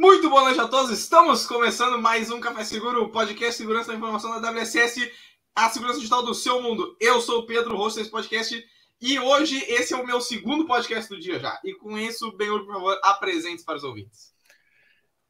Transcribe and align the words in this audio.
Muito 0.00 0.30
boa 0.30 0.44
noite 0.44 0.60
a 0.60 0.68
todos. 0.68 0.96
Estamos 0.96 1.44
começando 1.44 2.00
mais 2.00 2.30
um 2.30 2.38
Café 2.38 2.62
Seguro, 2.62 3.02
o 3.02 3.08
podcast 3.08 3.56
Segurança 3.56 3.90
da 3.90 3.98
Informação 3.98 4.40
da 4.40 4.52
WSS, 4.52 5.12
a 5.56 5.68
segurança 5.70 5.98
digital 5.98 6.24
do 6.24 6.32
seu 6.36 6.62
mundo. 6.62 6.96
Eu 7.00 7.20
sou 7.20 7.40
o 7.40 7.46
Pedro, 7.46 7.76
host 7.76 7.98
desse 7.98 8.08
podcast, 8.08 8.64
e 9.00 9.18
hoje 9.18 9.58
esse 9.68 9.92
é 9.92 9.96
o 9.96 10.06
meu 10.06 10.20
segundo 10.20 10.68
podcast 10.68 11.12
do 11.12 11.18
dia 11.18 11.40
já. 11.40 11.60
E 11.64 11.74
com 11.74 11.98
isso, 11.98 12.30
Benhur, 12.36 12.64
por 12.64 12.74
favor, 12.74 13.00
apresente 13.02 13.64
para 13.64 13.74
os 13.74 13.82
ouvintes. 13.82 14.32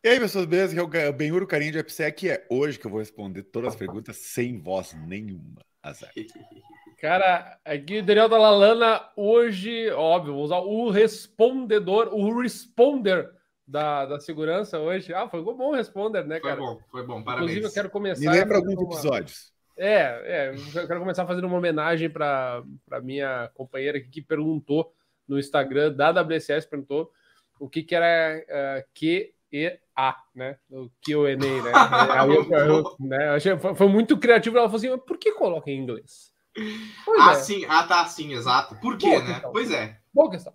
E 0.04 0.10
aí, 0.10 0.20
pessoas, 0.20 0.44
beleza? 0.44 0.74
Que 0.86 0.98
é 0.98 1.08
o 1.08 1.14
Benhur 1.14 1.46
Carinho 1.46 1.72
de 1.72 1.78
AppSec 1.78 2.26
e 2.26 2.28
é 2.28 2.46
hoje 2.50 2.78
que 2.78 2.86
eu 2.86 2.90
vou 2.90 3.00
responder 3.00 3.44
todas 3.44 3.70
as 3.70 3.76
perguntas 3.76 4.18
sem 4.18 4.60
voz 4.60 4.92
nenhuma. 4.92 5.64
Azar. 5.82 6.12
Cara, 7.00 7.58
aqui 7.64 8.02
Daniel 8.02 8.28
da 8.28 8.36
Lalana, 8.36 9.08
hoje, 9.16 9.88
óbvio, 9.92 10.34
vou 10.34 10.44
usar 10.44 10.58
o 10.58 10.90
respondedor, 10.90 12.12
o 12.12 12.38
responder 12.38 13.37
da, 13.68 14.06
da 14.06 14.18
segurança 14.18 14.78
hoje. 14.78 15.12
Ah, 15.12 15.28
foi 15.28 15.42
bom 15.42 15.74
responder, 15.74 16.24
né, 16.26 16.40
cara? 16.40 16.56
Foi 16.56 16.64
bom, 16.64 16.80
foi 16.90 17.06
bom, 17.06 17.22
parabéns. 17.22 17.50
Inclusive, 17.50 17.66
eu 17.66 17.74
quero 17.74 17.90
começar. 17.90 18.20
Me 18.20 18.28
lembra 18.30 18.56
alguns 18.56 18.74
uma... 18.74 18.84
episódios. 18.84 19.52
É, 19.76 20.50
é, 20.50 20.54
eu 20.56 20.88
quero 20.88 20.98
começar 20.98 21.26
fazendo 21.26 21.46
uma 21.46 21.58
homenagem 21.58 22.10
para 22.10 22.64
minha 23.02 23.48
companheira 23.54 23.98
aqui 23.98 24.08
que 24.08 24.22
perguntou 24.22 24.92
no 25.28 25.38
Instagram 25.38 25.92
da 25.92 26.10
WSS, 26.10 26.66
perguntou 26.66 27.12
o 27.60 27.68
que, 27.68 27.82
que 27.82 27.94
era 27.94 28.42
uh, 28.42 28.88
Q 28.94 29.32
e 29.52 29.78
A, 29.94 30.16
né? 30.34 30.56
O 30.70 30.90
Q&A, 31.04 31.36
né? 31.36 31.72
Aí 32.10 32.34
eu, 32.34 32.50
eu, 32.50 32.96
né? 32.98 33.28
Achei, 33.30 33.56
foi 33.56 33.88
muito 33.88 34.18
criativo. 34.18 34.56
Ela 34.56 34.68
falou 34.68 34.78
assim, 34.78 35.04
por 35.06 35.18
que 35.18 35.32
coloca 35.32 35.70
em 35.70 35.78
inglês? 35.78 36.32
Pois 37.04 37.20
ah, 37.20 37.32
é. 37.32 37.34
sim. 37.34 37.64
Ah, 37.68 37.84
tá, 37.84 38.04
sim, 38.06 38.32
exato. 38.32 38.74
Por 38.80 38.96
quê, 38.96 39.06
Boa 39.06 39.20
né? 39.20 39.32
Questão. 39.34 39.52
Pois 39.52 39.70
é. 39.70 39.98
Boa 40.12 40.30
questão. 40.30 40.52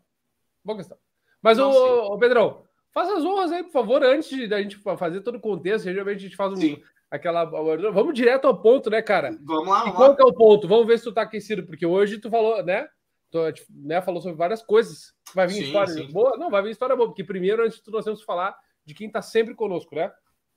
Boa 0.65 0.77
questão. 0.77 0.97
Mas, 1.41 1.59
o, 1.59 2.17
Pedrão, 2.17 2.63
Faça 2.93 3.17
as 3.17 3.25
honras 3.25 3.51
aí, 3.51 3.63
por 3.63 3.71
favor, 3.71 4.03
antes 4.03 4.47
da 4.47 4.61
gente 4.61 4.77
fazer 4.77 5.21
todo 5.21 5.35
o 5.35 5.41
contexto. 5.41 5.85
Geralmente 5.85 6.17
a 6.17 6.21
gente 6.21 6.35
faz 6.35 6.53
um, 6.53 6.77
aquela. 7.09 7.43
Vamos 7.43 8.13
direto 8.13 8.45
ao 8.45 8.61
ponto, 8.61 8.89
né, 8.89 9.01
cara? 9.01 9.35
Vamos 9.41 9.67
lá, 9.67 9.79
vamos 9.79 9.93
e 9.93 9.97
qual 9.97 10.15
que 10.15 10.21
é 10.21 10.25
o 10.25 10.33
ponto? 10.33 10.67
Vamos 10.67 10.85
ver 10.85 10.99
se 10.99 11.05
tu 11.05 11.11
tá 11.11 11.23
aquecido, 11.23 11.65
porque 11.65 11.85
hoje 11.85 12.19
tu 12.19 12.29
falou, 12.29 12.63
né? 12.63 12.87
Tu 13.31 13.39
né, 13.71 13.99
falou 13.99 14.21
sobre 14.21 14.37
várias 14.37 14.61
coisas. 14.61 15.11
Vai 15.33 15.47
vir 15.47 15.55
sim, 15.55 15.63
história 15.63 15.91
sim. 15.91 16.11
boa? 16.11 16.37
Não, 16.37 16.51
vai 16.51 16.61
vir 16.61 16.69
história 16.69 16.95
boa, 16.95 17.07
porque 17.07 17.23
primeiro, 17.23 17.63
antes 17.63 17.77
de 17.77 17.83
tudo, 17.83 17.95
nós 17.95 18.05
temos 18.05 18.19
que 18.19 18.25
falar 18.27 18.55
de 18.85 18.93
quem 18.93 19.11
tá 19.11 19.23
sempre 19.23 19.55
conosco, 19.55 19.95
né? 19.95 20.11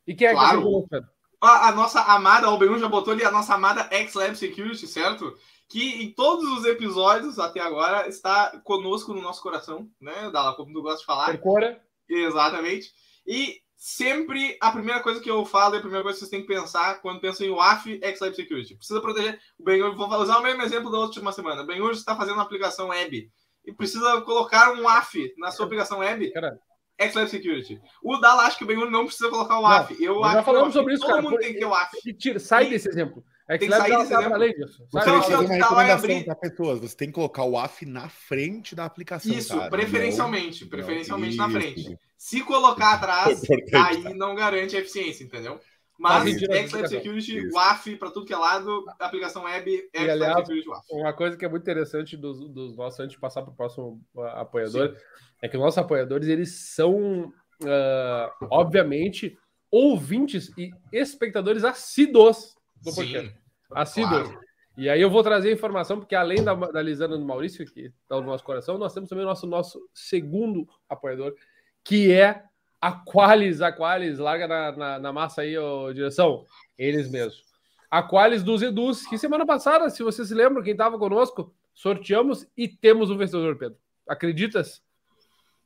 E 0.07 0.15
quem 0.15 0.29
é 0.29 0.33
claro. 0.33 0.49
que 0.49 0.57
tá 0.57 0.63
conosco, 0.63 0.89
Pedro? 0.91 1.09
A, 1.41 1.69
a 1.69 1.73
nossa 1.73 2.03
amada, 2.03 2.51
o 2.51 2.59
Ben 2.59 2.79
já 2.79 2.89
botou 2.89 3.15
ali 3.15 3.25
a 3.25 3.31
nossa 3.31 3.55
amada 3.55 3.89
X-Lab 3.91 4.37
Security, 4.37 4.87
certo? 4.87 5.35
que 5.69 6.03
em 6.03 6.13
todos 6.13 6.45
os 6.59 6.65
episódios 6.65 7.39
até 7.39 7.61
agora 7.61 8.09
está 8.09 8.61
conosco 8.63 9.13
no 9.13 9.21
nosso 9.21 9.43
coração, 9.43 9.89
né, 10.01 10.31
Dala, 10.31 10.55
como 10.55 10.73
tu 10.73 10.83
gosta 10.83 11.01
de 11.01 11.07
falar. 11.07 11.27
Percora. 11.27 11.83
Exatamente. 12.09 12.91
E 13.27 13.61
sempre 13.77 14.57
a 14.61 14.71
primeira 14.71 15.01
coisa 15.01 15.21
que 15.21 15.31
eu 15.31 15.45
falo 15.45 15.75
e 15.75 15.79
a 15.79 15.81
primeira 15.81 16.03
coisa 16.03 16.17
que 16.17 16.21
vocês 16.21 16.31
têm 16.31 16.43
que 16.43 16.47
pensar 16.53 17.01
quando 17.01 17.21
pensam 17.21 17.47
em 17.47 17.51
WAF 17.51 18.01
é 18.03 18.15
Security. 18.15 18.77
Precisa 18.77 19.01
proteger. 19.01 19.39
O 19.59 19.65
ben 19.65 19.81
vou 19.95 20.09
usar 20.21 20.39
o 20.39 20.43
mesmo 20.43 20.63
exemplo 20.63 20.91
da 20.91 20.99
última 20.99 21.33
semana. 21.33 21.63
O 21.63 21.67
ben 21.67 21.91
está 21.91 22.17
fazendo 22.17 22.35
uma 22.35 22.43
aplicação 22.43 22.89
web 22.89 23.31
e 23.65 23.73
precisa 23.73 24.21
colocar 24.23 24.73
um 24.73 24.83
WAF 24.83 25.35
na 25.39 25.51
sua 25.51 25.67
aplicação 25.67 25.99
web. 25.99 26.33
Caramba. 26.33 26.61
X-Lab 26.99 27.29
Security. 27.29 27.81
O 28.03 28.17
Dala 28.17 28.45
acha 28.45 28.57
que 28.57 28.65
o 28.65 28.67
ben 28.67 28.91
não 28.91 29.05
precisa 29.05 29.29
colocar 29.29 29.59
o 29.59 29.63
WAF. 29.63 29.95
Não, 29.95 30.01
eu 30.01 30.25
acho 30.25 30.35
já 30.35 30.43
falamos 30.43 30.73
sobre 30.73 30.95
isso, 30.95 31.03
todo 31.03 31.11
cara. 31.11 31.23
mundo 31.23 31.39
tem 31.39 31.53
que 31.53 31.59
ter 31.59 31.67
o 31.67 31.71
WAF. 31.71 32.15
Tira, 32.15 32.39
sai 32.39 32.71
desse 32.71 32.89
exemplo. 32.89 33.23
É 33.49 33.57
que 33.57 33.69
tem 33.69 33.69
que 33.69 33.77
sair 33.77 33.97
desse 33.99 34.13
exemplo. 34.13 34.35
Além 34.35 34.53
disso. 34.53 34.87
Você 34.91 35.05
tem 35.05 35.21
que 35.21 35.27
fazer 35.27 35.45
uma 35.45 35.55
recomendação 35.55 36.25
para 36.25 36.35
pessoas. 36.35 36.81
Você 36.81 36.97
tem 36.97 37.09
que 37.09 37.15
colocar 37.15 37.45
o 37.45 37.57
AF 37.57 37.87
na 37.87 38.09
frente 38.09 38.75
da 38.75 38.85
aplicação. 38.85 39.33
Isso, 39.33 39.57
cara, 39.57 39.71
preferencialmente. 39.71 40.63
Não, 40.63 40.71
preferencialmente 40.71 41.37
não, 41.37 41.49
na 41.49 41.61
frente. 41.61 41.99
Se 42.17 42.43
colocar 42.43 42.95
atrás, 42.95 43.43
aí 43.73 44.15
não 44.15 44.35
garante 44.35 44.77
a 44.77 44.81
eficiência, 44.81 45.23
entendeu? 45.23 45.61
Mas 45.99 46.43
X-Lab 46.43 46.89
Security, 46.89 47.49
WAF 47.53 47.97
para 47.97 48.11
tudo 48.11 48.27
que 48.27 48.35
é 48.35 48.37
lado, 48.37 48.85
aplicação 48.99 49.45
web, 49.45 49.89
X-Lab 49.95 50.41
Security 50.41 50.69
WAF. 50.69 50.87
Uma 50.91 51.13
coisa 51.13 51.37
que 51.37 51.45
é 51.45 51.49
muito 51.49 51.63
interessante 51.63 52.17
dos, 52.17 52.39
dos 52.51 52.77
nossos, 52.77 53.01
antes 53.01 53.13
de 53.15 53.21
passar 53.21 53.43
para 53.43 53.53
o 53.53 53.57
próximo 53.57 54.03
apoiador, 54.35 54.95
Sim. 54.95 55.03
é 55.41 55.49
que 55.49 55.57
os 55.57 55.63
nossos 55.63 55.79
apoiadores, 55.79 56.29
eles 56.29 56.55
são, 56.75 57.33
uh, 57.63 58.47
obviamente, 58.51 59.39
ouvintes 59.71 60.53
e 60.59 60.71
espectadores 60.93 61.65
assíduos 61.65 62.55
do 62.83 62.95
podcast. 62.95 63.46
Assíduos. 63.71 64.29
Claro. 64.29 64.47
E 64.77 64.91
aí 64.91 65.01
eu 65.01 65.09
vou 65.09 65.23
trazer 65.23 65.51
informação, 65.51 65.99
porque 65.99 66.15
além 66.15 66.45
da, 66.45 66.55
da 66.55 66.83
Lisana 66.83 67.17
do 67.17 67.25
Maurício, 67.25 67.65
que 67.65 67.93
está 68.03 68.17
no 68.17 68.27
nosso 68.27 68.45
coração, 68.45 68.77
nós 68.77 68.93
temos 68.93 69.09
também 69.09 69.25
o 69.25 69.29
nosso, 69.29 69.47
nosso 69.47 69.89
segundo 69.95 70.69
apoiador, 70.89 71.35
que 71.83 72.13
é 72.13 72.43
a 72.81 72.93
Qualis. 72.93 73.63
A 73.63 73.73
Qualis, 73.73 74.19
larga 74.19 74.47
na, 74.47 74.73
na, 74.73 74.99
na 74.99 75.13
massa 75.13 75.41
aí, 75.41 75.57
ô, 75.57 75.93
direção. 75.95 76.45
Eles 76.77 77.11
mesmos. 77.11 77.43
A 77.91 78.03
Qualis 78.03 78.43
dos 78.43 78.61
Edus, 78.61 79.07
que 79.07 79.17
semana 79.17 79.47
passada, 79.47 79.89
se 79.89 80.03
você 80.03 80.25
se 80.27 80.35
lembra, 80.35 80.63
quem 80.63 80.73
estava 80.73 80.99
conosco, 80.99 81.55
sorteamos 81.73 82.47
e 82.55 82.69
temos 82.69 83.11
um 83.11 83.17
vencedor, 83.17 83.57
Pedro. 83.57 83.79
Acreditas? 84.07 84.83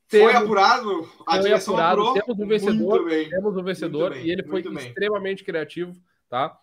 Temos, 0.09 0.33
foi 0.33 0.43
apurado, 0.43 1.09
a 1.27 1.41
foi 1.41 1.53
apurado, 1.53 2.03
apurou. 2.03 2.15
temos 2.15 2.39
um 2.39 2.47
vencedor, 2.47 3.09
temos 3.09 3.57
um 3.57 3.63
vencedor 3.63 4.11
bem, 4.11 4.27
e 4.27 4.31
ele 4.31 4.43
foi 4.43 4.61
extremamente 4.61 5.45
criativo, 5.45 5.97
tá? 6.29 6.59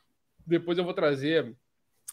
Depois 0.48 0.78
eu 0.78 0.84
vou 0.84 0.94
trazer 0.94 1.54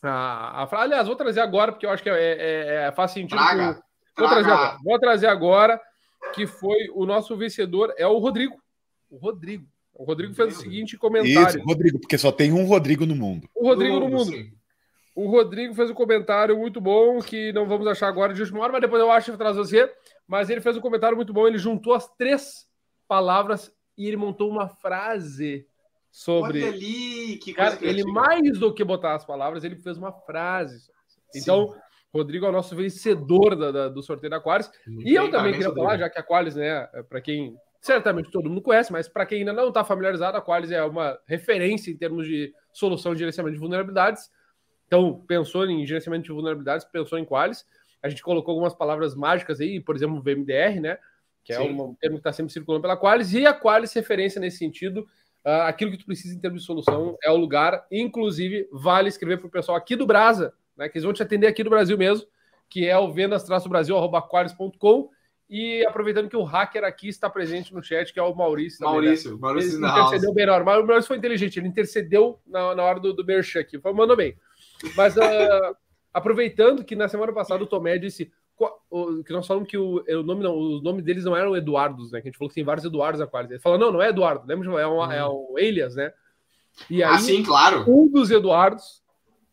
a, 0.02 0.64
a, 0.64 0.82
aliás, 0.82 1.06
vou 1.06 1.16
trazer 1.16 1.40
agora 1.40 1.72
porque 1.72 1.86
eu 1.86 1.90
acho 1.90 2.02
que 2.02 2.10
é, 2.10 2.14
é, 2.14 2.74
é 2.86 2.92
faz 2.92 3.12
sentido. 3.12 3.38
Traga, 3.38 3.82
vou, 4.16 4.28
trazer 4.28 4.50
agora, 4.50 4.78
vou 4.84 4.98
trazer 4.98 5.26
agora 5.26 5.80
que 6.34 6.46
foi 6.46 6.88
o 6.92 7.06
nosso 7.06 7.36
vencedor, 7.36 7.94
é 7.96 8.06
o 8.06 8.18
Rodrigo. 8.18 8.56
O 9.10 9.16
Rodrigo. 9.16 9.66
O 9.94 10.04
Rodrigo 10.04 10.34
fez 10.34 10.58
o 10.58 10.60
seguinte 10.60 10.96
comentário. 10.96 11.58
Isso, 11.58 11.66
Rodrigo, 11.66 12.00
porque 12.00 12.18
só 12.18 12.32
tem 12.32 12.52
um 12.52 12.66
Rodrigo 12.66 13.06
no 13.06 13.14
mundo. 13.14 13.48
O 13.54 13.68
Rodrigo 13.68 14.00
no 14.00 14.08
mundo. 14.08 14.32
Sim. 14.32 14.52
O 15.14 15.28
Rodrigo 15.30 15.72
fez 15.72 15.88
um 15.88 15.94
comentário 15.94 16.58
muito 16.58 16.80
bom, 16.80 17.20
que 17.20 17.52
não 17.52 17.68
vamos 17.68 17.86
achar 17.86 18.08
agora 18.08 18.34
de 18.34 18.40
última 18.40 18.60
hora, 18.60 18.72
mas 18.72 18.80
depois 18.80 19.00
eu 19.00 19.12
acho 19.12 19.30
que 19.30 19.38
traz 19.38 19.56
você. 19.56 19.88
Mas 20.26 20.50
ele 20.50 20.60
fez 20.60 20.76
um 20.76 20.80
comentário 20.80 21.16
muito 21.16 21.32
bom, 21.32 21.46
ele 21.46 21.58
juntou 21.58 21.94
as 21.94 22.08
três 22.16 22.66
palavras 23.06 23.72
e 23.96 24.08
ele 24.08 24.16
montou 24.16 24.50
uma 24.50 24.66
frase 24.66 25.64
sobre. 26.14 26.62
Olha 26.62 26.72
ali, 26.72 27.38
que 27.38 27.52
coisa 27.52 27.76
Cara, 27.76 27.90
ele 27.90 28.04
mais 28.04 28.56
do 28.56 28.72
que 28.72 28.84
botar 28.84 29.16
as 29.16 29.24
palavras, 29.24 29.64
ele 29.64 29.74
fez 29.74 29.98
uma 29.98 30.12
frase. 30.12 30.88
Então, 31.34 31.72
Sim. 31.72 31.78
Rodrigo 32.14 32.46
é 32.46 32.50
o 32.50 32.52
nosso 32.52 32.76
vencedor 32.76 33.56
da, 33.56 33.72
da, 33.72 33.88
do 33.88 34.00
sorteio 34.00 34.30
da 34.30 34.36
Aquarius. 34.36 34.70
e 34.86 35.12
eu 35.12 35.28
também 35.28 35.52
queria 35.52 35.74
falar, 35.74 35.98
já 35.98 36.08
que 36.08 36.16
a 36.16 36.20
Aquarius, 36.20 36.54
né, 36.54 36.88
é 36.94 37.02
para 37.02 37.20
quem 37.20 37.56
certamente 37.80 38.30
todo 38.30 38.48
mundo 38.48 38.62
conhece, 38.62 38.92
mas 38.92 39.08
para 39.08 39.26
quem 39.26 39.40
ainda 39.40 39.52
não 39.52 39.68
está 39.68 39.82
familiarizado, 39.82 40.36
a 40.36 40.40
Aquarius 40.40 40.70
é 40.70 40.84
uma 40.84 41.18
referência 41.26 41.90
em 41.90 41.96
termos 41.96 42.28
de 42.28 42.54
solução 42.72 43.12
de 43.12 43.18
gerenciamento 43.18 43.54
de 43.54 43.60
vulnerabilidades. 43.60 44.30
Então, 44.86 45.20
pensou 45.26 45.66
em 45.66 45.84
gerenciamento 45.84 46.22
de 46.22 46.32
vulnerabilidades, 46.32 46.86
pensou 46.86 47.18
em 47.18 47.24
Qualis. 47.24 47.66
A 48.00 48.08
gente 48.08 48.22
colocou 48.22 48.52
algumas 48.52 48.74
palavras 48.74 49.16
mágicas 49.16 49.60
aí, 49.60 49.80
por 49.80 49.96
exemplo, 49.96 50.22
VMDR, 50.22 50.80
né? 50.80 50.96
Que 51.42 51.52
é 51.52 51.60
um 51.60 51.94
termo 51.96 52.16
que 52.16 52.20
está 52.20 52.32
sempre 52.32 52.52
circulando 52.52 52.82
pela 52.82 52.96
Qualis, 52.96 53.34
e 53.34 53.44
a 53.44 53.52
Qualis 53.52 53.92
referência 53.92 54.40
nesse 54.40 54.58
sentido. 54.58 55.04
Uh, 55.44 55.66
aquilo 55.66 55.90
que 55.90 55.98
tu 55.98 56.06
precisa 56.06 56.34
em 56.34 56.38
termos 56.38 56.62
de 56.62 56.66
solução 56.66 57.18
é 57.22 57.30
o 57.30 57.36
lugar. 57.36 57.86
Inclusive, 57.90 58.66
vale 58.72 59.08
escrever 59.08 59.36
para 59.36 59.46
o 59.46 59.50
pessoal 59.50 59.76
aqui 59.76 59.94
do 59.94 60.06
Brasa, 60.06 60.54
né? 60.76 60.88
Que 60.88 60.96
eles 60.96 61.04
vão 61.04 61.12
te 61.12 61.22
atender 61.22 61.46
aqui 61.46 61.62
do 61.62 61.68
Brasil 61.68 61.98
mesmo, 61.98 62.26
que 62.70 62.88
é 62.88 62.98
o 62.98 63.12
vendas-brasil.com. 63.12 65.10
E 65.48 65.84
aproveitando 65.84 66.30
que 66.30 66.36
o 66.36 66.42
hacker 66.42 66.82
aqui 66.84 67.08
está 67.08 67.28
presente 67.28 67.74
no 67.74 67.82
chat, 67.82 68.12
que 68.12 68.18
é 68.18 68.22
o 68.22 68.34
Maurício. 68.34 68.82
Maurício, 68.82 69.32
também, 69.32 69.36
né? 69.36 69.46
Maurício 69.46 69.76
ele 69.76 69.86
intercedeu 69.86 70.32
bem 70.32 70.46
na 70.46 70.54
hora. 70.54 70.64
Mas 70.64 70.78
o 70.78 70.86
Maurício 70.86 71.08
foi 71.08 71.16
inteligente, 71.18 71.58
ele 71.58 71.68
intercedeu 71.68 72.40
na, 72.46 72.74
na 72.74 72.82
hora 72.82 72.98
do, 72.98 73.12
do 73.12 73.24
Merchan 73.24 73.60
aqui. 73.60 73.78
Foi, 73.78 73.92
mandou 73.92 74.16
bem. 74.16 74.36
Mas 74.96 75.16
uh, 75.16 75.20
aproveitando 76.12 76.82
que 76.82 76.96
na 76.96 77.06
semana 77.08 77.32
passada 77.32 77.62
o 77.62 77.66
Tomé 77.66 77.98
disse 77.98 78.32
que 79.26 79.32
nós 79.32 79.46
falamos 79.46 79.68
que 79.68 79.76
o, 79.76 80.04
o 80.06 80.22
nome 80.22 80.42
não, 80.42 80.56
os 80.56 80.82
nomes 80.82 81.04
deles 81.04 81.24
não 81.24 81.36
eram 81.36 81.56
Eduardos, 81.56 82.12
né? 82.12 82.20
Que 82.20 82.28
a 82.28 82.30
gente 82.30 82.38
falou 82.38 82.48
que 82.48 82.54
tem 82.54 82.64
vários 82.64 82.84
Eduardos 82.84 83.20
Aquários. 83.20 83.50
Ele 83.50 83.60
falou, 83.60 83.78
não, 83.78 83.92
não 83.92 84.02
é 84.02 84.08
Eduardo, 84.08 84.46
lembra? 84.46 84.80
É 84.80 84.86
um, 84.86 85.12
é 85.12 85.28
um 85.28 85.56
alias, 85.56 85.96
né? 85.96 86.12
E 86.90 87.02
aí, 87.02 87.14
ah, 87.14 87.18
sim, 87.18 87.42
claro. 87.42 87.84
Um 87.88 88.08
dos 88.08 88.30
Eduardos 88.30 89.02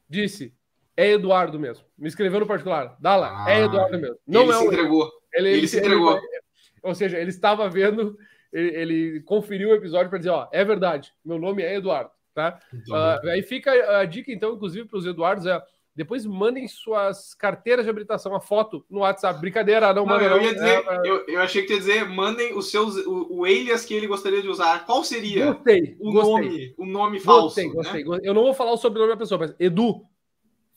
disse: 0.09 0.53
é 0.95 1.11
Eduardo 1.11 1.59
mesmo. 1.59 1.85
Me 1.97 2.07
escreveu 2.07 2.39
no 2.39 2.47
particular. 2.47 2.97
Dá 2.99 3.15
lá, 3.15 3.49
é 3.49 3.53
ah, 3.53 3.59
é 3.59 3.63
Eduardo 3.63 3.99
mesmo. 3.99 4.17
Não 4.27 4.43
ele 4.43 4.51
é 4.51 4.55
se 4.55 4.65
entregou. 4.65 5.11
Ele, 5.33 5.49
ele, 5.49 5.57
ele 5.57 5.67
se 5.67 5.79
entregou. 5.79 6.17
Ele, 6.17 6.41
ou 6.83 6.95
seja, 6.95 7.17
ele 7.17 7.29
estava 7.29 7.69
vendo, 7.69 8.17
ele, 8.51 8.75
ele 8.75 9.21
conferiu 9.21 9.69
o 9.69 9.75
episódio 9.75 10.09
para 10.09 10.17
dizer: 10.17 10.31
ó, 10.31 10.47
é 10.51 10.63
verdade, 10.63 11.13
meu 11.23 11.37
nome 11.37 11.63
é 11.63 11.75
Eduardo. 11.75 12.11
Tá? 12.33 12.59
Uh, 12.73 13.27
aí 13.29 13.43
fica 13.43 13.71
a 13.99 14.05
dica, 14.05 14.31
então, 14.31 14.53
inclusive, 14.53 14.87
para 14.87 14.97
os 14.97 15.05
Eduardos: 15.05 15.45
é 15.45 15.61
depois 15.93 16.25
mandem 16.25 16.67
suas 16.67 17.33
carteiras 17.33 17.83
de 17.83 17.89
habilitação, 17.89 18.33
a 18.33 18.39
foto 18.39 18.85
no 18.89 18.99
WhatsApp. 18.99 19.39
Brincadeira, 19.41 19.93
não, 19.93 20.05
não 20.05 20.13
manda. 20.13 20.23
Eu, 20.23 20.41
ia 20.41 20.53
dizer, 20.53 20.85
é, 20.87 21.01
eu, 21.03 21.27
eu, 21.27 21.41
achei 21.41 21.63
que 21.63 21.73
ia 21.73 21.79
dizer, 21.79 22.07
mandem 22.07 22.57
os 22.57 22.71
seus, 22.71 22.95
o, 23.05 23.27
o 23.29 23.43
alias 23.43 23.83
que 23.83 23.93
ele 23.93 24.07
gostaria 24.07 24.41
de 24.41 24.47
usar. 24.47 24.85
Qual 24.85 25.03
seria 25.03 25.51
gostei, 25.51 25.97
o 25.99 26.11
gostei. 26.11 26.33
nome, 26.33 26.75
o 26.77 26.85
nome 26.85 27.19
falso? 27.19 27.43
Gostei, 27.43 27.67
né? 27.67 28.03
gostei. 28.03 28.29
Eu 28.29 28.33
não 28.33 28.43
vou 28.43 28.53
falar 28.53 28.71
o 28.71 28.77
sobrenome 28.77 29.11
da 29.11 29.17
pessoa, 29.17 29.39
mas 29.39 29.53
Edu, 29.59 30.01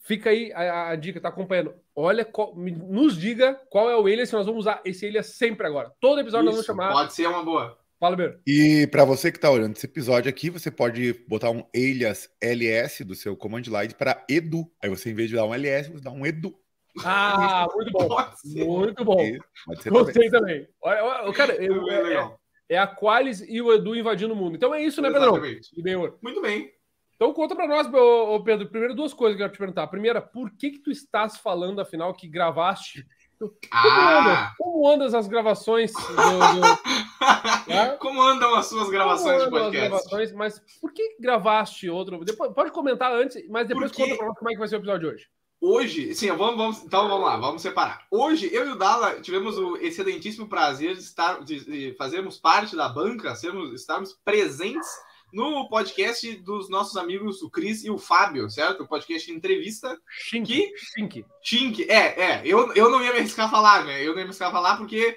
fica 0.00 0.30
aí 0.30 0.52
a, 0.52 0.90
a 0.90 0.96
dica, 0.96 1.20
tá 1.20 1.28
acompanhando. 1.28 1.74
Olha, 1.94 2.24
qual, 2.24 2.52
nos 2.56 3.16
diga 3.16 3.54
qual 3.70 3.88
é 3.88 3.96
o 3.96 4.06
alias 4.06 4.30
que 4.30 4.36
nós 4.36 4.46
vamos 4.46 4.62
usar 4.62 4.80
esse 4.84 5.06
alias 5.06 5.36
sempre 5.36 5.64
agora. 5.64 5.92
Todo 6.00 6.20
episódio 6.20 6.48
Isso, 6.48 6.56
nós 6.56 6.66
vamos 6.66 6.82
chamar. 6.82 6.92
Pode 6.92 7.14
ser 7.14 7.28
uma 7.28 7.44
boa. 7.44 7.78
Fala, 7.98 8.16
Beiro. 8.16 8.38
E 8.46 8.86
para 8.88 9.04
você 9.04 9.30
que 9.30 9.38
está 9.38 9.50
olhando 9.50 9.76
esse 9.76 9.86
episódio 9.86 10.28
aqui, 10.28 10.50
você 10.50 10.70
pode 10.70 11.12
botar 11.28 11.50
um 11.50 11.64
alias 11.74 12.28
LS 12.40 13.04
do 13.04 13.14
seu 13.14 13.36
command 13.36 13.62
line 13.62 13.94
para 13.94 14.24
Edu. 14.28 14.70
Aí 14.82 14.90
você, 14.90 15.10
em 15.10 15.14
vez 15.14 15.30
de 15.30 15.36
dar 15.36 15.46
um 15.46 15.54
LS, 15.54 15.90
você 15.90 16.04
dá 16.04 16.10
um 16.10 16.26
Edu. 16.26 16.54
Ah, 17.04 17.66
muito 17.74 17.90
bom. 17.90 18.08
Muito 18.54 19.04
bom. 19.04 19.16
Gostei 19.88 20.30
também. 20.30 20.30
também. 20.30 20.68
Olha, 20.80 21.04
olha, 21.04 21.32
cara, 21.32 21.54
eu, 21.54 21.90
é, 21.90 22.14
é, 22.14 22.36
é, 22.68 22.78
a 22.78 22.86
Qualis 22.86 23.40
e 23.40 23.60
o 23.60 23.72
Edu 23.72 23.96
invadindo 23.96 24.32
o 24.32 24.36
mundo. 24.36 24.54
Então 24.54 24.72
é 24.72 24.82
isso, 24.82 25.02
né, 25.02 25.10
Pedro? 25.10 25.40
Muito 26.22 26.40
bem. 26.40 26.70
Então 27.16 27.32
conta 27.32 27.56
para 27.56 27.66
nós, 27.66 27.88
Pedro. 28.44 28.68
Primeiro, 28.68 28.94
duas 28.94 29.12
coisas 29.12 29.36
que 29.36 29.42
eu 29.42 29.46
quero 29.46 29.54
te 29.54 29.58
perguntar. 29.58 29.86
Primeira, 29.86 30.20
por 30.20 30.50
que 30.56 30.70
que 30.70 30.78
tu 30.80 30.90
estás 30.90 31.38
falando, 31.38 31.80
afinal, 31.80 32.14
que 32.14 32.28
gravaste 32.28 33.06
ah. 33.72 34.52
como 34.58 34.88
andam 34.88 35.18
as 35.18 35.26
gravações? 35.26 35.92
Do, 35.92 36.00
do... 36.00 36.94
Como 37.98 38.20
andam 38.20 38.54
as 38.54 38.66
suas 38.66 38.90
gravações 38.90 39.44
de 39.44 39.50
podcast? 39.50 39.88
Gravações, 39.88 40.32
mas 40.32 40.62
por 40.80 40.92
que 40.92 41.16
gravaste 41.18 41.88
outro? 41.88 42.22
Depois, 42.22 42.52
pode 42.52 42.70
comentar 42.70 43.12
antes, 43.12 43.42
mas 43.48 43.66
depois 43.66 43.90
Porque... 43.90 44.02
conta 44.02 44.16
pra 44.16 44.26
nós 44.26 44.38
como 44.38 44.50
é 44.50 44.52
que 44.52 44.58
vai 44.58 44.68
ser 44.68 44.76
o 44.76 44.78
episódio 44.78 45.08
de 45.08 45.14
hoje. 45.14 45.26
Hoje, 45.60 46.14
sim, 46.14 46.30
vamos, 46.32 46.56
vamos, 46.56 46.82
então 46.82 47.08
vamos 47.08 47.24
lá, 47.26 47.36
vamos 47.38 47.62
separar. 47.62 48.06
Hoje, 48.10 48.52
eu 48.52 48.68
e 48.68 48.72
o 48.72 48.76
Dala 48.76 49.20
tivemos 49.20 49.56
o 49.56 49.78
excelentíssimo 49.78 50.46
prazer 50.46 50.94
de, 50.94 51.00
estar, 51.00 51.42
de, 51.42 51.64
de 51.64 51.96
fazermos 51.96 52.36
parte 52.36 52.76
da 52.76 52.88
banca, 52.88 53.34
sermos, 53.34 53.72
estarmos 53.72 54.12
presentes 54.24 54.88
no 55.34 55.68
podcast 55.68 56.36
dos 56.36 56.70
nossos 56.70 56.96
amigos, 56.96 57.42
o 57.42 57.50
Cris 57.50 57.84
e 57.84 57.90
o 57.90 57.98
Fábio, 57.98 58.48
certo? 58.48 58.84
O 58.84 58.88
podcast 58.88 59.26
de 59.26 59.36
entrevista. 59.36 60.00
Shink. 60.08 60.72
Shink. 60.76 61.26
Shink. 61.42 61.90
É, 61.90 62.22
é. 62.22 62.42
Eu, 62.44 62.72
eu 62.74 62.88
não 62.88 63.02
ia 63.02 63.12
me 63.12 63.18
arriscar 63.18 63.46
a 63.46 63.50
falar, 63.50 63.84
né? 63.84 64.00
Eu 64.00 64.12
não 64.12 64.18
ia 64.18 64.24
me 64.24 64.28
arriscar 64.28 64.48
a 64.48 64.52
falar 64.52 64.76
porque 64.76 65.16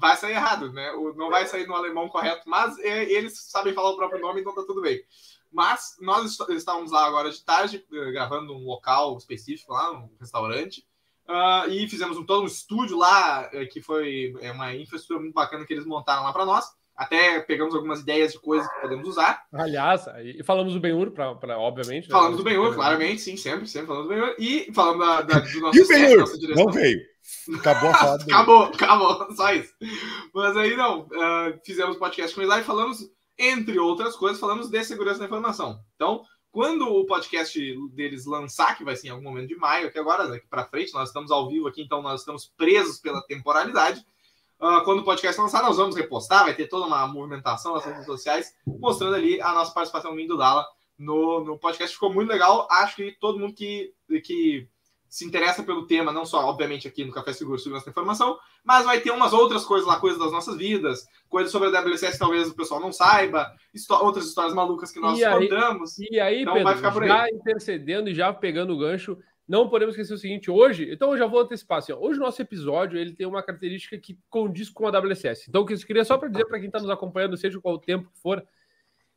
vai 0.00 0.16
sair 0.16 0.32
errado, 0.32 0.72
né? 0.72 0.90
Não 1.16 1.28
vai 1.28 1.46
sair 1.46 1.66
no 1.66 1.74
alemão 1.74 2.08
correto, 2.08 2.48
mas 2.48 2.78
é, 2.78 3.04
eles 3.12 3.38
sabem 3.50 3.74
falar 3.74 3.90
o 3.90 3.96
próprio 3.96 4.20
nome, 4.20 4.40
então 4.40 4.54
tá 4.54 4.64
tudo 4.66 4.80
bem. 4.80 5.00
Mas 5.52 5.96
nós 6.00 6.38
estávamos 6.50 6.90
lá 6.90 7.06
agora 7.06 7.30
de 7.30 7.44
tarde, 7.44 7.84
eh, 7.92 8.12
gravando 8.12 8.54
um 8.54 8.64
local 8.64 9.16
específico 9.16 9.72
lá, 9.72 9.92
um 9.92 10.10
restaurante. 10.20 10.86
Uh, 11.26 11.70
e 11.70 11.88
fizemos 11.88 12.16
um, 12.16 12.24
todo 12.24 12.42
um 12.42 12.46
estúdio 12.46 12.96
lá, 12.96 13.50
eh, 13.52 13.66
que 13.66 13.82
foi 13.82 14.34
é 14.40 14.50
uma 14.50 14.74
infraestrutura 14.74 15.20
muito 15.20 15.34
bacana 15.34 15.66
que 15.66 15.72
eles 15.74 15.86
montaram 15.86 16.22
lá 16.22 16.32
para 16.32 16.46
nós. 16.46 16.66
Até 16.98 17.38
pegamos 17.38 17.76
algumas 17.76 18.00
ideias 18.00 18.32
de 18.32 18.40
coisas 18.40 18.68
que 18.68 18.80
podemos 18.80 19.06
usar. 19.06 19.44
Aliás, 19.52 20.04
e 20.20 20.42
falamos 20.42 20.74
do 20.74 20.80
Benhur, 20.80 21.12
pra, 21.12 21.32
pra, 21.36 21.56
obviamente. 21.56 22.08
Né? 22.08 22.10
Falamos 22.10 22.36
do 22.36 22.42
Benhur, 22.42 22.74
claramente, 22.74 23.20
sim, 23.20 23.36
sempre, 23.36 23.68
sempre 23.68 23.86
falamos 23.86 24.08
do 24.08 24.14
Benhur. 24.14 24.34
E 24.36 24.68
falamos 24.74 25.06
da, 25.06 25.22
da, 25.22 25.38
do 25.38 25.60
nosso 25.60 25.78
e 25.78 25.82
o 25.82 25.86
Benhur? 25.86 26.24
Não 26.56 26.72
veio. 26.72 27.00
Acabou 27.56 27.90
a 27.90 27.94
fala 27.94 28.14
Acabou, 28.16 28.62
acabou, 28.64 29.36
só 29.36 29.52
isso. 29.52 29.72
Mas 30.34 30.56
aí 30.56 30.76
não, 30.76 31.02
uh, 31.02 31.60
fizemos 31.64 31.96
podcast 31.98 32.34
com 32.34 32.40
eles 32.40 32.50
lá 32.50 32.58
e 32.58 32.64
falamos, 32.64 33.08
entre 33.38 33.78
outras 33.78 34.16
coisas, 34.16 34.40
falamos 34.40 34.68
de 34.68 34.82
segurança 34.82 35.20
da 35.20 35.26
informação. 35.26 35.78
Então, 35.94 36.24
quando 36.50 36.82
o 36.88 37.06
podcast 37.06 37.60
deles 37.92 38.26
lançar, 38.26 38.76
que 38.76 38.82
vai 38.82 38.96
ser 38.96 39.06
em 39.06 39.10
algum 39.10 39.22
momento 39.22 39.46
de 39.46 39.56
maio, 39.56 39.92
que 39.92 40.00
agora, 40.00 40.26
daqui 40.26 40.48
para 40.48 40.64
frente, 40.64 40.92
nós 40.94 41.10
estamos 41.10 41.30
ao 41.30 41.48
vivo 41.48 41.68
aqui, 41.68 41.80
então 41.80 42.02
nós 42.02 42.22
estamos 42.22 42.52
presos 42.56 42.98
pela 42.98 43.22
temporalidade. 43.22 44.04
Uh, 44.60 44.82
quando 44.84 45.00
o 45.00 45.04
podcast 45.04 45.40
lançar, 45.40 45.62
nós 45.62 45.76
vamos 45.76 45.94
repostar, 45.94 46.44
vai 46.44 46.54
ter 46.54 46.66
toda 46.66 46.86
uma 46.86 47.06
movimentação 47.06 47.74
nas 47.74 47.84
redes 47.84 48.04
sociais, 48.04 48.54
mostrando 48.66 49.14
ali 49.14 49.40
a 49.40 49.52
nossa 49.52 49.72
participação 49.72 50.16
do 50.16 50.36
Dala 50.36 50.66
no, 50.98 51.44
no 51.44 51.58
podcast. 51.58 51.94
Ficou 51.94 52.12
muito 52.12 52.28
legal. 52.28 52.66
Acho 52.70 52.96
que 52.96 53.16
todo 53.20 53.38
mundo 53.38 53.54
que, 53.54 53.94
que 54.24 54.68
se 55.08 55.24
interessa 55.24 55.62
pelo 55.62 55.86
tema, 55.86 56.12
não 56.12 56.26
só, 56.26 56.44
obviamente, 56.44 56.86
aqui 56.86 57.04
no 57.04 57.12
Café 57.12 57.32
Seguro 57.32 57.58
Segurança 57.58 57.86
da 57.86 57.90
Informação, 57.90 58.38
mas 58.62 58.84
vai 58.84 59.00
ter 59.00 59.10
umas 59.10 59.32
outras 59.32 59.64
coisas 59.64 59.86
lá, 59.86 59.98
coisas 59.98 60.18
das 60.18 60.30
nossas 60.30 60.56
vidas, 60.56 61.06
coisas 61.28 61.50
sobre 61.50 61.68
a 61.68 61.80
WSS 61.80 62.12
que 62.12 62.18
talvez 62.18 62.48
o 62.48 62.54
pessoal 62.54 62.80
não 62.80 62.92
saiba, 62.92 63.50
outras 64.02 64.26
histórias 64.26 64.54
malucas 64.54 64.90
que 64.90 65.00
nós 65.00 65.18
e 65.18 65.24
contamos. 65.24 65.98
Aí, 65.98 66.08
e 66.10 66.20
aí, 66.20 66.42
então 66.42 66.52
Pedro, 66.52 66.68
vai 66.68 66.76
ficar 66.76 66.92
por 66.92 67.02
aí. 67.02 67.08
já 67.08 67.28
intercedendo 67.30 68.10
e 68.10 68.14
já 68.14 68.32
pegando 68.32 68.74
o 68.74 68.78
gancho, 68.78 69.16
não 69.48 69.68
podemos 69.68 69.94
esquecer 69.94 70.12
o 70.12 70.18
seguinte, 70.18 70.50
hoje, 70.50 70.92
então 70.92 71.12
eu 71.12 71.18
já 71.18 71.26
vou 71.26 71.40
antecipar 71.40 71.78
assim, 71.78 71.92
ó, 71.92 71.98
hoje 71.98 72.18
o 72.18 72.22
nosso 72.22 72.42
episódio 72.42 72.98
ele 72.98 73.14
tem 73.14 73.26
uma 73.26 73.42
característica 73.42 73.96
que 73.96 74.18
condiz 74.28 74.68
com 74.68 74.86
a 74.86 74.90
WCS. 74.90 75.48
Então, 75.48 75.62
o 75.62 75.66
que 75.66 75.72
eu 75.72 75.78
queria 75.78 76.04
só 76.04 76.18
para 76.18 76.28
dizer 76.28 76.44
para 76.44 76.58
quem 76.58 76.66
está 76.66 76.78
nos 76.78 76.90
acompanhando, 76.90 77.36
seja 77.36 77.58
qual 77.58 77.76
o 77.76 77.80
tempo 77.80 78.10
que 78.10 78.20
for, 78.20 78.46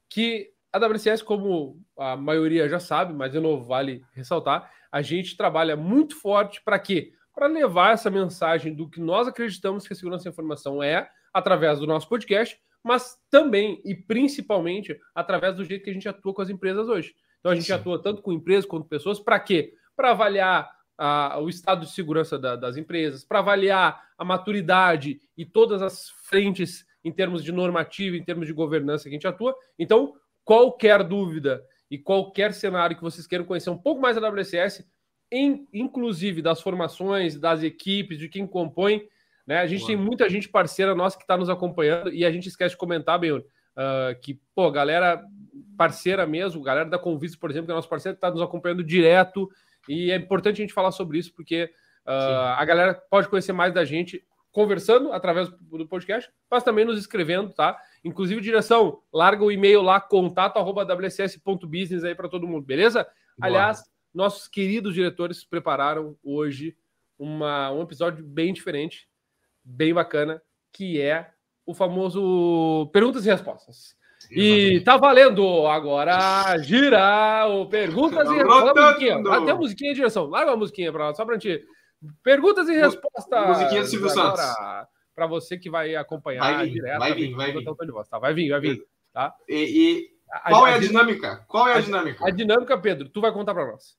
que 0.07 0.53
a 0.71 0.79
WCS, 0.79 1.21
como 1.21 1.83
a 1.97 2.15
maioria 2.15 2.69
já 2.69 2.79
sabe, 2.79 3.13
mas 3.13 3.33
de 3.33 3.39
novo 3.41 3.65
vale 3.65 4.05
ressaltar, 4.13 4.71
a 4.89 5.01
gente 5.01 5.35
trabalha 5.35 5.75
muito 5.75 6.15
forte 6.15 6.61
para 6.63 6.79
quê? 6.79 7.11
Para 7.35 7.47
levar 7.47 7.93
essa 7.93 8.09
mensagem 8.09 8.73
do 8.73 8.89
que 8.89 9.01
nós 9.01 9.27
acreditamos 9.27 9.85
que 9.85 9.91
a 9.91 9.95
segurança 9.95 10.25
da 10.25 10.29
informação 10.29 10.81
é, 10.81 11.09
através 11.33 11.79
do 11.79 11.87
nosso 11.87 12.07
podcast, 12.07 12.57
mas 12.81 13.17
também 13.29 13.81
e 13.83 13.93
principalmente 13.93 14.97
através 15.13 15.55
do 15.55 15.65
jeito 15.65 15.83
que 15.83 15.89
a 15.89 15.93
gente 15.93 16.07
atua 16.07 16.33
com 16.33 16.41
as 16.41 16.49
empresas 16.49 16.87
hoje. 16.87 17.13
Então 17.39 17.51
a 17.51 17.55
gente 17.55 17.67
Sim. 17.67 17.73
atua 17.73 18.01
tanto 18.01 18.21
com 18.21 18.31
empresas 18.31 18.65
quanto 18.65 18.87
pessoas, 18.87 19.19
para 19.19 19.39
quê? 19.39 19.73
Para 19.95 20.11
avaliar 20.11 20.71
a, 20.97 21.39
o 21.39 21.49
estado 21.49 21.85
de 21.85 21.91
segurança 21.91 22.37
da, 22.37 22.55
das 22.55 22.77
empresas, 22.77 23.23
para 23.23 23.39
avaliar 23.39 24.03
a 24.17 24.23
maturidade 24.23 25.19
e 25.35 25.45
todas 25.45 25.81
as 25.81 26.09
frentes 26.29 26.85
em 27.03 27.11
termos 27.11 27.43
de 27.43 27.51
normativa, 27.51 28.15
em 28.15 28.23
termos 28.23 28.45
de 28.45 28.53
governança 28.53 29.03
que 29.03 29.09
a 29.09 29.13
gente 29.13 29.27
atua. 29.27 29.55
Então, 29.79 30.13
qualquer 30.43 31.03
dúvida 31.03 31.63
e 31.89 31.97
qualquer 31.97 32.53
cenário 32.53 32.95
que 32.95 33.01
vocês 33.01 33.25
queiram 33.25 33.45
conhecer 33.45 33.69
um 33.69 33.77
pouco 33.77 33.99
mais 33.99 34.15
da 34.15 34.29
WCS, 34.29 34.85
em, 35.31 35.67
inclusive 35.73 36.41
das 36.41 36.61
formações, 36.61 37.39
das 37.39 37.63
equipes, 37.63 38.19
de 38.19 38.29
quem 38.29 38.45
compõe, 38.45 39.01
né? 39.47 39.59
A 39.59 39.67
gente 39.67 39.85
tem 39.85 39.95
muita 39.95 40.29
gente 40.29 40.47
parceira 40.47 40.93
nossa 40.93 41.17
que 41.17 41.23
está 41.23 41.35
nos 41.35 41.49
acompanhando 41.49 42.13
e 42.13 42.23
a 42.23 42.31
gente 42.31 42.47
esquece 42.47 42.75
de 42.75 42.77
comentar, 42.77 43.19
bem, 43.19 43.31
uh, 43.31 43.43
que, 44.21 44.39
pô, 44.53 44.69
galera 44.69 45.23
parceira 45.77 46.27
mesmo, 46.27 46.61
galera 46.61 46.87
da 46.87 46.99
Convite, 46.99 47.37
por 47.37 47.49
exemplo, 47.49 47.65
que 47.65 47.71
é 47.71 47.75
nosso 47.75 47.89
parceiro, 47.89 48.15
está 48.15 48.29
nos 48.29 48.41
acompanhando 48.41 48.83
direto 48.83 49.49
e 49.87 50.11
é 50.11 50.15
importante 50.15 50.55
a 50.55 50.63
gente 50.63 50.73
falar 50.73 50.91
sobre 50.91 51.17
isso, 51.17 51.33
porque 51.33 51.71
uh, 52.05 52.55
a 52.57 52.65
galera 52.65 52.93
pode 53.09 53.27
conhecer 53.27 53.53
mais 53.53 53.73
da 53.73 53.85
gente 53.85 54.25
conversando 54.51 55.13
através 55.13 55.49
do 55.49 55.87
podcast, 55.87 56.29
mas 56.49 56.63
também 56.63 56.83
nos 56.83 56.99
escrevendo, 56.99 57.53
tá? 57.53 57.79
Inclusive, 58.03 58.41
direção, 58.41 59.01
larga 59.11 59.43
o 59.43 59.51
e-mail 59.51 59.81
lá, 59.81 59.99
contato 59.99 60.57
arroba 60.57 60.83
wcs.business 60.83 62.03
aí 62.03 62.13
para 62.13 62.27
todo 62.27 62.47
mundo, 62.47 62.65
beleza? 62.65 63.03
Boa. 63.03 63.47
Aliás, 63.47 63.83
nossos 64.13 64.47
queridos 64.47 64.93
diretores 64.93 65.45
prepararam 65.45 66.17
hoje 66.21 66.75
uma, 67.17 67.71
um 67.71 67.81
episódio 67.81 68.25
bem 68.25 68.51
diferente, 68.51 69.07
bem 69.63 69.93
bacana, 69.93 70.41
que 70.73 70.99
é 70.99 71.31
o 71.65 71.73
famoso 71.73 72.89
perguntas 72.91 73.25
e 73.25 73.29
respostas. 73.29 73.95
E 74.31 74.79
tá 74.81 74.97
valendo 74.97 75.67
agora. 75.67 76.57
Gira 76.59 77.47
o 77.47 77.67
perguntas 77.67 78.29
e 78.29 78.33
respostas. 78.33 78.83
musiquinha. 78.83 79.15
Até 79.29 79.51
a 79.51 79.55
musiquinha 79.55 79.91
de 79.91 79.95
direção. 79.95 80.25
Larga 80.25 80.51
a 80.53 80.57
musiquinha 80.57 80.91
pra, 80.91 81.13
só 81.13 81.25
pra 81.25 81.35
gente. 81.35 81.63
Perguntas 82.23 82.67
e 82.69 82.73
respostas. 82.73 83.47
Musiquinha 83.47 83.81
do 83.81 83.87
Silvio 83.87 84.09
Santos. 84.09 84.41
Para 85.13 85.27
você 85.27 85.57
que 85.57 85.69
vai 85.69 85.95
acompanhar 85.95 86.41
vai 86.41 86.65
vir, 86.65 86.73
direto. 86.73 86.99
Vai 86.99 87.13
vir, 87.13 87.35
vai 87.35 87.51
vir. 87.51 87.65
Voz, 87.91 88.07
tá? 88.07 88.17
Vai 88.17 88.33
vir, 88.33 88.49
vai 88.49 88.59
vir. 88.61 88.81
Tá? 89.13 89.35
E, 89.47 89.55
e 89.55 90.11
qual 90.47 90.65
a, 90.65 90.69
é 90.69 90.73
a, 90.73 90.75
a 90.77 90.79
dinâmica? 90.79 91.45
Qual 91.47 91.67
é 91.67 91.73
a, 91.73 91.77
a, 91.77 91.81
dinâmica? 91.81 92.25
A 92.25 92.29
dinâmica, 92.31 92.77
Pedro, 92.77 93.09
tu 93.09 93.19
vai 93.19 93.31
contar 93.33 93.53
para 93.53 93.65
nós. 93.65 93.97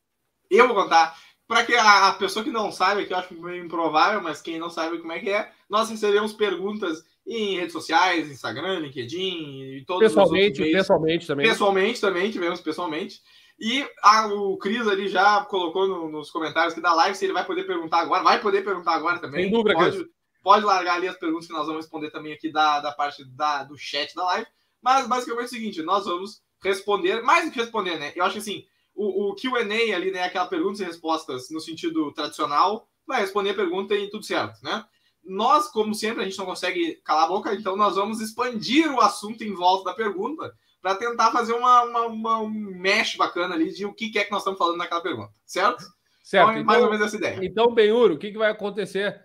Eu 0.51 0.67
vou 0.67 0.75
contar. 0.75 1.15
Para 1.47 1.67
que 1.67 1.77
a, 1.77 2.13
pessoa 2.15 2.43
que 2.43 2.51
não 2.51 2.73
sabe, 2.73 3.05
que 3.05 3.13
eu 3.13 3.19
acho 3.19 3.35
meio 3.35 3.63
improvável, 3.63 4.23
mas 4.23 4.41
quem 4.41 4.59
não 4.59 4.71
sabe 4.71 4.99
como 4.99 5.13
é 5.13 5.21
que 5.21 5.29
é, 5.29 5.51
nós 5.69 5.91
recebemos 5.91 6.33
perguntas 6.33 7.05
em 7.27 7.57
redes 7.57 7.73
sociais, 7.73 8.31
Instagram, 8.31 8.81
LinkedIn 8.81 9.77
e 9.77 9.85
todos 9.87 10.09
pessoalmente, 10.09 10.63
os 10.63 10.73
pessoalmente 10.73 11.27
também. 11.27 11.49
Pessoalmente 11.49 12.01
também, 12.01 12.31
tivemos 12.31 12.61
pessoalmente. 12.61 13.21
E 13.59 13.87
a, 14.03 14.27
o 14.27 14.57
Cris 14.57 14.87
ali 14.89 15.09
já 15.09 15.45
colocou 15.45 15.87
no, 15.87 16.11
nos 16.11 16.31
comentários 16.31 16.75
que 16.75 16.81
da 16.81 16.93
live 16.95 17.17
se 17.17 17.25
ele 17.25 17.33
vai 17.33 17.45
poder 17.45 17.65
perguntar 17.65 18.01
agora. 18.01 18.25
Vai 18.25 18.41
poder 18.41 18.65
perguntar 18.65 18.95
agora 18.95 19.19
também. 19.19 19.45
Sem 19.45 19.53
dúvida, 19.53 19.75
pode, 19.75 20.07
pode 20.43 20.65
largar 20.65 20.97
ali 20.97 21.07
as 21.07 21.17
perguntas 21.17 21.47
que 21.47 21.53
nós 21.53 21.67
vamos 21.67 21.85
responder 21.85 22.11
também 22.11 22.33
aqui 22.33 22.51
da, 22.51 22.81
da 22.81 22.93
parte 22.93 23.25
da, 23.25 23.63
do 23.63 23.79
chat 23.79 24.15
da 24.15 24.25
live. 24.25 24.47
Mas 24.83 25.07
basicamente 25.07 25.43
é 25.43 25.47
o 25.47 25.49
seguinte: 25.49 25.83
nós 25.83 26.07
vamos 26.07 26.43
responder, 26.61 27.23
mais 27.23 27.45
do 27.45 27.53
que 27.53 27.61
responder, 27.61 27.99
né? 27.99 28.13
Eu 28.17 28.25
acho 28.25 28.35
que 28.35 28.41
assim, 28.41 28.65
o, 28.95 29.31
o 29.31 29.37
QA 29.37 29.61
ali, 29.95 30.11
né? 30.11 30.25
Aquela 30.25 30.47
perguntas 30.47 30.81
e 30.81 30.85
respostas 30.85 31.49
no 31.51 31.61
sentido 31.61 32.11
tradicional, 32.13 32.89
vai 33.07 33.21
responder 33.21 33.51
a 33.51 33.55
pergunta 33.55 33.95
e 33.95 34.11
tudo 34.11 34.25
certo, 34.25 34.61
né? 34.63 34.85
Nós, 35.25 35.69
como 35.69 35.95
sempre, 35.95 36.23
a 36.23 36.25
gente 36.25 36.39
não 36.39 36.47
consegue 36.47 36.97
calar 37.05 37.25
a 37.25 37.29
boca, 37.29 37.55
então 37.55 37.77
nós 37.77 37.95
vamos 37.95 38.21
expandir 38.21 38.93
o 38.93 39.01
assunto 39.01 39.43
em 39.43 39.55
volta 39.55 39.91
da 39.91 39.95
pergunta 39.95 40.53
para 40.81 40.97
tentar 40.97 41.31
fazer 41.31 41.53
uma, 41.53 41.83
uma, 41.85 42.07
uma, 42.07 42.39
um 42.41 42.51
mesh 42.51 43.17
bacana 43.17 43.55
ali 43.55 43.73
de 43.73 43.87
o 43.87 43.93
que 43.95 44.19
é 44.19 44.25
que 44.25 44.31
nós 44.33 44.41
estamos 44.41 44.59
falando 44.59 44.79
naquela 44.79 45.01
pergunta, 45.01 45.33
certo? 45.47 45.85
Certo. 46.23 46.51
Então, 46.51 46.61
é 46.61 46.65
mais 46.65 46.83
ou 46.83 46.91
menos 46.91 47.07
essa 47.07 47.17
ideia. 47.17 47.39
Então, 47.43 47.73
Benhuro, 47.73 48.15
o 48.15 48.19
que, 48.19 48.33
que 48.33 48.39
vai 48.39 48.51
acontecer? 48.51 49.21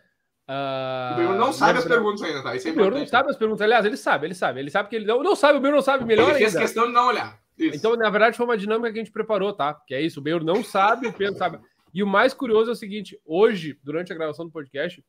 Uh... 0.48 1.14
O 1.14 1.16
Benhuro 1.18 1.38
não 1.38 1.52
sabe 1.52 1.80
as 1.80 1.86
perguntas 1.86 2.22
ainda, 2.22 2.44
tá? 2.44 2.56
Isso 2.56 2.68
é 2.68 2.72
o 2.72 2.76
Benhuro 2.76 3.00
não 3.00 3.08
sabe 3.08 3.30
as 3.30 3.38
perguntas. 3.38 3.62
Aliás, 3.62 3.86
ele 3.86 3.98
sabe, 3.98 4.28
ele 4.28 4.36
sabe. 4.36 4.60
Ele 4.60 4.70
sabe 4.70 4.90
que 4.90 4.96
ele 4.96 5.06
não, 5.06 5.22
não 5.22 5.36
sabe, 5.36 5.58
o 5.58 5.62
Benhuro 5.62 5.78
não 5.78 5.84
sabe 5.84 6.06
melhor 6.06 6.30
ele 6.30 6.40
fez 6.40 6.56
ainda. 6.56 6.66
questão 6.66 6.88
de 6.88 6.94
não 6.94 7.08
olhar. 7.08 7.40
Isso. 7.58 7.76
Então, 7.76 7.96
na 7.96 8.10
verdade, 8.10 8.38
foi 8.38 8.46
uma 8.46 8.58
dinâmica 8.58 8.92
que 8.92 9.00
a 9.00 9.04
gente 9.04 9.12
preparou, 9.12 9.52
tá? 9.52 9.74
Que 9.74 9.96
é 9.96 10.02
isso, 10.02 10.20
o 10.20 10.24
Benhuro 10.24 10.46
não 10.46 10.64
sabe, 10.64 11.08
o 11.08 11.14
Pedro 11.14 11.38
sabe. 11.38 11.60
E 11.94 12.04
o 12.04 12.08
mais 12.08 12.34
curioso 12.34 12.70
é 12.70 12.74
o 12.74 12.76
seguinte, 12.76 13.20
hoje, 13.26 13.80
durante 13.84 14.14
a 14.14 14.16
gravação 14.16 14.46
do 14.46 14.52
podcast, 14.52 15.04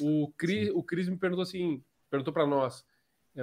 o 0.00 0.32
Cris, 0.36 0.70
o 0.70 0.82
Cris 0.82 1.08
me 1.08 1.16
perguntou 1.16 1.42
assim, 1.42 1.82
perguntou 2.10 2.32
para 2.32 2.46
nós, 2.46 2.84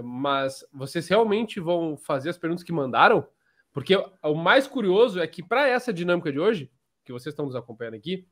mas 0.04 0.66
vocês 0.74 1.08
realmente 1.08 1.60
vão 1.60 1.98
fazer 1.98 2.30
as 2.30 2.38
perguntas 2.38 2.64
que 2.64 2.72
mandaram? 2.72 3.26
Porque 3.72 3.96
o 4.24 4.34
mais 4.34 4.68
curioso 4.68 5.20
é 5.20 5.28
que 5.28 5.44
para 5.44 5.68
essa 5.68 5.94
dinâmica 5.94 6.32
de 6.32 6.40
hoje, 6.40 6.72
que 7.06 7.14
vocês 7.14 7.34
estão 7.34 7.46
nos 7.46 7.56
acompanhando 7.56 7.96
aqui, 7.96 8.28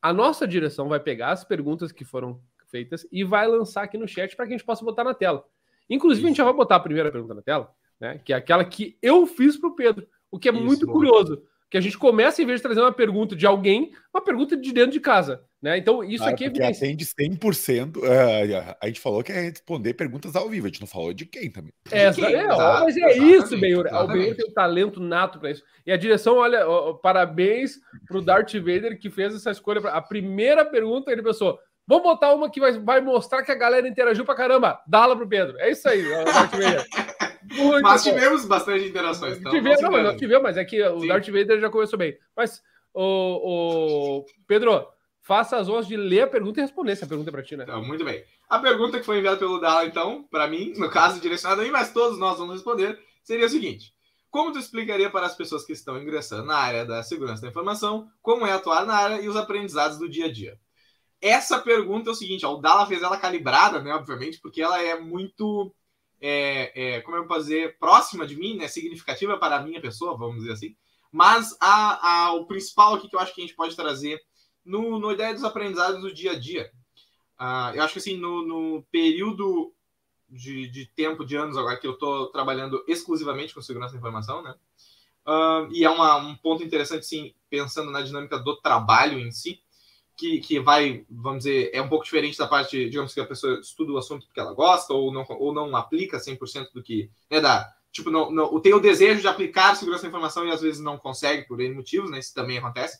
a 0.00 0.12
nossa 0.12 0.46
direção 0.46 0.88
vai 0.88 1.00
pegar 1.00 1.32
as 1.32 1.44
perguntas 1.44 1.90
que 1.90 2.04
foram 2.04 2.40
feitas 2.66 3.06
e 3.10 3.24
vai 3.24 3.46
lançar 3.46 3.82
aqui 3.82 3.98
no 3.98 4.08
chat 4.08 4.34
para 4.36 4.46
que 4.46 4.52
a 4.52 4.56
gente 4.56 4.66
possa 4.66 4.84
botar 4.84 5.04
na 5.04 5.14
tela. 5.14 5.44
Inclusive, 5.88 6.20
Isso. 6.20 6.26
a 6.26 6.28
gente 6.28 6.36
já 6.38 6.44
vai 6.44 6.52
botar 6.52 6.76
a 6.76 6.80
primeira 6.80 7.10
pergunta 7.10 7.34
na 7.34 7.42
tela, 7.42 7.74
né? 8.00 8.18
Que 8.24 8.32
é 8.32 8.36
aquela 8.36 8.64
que 8.64 8.98
eu 9.02 9.26
fiz 9.26 9.56
para 9.56 9.68
o 9.68 9.74
Pedro, 9.74 10.06
o 10.30 10.38
que 10.38 10.48
é 10.48 10.52
Isso, 10.52 10.62
muito 10.62 10.86
bom. 10.86 10.92
curioso 10.92 11.42
que 11.74 11.78
a 11.78 11.80
gente 11.80 11.98
começa, 11.98 12.40
em 12.40 12.46
vez 12.46 12.60
de 12.60 12.62
trazer 12.62 12.80
uma 12.80 12.92
pergunta 12.92 13.34
de 13.34 13.44
alguém, 13.44 13.90
uma 14.14 14.22
pergunta 14.22 14.56
de 14.56 14.72
dentro 14.72 14.92
de 14.92 15.00
casa. 15.00 15.42
Né? 15.60 15.76
Então, 15.76 16.04
isso 16.04 16.22
aqui 16.22 16.44
é 16.44 16.46
evidência. 16.46 16.86
atende 16.86 17.04
100%. 17.04 17.96
Uh, 17.96 18.76
a 18.80 18.86
gente 18.86 19.00
falou 19.00 19.24
que 19.24 19.32
é 19.32 19.50
responder 19.50 19.92
perguntas 19.94 20.36
ao 20.36 20.48
vivo, 20.48 20.66
a 20.66 20.68
gente 20.68 20.80
não 20.80 20.86
falou 20.86 21.12
de 21.12 21.26
quem 21.26 21.50
também. 21.50 21.72
É, 21.90 22.12
quem, 22.12 22.32
é, 22.32 22.46
mas 22.46 22.96
é 22.96 23.18
isso, 23.18 23.58
Benhur. 23.58 23.88
O 23.92 24.06
Benhur 24.06 24.36
tem 24.36 24.48
um 24.48 24.54
talento 24.54 25.00
nato 25.00 25.40
para 25.40 25.50
isso. 25.50 25.64
E 25.84 25.90
a 25.90 25.96
direção, 25.96 26.36
olha, 26.36 26.64
ó, 26.64 26.92
parabéns 26.92 27.80
para 28.06 28.18
o 28.18 28.22
Darth 28.22 28.54
Vader 28.54 28.96
que 28.96 29.10
fez 29.10 29.34
essa 29.34 29.50
escolha. 29.50 29.80
A 29.88 30.00
primeira 30.00 30.64
pergunta, 30.64 31.10
ele 31.10 31.24
pensou: 31.24 31.58
vamos 31.88 32.04
botar 32.04 32.32
uma 32.34 32.48
que 32.48 32.60
vai, 32.60 32.78
vai 32.78 33.00
mostrar 33.00 33.42
que 33.42 33.50
a 33.50 33.56
galera 33.56 33.88
interagiu 33.88 34.24
para 34.24 34.36
caramba. 34.36 34.80
Dá-la 34.86 35.16
pro 35.16 35.28
Pedro. 35.28 35.58
É 35.58 35.72
isso 35.72 35.88
aí, 35.88 36.08
Darth 36.08 36.52
Vader. 36.52 36.86
Muito 37.50 37.82
mas 37.82 38.04
bom. 38.04 38.10
tivemos 38.10 38.44
bastante 38.44 38.86
interações. 38.86 39.38
Então 39.38 39.52
tivemos, 39.52 39.80
não, 39.80 39.90
nós 39.90 40.16
tivemos, 40.16 40.42
mas 40.42 40.56
é 40.56 40.64
que 40.64 40.82
o 40.82 41.00
Sim. 41.00 41.08
Darth 41.08 41.26
Vader 41.26 41.60
já 41.60 41.70
começou 41.70 41.98
bem. 41.98 42.16
Mas, 42.36 42.62
o, 42.92 44.20
o 44.20 44.24
Pedro, 44.46 44.86
faça 45.24 45.56
as 45.56 45.68
honras 45.68 45.86
de 45.86 45.96
ler 45.96 46.22
a 46.22 46.26
pergunta 46.26 46.60
e 46.60 46.62
responder 46.62 46.92
essa 46.92 47.06
pergunta 47.06 47.32
para 47.32 47.42
ti, 47.42 47.56
né? 47.56 47.64
Então, 47.64 47.82
muito 47.84 48.04
bem. 48.04 48.24
A 48.48 48.58
pergunta 48.58 48.98
que 48.98 49.06
foi 49.06 49.18
enviada 49.18 49.38
pelo 49.38 49.58
Dala, 49.58 49.86
então, 49.86 50.24
para 50.30 50.46
mim, 50.46 50.74
no 50.76 50.90
caso 50.90 51.20
direcionada 51.20 51.62
a 51.62 51.64
mim, 51.64 51.70
mas 51.70 51.92
todos 51.92 52.18
nós 52.18 52.38
vamos 52.38 52.54
responder, 52.54 52.98
seria 53.22 53.46
o 53.46 53.48
seguinte: 53.48 53.94
Como 54.30 54.52
tu 54.52 54.58
explicaria 54.58 55.10
para 55.10 55.26
as 55.26 55.34
pessoas 55.34 55.64
que 55.64 55.72
estão 55.72 56.00
ingressando 56.00 56.46
na 56.46 56.56
área 56.56 56.84
da 56.84 57.02
segurança 57.02 57.42
da 57.42 57.48
informação 57.48 58.06
como 58.20 58.46
é 58.46 58.52
atuar 58.52 58.86
na 58.86 58.94
área 58.94 59.20
e 59.20 59.28
os 59.28 59.36
aprendizados 59.36 59.98
do 59.98 60.08
dia 60.08 60.26
a 60.26 60.32
dia? 60.32 60.58
Essa 61.20 61.58
pergunta 61.58 62.10
é 62.10 62.12
o 62.12 62.14
seguinte: 62.14 62.44
ó, 62.44 62.54
o 62.54 62.60
Dala 62.60 62.86
fez 62.86 63.02
ela 63.02 63.16
calibrada, 63.16 63.80
né, 63.80 63.94
obviamente, 63.94 64.38
porque 64.42 64.60
ela 64.60 64.80
é 64.82 65.00
muito 65.00 65.74
é, 66.26 66.72
é, 66.96 67.00
como 67.02 67.18
eu 67.18 67.26
posso 67.26 67.50
próxima 67.78 68.26
de 68.26 68.34
mim, 68.34 68.56
né, 68.56 68.66
significativa 68.66 69.36
para 69.36 69.56
a 69.56 69.62
minha 69.62 69.78
pessoa, 69.78 70.16
vamos 70.16 70.36
dizer 70.36 70.52
assim. 70.52 70.74
Mas 71.12 71.54
a, 71.60 72.24
a, 72.24 72.32
o 72.32 72.46
principal 72.46 72.94
aqui 72.94 73.08
que 73.08 73.14
eu 73.14 73.20
acho 73.20 73.34
que 73.34 73.42
a 73.42 73.44
gente 73.44 73.54
pode 73.54 73.76
trazer 73.76 74.18
no, 74.64 74.98
no 74.98 75.12
ideia 75.12 75.34
dos 75.34 75.44
aprendizados 75.44 76.00
do 76.00 76.14
dia 76.14 76.32
a 76.32 76.38
dia. 76.38 76.72
Uh, 77.38 77.76
eu 77.76 77.82
acho 77.82 77.92
que 77.92 77.98
assim, 77.98 78.16
no, 78.16 78.42
no 78.42 78.82
período 78.90 79.74
de, 80.26 80.66
de, 80.68 80.86
tempo, 80.86 81.26
de 81.26 81.36
anos 81.36 81.58
agora 81.58 81.76
que 81.76 81.86
eu 81.86 81.92
estou 81.92 82.28
trabalhando 82.28 82.82
exclusivamente 82.88 83.52
com 83.52 83.60
segurança 83.60 83.92
da 83.92 83.98
informação, 83.98 84.42
né? 84.42 84.54
Uh, 85.26 85.70
e 85.72 85.84
é 85.84 85.90
uma, 85.90 86.16
um 86.16 86.34
ponto 86.36 86.62
interessante, 86.62 87.04
sim, 87.04 87.34
pensando 87.50 87.90
na 87.90 88.00
dinâmica 88.00 88.38
do 88.38 88.56
trabalho 88.56 89.18
em 89.18 89.30
si 89.30 89.62
que, 90.16 90.40
que 90.40 90.60
vai, 90.60 91.04
vamos 91.10 91.44
dizer, 91.44 91.70
é 91.72 91.82
um 91.82 91.88
pouco 91.88 92.04
diferente 92.04 92.38
da 92.38 92.46
parte, 92.46 92.88
digamos 92.88 93.12
que 93.12 93.20
a 93.20 93.26
pessoa 93.26 93.58
estuda 93.60 93.92
o 93.92 93.98
assunto 93.98 94.26
porque 94.26 94.40
ela 94.40 94.54
gosta 94.54 94.92
ou 94.92 95.12
não, 95.12 95.24
ou 95.28 95.52
não 95.52 95.74
aplica 95.76 96.18
100% 96.18 96.72
do 96.72 96.82
que, 96.82 97.10
né, 97.30 97.40
da, 97.40 97.68
tipo, 97.90 98.10
não, 98.10 98.30
não, 98.30 98.60
tem 98.60 98.74
o 98.74 98.80
desejo 98.80 99.20
de 99.20 99.28
aplicar 99.28 99.74
segurança 99.74 100.02
da 100.02 100.08
informação 100.08 100.46
e 100.46 100.50
às 100.50 100.60
vezes 100.60 100.80
não 100.80 100.96
consegue 100.96 101.46
por 101.46 101.60
N 101.60 101.74
motivos, 101.74 102.10
né, 102.10 102.18
isso 102.18 102.34
também 102.34 102.58
acontece. 102.58 102.98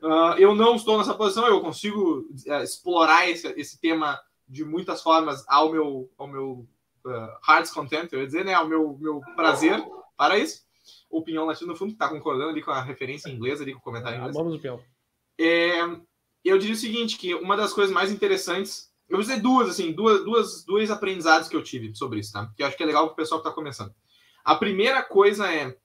Uh, 0.00 0.36
eu 0.38 0.54
não 0.54 0.76
estou 0.76 0.98
nessa 0.98 1.14
posição, 1.14 1.46
eu 1.46 1.60
consigo 1.60 2.26
uh, 2.46 2.62
explorar 2.62 3.28
esse, 3.28 3.48
esse 3.58 3.80
tema 3.80 4.20
de 4.48 4.64
muitas 4.64 5.02
formas 5.02 5.44
ao 5.48 5.70
meu, 5.70 6.10
ao 6.16 6.26
meu 6.26 6.66
uh, 7.06 7.28
heart's 7.48 7.72
content, 7.72 8.10
eu 8.12 8.20
ia 8.20 8.26
dizer, 8.26 8.44
né, 8.44 8.54
ao 8.54 8.68
meu, 8.68 8.96
meu 9.00 9.20
prazer 9.36 9.82
para 10.16 10.38
isso. 10.38 10.64
O 11.10 11.22
Pinhão 11.22 11.46
latino 11.46 11.72
no 11.72 11.76
fundo 11.76 11.92
está 11.92 12.08
concordando 12.08 12.50
ali 12.50 12.62
com 12.62 12.70
a 12.70 12.82
referência 12.82 13.30
inglesa 13.30 13.62
ali 13.62 13.72
com 13.72 13.78
o 13.78 13.82
comentário 13.82 14.18
inglês. 14.18 14.36
Vamos. 14.36 14.60
É, 15.38 15.80
eu 16.44 16.58
diria 16.58 16.74
o 16.74 16.78
seguinte, 16.78 17.16
que 17.16 17.34
uma 17.34 17.56
das 17.56 17.72
coisas 17.72 17.92
mais 17.92 18.10
interessantes, 18.10 18.92
eu 19.08 19.16
vou 19.16 19.22
dizer 19.22 19.40
duas, 19.40 19.68
assim, 19.68 19.92
duas, 19.92 20.24
duas, 20.24 20.64
dois 20.64 20.90
aprendizados 20.90 21.48
que 21.48 21.56
eu 21.56 21.62
tive 21.62 21.94
sobre 21.94 22.20
isso, 22.20 22.32
tá? 22.32 22.52
Que 22.56 22.62
eu 22.62 22.66
acho 22.66 22.76
que 22.76 22.82
é 22.82 22.86
legal 22.86 23.06
para 23.06 23.12
o 23.12 23.16
pessoal 23.16 23.40
que 23.40 23.48
está 23.48 23.54
começando. 23.54 23.94
A 24.44 24.54
primeira 24.54 25.02
coisa 25.02 25.50
é, 25.52 25.76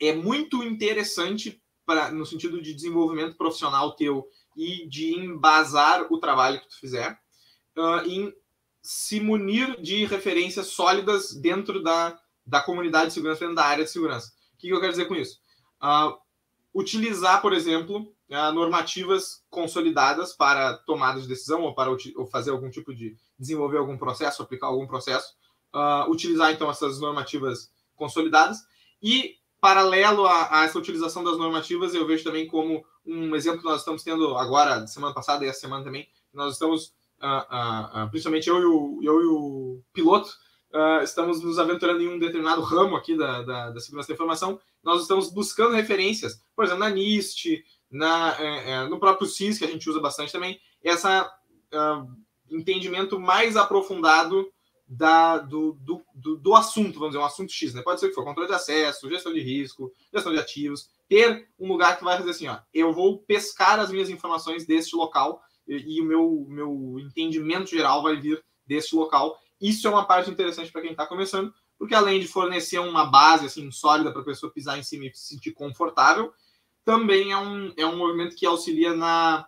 é 0.00 0.12
muito 0.12 0.62
interessante 0.64 1.62
para 1.86 2.10
no 2.10 2.26
sentido 2.26 2.60
de 2.60 2.74
desenvolvimento 2.74 3.36
profissional 3.36 3.96
teu 3.96 4.28
e 4.56 4.86
de 4.88 5.14
embasar 5.14 6.12
o 6.12 6.18
trabalho 6.18 6.60
que 6.60 6.68
tu 6.68 6.78
fizer, 6.78 7.18
uh, 7.76 8.06
em 8.06 8.34
se 8.82 9.20
munir 9.20 9.80
de 9.80 10.04
referências 10.04 10.66
sólidas 10.66 11.32
dentro 11.34 11.82
da, 11.82 12.18
da 12.44 12.60
comunidade 12.60 13.08
de 13.08 13.14
segurança, 13.14 13.40
dentro 13.40 13.54
da 13.54 13.64
área 13.64 13.84
de 13.84 13.90
segurança. 13.90 14.32
O 14.54 14.58
que, 14.58 14.66
que 14.66 14.74
eu 14.74 14.80
quero 14.80 14.92
dizer 14.92 15.06
com 15.06 15.14
isso? 15.14 15.40
Uh, 15.80 16.18
utilizar, 16.74 17.40
por 17.40 17.52
exemplo, 17.52 18.12
normativas 18.28 19.42
consolidadas 19.48 20.34
para 20.34 20.74
tomada 20.74 21.20
de 21.20 21.26
decisão 21.26 21.62
ou 21.62 21.74
para 21.74 21.90
ou 21.90 22.26
fazer 22.26 22.50
algum 22.50 22.68
tipo 22.68 22.94
de 22.94 23.16
desenvolver 23.38 23.78
algum 23.78 23.96
processo, 23.96 24.42
aplicar 24.42 24.66
algum 24.66 24.86
processo, 24.86 25.34
uh, 25.74 26.10
utilizar 26.10 26.52
então 26.52 26.70
essas 26.70 27.00
normativas 27.00 27.70
consolidadas. 27.96 28.58
E 29.02 29.36
paralelo 29.60 30.26
a, 30.26 30.60
a, 30.60 30.64
essa 30.64 30.78
utilização 30.78 31.24
das 31.24 31.38
normativas, 31.38 31.94
eu 31.94 32.06
vejo 32.06 32.24
também 32.24 32.46
como 32.46 32.84
um 33.04 33.34
exemplo 33.34 33.60
que 33.60 33.66
nós 33.66 33.80
estamos 33.80 34.02
tendo 34.02 34.36
agora, 34.36 34.86
semana 34.86 35.14
passada 35.14 35.44
e 35.44 35.48
essa 35.48 35.60
semana 35.60 35.84
também, 35.84 36.06
nós 36.32 36.54
estamos, 36.54 36.92
uh, 37.20 38.10
principalmente 38.10 38.48
eu 38.48 38.60
e 38.60 38.64
o, 38.64 39.00
eu 39.02 39.22
e 39.22 39.26
o 39.26 39.82
piloto, 39.92 40.30
uh, 40.72 41.02
estamos 41.02 41.42
nos 41.42 41.58
aventurando 41.58 42.02
em 42.02 42.08
um 42.08 42.18
determinado 42.18 42.60
ramo 42.60 42.96
aqui 42.96 43.16
da, 43.16 43.42
da, 43.42 43.70
da, 43.70 43.80
segurança 43.80 44.08
da 44.08 44.14
informação, 44.14 44.60
nós 44.82 45.02
estamos 45.02 45.30
buscando 45.30 45.74
referências, 45.74 46.40
por 46.54 46.64
exemplo, 46.64 46.84
na 46.84 46.90
NIST, 46.90 47.64
na, 47.90 48.36
é, 48.38 48.70
é, 48.70 48.88
no 48.88 48.98
próprio 48.98 49.26
CIS, 49.26 49.58
que 49.58 49.64
a 49.64 49.68
gente 49.68 49.88
usa 49.88 50.00
bastante 50.00 50.32
também, 50.32 50.60
essa 50.82 51.30
entendimento 52.50 53.20
mais 53.20 53.56
aprofundado 53.56 54.50
da, 54.88 55.36
do, 55.36 55.74
do, 55.74 56.02
do, 56.14 56.36
do, 56.36 56.54
assunto, 56.54 56.98
vamos 56.98 57.10
dizer, 57.10 57.18
um 57.18 57.26
assunto 57.26 57.52
X, 57.52 57.74
né? 57.74 57.82
Pode 57.82 58.00
ser 58.00 58.08
que 58.08 58.14
for 58.14 58.24
controle 58.24 58.48
de 58.48 58.54
acesso, 58.54 59.08
gestão 59.10 59.32
de 59.34 59.40
risco, 59.40 59.92
gestão 60.12 60.32
de 60.32 60.38
ativos, 60.38 60.88
ter 61.06 61.46
um 61.58 61.68
lugar 61.68 61.98
que 61.98 62.04
vai 62.04 62.16
fazer 62.16 62.30
assim, 62.30 62.48
ó, 62.48 62.58
eu 62.72 62.92
vou 62.92 63.18
pescar 63.18 63.78
as 63.78 63.90
minhas 63.90 64.08
informações 64.08 64.64
deste 64.64 64.96
local 64.96 65.42
e, 65.66 65.96
e 65.96 66.00
o 66.00 66.04
meu, 66.04 66.46
meu 66.48 66.98
entendimento 66.98 67.68
geral 67.68 68.02
vai 68.02 68.16
vir 68.16 68.42
deste 68.66 68.96
local. 68.96 69.38
Isso 69.60 69.86
é 69.86 69.90
uma 69.90 70.06
parte 70.06 70.30
interessante 70.30 70.72
para 70.72 70.80
quem 70.80 70.92
está 70.92 71.06
começando, 71.06 71.52
porque 71.78 71.94
além 71.94 72.18
de 72.18 72.26
fornecer 72.26 72.78
uma 72.78 73.04
base 73.04 73.44
assim 73.44 73.70
sólida 73.70 74.10
para 74.10 74.22
a 74.22 74.24
pessoa 74.24 74.52
pisar 74.52 74.78
em 74.78 74.82
cima 74.82 75.04
e 75.04 75.14
se 75.14 75.34
sentir 75.34 75.52
confortável, 75.52 76.32
também 76.88 77.32
é 77.32 77.36
um, 77.36 77.70
é 77.76 77.84
um 77.84 77.98
movimento 77.98 78.34
que 78.34 78.46
auxilia 78.46 78.94
na, 78.94 79.46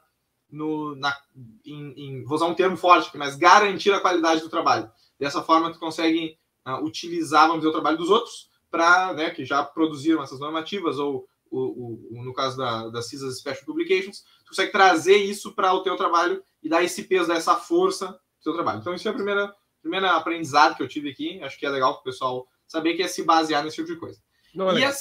no, 0.51 0.95
na 0.95 1.17
em, 1.65 1.95
em, 1.97 2.23
vou 2.23 2.37
usar 2.37 2.45
um 2.45 2.55
termo 2.55 2.77
forte, 2.77 3.17
mas 3.17 3.35
garantir 3.35 3.91
a 3.95 4.01
qualidade 4.01 4.43
do 4.43 4.51
trabalho. 4.51 4.93
Dessa 5.19 5.43
forma, 5.43 5.73
tu 5.73 5.79
consegue 5.79 6.37
uh, 6.69 6.85
utilizar, 6.85 7.47
vamos 7.47 7.63
dizer, 7.63 7.71
o 7.71 7.73
trabalho 7.73 7.97
dos 7.97 8.11
outros 8.11 8.51
para, 8.71 9.15
né, 9.15 9.31
que 9.31 9.47
já 9.47 9.65
produziram 9.65 10.23
essas 10.23 10.39
normativas, 10.39 10.99
ou 10.99 11.27
o, 11.51 12.19
o, 12.19 12.23
no 12.23 12.35
caso 12.35 12.59
da, 12.59 12.91
das 12.91 13.09
CISAs 13.09 13.39
Special 13.39 13.65
Publications, 13.65 14.23
tu 14.45 14.51
consegue 14.51 14.71
trazer 14.71 15.17
isso 15.17 15.55
para 15.55 15.73
o 15.73 15.83
teu 15.83 15.97
trabalho 15.97 16.45
e 16.63 16.69
dar 16.69 16.85
esse 16.85 17.05
peso, 17.05 17.29
dar 17.29 17.37
essa 17.37 17.57
força 17.57 18.09
do 18.09 18.45
teu 18.45 18.53
trabalho. 18.53 18.81
Então, 18.81 18.93
isso 18.93 19.09
é 19.09 19.13
a 19.13 19.15
primeira, 19.15 19.57
primeira 19.81 20.11
aprendizado 20.15 20.77
que 20.77 20.83
eu 20.83 20.89
tive 20.89 21.09
aqui. 21.09 21.43
Acho 21.43 21.59
que 21.59 21.65
é 21.65 21.71
legal 21.71 21.95
para 21.95 22.01
o 22.03 22.05
pessoal 22.05 22.47
saber 22.67 22.97
que 22.97 23.03
é 23.03 23.09
se 23.09 23.23
basear 23.23 23.65
nesse 23.65 23.77
tipo 23.77 23.89
de 23.89 23.97
coisa. 23.97 24.21
Não 24.55 24.71
é 24.71 24.81
e 24.81 24.85
a, 24.85 24.93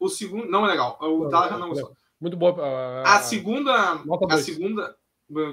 o 0.00 0.08
segundo. 0.08 0.50
Não 0.50 0.64
é 0.66 0.70
legal. 0.70 0.98
O 1.00 1.28
Dala 1.28 1.58
não 1.58 1.68
gostou. 1.68 1.94
Muito 2.18 2.36
boa. 2.36 2.54
Uh, 2.54 3.06
a 3.06 3.20
segunda. 3.20 4.02
A 4.28 4.38
segunda. 4.38 4.96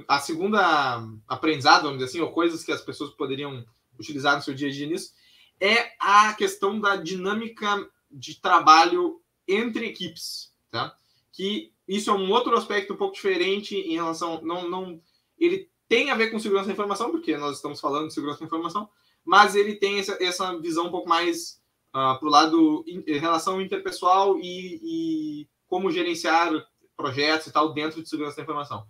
A 0.08 0.20
segunda 0.20 1.08
aprendizado, 1.28 1.84
vamos 1.84 2.00
dizer 2.00 2.10
assim, 2.10 2.20
ou 2.20 2.32
coisas 2.32 2.64
que 2.64 2.72
as 2.72 2.82
pessoas 2.82 3.12
poderiam 3.12 3.64
utilizar 4.00 4.36
no 4.36 4.42
seu 4.42 4.56
dia 4.56 4.70
a 4.70 4.72
dia 4.72 4.88
nisso, 4.88 5.14
é 5.60 5.92
a 6.00 6.34
questão 6.34 6.80
da 6.80 6.96
dinâmica 6.96 7.88
de 8.10 8.42
trabalho 8.42 9.22
entre 9.48 9.86
equipes, 9.86 10.52
tá? 10.72 10.96
Que 11.32 11.72
isso 11.88 12.10
é 12.10 12.14
um 12.14 12.32
outro 12.32 12.58
aspecto 12.58 12.94
um 12.94 12.98
pouco 12.98 13.14
diferente 13.14 13.76
em 13.76 13.94
relação 13.94 14.42
não 14.42 14.68
não 14.68 15.00
ele 15.38 15.70
tem 15.88 16.10
a 16.10 16.16
ver 16.16 16.32
com 16.32 16.40
segurança 16.40 16.68
da 16.68 16.74
informação, 16.74 17.12
porque 17.12 17.38
nós 17.38 17.58
estamos 17.58 17.80
falando 17.80 18.08
de 18.08 18.14
segurança 18.16 18.40
da 18.40 18.46
informação, 18.46 18.90
mas 19.24 19.56
ele 19.56 19.76
tem 19.76 20.00
essa, 20.00 20.18
essa 20.20 20.58
visão 20.58 20.88
um 20.88 20.92
pouco 20.92 21.08
mais 21.08 21.57
uh, 21.94 21.98
ah, 21.98 22.16
para 22.16 22.28
o 22.28 22.32
lado 22.32 22.84
in, 22.88 23.04
relação 23.20 23.62
interpessoal 23.62 24.38
e, 24.40 24.80
e, 24.84 25.48
como 25.68 25.92
gerenciar 25.92 26.52
projetos 26.96 27.48
e 27.48 27.52
tal 27.52 27.74
dentro 27.74 28.02
de 28.02 28.10
segurança 28.10 28.38
da 28.38 28.44
informação. 28.44 28.86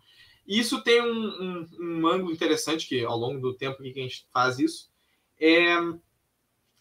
Isso 0.48 0.82
tem 0.82 1.01
um, 1.01 1.08
um, 1.08 1.68
um 1.80 2.08
ângulo 2.08 2.32
interessante 2.32 2.88
que 2.88 3.04
ao 3.04 3.18
longo 3.18 3.42
do 3.42 3.54
tempo 3.54 3.84
que 3.84 3.89
a 3.89 4.04
gente 4.04 4.25
faz 4.32 4.60
isso, 4.60 4.89
é 5.39 5.75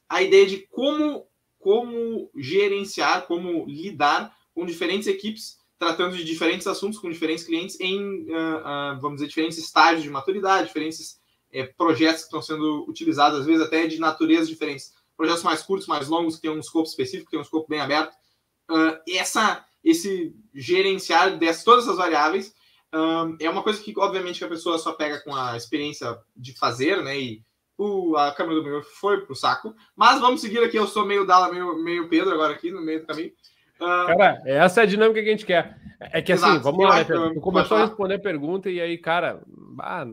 a 0.09 0.23
ideia 0.23 0.47
de 0.47 0.59
como, 0.69 1.27
como 1.59 2.31
gerenciar, 2.37 3.27
como 3.27 3.67
lidar 3.67 4.35
com 4.55 4.65
diferentes 4.65 5.09
equipes, 5.09 5.59
tratando 5.79 6.17
de 6.17 6.25
diferentes 6.25 6.67
assuntos 6.67 6.99
com 6.99 7.11
diferentes 7.11 7.45
clientes 7.45 7.79
em, 7.81 8.01
uh, 8.31 8.95
uh, 8.95 9.01
vamos 9.01 9.17
dizer, 9.17 9.29
diferentes 9.29 9.59
estágios 9.59 10.03
de 10.03 10.11
maturidade, 10.11 10.69
diferentes 10.69 11.21
é, 11.53 11.65
projetos 11.65 12.23
que 12.23 12.27
estão 12.27 12.43
sendo 12.43 12.85
utilizados, 12.89 13.41
às 13.41 13.47
vezes 13.47 13.63
até 13.63 13.87
de 13.87 13.99
naturezas 13.99 14.49
diferentes. 14.49 14.95
Projetos 15.17 15.43
mais 15.43 15.63
curtos, 15.63 15.89
mais 15.89 16.09
longos, 16.09 16.37
que 16.37 16.43
tem 16.43 16.51
um 16.51 16.59
escopo 16.59 16.89
específico, 16.89 17.31
tem 17.31 17.39
um 17.39 17.43
escopo 17.43 17.69
bem 17.69 17.81
aberto. 17.81 18.15
Uh, 18.71 18.99
essa, 19.09 19.65
esse 19.83 20.35
gerenciar 20.55 21.39
dessas, 21.39 21.65
todas 21.65 21.85
essas 21.85 21.97
variáveis 21.97 22.55
um, 22.95 23.37
é 23.41 23.51
uma 23.51 23.63
coisa 23.63 23.83
que, 23.83 23.93
obviamente, 23.99 24.39
que 24.39 24.45
a 24.45 24.49
pessoa 24.49 24.79
só 24.79 24.93
pega 24.93 25.23
com 25.23 25.35
a 25.35 25.57
experiência 25.57 26.19
de 26.37 26.57
fazer, 26.57 27.03
né? 27.03 27.19
E 27.19 27.43
o, 27.77 28.17
a 28.17 28.33
câmera 28.33 28.61
do 28.61 28.65
meu 28.65 28.83
foi 28.83 29.21
pro 29.21 29.35
saco. 29.35 29.75
Mas 29.95 30.21
vamos 30.21 30.41
seguir 30.41 30.61
aqui. 30.61 30.77
Eu 30.77 30.87
sou 30.87 31.05
meio 31.05 31.27
Dala, 31.27 31.53
meio, 31.53 31.83
meio 31.83 32.09
Pedro 32.09 32.33
agora 32.33 32.55
aqui 32.55 32.71
no 32.71 32.81
meio 32.81 33.01
do 33.01 33.07
caminho. 33.07 33.33
Uh, 33.77 34.07
cara, 34.07 34.43
essa 34.47 34.81
é 34.81 34.85
a 34.85 34.87
dinâmica 34.87 35.23
que 35.23 35.29
a 35.29 35.33
gente 35.33 35.45
quer. 35.45 35.79
É 36.01 36.23
que 36.23 36.33
assim, 36.33 36.47
Exato. 36.47 36.63
vamos 36.63 36.85
lá, 36.85 36.97
né, 36.97 37.05
Pedro? 37.05 37.35
Tu 37.35 37.41
começou 37.41 37.77
a 37.77 37.87
responder 37.87 38.15
a 38.15 38.21
pergunta 38.21 38.71
e 38.71 38.81
aí, 38.81 38.97
cara, 38.97 39.43
bah, 39.47 40.07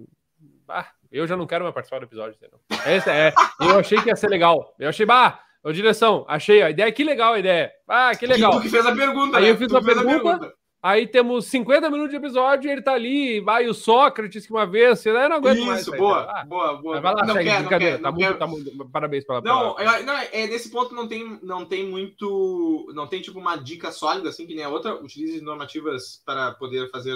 bah, 0.65 0.91
eu 1.13 1.27
já 1.27 1.38
não 1.38 1.48
quero 1.48 1.63
mais 1.63 1.74
participar 1.74 2.00
do 2.00 2.05
episódio, 2.05 2.36
entendeu? 2.36 2.60
É, 2.86 3.34
eu 3.62 3.79
achei 3.79 4.01
que 4.01 4.10
ia 4.10 4.15
ser 4.15 4.29
legal. 4.29 4.75
Eu 4.79 4.89
achei, 4.89 5.05
bah, 5.05 5.39
ô 5.63 5.72
direção, 5.72 6.25
achei 6.27 6.62
a 6.62 6.70
ideia, 6.70 6.91
que 6.91 7.03
legal 7.03 7.34
a 7.34 7.39
ideia. 7.39 7.72
Ah, 7.88 8.12
que 8.15 8.25
legal. 8.25 8.51
tu 8.51 8.62
que 8.62 8.70
fez 8.70 8.86
a 8.86 8.96
pergunta, 8.96 9.38
Aí 9.38 9.43
né? 9.43 9.51
eu 9.51 9.58
fiz 9.58 9.74
a 9.74 9.82
pergunta, 9.82 10.01
a 10.01 10.22
pergunta, 10.22 10.53
Aí 10.84 11.08
temos 11.08 11.46
50 11.46 11.89
minutos 11.89 12.12
de 12.12 12.17
episódio 12.17 12.67
e 12.67 12.72
ele 12.74 12.82
tá 12.82 12.91
ali, 12.91 13.39
vai 13.39 13.70
o 13.70 13.74
Sócrates 13.74 14.46
que 14.46 14.51
uma 14.51 14.65
vez, 14.65 15.00
você 15.00 15.13
não 15.13 15.38
aguenta 15.38 15.58
Isso, 15.58 15.65
mais. 15.65 15.82
Isso, 15.84 15.96
boa, 15.96 16.24
ah, 16.29 16.43
boa, 16.43 16.74
boa. 16.74 17.00
Vai 17.00 17.13
lá, 17.13 17.25
não 17.25 17.36
segue, 17.36 17.50
quer, 17.50 17.60
brincadeira. 17.62 17.98
Não 18.00 18.13
quer, 18.13 18.38
tá, 18.38 18.46
muito, 18.46 18.67
tá 18.67 18.75
muito, 18.75 18.91
parabéns 18.91 19.24
pela 19.24 19.39
Não, 19.39 19.79
é, 19.79 20.03
não, 20.03 20.13
é, 20.13 20.46
nesse 20.46 20.70
ponto 20.70 20.93
não 20.93 21.08
tem, 21.08 21.39
não 21.41 21.63
tem 21.63 21.88
muito, 21.88 22.91
não 22.93 23.08
tem 23.08 23.22
tipo 23.22 23.39
uma 23.39 23.55
dica 23.55 23.93
sólida 23.93 24.27
assim 24.27 24.46
que 24.46 24.53
nem 24.53 24.65
a 24.65 24.70
outra, 24.70 24.96
utilize 24.96 25.39
normativas 25.39 26.22
para 26.25 26.51
poder 26.51 26.91
fazer, 26.91 27.15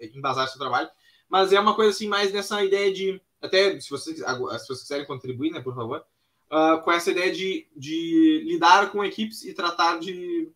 eh, 0.00 0.10
embasar 0.14 0.48
seu 0.48 0.58
trabalho, 0.58 0.88
mas 1.28 1.52
é 1.52 1.60
uma 1.60 1.74
coisa 1.74 1.90
assim 1.90 2.08
mais 2.08 2.32
nessa 2.32 2.64
ideia 2.64 2.90
de, 2.90 3.20
até 3.42 3.78
se 3.80 3.90
vocês, 3.90 4.18
se 4.18 4.66
vocês 4.66 4.80
quiserem 4.82 5.06
contribuir, 5.06 5.50
né, 5.50 5.60
por 5.60 5.74
favor, 5.74 6.04
uh, 6.50 6.80
com 6.82 6.92
essa 6.92 7.10
ideia 7.10 7.32
de, 7.32 7.66
de 7.76 8.44
lidar 8.46 8.90
com 8.90 9.04
equipes 9.04 9.44
e 9.44 9.52
tratar 9.52 9.98
de 9.98 10.48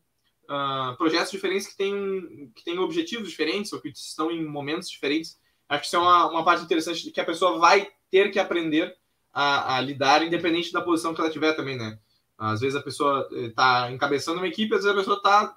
uh, 0.44 0.96
projetos 0.96 1.30
diferentes 1.30 1.66
que 1.66 1.76
têm, 1.76 2.50
que 2.54 2.64
têm 2.64 2.78
objetivos 2.78 3.28
diferentes 3.28 3.72
ou 3.72 3.80
que 3.80 3.88
estão 3.88 4.30
em 4.30 4.44
momentos 4.44 4.88
diferentes. 4.88 5.38
Acho 5.68 5.80
que 5.80 5.86
isso 5.88 5.96
é 5.96 5.98
uma, 5.98 6.30
uma 6.30 6.44
parte 6.44 6.64
interessante 6.64 7.10
que 7.10 7.20
a 7.20 7.24
pessoa 7.24 7.58
vai 7.58 7.90
ter 8.10 8.30
que 8.30 8.38
aprender 8.38 8.96
a, 9.32 9.76
a 9.76 9.80
lidar, 9.80 10.22
independente 10.24 10.72
da 10.72 10.80
posição 10.80 11.12
que 11.12 11.20
ela 11.20 11.30
tiver 11.30 11.52
também, 11.54 11.76
né? 11.76 11.98
Às 12.38 12.60
vezes 12.60 12.76
a 12.76 12.82
pessoa 12.82 13.28
está 13.32 13.90
encabeçando 13.90 14.38
uma 14.38 14.48
equipe, 14.48 14.74
às 14.74 14.84
vezes 14.84 14.96
a 14.96 15.00
pessoa 15.00 15.22
tá, 15.22 15.56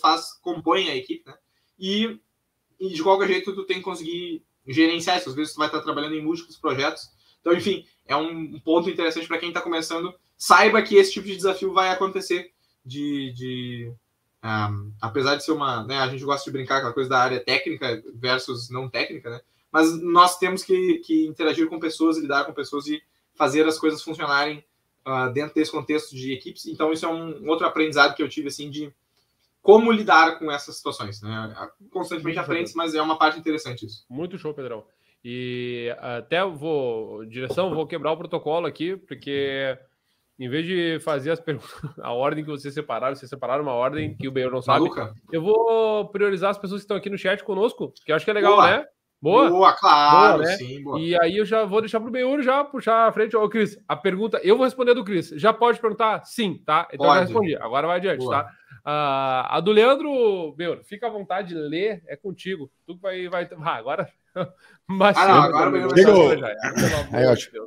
faz, 0.00 0.32
compõe 0.42 0.90
a 0.90 0.96
equipe, 0.96 1.22
né? 1.24 1.34
E, 1.78 2.20
e 2.78 2.88
de 2.90 3.02
qualquer 3.02 3.28
jeito 3.28 3.54
tu 3.54 3.64
tem 3.64 3.78
que 3.78 3.82
conseguir 3.82 4.42
gerenciar 4.66 5.18
isso. 5.18 5.28
Às 5.28 5.34
vezes 5.34 5.54
tu 5.54 5.58
vai 5.58 5.68
estar 5.68 5.80
trabalhando 5.80 6.14
em 6.14 6.22
múltiplos 6.22 6.56
projetos. 6.56 7.10
Então, 7.40 7.52
enfim, 7.52 7.84
é 8.06 8.16
um 8.16 8.58
ponto 8.60 8.90
interessante 8.90 9.28
para 9.28 9.38
quem 9.38 9.48
está 9.48 9.60
começando. 9.60 10.14
Saiba 10.36 10.82
que 10.82 10.96
esse 10.96 11.12
tipo 11.12 11.26
de 11.26 11.36
desafio 11.36 11.72
vai 11.72 11.90
acontecer 11.90 12.52
de, 12.84 13.32
de 13.32 13.92
um, 14.44 14.92
apesar 15.00 15.36
de 15.36 15.44
ser 15.44 15.52
uma, 15.52 15.84
né, 15.84 15.98
a 15.98 16.08
gente 16.08 16.24
gosta 16.24 16.44
de 16.44 16.56
brincar 16.56 16.80
com 16.80 16.88
a 16.88 16.92
coisa 16.92 17.10
da 17.10 17.18
área 17.18 17.40
técnica 17.40 18.02
versus 18.14 18.70
não 18.70 18.88
técnica, 18.88 19.30
né? 19.30 19.40
Mas 19.72 20.00
nós 20.00 20.38
temos 20.38 20.62
que, 20.62 20.98
que 20.98 21.26
interagir 21.26 21.68
com 21.68 21.80
pessoas, 21.80 22.16
lidar 22.16 22.44
com 22.44 22.52
pessoas 22.52 22.86
e 22.86 23.02
fazer 23.34 23.66
as 23.66 23.78
coisas 23.78 24.02
funcionarem 24.02 24.64
uh, 25.06 25.30
dentro 25.32 25.54
desse 25.54 25.70
contexto 25.70 26.14
de 26.14 26.32
equipes. 26.32 26.66
Então 26.66 26.92
isso 26.92 27.04
é 27.04 27.08
um 27.08 27.48
outro 27.48 27.66
aprendizado 27.66 28.14
que 28.14 28.22
eu 28.22 28.28
tive 28.28 28.48
assim 28.48 28.70
de 28.70 28.92
como 29.66 29.90
lidar 29.90 30.38
com 30.38 30.48
essas 30.48 30.76
situações, 30.76 31.20
né? 31.20 31.52
Constantemente 31.90 32.38
aprende, 32.38 32.70
mas 32.76 32.94
é 32.94 33.02
uma 33.02 33.18
parte 33.18 33.36
interessante 33.36 33.84
isso. 33.84 34.06
Muito 34.08 34.38
show, 34.38 34.54
Pedrão. 34.54 34.84
E 35.24 35.92
até 35.98 36.44
vou, 36.44 37.26
direção, 37.26 37.74
vou 37.74 37.84
quebrar 37.84 38.12
o 38.12 38.16
protocolo 38.16 38.64
aqui, 38.64 38.96
porque 38.96 39.76
em 40.38 40.48
vez 40.48 40.64
de 40.64 41.00
fazer 41.00 41.32
as 41.32 41.40
perguntas, 41.40 41.68
a 42.00 42.12
ordem 42.12 42.44
que 42.44 42.50
vocês 42.50 42.72
separaram, 42.72 43.16
vocês 43.16 43.28
separaram 43.28 43.64
uma 43.64 43.72
ordem 43.72 44.16
que 44.16 44.28
o 44.28 44.30
Benhor 44.30 44.52
não 44.52 44.62
sabe. 44.62 44.78
Maluca. 44.78 45.12
Eu 45.32 45.42
vou 45.42 46.06
priorizar 46.10 46.50
as 46.50 46.58
pessoas 46.58 46.82
que 46.82 46.84
estão 46.84 46.96
aqui 46.96 47.10
no 47.10 47.18
chat 47.18 47.42
conosco, 47.42 47.92
que 48.04 48.12
eu 48.12 48.14
acho 48.14 48.24
que 48.24 48.30
é 48.30 48.34
legal, 48.34 48.54
boa. 48.54 48.70
né? 48.70 48.84
Boa? 49.20 49.50
Boa, 49.50 49.72
claro, 49.72 50.38
boa, 50.38 50.48
né? 50.48 50.56
sim. 50.58 50.80
Boa. 50.80 51.00
E 51.00 51.20
aí 51.20 51.38
eu 51.38 51.44
já 51.44 51.64
vou 51.64 51.80
deixar 51.80 51.98
para 51.98 52.08
o 52.08 52.12
Benhur 52.12 52.40
já 52.42 52.62
puxar 52.62 53.08
a 53.08 53.12
frente. 53.12 53.36
Ô, 53.36 53.48
Cris, 53.48 53.76
a 53.88 53.96
pergunta, 53.96 54.38
eu 54.44 54.56
vou 54.56 54.64
responder 54.64 54.94
do 54.94 55.02
Cris. 55.02 55.30
Já 55.30 55.52
pode 55.52 55.80
perguntar? 55.80 56.24
Sim, 56.24 56.62
tá? 56.64 56.86
Então 56.92 57.06
pode. 57.06 57.10
eu 57.10 57.14
já 57.14 57.20
respondi. 57.20 57.56
Agora 57.56 57.88
vai 57.88 57.96
adiante, 57.96 58.18
boa. 58.18 58.44
tá? 58.44 58.50
Uh, 58.86 59.42
a 59.50 59.60
do 59.60 59.72
Leandro, 59.72 60.52
Benhur, 60.52 60.80
fica 60.84 61.08
à 61.08 61.10
vontade 61.10 61.48
de 61.48 61.54
ler, 61.56 62.04
é 62.06 62.14
contigo. 62.14 62.70
Tu 62.86 62.96
vai. 62.96 63.28
vai... 63.28 63.48
Ah, 63.60 63.74
agora. 63.74 64.08
Mas, 64.86 65.16
ah, 65.18 65.26
não, 65.26 65.42
agora 65.42 65.70
o 65.70 65.92
Benhur 65.92 66.38
vai. 66.38 66.54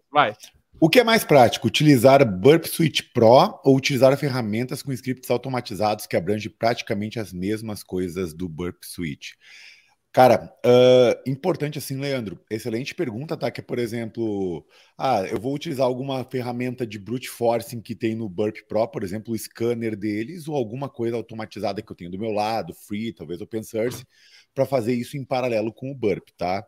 Vai. 0.09 0.33
O 0.79 0.89
que 0.89 1.01
é 1.01 1.03
mais 1.03 1.25
prático, 1.25 1.67
utilizar 1.67 2.25
Burp 2.25 2.63
Suite 2.63 3.03
Pro 3.03 3.59
ou 3.65 3.75
utilizar 3.75 4.15
ferramentas 4.15 4.81
com 4.81 4.93
scripts 4.93 5.29
automatizados 5.29 6.07
que 6.07 6.15
abrangem 6.15 6.49
praticamente 6.49 7.19
as 7.19 7.33
mesmas 7.33 7.83
coisas 7.83 8.33
do 8.33 8.47
Burp 8.47 8.77
Suite? 8.83 9.35
Cara, 10.19 10.53
uh, 10.65 11.31
importante 11.31 11.77
assim, 11.77 11.97
Leandro, 11.97 12.43
excelente 12.51 12.93
pergunta, 12.93 13.37
tá? 13.37 13.49
Que 13.49 13.61
por 13.61 13.79
exemplo, 13.79 14.67
ah, 14.97 15.21
eu 15.21 15.39
vou 15.39 15.55
utilizar 15.55 15.85
alguma 15.85 16.25
ferramenta 16.25 16.85
de 16.85 16.99
brute 16.99 17.29
forcing 17.29 17.81
que 17.81 17.95
tem 17.95 18.15
no 18.15 18.27
Burp 18.27 18.57
Pro, 18.67 18.85
por 18.89 19.01
exemplo, 19.01 19.33
o 19.33 19.37
scanner 19.37 19.95
deles, 19.95 20.49
ou 20.49 20.57
alguma 20.57 20.89
coisa 20.89 21.15
automatizada 21.15 21.81
que 21.81 21.89
eu 21.89 21.95
tenho 21.95 22.11
do 22.11 22.19
meu 22.19 22.31
lado, 22.31 22.73
Free, 22.73 23.13
talvez 23.13 23.39
Open 23.39 23.63
Source, 23.63 24.05
para 24.53 24.65
fazer 24.65 24.93
isso 24.93 25.15
em 25.15 25.23
paralelo 25.23 25.71
com 25.71 25.89
o 25.89 25.95
Burp, 25.95 26.27
tá? 26.37 26.67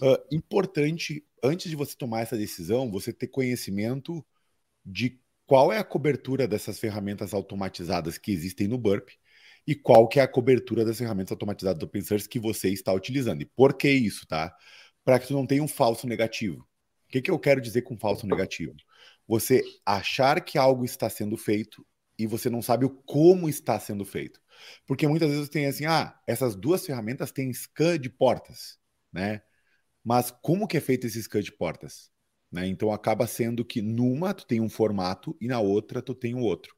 Uh, 0.00 0.34
importante 0.34 1.22
antes 1.44 1.68
de 1.68 1.76
você 1.76 1.94
tomar 1.94 2.22
essa 2.22 2.38
decisão, 2.38 2.90
você 2.90 3.12
ter 3.12 3.26
conhecimento 3.26 4.24
de 4.82 5.20
qual 5.46 5.70
é 5.70 5.76
a 5.76 5.84
cobertura 5.84 6.48
dessas 6.48 6.78
ferramentas 6.78 7.34
automatizadas 7.34 8.16
que 8.16 8.32
existem 8.32 8.66
no 8.66 8.78
Burp 8.78 9.10
e 9.68 9.74
qual 9.74 10.08
que 10.08 10.18
é 10.18 10.22
a 10.22 10.26
cobertura 10.26 10.82
das 10.82 10.96
ferramentas 10.96 11.30
automatizadas 11.30 11.78
do 11.78 11.84
open 11.84 12.00
source 12.00 12.26
que 12.26 12.38
você 12.38 12.70
está 12.70 12.90
utilizando. 12.90 13.42
E 13.42 13.44
por 13.44 13.74
que 13.74 13.90
isso, 13.90 14.26
tá? 14.26 14.56
Para 15.04 15.18
que 15.18 15.26
tu 15.26 15.34
não 15.34 15.46
tenha 15.46 15.62
um 15.62 15.68
falso 15.68 16.06
negativo. 16.06 16.62
O 16.62 17.10
que, 17.10 17.20
que 17.20 17.30
eu 17.30 17.38
quero 17.38 17.60
dizer 17.60 17.82
com 17.82 17.94
falso 17.98 18.26
negativo? 18.26 18.74
Você 19.26 19.62
achar 19.84 20.42
que 20.42 20.56
algo 20.56 20.86
está 20.86 21.10
sendo 21.10 21.36
feito 21.36 21.86
e 22.18 22.26
você 22.26 22.48
não 22.48 22.62
sabe 22.62 22.86
o 22.86 22.90
como 23.04 23.46
está 23.46 23.78
sendo 23.78 24.06
feito. 24.06 24.40
Porque 24.86 25.06
muitas 25.06 25.30
vezes 25.30 25.50
tem 25.50 25.66
assim, 25.66 25.84
ah, 25.84 26.18
essas 26.26 26.56
duas 26.56 26.86
ferramentas 26.86 27.30
têm 27.30 27.52
scan 27.52 27.98
de 27.98 28.08
portas, 28.08 28.78
né? 29.12 29.42
Mas 30.02 30.30
como 30.30 30.66
que 30.66 30.78
é 30.78 30.80
feito 30.80 31.06
esse 31.06 31.22
scan 31.22 31.42
de 31.42 31.52
portas? 31.52 32.10
Né? 32.50 32.66
Então 32.68 32.90
acaba 32.90 33.26
sendo 33.26 33.66
que 33.66 33.82
numa 33.82 34.32
tu 34.32 34.46
tem 34.46 34.62
um 34.62 34.70
formato 34.70 35.36
e 35.38 35.46
na 35.46 35.60
outra 35.60 36.00
tu 36.00 36.14
tem 36.14 36.34
o 36.34 36.40
outro. 36.40 36.74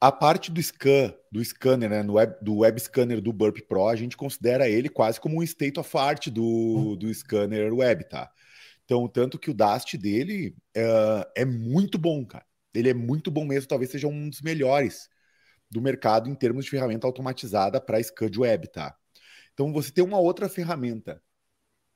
A 0.00 0.12
parte 0.12 0.52
do 0.52 0.62
scan, 0.62 1.12
do 1.30 1.44
scanner, 1.44 1.90
né, 1.90 2.02
web, 2.08 2.36
do 2.40 2.58
web 2.58 2.80
scanner 2.80 3.20
do 3.20 3.32
Burp 3.32 3.58
Pro, 3.66 3.88
a 3.88 3.96
gente 3.96 4.16
considera 4.16 4.68
ele 4.68 4.88
quase 4.88 5.20
como 5.20 5.38
um 5.38 5.42
state 5.42 5.78
of 5.80 5.96
art 5.96 6.28
do, 6.28 6.94
do 6.94 7.12
scanner 7.12 7.74
web, 7.74 8.04
tá? 8.08 8.30
Então, 8.84 9.08
tanto 9.08 9.38
que 9.38 9.50
o 9.50 9.54
Dast 9.54 9.98
dele 9.98 10.56
é, 10.74 11.28
é 11.38 11.44
muito 11.44 11.98
bom, 11.98 12.24
cara. 12.24 12.46
Ele 12.72 12.90
é 12.90 12.94
muito 12.94 13.30
bom 13.30 13.44
mesmo, 13.44 13.68
talvez 13.68 13.90
seja 13.90 14.06
um 14.06 14.30
dos 14.30 14.40
melhores 14.40 15.10
do 15.70 15.82
mercado 15.82 16.30
em 16.30 16.34
termos 16.34 16.64
de 16.64 16.70
ferramenta 16.70 17.06
automatizada 17.06 17.80
para 17.80 18.02
scan 18.02 18.30
de 18.30 18.40
web, 18.40 18.68
tá? 18.68 18.96
Então, 19.52 19.72
você 19.72 19.90
tem 19.90 20.04
uma 20.04 20.18
outra 20.18 20.48
ferramenta 20.48 21.20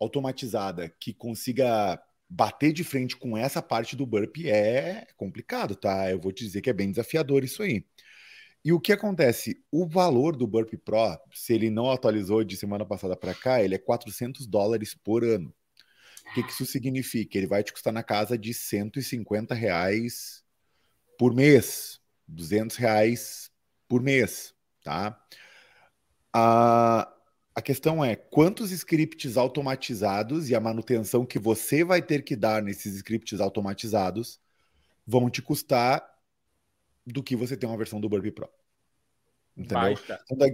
automatizada 0.01 0.89
que 1.01 1.15
consiga 1.15 2.03
bater 2.35 2.73
de 2.73 2.83
frente 2.83 3.15
com 3.15 3.37
essa 3.37 3.61
parte 3.61 3.95
do 3.95 4.07
burp 4.07 4.39
é 4.47 5.07
complicado, 5.17 5.77
tá? 5.77 6.11
Eu 6.11 6.19
vou 6.19 6.33
te 6.33 6.45
dizer 6.45 6.63
que 6.63 6.71
é 6.71 6.73
bem 6.73 6.91
desafiador 6.91 7.45
isso 7.45 7.63
aí. 7.63 7.85
E 8.65 8.73
o 8.73 8.81
que 8.81 8.93
acontece? 8.93 9.63
O 9.71 9.87
valor 9.87 10.35
do 10.37 10.47
Burp 10.47 10.73
Pro, 10.85 11.19
se 11.35 11.53
ele 11.53 11.69
não 11.69 11.91
atualizou 11.91 12.45
de 12.45 12.57
semana 12.57 12.87
passada 12.87 13.17
para 13.17 13.35
cá, 13.35 13.63
ele 13.63 13.75
é 13.75 13.79
400 13.79 14.47
dólares 14.47 14.95
por 14.95 15.25
ano. 15.25 15.53
O 16.31 16.35
que, 16.35 16.45
que 16.45 16.53
isso 16.53 16.65
significa? 16.65 17.37
Ele 17.37 17.49
vai 17.49 17.63
te 17.63 17.73
custar 17.73 17.93
na 17.93 18.05
casa 18.05 18.39
de 18.39 18.55
150 18.55 19.53
reais 19.53 20.45
por 21.19 21.35
mês, 21.35 22.01
200 22.29 22.77
reais 22.77 23.51
por 23.89 24.01
mês, 24.01 24.55
tá? 24.83 25.21
Ah, 26.33 27.13
a 27.55 27.61
questão 27.61 28.05
é 28.05 28.17
quantos 28.17 28.71
scripts 28.71 29.37
automatizados 29.37 30.49
e 30.49 30.55
a 30.55 30.61
manutenção 30.61 31.27
que 31.27 31.39
você 31.39 31.85
vai 31.85 32.01
ter 32.01 32.25
que 32.25 32.35
dar 32.35 32.63
nesses 32.63 32.95
scripts 32.97 33.41
automatizados 33.41 34.41
vão 35.07 35.29
te 35.29 35.43
custar 35.43 36.03
do 37.07 37.23
que 37.23 37.37
você 37.37 37.57
tem 37.57 37.69
uma 37.69 37.77
versão 37.77 38.01
do 38.01 38.09
Burp 38.09 38.27
Pro. 38.33 38.49
Entendeu? 39.57 39.99
Então, 40.27 40.39
da, 40.39 40.47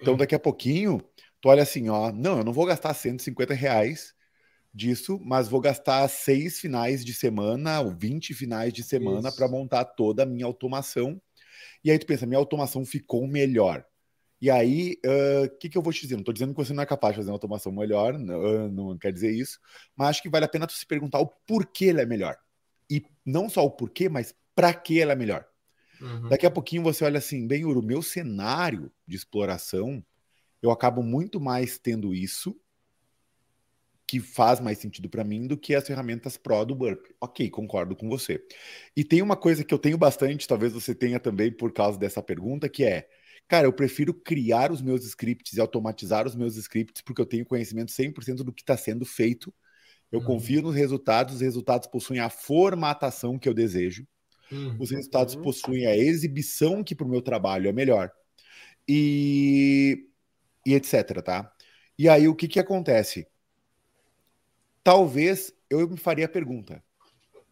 então, 0.00 0.16
daqui 0.16 0.34
a 0.34 0.40
pouquinho, 0.40 1.00
tu 1.40 1.48
olha 1.48 1.62
assim, 1.62 1.88
ó, 1.88 2.10
não, 2.10 2.38
eu 2.38 2.44
não 2.44 2.52
vou 2.52 2.66
gastar 2.66 2.94
150 2.94 3.54
reais 3.54 4.14
disso, 4.72 5.20
mas 5.22 5.48
vou 5.48 5.60
gastar 5.60 6.08
seis 6.08 6.58
finais 6.58 7.04
de 7.04 7.12
semana 7.12 7.80
ou 7.80 7.90
20 7.90 8.34
finais 8.34 8.72
de 8.72 8.82
semana 8.82 9.30
para 9.30 9.48
montar 9.48 9.84
toda 9.84 10.22
a 10.22 10.26
minha 10.26 10.46
automação. 10.46 11.20
E 11.84 11.90
aí 11.90 11.98
tu 11.98 12.06
pensa, 12.06 12.26
minha 12.26 12.38
automação 12.38 12.84
ficou 12.84 13.26
melhor. 13.26 13.84
E 14.40 14.50
aí, 14.50 14.96
o 15.04 15.44
uh, 15.44 15.58
que, 15.58 15.68
que 15.68 15.76
eu 15.76 15.82
vou 15.82 15.92
te 15.92 16.00
dizer? 16.00 16.14
Não 16.14 16.20
estou 16.20 16.32
dizendo 16.32 16.54
que 16.54 16.64
você 16.64 16.72
não 16.72 16.82
é 16.82 16.86
capaz 16.86 17.12
de 17.12 17.18
fazer 17.18 17.30
uma 17.30 17.34
automação 17.34 17.70
melhor, 17.70 18.18
não, 18.18 18.68
não 18.68 18.98
quer 18.98 19.12
dizer 19.12 19.30
isso, 19.30 19.60
mas 19.94 20.08
acho 20.08 20.22
que 20.22 20.30
vale 20.30 20.46
a 20.46 20.48
pena 20.48 20.66
tu 20.66 20.72
se 20.72 20.86
perguntar 20.86 21.20
o 21.20 21.26
porquê 21.26 21.86
ela 21.86 22.00
é 22.00 22.06
melhor. 22.06 22.36
E 22.90 23.04
não 23.24 23.48
só 23.48 23.64
o 23.64 23.70
porquê, 23.70 24.08
mas 24.08 24.34
para 24.54 24.72
que 24.72 25.00
ela 25.00 25.12
é 25.12 25.16
melhor. 25.16 25.46
Uhum. 26.00 26.28
Daqui 26.28 26.46
a 26.46 26.50
pouquinho 26.50 26.82
você 26.82 27.04
olha 27.04 27.18
assim, 27.18 27.46
bem, 27.46 27.64
o 27.64 27.82
meu 27.82 28.00
cenário 28.00 28.90
de 29.06 29.14
exploração, 29.14 30.02
eu 30.62 30.70
acabo 30.70 31.02
muito 31.02 31.38
mais 31.38 31.78
tendo 31.78 32.14
isso 32.14 32.58
que 34.06 34.18
faz 34.18 34.58
mais 34.58 34.78
sentido 34.78 35.08
para 35.08 35.22
mim 35.22 35.46
do 35.46 35.56
que 35.56 35.72
as 35.72 35.86
ferramentas 35.86 36.36
Pro 36.36 36.64
do 36.64 36.74
Burp. 36.74 37.06
Ok, 37.20 37.48
concordo 37.48 37.94
com 37.94 38.08
você. 38.08 38.44
E 38.96 39.04
tem 39.04 39.22
uma 39.22 39.36
coisa 39.36 39.62
que 39.62 39.72
eu 39.72 39.78
tenho 39.78 39.96
bastante, 39.96 40.48
talvez 40.48 40.72
você 40.72 40.92
tenha 40.92 41.20
também 41.20 41.52
por 41.52 41.72
causa 41.72 41.96
dessa 41.96 42.20
pergunta, 42.20 42.68
que 42.68 42.82
é, 42.82 43.08
cara, 43.50 43.66
eu 43.66 43.72
prefiro 43.72 44.14
criar 44.14 44.72
os 44.72 44.80
meus 44.80 45.04
scripts 45.04 45.52
e 45.52 45.60
automatizar 45.60 46.26
os 46.26 46.34
meus 46.34 46.56
scripts 46.56 47.02
porque 47.02 47.20
eu 47.20 47.26
tenho 47.26 47.44
conhecimento 47.44 47.92
100% 47.92 48.36
do 48.44 48.52
que 48.52 48.62
está 48.62 48.76
sendo 48.76 49.04
feito. 49.04 49.52
Eu 50.10 50.20
uhum. 50.20 50.26
confio 50.26 50.62
nos 50.62 50.74
resultados, 50.74 51.34
os 51.34 51.40
resultados 51.40 51.86
possuem 51.86 52.20
a 52.20 52.30
formatação 52.30 53.38
que 53.38 53.48
eu 53.48 53.54
desejo. 53.54 54.06
Uhum. 54.50 54.76
Os 54.80 54.90
resultados 54.90 55.34
uhum. 55.34 55.42
possuem 55.42 55.86
a 55.86 55.96
exibição 55.96 56.82
que 56.82 56.94
para 56.94 57.06
o 57.06 57.10
meu 57.10 57.20
trabalho 57.20 57.68
é 57.68 57.72
melhor. 57.72 58.10
E, 58.88 60.08
e 60.66 60.74
etc, 60.74 61.22
tá? 61.22 61.52
E 61.98 62.08
aí 62.08 62.26
o 62.26 62.34
que 62.34 62.48
que 62.48 62.58
acontece? 62.58 63.26
talvez 64.82 65.52
eu 65.68 65.88
me 65.88 65.96
faria 65.96 66.26
a 66.26 66.28
pergunta: 66.28 66.82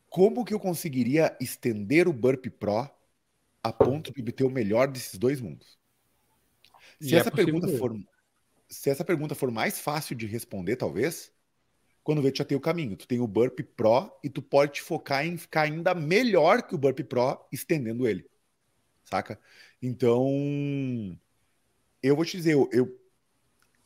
como 0.09 0.45
que 0.45 0.55
eu 0.55 0.61
conseguiria 0.61 1.37
estender 1.41 2.09
o 2.09 2.13
Burp 2.13 2.47
Pro 2.59 2.91
a 3.63 3.73
ponto 3.73 4.13
de 4.13 4.21
obter 4.21 4.45
o 4.45 4.51
melhor 4.51 4.89
desses 4.89 5.19
dois 5.19 5.41
mundos? 5.41 5.78
Se 7.01 7.15
é 7.15 7.19
essa 7.19 7.31
pergunta 7.31 7.69
for 7.79 7.95
se 8.69 8.91
essa 8.91 9.05
pergunta 9.05 9.35
for 9.35 9.51
mais 9.51 9.81
fácil 9.81 10.15
de 10.15 10.27
responder, 10.27 10.77
talvez, 10.77 11.33
quando 12.05 12.23
vê 12.23 12.31
tu 12.31 12.39
já 12.39 12.45
tem 12.45 12.57
o 12.57 12.61
caminho. 12.61 12.97
Tu 12.97 13.07
tem 13.07 13.21
o 13.21 13.27
Burp 13.27 13.61
Pro 13.77 14.13
e 14.23 14.29
tu 14.29 14.43
pode 14.43 14.75
te 14.75 14.83
focar 14.83 15.27
em 15.27 15.37
ficar 15.37 15.63
ainda 15.63 15.95
melhor 15.95 16.63
que 16.63 16.75
o 16.75 16.79
Burp 16.79 17.01
Pro 17.01 17.39
estendendo 17.51 18.07
ele. 18.07 18.27
Saca? 19.05 19.41
Então, 19.81 21.19
eu 22.03 22.15
vou 22.15 22.25
te 22.25 22.37
dizer, 22.37 22.53
eu, 22.53 22.69
eu, 22.73 23.01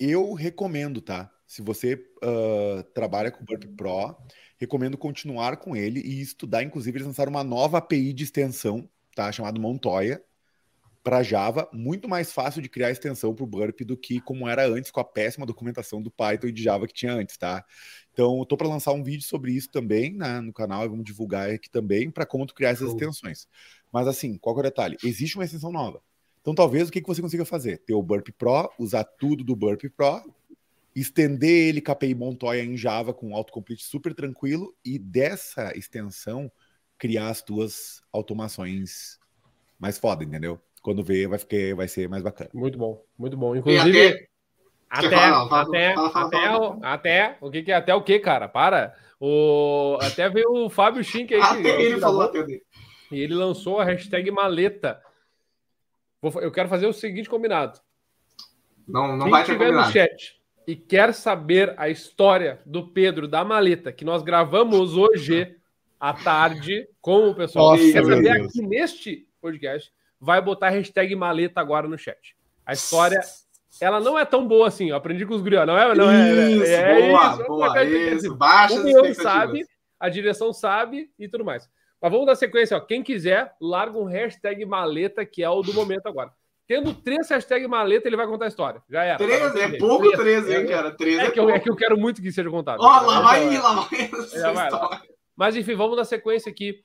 eu 0.00 0.32
recomendo, 0.34 1.00
tá? 1.00 1.32
Se 1.46 1.62
você 1.62 1.94
uh, 1.94 2.82
trabalha 2.94 3.30
com 3.30 3.42
o 3.42 3.46
Burp 3.46 3.64
Pro, 3.76 4.16
recomendo 4.58 4.98
continuar 4.98 5.58
com 5.58 5.76
ele 5.76 6.00
e 6.00 6.20
estudar. 6.20 6.62
Inclusive, 6.62 6.98
eles 6.98 7.06
lançaram 7.06 7.30
uma 7.30 7.44
nova 7.44 7.78
API 7.78 8.12
de 8.12 8.24
extensão, 8.24 8.88
tá? 9.14 9.30
Chamada 9.30 9.60
Montoya, 9.60 10.22
para 11.02 11.22
Java. 11.22 11.68
Muito 11.72 12.08
mais 12.08 12.32
fácil 12.32 12.62
de 12.62 12.68
criar 12.68 12.90
extensão 12.90 13.34
para 13.34 13.44
o 13.44 13.46
Burp 13.46 13.80
do 13.80 13.96
que 13.96 14.20
como 14.20 14.48
era 14.48 14.66
antes, 14.66 14.90
com 14.90 15.00
a 15.00 15.04
péssima 15.04 15.44
documentação 15.44 16.00
do 16.00 16.10
Python 16.10 16.48
e 16.48 16.52
de 16.52 16.62
Java 16.62 16.86
que 16.86 16.94
tinha 16.94 17.12
antes, 17.12 17.36
tá? 17.36 17.64
Então, 18.12 18.38
eu 18.38 18.46
tô 18.46 18.56
para 18.56 18.68
lançar 18.68 18.92
um 18.92 19.02
vídeo 19.02 19.26
sobre 19.26 19.52
isso 19.52 19.70
também 19.70 20.12
né, 20.14 20.40
no 20.40 20.52
canal 20.52 20.84
e 20.84 20.88
vamos 20.88 21.04
divulgar 21.04 21.50
aqui 21.50 21.70
também 21.70 22.10
para 22.10 22.26
como 22.26 22.46
tu 22.46 22.54
criar 22.54 22.70
essas 22.70 22.90
extensões. 22.90 23.48
Mas 23.92 24.06
assim, 24.06 24.36
qual 24.36 24.56
é 24.56 24.60
o 24.60 24.62
detalhe? 24.62 24.96
Existe 25.02 25.36
uma 25.36 25.44
extensão 25.44 25.72
nova. 25.72 26.02
Então, 26.40 26.54
talvez 26.54 26.88
o 26.88 26.92
que, 26.92 27.00
que 27.00 27.06
você 27.06 27.22
consiga 27.22 27.44
fazer? 27.44 27.78
Ter 27.78 27.94
o 27.94 28.02
Burp 28.02 28.28
Pro, 28.36 28.70
usar 28.78 29.04
tudo 29.04 29.44
do 29.44 29.56
Burp 29.56 29.82
Pro 29.96 30.22
estender 30.94 31.68
ele 31.68 31.80
KPI 31.80 32.14
Montoya 32.14 32.62
em 32.62 32.76
Java 32.76 33.14
com 33.14 33.34
autocomplete 33.34 33.82
super 33.82 34.14
tranquilo 34.14 34.74
e 34.84 34.98
dessa 34.98 35.76
extensão 35.76 36.50
criar 36.98 37.30
as 37.30 37.42
tuas 37.42 38.02
automações 38.12 39.18
mais 39.78 39.98
foda, 39.98 40.22
entendeu? 40.22 40.60
Quando 40.82 41.02
ver, 41.02 41.28
vai, 41.28 41.38
ficar, 41.38 41.76
vai 41.76 41.88
ser 41.88 42.08
mais 42.08 42.22
bacana. 42.22 42.50
Muito 42.52 42.76
bom, 42.76 43.02
muito 43.16 43.36
bom. 43.36 43.54
Inclusive, 43.54 44.28
até, 44.90 45.06
até, 45.06 45.94
até, 45.94 45.94
até, 46.82 47.36
o 47.40 47.50
que 47.50 47.62
que 47.62 47.72
é 47.72 47.76
até 47.76 47.94
o 47.94 48.02
que, 48.02 48.18
cara? 48.18 48.48
Para. 48.48 48.94
O, 49.20 49.96
até 50.02 50.28
veio 50.28 50.50
o 50.50 50.68
Fábio 50.68 51.04
Schink 51.04 51.32
aí. 51.32 51.40
Até 51.40 51.80
ele 51.80 52.00
falou 52.00 52.22
até 52.22 52.44
E 53.10 53.20
ele 53.20 53.34
lançou 53.34 53.78
a 53.78 53.84
hashtag 53.84 54.30
maleta. 54.32 55.00
eu 56.20 56.50
quero 56.50 56.68
fazer 56.68 56.86
o 56.86 56.92
seguinte 56.92 57.30
combinado. 57.30 57.78
Não, 58.86 59.16
não 59.16 59.26
Quem 59.26 59.30
vai 59.30 59.44
tiver 59.44 59.66
combinado. 59.66 59.86
no 59.86 59.92
chat 59.92 60.42
e 60.66 60.76
quer 60.76 61.12
saber 61.14 61.74
a 61.76 61.88
história 61.88 62.60
do 62.64 62.88
Pedro 62.88 63.26
da 63.26 63.44
maleta 63.44 63.92
que 63.92 64.04
nós 64.04 64.22
gravamos 64.22 64.96
hoje 64.96 65.56
à 65.98 66.12
tarde 66.12 66.88
com 67.00 67.28
o 67.28 67.34
pessoal 67.34 67.72
Nossa, 67.76 67.92
quer 67.92 68.04
saber 68.04 68.30
aqui 68.30 68.62
neste 68.62 69.28
podcast, 69.40 69.92
vai 70.22 70.40
botar 70.40 70.68
a 70.68 70.70
hashtag 70.70 71.16
maleta 71.16 71.60
agora 71.60 71.88
no 71.88 71.98
chat. 71.98 72.36
A 72.64 72.72
história, 72.72 73.20
ela 73.80 73.98
não 73.98 74.16
é 74.16 74.24
tão 74.24 74.46
boa 74.46 74.68
assim. 74.68 74.90
Eu 74.90 74.96
aprendi 74.96 75.26
com 75.26 75.34
os 75.34 75.42
grios, 75.42 75.66
não 75.66 75.76
é? 75.76 75.92
Não 75.96 76.08
é, 76.08 76.52
isso, 76.52 76.64
é, 76.64 77.10
boa, 77.10 77.32
isso, 77.32 77.46
boa, 77.46 77.84
isso. 77.84 78.34
Baixa 78.36 78.74
o 78.74 78.84
meu 78.84 79.12
sabe, 79.16 79.66
a 79.98 80.08
direção 80.08 80.52
sabe 80.52 81.10
e 81.18 81.28
tudo 81.28 81.44
mais. 81.44 81.68
Mas 82.00 82.10
vamos 82.12 82.26
dar 82.26 82.36
sequência, 82.36 82.76
ó. 82.76 82.80
Quem 82.80 83.02
quiser, 83.02 83.52
larga 83.60 83.98
um 83.98 84.04
hashtag 84.04 84.64
maleta, 84.64 85.26
que 85.26 85.42
é 85.42 85.50
o 85.50 85.60
do 85.60 85.74
momento 85.74 86.06
agora. 86.06 86.30
Tendo 86.68 86.94
três 86.94 87.28
hashtags 87.28 87.68
maleta, 87.68 88.08
ele 88.08 88.16
vai 88.16 88.26
contar 88.26 88.44
a 88.44 88.48
história. 88.48 88.80
Já 88.88 89.02
era. 89.02 89.18
Três, 89.18 89.56
é 89.56 89.76
pouco 89.76 90.10
três, 90.12 90.48
hein, 90.48 90.66
cara? 90.68 90.92
Três 90.92 91.18
é, 91.18 91.26
é, 91.26 91.30
que 91.32 91.40
eu, 91.40 91.50
é, 91.50 91.58
que 91.58 91.68
eu, 91.68 91.76
quero 91.76 91.98
muito 91.98 92.22
que 92.22 92.30
seja 92.30 92.48
contado. 92.48 92.80
Ó, 92.80 92.84
oh, 92.84 93.06
lá 93.06 93.20
vai 93.20 93.58
lá 93.58 93.88
vai 94.52 95.00
Mas 95.36 95.56
enfim, 95.56 95.74
vamos 95.74 95.96
na 95.96 96.04
sequência 96.04 96.50
aqui. 96.50 96.80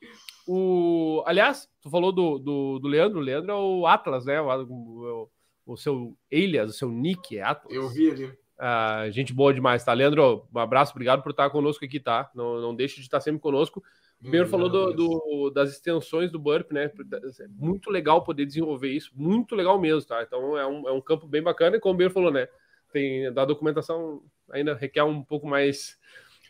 O... 0.50 1.22
Aliás, 1.26 1.68
tu 1.82 1.90
falou 1.90 2.10
do, 2.10 2.38
do, 2.38 2.78
do 2.78 2.88
Leandro. 2.88 3.18
O 3.18 3.22
Leandro 3.22 3.50
é 3.50 3.54
o 3.54 3.86
Atlas, 3.86 4.24
né? 4.24 4.40
O, 4.40 4.46
o, 4.46 5.30
o 5.66 5.76
seu 5.76 6.16
alias, 6.32 6.70
o 6.70 6.72
seu 6.72 6.90
nick 6.90 7.36
é 7.36 7.42
Atlas. 7.42 7.74
Eu 7.74 7.88
vi 7.90 8.10
ali. 8.10 8.32
Ah, 8.58 9.08
gente 9.10 9.34
boa 9.34 9.52
demais, 9.52 9.84
tá? 9.84 9.92
Leandro, 9.92 10.48
um 10.52 10.58
abraço, 10.58 10.92
obrigado 10.92 11.22
por 11.22 11.30
estar 11.30 11.50
conosco 11.50 11.84
aqui, 11.84 12.00
tá? 12.00 12.30
Não, 12.34 12.60
não 12.60 12.74
deixe 12.74 12.96
de 12.96 13.02
estar 13.02 13.20
sempre 13.20 13.40
conosco. 13.40 13.82
O 14.24 14.30
Beiro 14.30 14.48
falou 14.48 14.68
do, 14.68 14.92
do, 14.92 15.50
das 15.50 15.70
extensões 15.70 16.32
do 16.32 16.40
Burp, 16.40 16.72
né? 16.72 16.90
É 17.38 17.46
muito 17.50 17.88
legal 17.88 18.24
poder 18.24 18.46
desenvolver 18.46 18.88
isso, 18.88 19.12
muito 19.14 19.54
legal 19.54 19.78
mesmo, 19.78 20.08
tá? 20.08 20.22
Então 20.22 20.58
é 20.58 20.66
um, 20.66 20.88
é 20.88 20.92
um 20.92 21.00
campo 21.00 21.28
bem 21.28 21.40
bacana, 21.40 21.76
e 21.76 21.80
como 21.80 21.94
o 21.94 21.96
Beiro 21.96 22.12
falou, 22.12 22.32
né? 22.32 22.48
Tem, 22.92 23.32
da 23.32 23.44
documentação 23.44 24.22
ainda 24.50 24.74
requer 24.74 25.04
um 25.04 25.22
pouco 25.22 25.46
mais, 25.46 25.96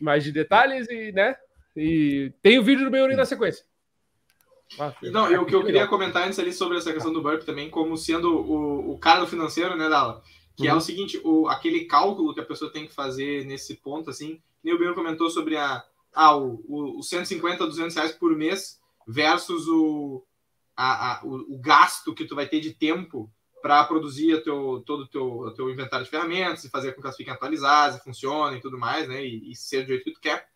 mais 0.01 0.23
de 0.23 0.31
detalhes 0.31 0.89
e, 0.89 1.11
né? 1.11 1.35
E 1.75 2.33
tem 2.41 2.57
o 2.57 2.63
vídeo 2.63 2.85
do 2.85 2.91
Beiro 2.91 3.15
na 3.15 3.25
sequência. 3.25 3.68
Ah, 4.77 4.93
Não, 5.03 5.31
e 5.31 5.37
o 5.37 5.45
que 5.45 5.55
eu 5.55 5.63
queria 5.65 5.87
comentar 5.87 6.27
antes 6.27 6.37
ali 6.37 6.51
sobre 6.53 6.77
essa 6.77 6.93
questão 6.93 7.13
do 7.13 7.21
Burp 7.21 7.43
também, 7.43 7.69
como 7.69 7.97
sendo 7.97 8.29
o, 8.29 8.91
o 8.91 8.99
cara 8.99 9.21
do 9.21 9.27
financeiro, 9.27 9.75
né, 9.75 9.89
Dala? 9.89 10.21
Que 10.55 10.67
uhum. 10.67 10.73
é 10.73 10.75
o 10.75 10.81
seguinte, 10.81 11.19
o, 11.23 11.47
aquele 11.47 11.85
cálculo 11.85 12.33
que 12.33 12.41
a 12.41 12.45
pessoa 12.45 12.71
tem 12.71 12.85
que 12.85 12.93
fazer 12.93 13.45
nesse 13.45 13.75
ponto, 13.75 14.09
assim, 14.09 14.41
nem 14.63 14.73
o 14.73 14.77
Beiro 14.77 14.93
comentou 14.93 15.29
sobre 15.29 15.55
a 15.55 15.83
ah, 16.13 16.35
o, 16.35 16.63
o, 16.67 16.99
o 16.99 17.03
150, 17.03 17.65
200 17.65 17.95
reais 17.95 18.11
por 18.11 18.35
mês 18.35 18.79
versus 19.07 19.67
o, 19.67 20.23
a, 20.75 21.19
a, 21.19 21.25
o, 21.25 21.55
o, 21.55 21.59
gasto 21.59 22.13
que 22.13 22.25
tu 22.25 22.35
vai 22.35 22.47
ter 22.47 22.59
de 22.59 22.73
tempo 22.73 23.31
para 23.61 23.83
produzir 23.83 24.41
teu, 24.43 24.81
todo 24.85 25.03
o 25.03 25.07
teu, 25.07 25.53
teu 25.55 25.69
inventário 25.69 26.05
de 26.05 26.11
ferramentas 26.11 26.63
e 26.63 26.69
fazer 26.69 26.93
com 26.93 27.01
que 27.01 27.07
elas 27.07 27.17
fiquem 27.17 27.33
atualizadas 27.33 27.97
e 27.97 28.03
funcionem 28.03 28.59
e 28.59 28.61
tudo 28.61 28.77
mais, 28.77 29.07
né? 29.07 29.23
E, 29.23 29.51
e 29.51 29.55
ser 29.55 29.81
do 29.81 29.89
jeito 29.89 30.05
que 30.05 30.13
tu 30.13 30.21
quer. 30.21 30.47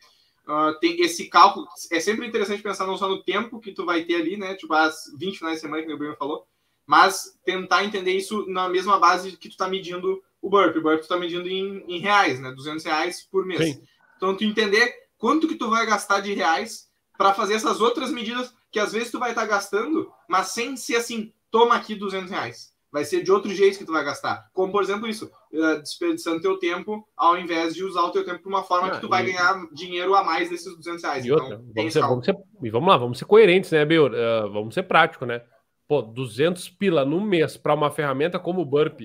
Uh, 0.47 0.77
tem 0.79 0.99
esse 1.01 1.29
cálculo. 1.29 1.67
É 1.91 1.99
sempre 1.99 2.27
interessante 2.27 2.61
pensar 2.61 2.85
não 2.85 2.97
só 2.97 3.07
no 3.07 3.23
tempo 3.23 3.59
que 3.59 3.71
tu 3.71 3.85
vai 3.85 4.03
ter 4.03 4.15
ali, 4.15 4.35
né? 4.35 4.55
Tipo, 4.55 4.73
as 4.73 5.11
20 5.17 5.37
finais 5.37 5.55
de 5.55 5.61
semana 5.61 5.83
que 5.83 5.93
o 5.93 5.97
Bruno 5.97 6.17
falou, 6.17 6.45
mas 6.85 7.37
tentar 7.45 7.85
entender 7.85 8.11
isso 8.11 8.45
na 8.49 8.67
mesma 8.67 8.99
base 8.99 9.37
que 9.37 9.49
tu 9.49 9.55
tá 9.55 9.69
medindo 9.69 10.21
o 10.41 10.49
burp. 10.49 10.75
O 10.75 10.81
burp 10.81 11.01
tu 11.01 11.07
tá 11.07 11.17
medindo 11.17 11.47
em, 11.47 11.85
em 11.87 11.99
reais, 11.99 12.39
né? 12.41 12.51
200 12.51 12.83
reais 12.83 13.21
por 13.21 13.45
mês. 13.45 13.61
Sim. 13.61 13.81
Então, 14.17 14.35
tu 14.35 14.43
entender 14.43 14.93
quanto 15.17 15.47
que 15.47 15.55
tu 15.55 15.69
vai 15.69 15.85
gastar 15.85 16.19
de 16.19 16.33
reais 16.33 16.89
para 17.17 17.33
fazer 17.33 17.53
essas 17.53 17.79
outras 17.79 18.11
medidas 18.11 18.53
que 18.69 18.79
às 18.79 18.91
vezes 18.91 19.11
tu 19.11 19.19
vai 19.19 19.29
estar 19.29 19.43
tá 19.43 19.47
gastando, 19.47 20.11
mas 20.27 20.47
sem 20.47 20.75
ser 20.75 20.97
assim, 20.97 21.31
toma 21.49 21.75
aqui 21.75 21.95
200 21.95 22.29
reais. 22.29 22.72
Vai 22.93 23.03
ser 23.03 23.23
de 23.23 23.31
outro 23.31 23.49
jeito 23.51 23.79
que 23.79 23.85
tu 23.85 23.91
vai 23.91 24.05
gastar. 24.05 24.47
Como, 24.53 24.71
por 24.71 24.83
exemplo, 24.83 25.07
isso, 25.07 25.25
uh, 25.51 25.79
desperdiçando 25.79 26.39
teu 26.39 26.59
tempo 26.59 27.03
ao 27.17 27.35
invés 27.35 27.73
de 27.73 27.83
usar 27.83 28.03
o 28.03 28.11
teu 28.11 28.23
tempo 28.23 28.43
de 28.43 28.47
uma 28.47 28.63
forma 28.63 28.89
ah, 28.89 28.91
que 28.91 29.01
tu 29.01 29.09
vai 29.09 29.25
ganhar 29.25 29.59
dinheiro 29.73 30.13
a 30.13 30.23
mais 30.23 30.47
desses 30.47 30.71
200 30.75 31.03
reais. 31.03 31.25
E 31.25 31.29
então, 31.29 31.43
outra, 31.43 31.61
vamos, 31.73 31.93
ser, 31.93 32.01
vamos, 32.01 32.25
ser, 32.25 32.37
e 32.61 32.69
vamos 32.69 32.87
lá, 32.87 32.97
vamos 32.97 33.17
ser 33.17 33.25
coerentes, 33.25 33.71
né, 33.71 33.83
Beur? 33.83 34.11
Uh, 34.11 34.53
vamos 34.53 34.75
ser 34.75 34.83
prático, 34.83 35.25
né? 35.25 35.41
Pô, 35.87 36.03
200 36.03 36.69
pila 36.69 37.03
no 37.03 37.19
mês 37.19 37.57
para 37.57 37.73
uma 37.73 37.89
ferramenta 37.89 38.37
como 38.37 38.61
o 38.61 38.65
Burp. 38.65 39.01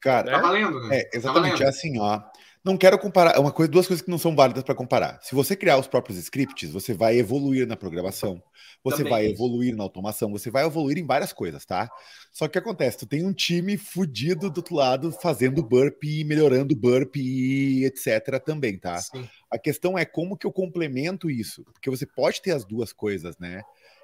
Cara, 0.00 0.26
né? 0.26 0.32
tá 0.32 0.42
valendo, 0.42 0.80
né? 0.80 0.98
É, 0.98 1.10
exatamente, 1.14 1.22
tá 1.22 1.32
valendo. 1.32 1.62
é 1.62 1.68
assim, 1.68 2.00
ó. 2.00 2.20
Não 2.66 2.76
quero 2.76 2.98
comparar, 2.98 3.36
é 3.36 3.38
uma 3.38 3.52
coisa, 3.52 3.70
duas 3.70 3.86
coisas 3.86 4.04
que 4.04 4.10
não 4.10 4.18
são 4.18 4.34
válidas 4.34 4.64
para 4.64 4.74
comparar. 4.74 5.20
Se 5.22 5.36
você 5.36 5.54
criar 5.54 5.78
os 5.78 5.86
próprios 5.86 6.18
scripts, 6.18 6.68
você 6.68 6.92
vai 6.92 7.16
evoluir 7.16 7.64
na 7.64 7.76
programação, 7.76 8.42
você 8.82 9.04
Também 9.04 9.12
vai 9.12 9.26
evoluir 9.26 9.76
na 9.76 9.84
automação, 9.84 10.32
você 10.32 10.50
vai 10.50 10.66
evoluir 10.66 10.98
em 10.98 11.06
várias 11.06 11.32
coisas, 11.32 11.64
tá? 11.64 11.88
Só 12.32 12.48
que 12.48 12.58
acontece, 12.58 12.98
tu 12.98 13.06
tem 13.06 13.24
um 13.24 13.32
time 13.32 13.76
fudido 13.76 14.50
do 14.50 14.56
outro 14.56 14.74
lado 14.74 15.12
fazendo 15.12 15.62
burp 15.62 16.02
e 16.02 16.24
melhorando 16.24 16.74
burp 16.74 17.14
e 17.14 17.84
etc 17.84 18.42
também, 18.44 18.76
tá? 18.76 18.98
Sim. 18.98 19.28
A 19.48 19.60
questão 19.60 19.96
é 19.96 20.04
como 20.04 20.36
que 20.36 20.44
eu 20.44 20.52
complemento 20.52 21.30
isso, 21.30 21.62
porque 21.72 21.88
você 21.88 22.04
pode 22.04 22.42
ter 22.42 22.50
as 22.50 22.64
duas 22.64 22.92
coisas, 22.92 23.38
né? 23.38 23.62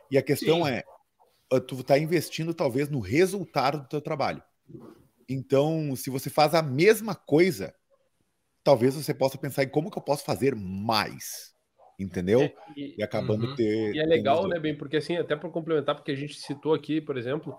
E 0.09 0.16
a 0.16 0.22
questão 0.22 0.66
Sim. 0.66 0.70
é 0.70 0.85
ah, 1.53 1.61
tu 1.61 1.81
está 1.81 1.98
investindo 1.98 2.55
talvez 2.55 2.88
no 2.88 3.01
resultado 3.01 3.81
do 3.81 3.88
teu 3.88 4.01
trabalho. 4.01 4.40
Então, 5.29 5.96
se 5.96 6.11
você 6.11 6.31
faz 6.31 6.55
a 6.55 6.62
mesma 6.62 7.16
coisa, 7.16 7.75
talvez 8.62 8.94
você 8.94 9.12
possa 9.12 9.38
pensar 9.38 9.64
em 9.64 9.68
como 9.68 9.90
que 9.90 9.98
eu 9.98 10.03
posso 10.03 10.25
fazer 10.25 10.55
mais. 10.55 11.53
Entendeu? 11.98 12.40
É, 12.40 12.55
e, 12.77 12.94
e, 12.98 13.03
acabando 13.03 13.46
uhum. 13.46 13.55
ter. 13.55 13.94
E 13.94 13.98
é 13.98 14.07
legal, 14.07 14.48
né, 14.48 14.59
bem, 14.59 14.77
porque 14.77 14.96
assim, 14.96 15.16
até 15.16 15.37
para 15.37 15.51
complementar, 15.51 15.94
porque 15.94 16.11
a 16.11 16.16
gente 16.16 16.35
citou 16.35 16.75
aqui, 16.75 17.01
por 17.01 17.16
exemplo, 17.16 17.57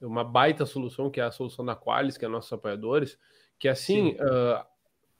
uma 0.00 0.24
baita 0.24 0.64
solução, 0.64 1.10
que 1.10 1.20
é 1.20 1.24
a 1.24 1.30
solução 1.30 1.64
da 1.64 1.76
Qualis, 1.76 2.16
que 2.16 2.24
é 2.24 2.28
nossos 2.28 2.52
apoiadores, 2.52 3.18
que 3.58 3.68
assim, 3.68 4.12
uh, 4.12 4.64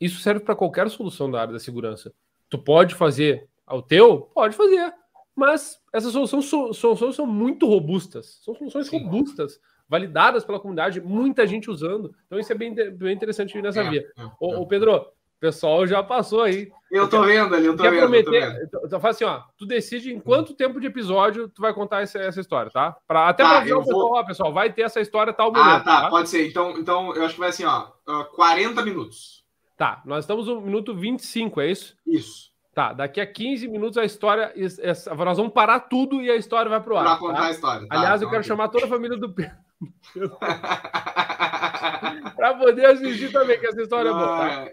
isso 0.01 0.21
serve 0.21 0.41
para 0.41 0.57
qualquer 0.57 0.89
solução 0.89 1.31
da 1.31 1.41
área 1.41 1.53
da 1.53 1.59
segurança. 1.59 2.15
Tu 2.49 2.59
pode 2.59 2.95
fazer 2.95 3.49
ao 3.67 3.83
teu? 3.83 4.23
Pode 4.35 4.55
fazer. 4.57 4.95
Mas 5.35 5.81
essas 5.93 6.13
soluções, 6.13 6.45
soluções 6.77 7.17
são 7.17 7.27
muito 7.27 7.67
robustas. 7.67 8.39
São 8.43 8.55
soluções 8.55 8.87
Sim. 8.87 9.03
robustas, 9.03 9.61
validadas 9.95 10.45
pela 10.45 10.59
comunidade, 10.59 11.01
muita 11.01 11.47
gente 11.47 11.71
usando. 11.71 12.13
Então 12.27 12.37
isso 12.37 12.51
é 12.51 12.57
bem, 12.57 12.75
bem 12.75 13.15
interessante 13.15 13.61
nessa 13.63 13.81
é, 13.81 13.91
via. 13.91 14.05
É, 14.19 14.25
ô, 14.41 14.55
é. 14.55 14.57
ô, 14.57 14.67
Pedro, 14.67 14.97
o 14.97 15.07
pessoal 15.39 15.87
já 15.87 16.03
passou 16.03 16.43
aí. 16.43 16.69
Eu 16.91 17.09
tô 17.09 17.23
vendo 17.23 17.55
ali, 17.55 17.67
eu 17.67 17.77
tô 17.77 17.85
vendo. 17.85 17.99
Prometer, 17.99 18.61
Então, 18.67 18.81
então 18.85 19.01
fala 19.01 19.13
assim, 19.13 19.25
ó, 19.25 19.43
tu 19.57 19.65
decide 19.65 20.13
em 20.13 20.19
quanto 20.19 20.53
tempo 20.53 20.81
de 20.81 20.89
episódio 20.89 21.49
tu 21.49 21.63
vai 21.63 21.73
contar 21.73 22.03
essa, 22.03 22.19
essa 22.19 22.41
história, 22.41 22.73
tá? 22.73 22.97
Pra, 23.07 23.29
até 23.29 23.45
tá, 23.45 23.51
para 23.51 23.61
ver 23.61 23.75
o 23.75 23.85
pessoal, 23.85 24.01
vou... 24.01 24.19
ó, 24.19 24.25
pessoal, 24.25 24.53
vai 24.53 24.73
ter 24.73 24.83
essa 24.83 25.01
história 25.01 25.33
tal 25.33 25.53
momento. 25.53 25.69
Ah, 25.69 25.81
tá, 25.81 26.03
tá, 26.03 26.11
pode 26.11 26.29
ser. 26.29 26.49
Então, 26.49 26.73
então 26.73 27.15
eu 27.15 27.25
acho 27.25 27.35
que 27.35 27.41
vai 27.41 27.51
assim, 27.51 27.65
ó, 27.65 27.93
40 28.35 28.83
minutos. 28.83 29.45
Tá, 29.77 30.03
nós 30.05 30.25
estamos 30.25 30.49
no 30.49 30.61
minuto 30.61 30.93
25, 30.93 31.61
é 31.61 31.71
isso? 31.71 31.97
Isso. 32.05 32.55
Tá, 32.75 32.93
daqui 32.93 33.21
a 33.21 33.27
15 33.27 33.69
minutos 33.69 33.97
a 33.97 34.05
história. 34.05 34.53
Nós 35.17 35.37
vamos 35.37 35.53
parar 35.53 35.79
tudo 35.79 36.21
e 36.21 36.29
a 36.29 36.35
história 36.35 36.69
vai 36.69 36.81
pro 36.81 36.97
ar. 36.97 37.05
Pra 37.05 37.17
contar 37.17 37.43
tá? 37.43 37.47
a 37.47 37.51
história. 37.53 37.87
Tá, 37.87 37.97
Aliás, 37.97 38.21
eu 38.21 38.29
quero 38.29 38.43
chamar 38.43 38.69
toda 38.69 38.87
a 38.87 38.89
família 38.89 39.17
do 39.17 39.33
Pedro. 39.33 39.64
para 42.37 42.55
poder 42.55 42.87
assistir 42.87 43.33
também, 43.33 43.59
que 43.59 43.67
essa 43.67 43.83
história 43.83 44.09
é 44.09 44.13
boa. 44.13 44.27
Tá? 44.27 44.71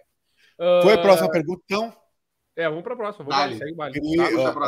Uh... 0.60 0.84
Foi 0.84 0.94
a 0.94 1.02
próxima 1.02 1.32
pergunta, 1.32 1.64
então? 1.66 1.92
É, 2.56 2.68
vamos 2.68 2.84
para 2.84 2.94
a 2.94 2.98
próxima. 2.98 3.26
Vamos 3.26 3.40
lá, 3.40 3.50
segue. 3.58 3.76
Tá, 3.76 3.90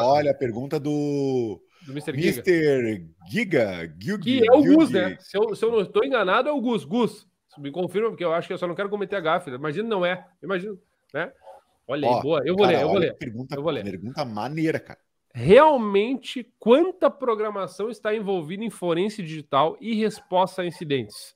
olha, 0.05 0.31
a 0.31 0.35
pergunta 0.35 0.79
do. 0.79 1.61
Do 1.85 1.91
Mr. 1.91 2.13
Giga. 2.13 2.21
Mr. 2.21 3.05
Giga. 3.29 3.93
Giga. 3.99 4.19
Que 4.19 4.47
é 4.47 4.53
o 4.53 4.63
Gus, 4.63 4.89
né? 4.89 5.17
Se 5.19 5.37
eu, 5.37 5.53
se 5.53 5.65
eu 5.65 5.71
não 5.71 5.81
estou 5.81 6.03
enganado, 6.03 6.47
é 6.47 6.51
o 6.51 6.61
Gus. 6.61 6.85
Gus. 6.85 7.27
Me 7.57 7.71
confirma, 7.71 8.09
porque 8.09 8.23
eu 8.23 8.33
acho 8.33 8.47
que 8.47 8.53
eu 8.53 8.57
só 8.57 8.65
não 8.65 8.73
quero 8.73 8.89
cometer 8.89 9.17
a 9.17 9.19
gafe. 9.19 9.51
Imagina, 9.51 9.87
não 9.87 10.03
é. 10.05 10.25
Imagina, 10.41 10.75
né? 11.13 11.31
Olha 11.87 12.09
aí, 12.09 12.21
boa. 12.21 12.41
Eu 12.45 12.55
vou 12.55 12.65
cara, 12.65 12.77
ler, 12.77 12.83
eu 12.83 12.89
vou 12.89 12.97
ler. 12.97 13.17
Pergunta, 13.17 13.55
eu 13.55 13.61
vou 13.61 13.71
ler. 13.71 13.83
Pergunta 13.83 14.25
maneira, 14.25 14.79
cara. 14.79 14.99
Realmente, 15.33 16.47
quanta 16.59 17.09
programação 17.09 17.89
está 17.89 18.15
envolvida 18.15 18.63
em 18.63 18.69
forense 18.69 19.23
digital 19.23 19.75
e 19.81 19.95
resposta 19.95 20.61
a 20.61 20.65
incidentes? 20.65 21.35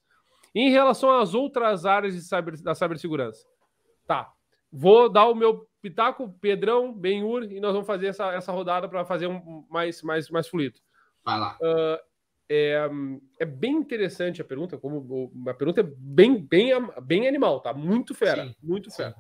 Em 0.54 0.70
relação 0.70 1.10
às 1.10 1.34
outras 1.34 1.86
áreas 1.86 2.14
de 2.14 2.22
cyber, 2.22 2.62
da 2.62 2.76
cibersegurança. 2.76 3.46
Tá. 4.06 4.32
Vou 4.72 5.10
dar 5.10 5.26
o 5.26 5.34
meu 5.34 5.68
pitaco, 5.82 6.32
Pedrão, 6.40 6.94
Benhur, 6.94 7.44
e 7.44 7.60
nós 7.60 7.72
vamos 7.72 7.88
fazer 7.88 8.08
essa, 8.08 8.32
essa 8.34 8.52
rodada 8.52 8.88
para 8.88 9.04
fazer 9.04 9.28
um 9.28 9.66
mais, 9.70 10.04
mais, 10.04 10.30
mais 10.30 10.48
fluido. 10.48 10.80
Vai 11.26 11.40
lá. 11.40 11.58
Uh, 11.60 12.00
é, 12.50 12.90
é 13.40 13.46
bem 13.46 13.74
interessante 13.74 14.42
a 14.42 14.46
pergunta, 14.46 14.78
como 14.78 15.32
a 15.48 15.54
pergunta 15.54 15.82
é 15.82 15.84
bem, 15.84 16.40
bem, 16.40 16.72
bem 17.02 17.28
animal, 17.28 17.60
tá? 17.62 17.74
Muito 17.74 18.14
fera, 18.14 18.46
sim, 18.46 18.56
muito 18.62 18.92
fera. 18.92 19.12
Sim. 19.12 19.20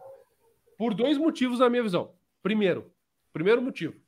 Por 0.78 0.94
dois 0.94 1.18
motivos, 1.18 1.60
na 1.60 1.70
minha 1.70 1.84
visão. 1.84 2.14
Primeiro, 2.42 2.92
primeiro 3.34 3.62
motivo, 3.62 4.00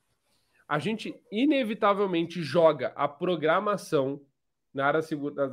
a 0.69 0.77
gente 0.77 1.19
inevitavelmente 1.31 2.43
joga 2.43 2.93
a 2.95 3.07
programação 3.07 4.21
na 4.71 4.85
área 4.85 5.01
da, 5.33 5.47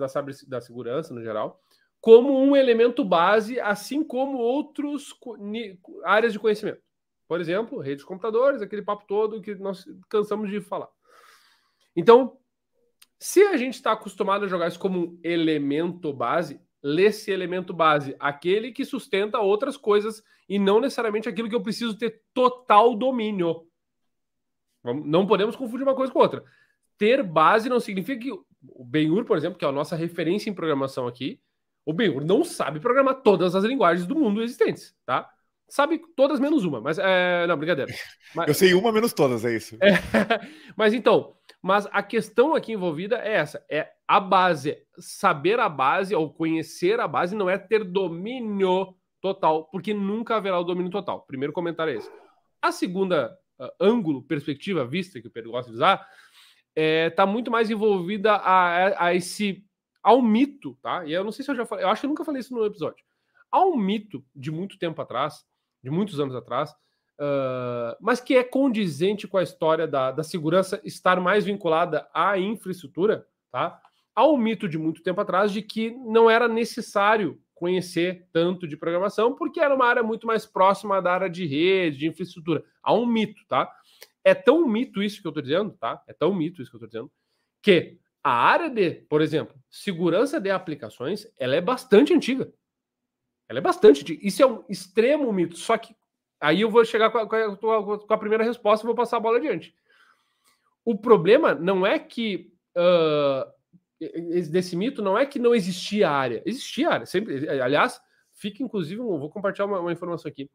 da, 0.47 0.61
segurança, 0.61 1.15
no 1.15 1.23
geral, 1.23 1.59
como 2.03 2.39
um 2.39 2.55
elemento 2.55 3.03
base, 3.03 3.59
assim 3.59 4.05
como 4.05 4.37
outros 4.37 5.19
áreas 6.05 6.35
de 6.35 6.39
conhecimento. 6.39 6.83
Por 7.27 7.41
exemplo, 7.41 7.81
redes 7.81 8.03
de 8.03 8.07
computadores, 8.07 8.61
aquele 8.61 8.83
papo 8.83 9.07
todo 9.09 9.41
que 9.41 9.55
nós 9.55 9.87
cansamos 10.11 10.51
de 10.51 10.61
falar. 10.61 10.89
Então, 11.97 12.37
se 13.19 13.43
a 13.43 13.57
gente 13.57 13.75
está 13.75 13.93
acostumado 13.93 14.45
a 14.45 14.49
jogar 14.49 14.69
isso 14.69 14.79
como 14.79 14.99
um 15.01 15.21
elemento 15.25 16.13
base, 16.13 16.61
lê-se 16.83 17.31
elemento 17.31 17.73
base, 17.73 18.15
aquele 18.21 18.71
que 18.71 18.85
sustenta 18.85 19.41
outras 19.41 19.79
coisas 19.79 20.23
e 20.47 20.59
não 20.59 20.79
necessariamente 20.79 21.27
aquilo 21.27 21.49
que 21.49 21.55
eu 21.55 21.63
preciso 21.63 21.97
ter 21.97 22.23
total 22.35 22.95
domínio. 22.95 23.67
Não 24.95 25.27
podemos 25.27 25.57
confundir 25.57 25.83
uma 25.83 25.95
coisa 25.95 26.13
com 26.13 26.19
outra. 26.19 26.45
Ter 26.99 27.23
base 27.23 27.69
não 27.69 27.81
significa 27.81 28.21
que 28.21 28.33
o 28.33 28.85
Benhur, 28.85 29.25
por 29.25 29.37
exemplo, 29.37 29.59
que 29.59 29.65
é 29.65 29.69
a 29.69 29.73
nossa 29.73 29.97
referência 29.97 30.51
em 30.51 30.55
programação 30.55 31.07
aqui, 31.07 31.41
o 31.85 31.93
Benhur 31.93 32.25
não 32.25 32.45
sabe 32.45 32.81
programar 32.81 33.23
todas 33.23 33.55
as 33.55 33.65
linguagens 33.65 34.07
do 34.07 34.17
mundo 34.17 34.43
existentes, 34.43 34.95
tá? 35.05 35.31
Sabe 35.69 36.01
todas 36.15 36.39
menos 36.39 36.65
uma, 36.65 36.81
mas 36.81 36.99
é... 36.99 37.47
não, 37.47 37.57
brincadeira. 37.57 37.93
Mas... 38.35 38.49
Eu 38.49 38.55
sei 38.55 38.75
uma 38.75 38.93
menos 38.93 39.13
todas, 39.13 39.45
é 39.45 39.55
isso. 39.55 39.77
É... 39.81 39.95
mas 40.77 40.93
então, 40.93 41.35
mas 41.63 41.89
a 41.91 42.03
questão 42.03 42.55
aqui 42.55 42.73
envolvida 42.73 43.17
é 43.17 43.35
essa: 43.35 43.65
é 43.69 43.89
a 44.07 44.21
base. 44.21 44.77
Saber 44.99 45.59
a 45.59 45.69
base 45.69 46.15
ou 46.15 46.33
conhecer 46.33 47.01
a 47.01 47.09
base 47.09 47.35
não 47.35 47.49
é 47.49 47.57
ter 47.57 47.83
domínio 47.83 48.95
total, 49.21 49.65
porque 49.65 49.93
nunca 49.93 50.37
haverá 50.37 50.59
o 50.61 50.65
domínio 50.65 50.91
total. 50.91 51.23
Primeiro 51.23 51.53
comentário 51.53 51.93
é 51.93 51.97
esse. 51.97 52.11
A 52.61 52.71
segunda 52.71 53.37
uh, 53.59 53.69
ângulo, 53.81 54.23
perspectiva, 54.23 54.87
vista 54.87 55.21
que 55.21 55.27
o 55.27 55.31
Pedro 55.31 55.51
gosta 55.51 55.71
de 55.71 55.77
usar, 55.77 55.95
está 55.97 56.11
é, 56.77 57.11
tá 57.11 57.27
muito 57.27 57.51
mais 57.51 57.71
envolvida 57.71 58.33
a, 58.33 59.07
a, 59.07 59.15
esse 59.15 59.65
ao 60.03 60.23
mito, 60.23 60.79
tá? 60.83 61.05
E 61.05 61.13
eu 61.13 61.25
não 61.25 61.33
sei 61.33 61.45
se 61.45 61.51
eu 61.51 61.57
já 61.57 61.67
falei, 61.67 61.85
eu 61.85 61.89
acho 61.89 62.01
que 62.01 62.07
eu 62.07 62.11
nunca 62.11 62.25
falei 62.25 62.41
isso 62.41 62.55
no 62.55 62.65
episódio. 62.65 63.05
Há 63.51 63.65
um 63.65 63.77
mito 63.77 64.25
de 64.35 64.51
muito 64.51 64.79
tempo 64.79 65.01
atrás, 65.01 65.45
de 65.83 65.91
muitos 65.91 66.21
anos 66.21 66.35
atrás, 66.35 66.71
uh, 66.71 67.97
mas 68.01 68.21
que 68.21 68.37
é 68.37 68.45
condizente 68.45 69.27
com 69.27 69.39
a 69.39 69.43
história 69.43 69.87
da, 69.89 70.13
da 70.13 70.23
segurança 70.23 70.81
estar 70.85 71.21
mais 71.21 71.45
vinculada 71.45 72.09
à 72.13 72.39
infraestrutura, 72.39 73.27
tá? 73.51 73.81
Há 74.15 74.27
um 74.27 74.37
mito 74.37 74.69
de 74.69 74.79
muito 74.79 75.03
tempo 75.03 75.21
atrás 75.21 75.53
de 75.53 75.63
que 75.63 75.91
não 75.91 76.31
era 76.31 76.49
necessário 76.49 77.41
conhecer 77.57 78.29
tanto 78.33 78.69
de 78.69 78.77
programação, 78.77 79.35
porque 79.35 79.59
era 79.59 79.75
uma 79.75 79.87
área 79.87 80.03
muito 80.03 80.27
mais 80.27 80.47
próxima 80.47 81.03
da 81.03 81.13
área 81.13 81.29
de 81.29 81.45
rede, 81.45 81.99
de 81.99 82.07
infraestrutura. 82.07 82.65
Há 82.81 82.95
um 82.95 83.05
mito, 83.05 83.45
tá? 83.49 83.69
É 84.23 84.35
tão 84.35 84.65
mito 84.69 85.03
isso 85.03 85.21
que 85.21 85.27
eu 85.27 85.31
estou 85.31 85.43
dizendo, 85.43 85.73
tá? 85.73 86.01
É 86.07 86.13
tão 86.13 86.33
mito 86.33 86.63
isso 86.63 86.71
que 86.71 86.77
eu 86.77 86.79
estou 86.79 86.89
dizendo, 86.89 87.13
que 87.61 87.99
a 88.23 88.31
área 88.31 88.71
de, 88.71 88.91
por 89.09 89.21
exemplo, 89.21 89.57
segurança 89.69 90.41
de 90.41 90.51
aplicações, 90.51 91.27
ela 91.39 91.57
é 91.57 91.61
bastante 91.61 92.15
antiga. 92.15 92.53
Ela 93.49 93.59
é 93.59 93.63
bastante 93.63 94.03
antiga. 94.03 94.27
Isso 94.27 94.43
é 94.43 94.47
um 94.47 94.65
extremo 94.69 95.33
mito. 95.33 95.57
Só 95.57 95.77
que 95.77 95.95
Aí 96.41 96.61
eu 96.61 96.71
vou 96.71 96.85
chegar 96.85 97.11
com 97.11 97.19
a, 97.19 97.27
com 97.27 98.15
a, 98.15 98.19
primeira 98.19 98.45
resposta 98.45 98.85
e 98.85 98.87
vou 98.87 98.95
passar 98.95 99.17
a 99.17 99.21
bola 99.21 99.39
adiante. 99.39 99.75
O 100.85 100.97
problema 100.97 101.55
não 101.55 101.87
é 101.87 101.99
que 101.99 102.53
uh, 102.77 103.51
desse 104.51 104.77
mito 104.77 105.03
não 105.03 105.17
é 105.17 105.25
que 105.25 105.39
não 105.39 105.55
existia 105.55 106.11
área, 106.11 106.43
existia 106.45 106.91
área. 106.91 107.07
Sempre, 107.07 107.49
aliás, 107.49 108.01
fica 108.33 108.63
inclusive, 108.63 109.01
vou 109.01 109.31
compartilhar 109.31 109.67
uma, 109.67 109.81
uma, 109.81 109.93
informação 109.93 110.31
aqui. 110.31 110.51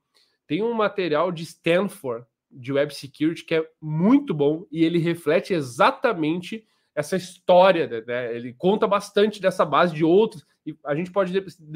Tem 0.48 0.62
um 0.62 0.74
material 0.74 1.32
de 1.32 1.44
Stanford 1.44 2.26
de 2.50 2.74
Web 2.74 2.94
Security 2.94 3.46
que 3.46 3.56
é 3.56 3.68
muito 3.82 4.34
bom 4.34 4.66
e 4.72 4.84
ele 4.84 5.00
reflete 5.00 5.54
exatamente 5.54 6.66
essa 6.94 7.16
história, 7.16 8.04
né? 8.06 8.36
ele 8.36 8.54
conta 8.54 8.86
bastante 8.86 9.42
dessa 9.42 9.66
base 9.66 9.94
de 9.96 10.04
outros 10.04 10.46
e 10.66 10.78
a 10.86 10.94
gente 10.94 11.10
pode 11.10 11.32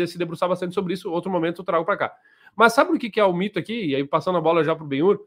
se 0.07 0.17
debruçar 0.17 0.47
bastante 0.47 0.73
sobre 0.73 0.93
isso. 0.93 1.11
Outro 1.11 1.31
momento 1.31 1.61
eu 1.61 1.65
trago 1.65 1.85
para 1.85 1.97
cá. 1.97 2.15
Mas 2.55 2.73
sabe 2.73 2.91
o 2.91 2.99
que 2.99 3.19
é 3.19 3.25
o 3.25 3.33
mito 3.33 3.57
aqui? 3.57 3.87
E 3.87 3.95
aí, 3.95 4.03
passando 4.05 4.37
a 4.37 4.41
bola 4.41 4.63
já 4.63 4.75
para 4.75 4.83
o 4.83 4.87
Benhur, 4.87 5.19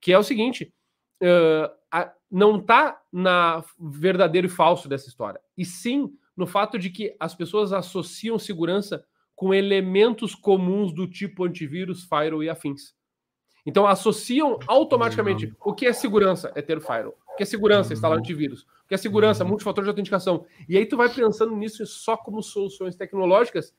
que 0.00 0.12
é 0.12 0.18
o 0.18 0.22
seguinte: 0.22 0.72
uh, 1.22 1.81
a, 1.92 2.10
não 2.30 2.56
está 2.56 3.00
na 3.12 3.62
verdadeiro 3.78 4.46
e 4.46 4.50
falso 4.50 4.88
dessa 4.88 5.08
história, 5.08 5.40
e 5.56 5.64
sim 5.64 6.16
no 6.34 6.46
fato 6.46 6.78
de 6.78 6.88
que 6.88 7.14
as 7.20 7.34
pessoas 7.34 7.72
associam 7.72 8.38
segurança 8.38 9.04
com 9.36 9.52
elementos 9.52 10.34
comuns 10.34 10.92
do 10.92 11.06
tipo 11.06 11.44
antivírus, 11.44 12.04
firewall 12.04 12.42
e 12.42 12.48
afins. 12.48 12.94
Então 13.66 13.86
associam 13.86 14.58
automaticamente 14.66 15.54
o 15.60 15.74
que 15.74 15.86
é 15.86 15.92
segurança 15.92 16.50
é 16.54 16.62
ter 16.62 16.80
firewall, 16.80 17.16
o 17.32 17.36
que 17.36 17.42
é 17.42 17.46
segurança 17.46 17.92
é 17.92 17.94
instalar 17.94 18.18
antivírus, 18.18 18.62
o 18.62 18.88
que 18.88 18.94
é 18.94 18.98
segurança 18.98 19.44
multifator 19.44 19.84
de 19.84 19.90
autenticação. 19.90 20.46
E 20.68 20.76
aí 20.76 20.86
tu 20.86 20.96
vai 20.96 21.08
pensando 21.08 21.54
nisso 21.54 21.84
só 21.86 22.16
como 22.16 22.42
soluções 22.42 22.96
tecnológicas 22.96 23.74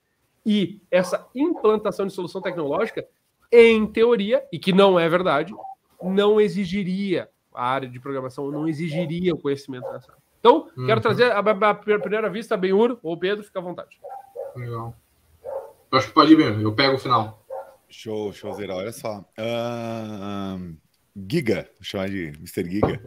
e 0.46 0.82
essa 0.92 1.28
implantação 1.34 2.06
de 2.06 2.14
solução 2.14 2.42
tecnológica, 2.42 3.08
em 3.52 3.86
teoria, 3.86 4.44
e 4.52 4.60
que 4.60 4.74
não 4.74 5.00
é 5.00 5.08
verdade, 5.08 5.54
não 6.02 6.42
exigiria 6.42 7.30
a 7.54 7.66
área 7.66 7.90
de 7.90 8.00
programação, 8.00 8.52
não 8.52 8.68
exigiria 8.68 9.34
o 9.34 9.38
conhecimento 9.38 9.84
dessa 9.92 10.12
área. 10.12 10.24
Então, 10.40 10.70
uhum. 10.76 10.86
quero 10.86 11.02
trazer 11.02 11.32
a, 11.32 11.40
a, 11.40 11.70
a, 11.70 11.76
primeira 11.76 12.30
vista, 12.30 12.58
Benhur 12.58 13.00
ou 13.02 13.18
Pedro, 13.18 13.44
fica 13.44 13.60
à 13.60 13.62
vontade. 13.62 14.00
Legal. 14.56 14.96
Eu 15.92 15.98
acho 15.98 16.08
que 16.08 16.14
pode 16.14 16.34
ir 16.34 16.38
mesmo, 16.38 16.62
eu 16.62 16.74
pego 16.74 16.96
o 16.96 17.00
final. 17.00 17.46
Show, 17.90 18.34
showzera. 18.34 18.76
Olha 18.76 18.92
só. 18.92 19.24
Uh, 19.38 20.76
Giga, 21.30 21.70
vou 21.76 21.84
chamar 21.84 22.10
de 22.10 22.34
Mr. 22.40 22.70
Giga. 22.70 23.02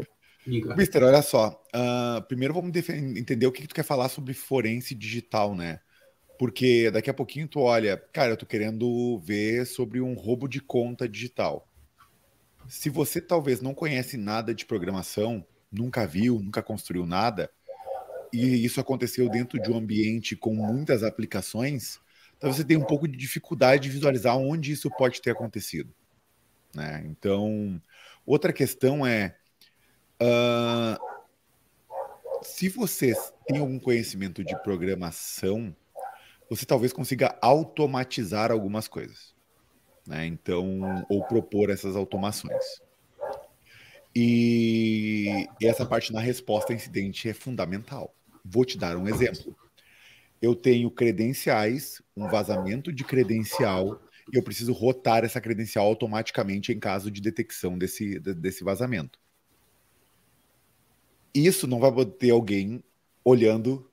Mister, 0.76 1.02
olha 1.02 1.22
só. 1.22 1.60
Uh, 1.74 2.22
primeiro 2.28 2.54
vamos 2.54 2.70
entender 3.16 3.46
o 3.46 3.52
que, 3.52 3.62
que, 3.62 3.68
tu 3.68 3.74
quer 3.74 3.82
falar 3.82 4.08
sobre 4.08 4.32
forense 4.32 4.94
digital, 4.94 5.54
né? 5.54 5.80
Porque 6.38 6.90
daqui 6.90 7.10
a 7.10 7.14
pouquinho 7.14 7.48
tu 7.48 7.60
olha, 7.60 7.96
cara, 8.12 8.30
eu 8.30 8.36
tô 8.36 8.46
querendo 8.46 9.18
ver 9.18 9.66
sobre 9.66 10.00
um 10.00 10.14
roubo 10.14 10.46
de 10.46 10.60
conta 10.60 11.08
digital. 11.08 11.68
Se 12.68 12.90
você 12.90 13.20
talvez 13.20 13.60
não 13.60 13.74
conhece 13.74 14.16
nada 14.16 14.54
de 14.54 14.64
programação, 14.64 15.44
nunca 15.70 16.06
viu, 16.06 16.40
nunca 16.40 16.62
construiu 16.62 17.06
nada, 17.06 17.50
e 18.32 18.64
isso 18.64 18.80
aconteceu 18.80 19.28
dentro 19.28 19.60
de 19.60 19.70
um 19.70 19.76
ambiente 19.76 20.36
com 20.36 20.54
muitas 20.54 21.02
aplicações, 21.02 22.00
então 22.36 22.52
você 22.52 22.64
tem 22.64 22.76
um 22.76 22.84
pouco 22.84 23.08
de 23.08 23.16
dificuldade 23.16 23.84
de 23.84 23.90
visualizar 23.90 24.36
onde 24.36 24.72
isso 24.72 24.90
pode 24.90 25.22
ter 25.22 25.30
acontecido. 25.30 25.94
Né? 26.74 27.04
Então, 27.06 27.80
outra 28.26 28.52
questão 28.52 29.06
é 29.06 29.36
uh, 30.20 30.98
se 32.42 32.68
você 32.68 33.14
tem 33.46 33.58
algum 33.58 33.78
conhecimento 33.78 34.44
de 34.44 34.54
programação, 34.62 35.74
você 36.48 36.64
talvez 36.64 36.92
consiga 36.92 37.36
automatizar 37.40 38.50
algumas 38.52 38.86
coisas. 38.86 39.35
Né? 40.06 40.26
Então, 40.26 41.04
ou 41.08 41.24
propor 41.24 41.70
essas 41.70 41.96
automações. 41.96 42.80
E 44.14 45.46
essa 45.60 45.84
parte 45.84 46.12
na 46.12 46.20
resposta 46.20 46.72
a 46.72 46.76
incidente 46.76 47.28
é 47.28 47.34
fundamental. 47.34 48.14
Vou 48.44 48.64
te 48.64 48.78
dar 48.78 48.96
um 48.96 49.06
exemplo. 49.08 49.54
Eu 50.40 50.54
tenho 50.54 50.90
credenciais, 50.90 52.00
um 52.16 52.28
vazamento 52.28 52.92
de 52.92 53.04
credencial, 53.04 54.00
e 54.32 54.36
eu 54.36 54.42
preciso 54.42 54.72
rotar 54.72 55.24
essa 55.24 55.40
credencial 55.40 55.86
automaticamente 55.86 56.72
em 56.72 56.78
caso 56.78 57.10
de 57.10 57.20
detecção 57.20 57.76
desse, 57.76 58.18
desse 58.18 58.64
vazamento. 58.64 59.18
Isso 61.34 61.66
não 61.66 61.78
vai 61.78 61.92
ter 62.06 62.30
alguém 62.30 62.82
olhando, 63.22 63.90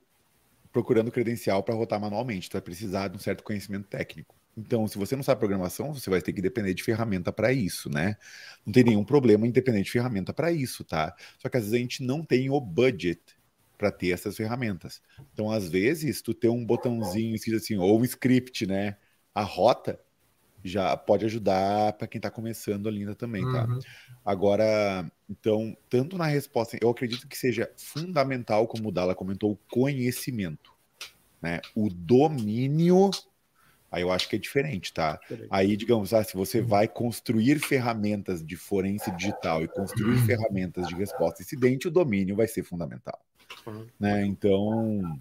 procurando 0.72 1.12
credencial 1.12 1.62
para 1.62 1.74
rotar 1.74 2.00
manualmente. 2.00 2.48
Tu 2.48 2.54
vai 2.54 2.62
precisar 2.62 3.08
de 3.08 3.16
um 3.16 3.20
certo 3.20 3.44
conhecimento 3.44 3.86
técnico. 3.88 4.34
Então, 4.56 4.86
se 4.86 4.96
você 4.96 5.16
não 5.16 5.22
sabe 5.22 5.40
programação, 5.40 5.92
você 5.92 6.08
vai 6.08 6.22
ter 6.22 6.32
que 6.32 6.40
depender 6.40 6.74
de 6.74 6.82
ferramenta 6.82 7.32
para 7.32 7.52
isso, 7.52 7.90
né? 7.90 8.16
Não 8.64 8.72
tem 8.72 8.84
nenhum 8.84 9.04
problema 9.04 9.46
em 9.46 9.50
depender 9.50 9.82
de 9.82 9.90
ferramenta 9.90 10.32
para 10.32 10.52
isso, 10.52 10.84
tá? 10.84 11.14
Só 11.38 11.48
que 11.48 11.56
às 11.56 11.64
vezes 11.64 11.74
a 11.74 11.78
gente 11.78 12.02
não 12.02 12.22
tem 12.22 12.50
o 12.50 12.60
budget 12.60 13.20
para 13.76 13.90
ter 13.90 14.10
essas 14.10 14.36
ferramentas. 14.36 15.02
Então, 15.32 15.50
às 15.50 15.68
vezes, 15.68 16.22
tu 16.22 16.32
ter 16.32 16.48
um 16.48 16.64
botãozinho 16.64 17.34
escrito 17.34 17.56
assim, 17.56 17.76
ou 17.76 18.00
um 18.00 18.04
script, 18.04 18.66
né? 18.66 18.96
A 19.34 19.42
rota 19.42 20.00
já 20.62 20.96
pode 20.96 21.26
ajudar 21.26 21.92
para 21.94 22.06
quem 22.06 22.18
está 22.18 22.30
começando 22.30 22.88
ainda 22.88 23.14
também, 23.14 23.42
tá? 23.42 23.66
Uhum. 23.66 23.78
Agora, 24.24 25.10
então, 25.28 25.76
tanto 25.90 26.16
na 26.16 26.26
resposta, 26.26 26.78
eu 26.80 26.88
acredito 26.88 27.28
que 27.28 27.36
seja 27.36 27.70
fundamental, 27.76 28.66
como 28.66 28.88
o 28.88 28.92
Dala 28.92 29.14
comentou, 29.14 29.52
o 29.52 29.58
conhecimento, 29.70 30.72
né? 31.42 31.60
O 31.74 31.90
domínio 31.90 33.10
Aí 33.94 34.02
eu 34.02 34.10
acho 34.10 34.28
que 34.28 34.34
é 34.34 34.38
diferente, 34.40 34.92
tá? 34.92 35.20
Diferente. 35.22 35.46
Aí, 35.52 35.76
digamos, 35.76 36.12
ah, 36.12 36.24
se 36.24 36.34
você 36.34 36.58
uhum. 36.58 36.66
vai 36.66 36.88
construir 36.88 37.60
ferramentas 37.60 38.44
de 38.44 38.56
forense 38.56 39.08
digital 39.12 39.62
e 39.62 39.68
construir 39.68 40.16
uhum. 40.16 40.26
ferramentas 40.26 40.88
de 40.88 40.96
resposta 40.96 41.42
incidente, 41.42 41.86
o 41.86 41.92
domínio 41.92 42.34
vai 42.34 42.48
ser 42.48 42.64
fundamental. 42.64 43.24
Uhum. 43.64 43.86
Né? 44.00 44.26
Então, 44.26 45.16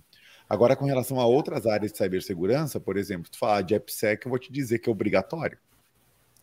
agora 0.49 0.75
com 0.75 0.86
relação 0.86 1.19
a 1.19 1.25
outras 1.27 1.67
áreas 1.67 1.91
de 1.91 1.99
cibersegurança, 1.99 2.79
por 2.79 2.97
exemplo, 2.97 3.29
tu 3.29 3.38
falar 3.38 3.62
de 3.62 3.75
AppSec, 3.75 4.25
eu 4.25 4.31
vou 4.31 4.39
te 4.39 4.51
dizer 4.51 4.79
que 4.79 4.89
é 4.89 4.91
obrigatório. 4.91 5.59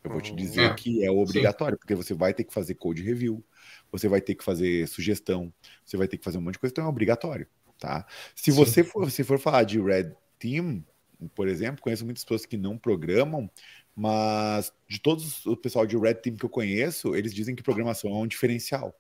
Eu 0.05 0.13
vou 0.13 0.21
te 0.21 0.33
dizer 0.33 0.71
é. 0.71 0.75
que 0.75 1.05
é 1.05 1.11
obrigatório, 1.11 1.75
Sim. 1.75 1.81
porque 1.81 1.97
você 1.97 2.15
vai 2.15 2.33
ter 2.33 2.45
que 2.45 2.55
fazer 2.55 2.77
code 2.77 3.03
review, 3.03 3.45
você 3.91 4.07
vai 4.07 4.21
ter 4.21 4.37
que 4.37 4.45
fazer 4.45 4.87
sugestão, 4.87 5.53
você 5.85 5.97
vai 5.97 6.07
ter 6.07 6.17
que 6.17 6.25
fazer 6.25 6.39
um 6.39 6.43
monte 6.43 6.55
de 6.55 6.61
coisa, 6.61 6.73
então 6.73 6.85
é 6.85 6.89
obrigatório, 6.89 7.49
tá? 7.77 8.07
Se 8.37 8.53
Sim. 8.53 8.57
você 8.57 8.85
for, 8.85 9.11
se 9.11 9.25
for 9.25 9.41
falar 9.41 9.65
de 9.65 9.81
Red 9.81 10.13
Team, 10.39 10.85
por 11.29 11.49
exemplo, 11.49 11.83
conheço 11.83 12.05
muitas 12.05 12.25
pessoas 12.25 12.47
que 12.47 12.57
não 12.57 12.79
programam, 12.79 13.51
mas 13.95 14.73
de 14.89 15.01
todos 15.01 15.45
o 15.47 15.57
pessoal 15.57 15.87
de 15.87 15.97
Red 15.97 16.15
Team 16.15 16.37
que 16.37 16.45
eu 16.45 16.51
conheço, 16.51 17.15
eles 17.15 17.35
dizem 17.35 17.55
que 17.55 17.63
programação 17.63 18.11
é 18.11 18.15
um 18.15 18.27
diferencial 18.27 18.95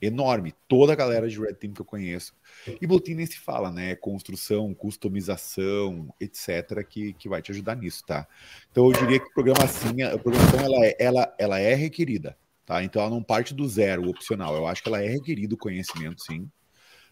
enorme. 0.00 0.54
Toda 0.68 0.92
a 0.92 0.96
galera 0.96 1.28
de 1.28 1.38
Red 1.40 1.54
Team 1.54 1.72
que 1.72 1.80
eu 1.80 1.84
conheço. 1.84 2.34
E 2.80 2.86
Blue 2.86 3.00
Team 3.00 3.16
nem 3.16 3.26
se 3.26 3.38
fala, 3.38 3.70
né? 3.70 3.94
Construção, 3.96 4.74
customização, 4.74 6.12
etc., 6.20 6.84
que, 6.86 7.12
que 7.14 7.28
vai 7.28 7.40
te 7.40 7.52
ajudar 7.52 7.76
nisso, 7.76 8.04
tá? 8.06 8.26
Então 8.70 8.86
eu 8.86 8.92
diria 8.92 9.18
que 9.18 9.32
programação, 9.32 9.90
a 10.12 10.18
programação 10.18 10.60
ela 10.60 10.86
é, 10.86 10.96
ela, 10.98 11.34
ela 11.38 11.58
é 11.58 11.74
requerida, 11.74 12.36
tá? 12.64 12.82
Então 12.82 13.00
ela 13.00 13.10
não 13.10 13.22
parte 13.22 13.54
do 13.54 13.66
zero, 13.68 14.08
opcional. 14.08 14.54
Eu 14.54 14.66
acho 14.66 14.82
que 14.82 14.88
ela 14.88 15.02
é 15.02 15.08
requerido 15.08 15.54
o 15.54 15.58
conhecimento, 15.58 16.22
sim 16.22 16.50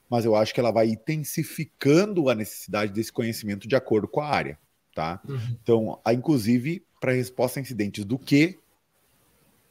mas 0.08 0.24
eu 0.24 0.34
acho 0.36 0.52
que 0.52 0.60
ela 0.60 0.70
vai 0.70 0.88
intensificando 0.88 2.28
a 2.28 2.34
necessidade 2.34 2.92
desse 2.92 3.12
conhecimento 3.12 3.66
de 3.66 3.76
acordo 3.76 4.06
com 4.06 4.20
a 4.20 4.28
área, 4.28 4.58
tá? 4.94 5.20
Uhum. 5.28 5.56
Então, 5.62 6.00
há, 6.04 6.12
inclusive, 6.12 6.84
para 7.00 7.12
resposta 7.12 7.58
a 7.58 7.62
incidentes 7.62 8.04
do 8.04 8.18
que 8.18 8.58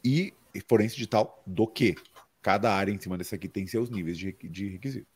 e 0.03 0.33
forense 0.67 0.95
digital 0.95 1.41
do 1.45 1.65
que. 1.65 1.95
Cada 2.41 2.73
área 2.73 2.91
em 2.91 2.99
cima 2.99 3.17
desse 3.17 3.33
aqui 3.33 3.47
tem 3.47 3.65
seus 3.65 3.89
níveis 3.89 4.17
de, 4.17 4.35
de 4.43 4.69
requisito. 4.69 5.07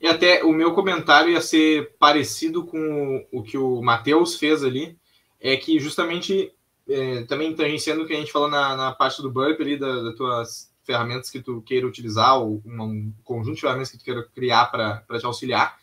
E 0.00 0.06
até 0.06 0.42
o 0.42 0.52
meu 0.52 0.74
comentário 0.74 1.30
ia 1.30 1.40
ser 1.40 1.94
parecido 1.98 2.66
com 2.66 3.26
o 3.32 3.42
que 3.42 3.56
o 3.56 3.80
Matheus 3.80 4.36
fez 4.36 4.64
ali, 4.64 4.98
é 5.40 5.56
que 5.56 5.78
justamente 5.78 6.52
é, 6.88 7.22
também 7.22 7.54
tangenciando 7.54 8.02
o 8.02 8.06
que 8.06 8.12
a 8.12 8.16
gente 8.16 8.32
falou 8.32 8.50
na, 8.50 8.76
na 8.76 8.92
parte 8.92 9.22
do 9.22 9.30
Burp 9.30 9.60
ali, 9.60 9.78
da, 9.78 10.02
das 10.02 10.16
tuas 10.16 10.71
ferramentas 10.84 11.30
que 11.30 11.40
tu 11.40 11.62
queira 11.62 11.86
utilizar, 11.86 12.38
ou 12.38 12.62
um 12.64 13.12
conjunto 13.22 13.54
de 13.54 13.60
ferramentas 13.60 13.90
que 13.90 13.98
tu 13.98 14.04
queira 14.04 14.22
criar 14.34 14.66
para 14.66 15.18
te 15.18 15.26
auxiliar, 15.26 15.78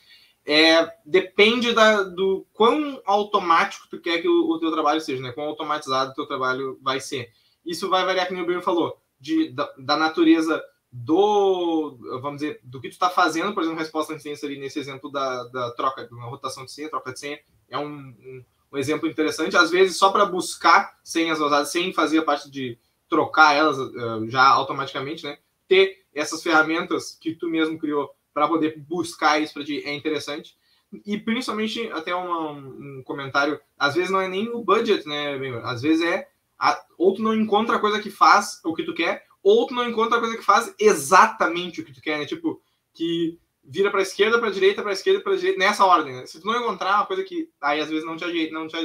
é, 0.45 0.91
depende 1.05 1.73
da, 1.73 2.03
do 2.03 2.45
quão 2.53 3.01
automático 3.05 3.87
tu 3.89 3.99
quer 3.99 4.19
que 4.21 4.27
o, 4.27 4.49
o 4.49 4.59
teu 4.59 4.71
trabalho 4.71 4.99
seja, 4.99 5.21
né? 5.21 5.31
Quão 5.31 5.47
automatizado 5.47 6.11
o 6.11 6.13
teu 6.15 6.25
trabalho 6.25 6.79
vai 6.81 6.99
ser. 6.99 7.31
Isso 7.65 7.89
vai 7.89 8.05
variar, 8.05 8.27
como 8.27 8.41
o 8.41 8.45
Bruno 8.45 8.61
falou, 8.61 8.99
de, 9.19 9.49
da, 9.51 9.71
da, 9.77 9.95
natureza 9.95 10.63
do, 10.91 11.99
vamos 12.21 12.41
dizer, 12.41 12.59
do 12.63 12.81
que 12.81 12.89
tu 12.89 12.93
está 12.93 13.09
fazendo, 13.09 13.53
por 13.53 13.61
exemplo, 13.61 13.79
resposta 13.79 14.15
de 14.15 14.23
ciência 14.23 14.47
ali 14.47 14.59
nesse 14.59 14.79
exemplo 14.79 15.11
da, 15.11 15.43
da 15.49 15.71
troca, 15.71 16.07
de 16.07 16.13
uma 16.13 16.27
rotação 16.27 16.65
de 16.65 16.71
senha, 16.71 16.89
troca 16.89 17.13
de 17.13 17.19
senha, 17.19 17.39
é 17.69 17.77
um, 17.77 17.85
um, 17.85 18.43
um 18.71 18.77
exemplo 18.77 19.07
interessante. 19.07 19.55
Às 19.55 19.69
vezes, 19.69 19.97
só 19.97 20.09
para 20.09 20.25
buscar 20.25 20.97
senhas 21.03 21.37
vazadas, 21.37 21.69
sem 21.69 21.93
fazer 21.93 22.17
a 22.17 22.23
parte 22.23 22.49
de 22.49 22.79
trocar 23.09 23.55
elas 23.55 23.77
uh, 23.77 24.29
já 24.29 24.45
automaticamente, 24.45 25.23
né? 25.23 25.37
Ter 25.67 26.05
essas 26.13 26.41
ferramentas 26.41 27.17
que 27.19 27.33
tu 27.33 27.47
mesmo 27.47 27.77
criou 27.77 28.09
para 28.33 28.47
poder 28.47 28.79
buscar 28.79 29.41
isso 29.41 29.53
para 29.53 29.63
ti 29.63 29.83
é 29.83 29.93
interessante. 29.93 30.57
E 31.05 31.17
principalmente, 31.17 31.87
até 31.91 32.15
um 32.15 33.03
comentário, 33.03 33.59
às 33.77 33.95
vezes 33.95 34.09
não 34.09 34.21
é 34.21 34.27
nem 34.27 34.49
o 34.49 34.63
budget, 34.63 35.07
né? 35.07 35.37
Às 35.63 35.81
vezes 35.81 36.05
é. 36.05 36.27
A, 36.57 36.81
ou 36.97 37.13
tu 37.13 37.21
não 37.21 37.33
encontra 37.33 37.77
a 37.77 37.79
coisa 37.79 37.99
que 37.99 38.09
faz 38.09 38.59
o 38.65 38.73
que 38.73 38.83
tu 38.83 38.93
quer, 38.93 39.25
ou 39.41 39.65
tu 39.67 39.73
não 39.73 39.87
encontra 39.87 40.17
a 40.17 40.19
coisa 40.19 40.35
que 40.35 40.43
faz 40.43 40.73
exatamente 40.79 41.79
o 41.79 41.85
que 41.85 41.93
tu 41.93 42.01
quer, 42.01 42.17
né? 42.19 42.25
Tipo, 42.25 42.61
que 42.93 43.39
vira 43.63 43.91
para 43.91 44.01
esquerda, 44.01 44.39
para 44.39 44.49
direita, 44.49 44.81
para 44.81 44.91
esquerda, 44.91 45.21
para 45.21 45.35
direita, 45.35 45.59
nessa 45.59 45.85
ordem. 45.85 46.13
Né? 46.13 46.25
Se 46.25 46.41
tu 46.41 46.47
não 46.47 46.59
encontrar 46.59 46.95
uma 46.95 47.05
coisa 47.05 47.23
que 47.23 47.49
aí 47.61 47.79
às 47.79 47.89
vezes 47.89 48.03
não 48.03 48.17
te 48.17 48.25
ajeita, 48.25 48.53
não 48.53 48.67
te 48.67 48.75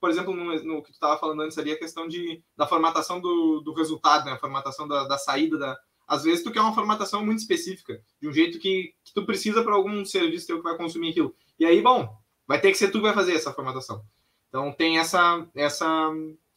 por 0.00 0.10
exemplo, 0.10 0.34
no, 0.34 0.44
no 0.64 0.82
que 0.82 0.90
tu 0.90 0.94
estava 0.94 1.18
falando 1.18 1.42
antes 1.42 1.58
ali, 1.58 1.72
a 1.72 1.78
questão 1.78 2.06
de, 2.06 2.42
da 2.56 2.66
formatação 2.66 3.20
do, 3.20 3.60
do 3.60 3.72
resultado, 3.72 4.24
né? 4.24 4.32
a 4.32 4.38
formatação 4.38 4.86
da, 4.86 5.04
da 5.06 5.18
saída. 5.18 5.58
Da... 5.58 5.78
Às 6.06 6.24
vezes 6.24 6.42
tu 6.42 6.50
quer 6.50 6.60
uma 6.60 6.74
formatação 6.74 7.24
muito 7.24 7.40
específica, 7.40 8.00
de 8.20 8.28
um 8.28 8.32
jeito 8.32 8.58
que, 8.58 8.94
que 9.04 9.12
tu 9.12 9.24
precisa 9.26 9.62
para 9.62 9.74
algum 9.74 10.04
serviço 10.04 10.46
teu 10.46 10.58
que 10.58 10.62
vai 10.62 10.76
consumir 10.76 11.10
aquilo. 11.10 11.34
E 11.58 11.66
aí, 11.66 11.82
bom, 11.82 12.16
vai 12.46 12.60
ter 12.60 12.70
que 12.70 12.78
ser 12.78 12.88
tu 12.88 12.98
que 12.98 13.04
vai 13.04 13.14
fazer 13.14 13.34
essa 13.34 13.52
formatação. 13.52 14.04
Então 14.48 14.72
tem 14.72 14.98
essa, 14.98 15.46
essa 15.54 16.10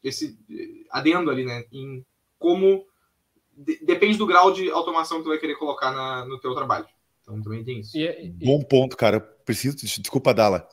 esse 0.04 0.38
adendo 0.90 1.30
ali, 1.30 1.46
né? 1.46 1.66
Em 1.72 2.06
como 2.40 2.86
de, 3.56 3.84
depende 3.84 4.18
do 4.18 4.26
grau 4.26 4.52
de 4.52 4.70
automação 4.72 5.18
que 5.18 5.24
tu 5.24 5.30
vai 5.30 5.38
querer 5.38 5.56
colocar 5.56 5.92
na, 5.92 6.26
no 6.26 6.40
teu 6.40 6.56
trabalho. 6.56 6.88
Então 7.22 7.42
também 7.42 7.64
tem 7.64 7.80
isso. 7.80 7.98
E, 7.98 8.08
e... 8.08 8.30
Bom 8.30 8.64
ponto, 8.64 8.98
cara. 8.98 9.20
Preciso, 9.20 9.78
desculpa, 9.78 10.34
Dala. 10.34 10.68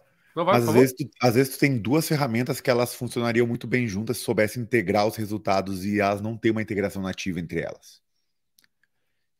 Vai, 0.44 0.56
às 0.56 0.72
vezes, 0.72 0.94
tu, 0.94 1.08
às 1.20 1.34
vezes 1.34 1.56
tu 1.56 1.60
tem 1.60 1.78
duas 1.78 2.06
ferramentas 2.06 2.60
que 2.60 2.70
elas 2.70 2.94
funcionariam 2.94 3.46
muito 3.46 3.66
bem 3.66 3.86
juntas 3.86 4.18
se 4.18 4.24
soubesse 4.24 4.60
integrar 4.60 5.06
os 5.06 5.16
resultados 5.16 5.84
e 5.84 6.00
elas 6.00 6.20
não 6.20 6.36
têm 6.36 6.52
uma 6.52 6.62
integração 6.62 7.02
nativa 7.02 7.40
entre 7.40 7.60
elas. 7.60 8.00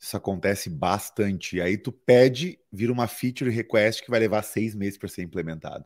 Isso 0.00 0.16
acontece 0.16 0.70
bastante. 0.70 1.56
E 1.56 1.60
aí 1.60 1.76
tu 1.76 1.90
pede, 1.90 2.58
vira 2.72 2.92
uma 2.92 3.08
feature 3.08 3.50
request 3.50 4.02
que 4.02 4.10
vai 4.10 4.20
levar 4.20 4.42
seis 4.42 4.74
meses 4.74 4.96
para 4.96 5.08
ser 5.08 5.22
implementado. 5.22 5.84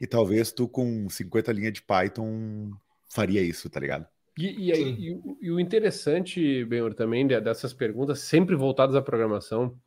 E 0.00 0.06
talvez 0.06 0.52
tu 0.52 0.68
com 0.68 1.08
50 1.08 1.52
linhas 1.52 1.72
de 1.72 1.82
Python 1.82 2.70
faria 3.08 3.42
isso, 3.42 3.68
tá 3.68 3.80
ligado? 3.80 4.06
E, 4.36 4.46
e, 4.46 4.72
e, 4.72 5.22
e 5.42 5.50
o 5.50 5.60
interessante, 5.60 6.64
Benhor, 6.64 6.94
também 6.94 7.26
dessas 7.26 7.72
perguntas, 7.72 8.20
sempre 8.20 8.56
voltadas 8.56 8.96
à 8.96 9.02
programação, 9.02 9.78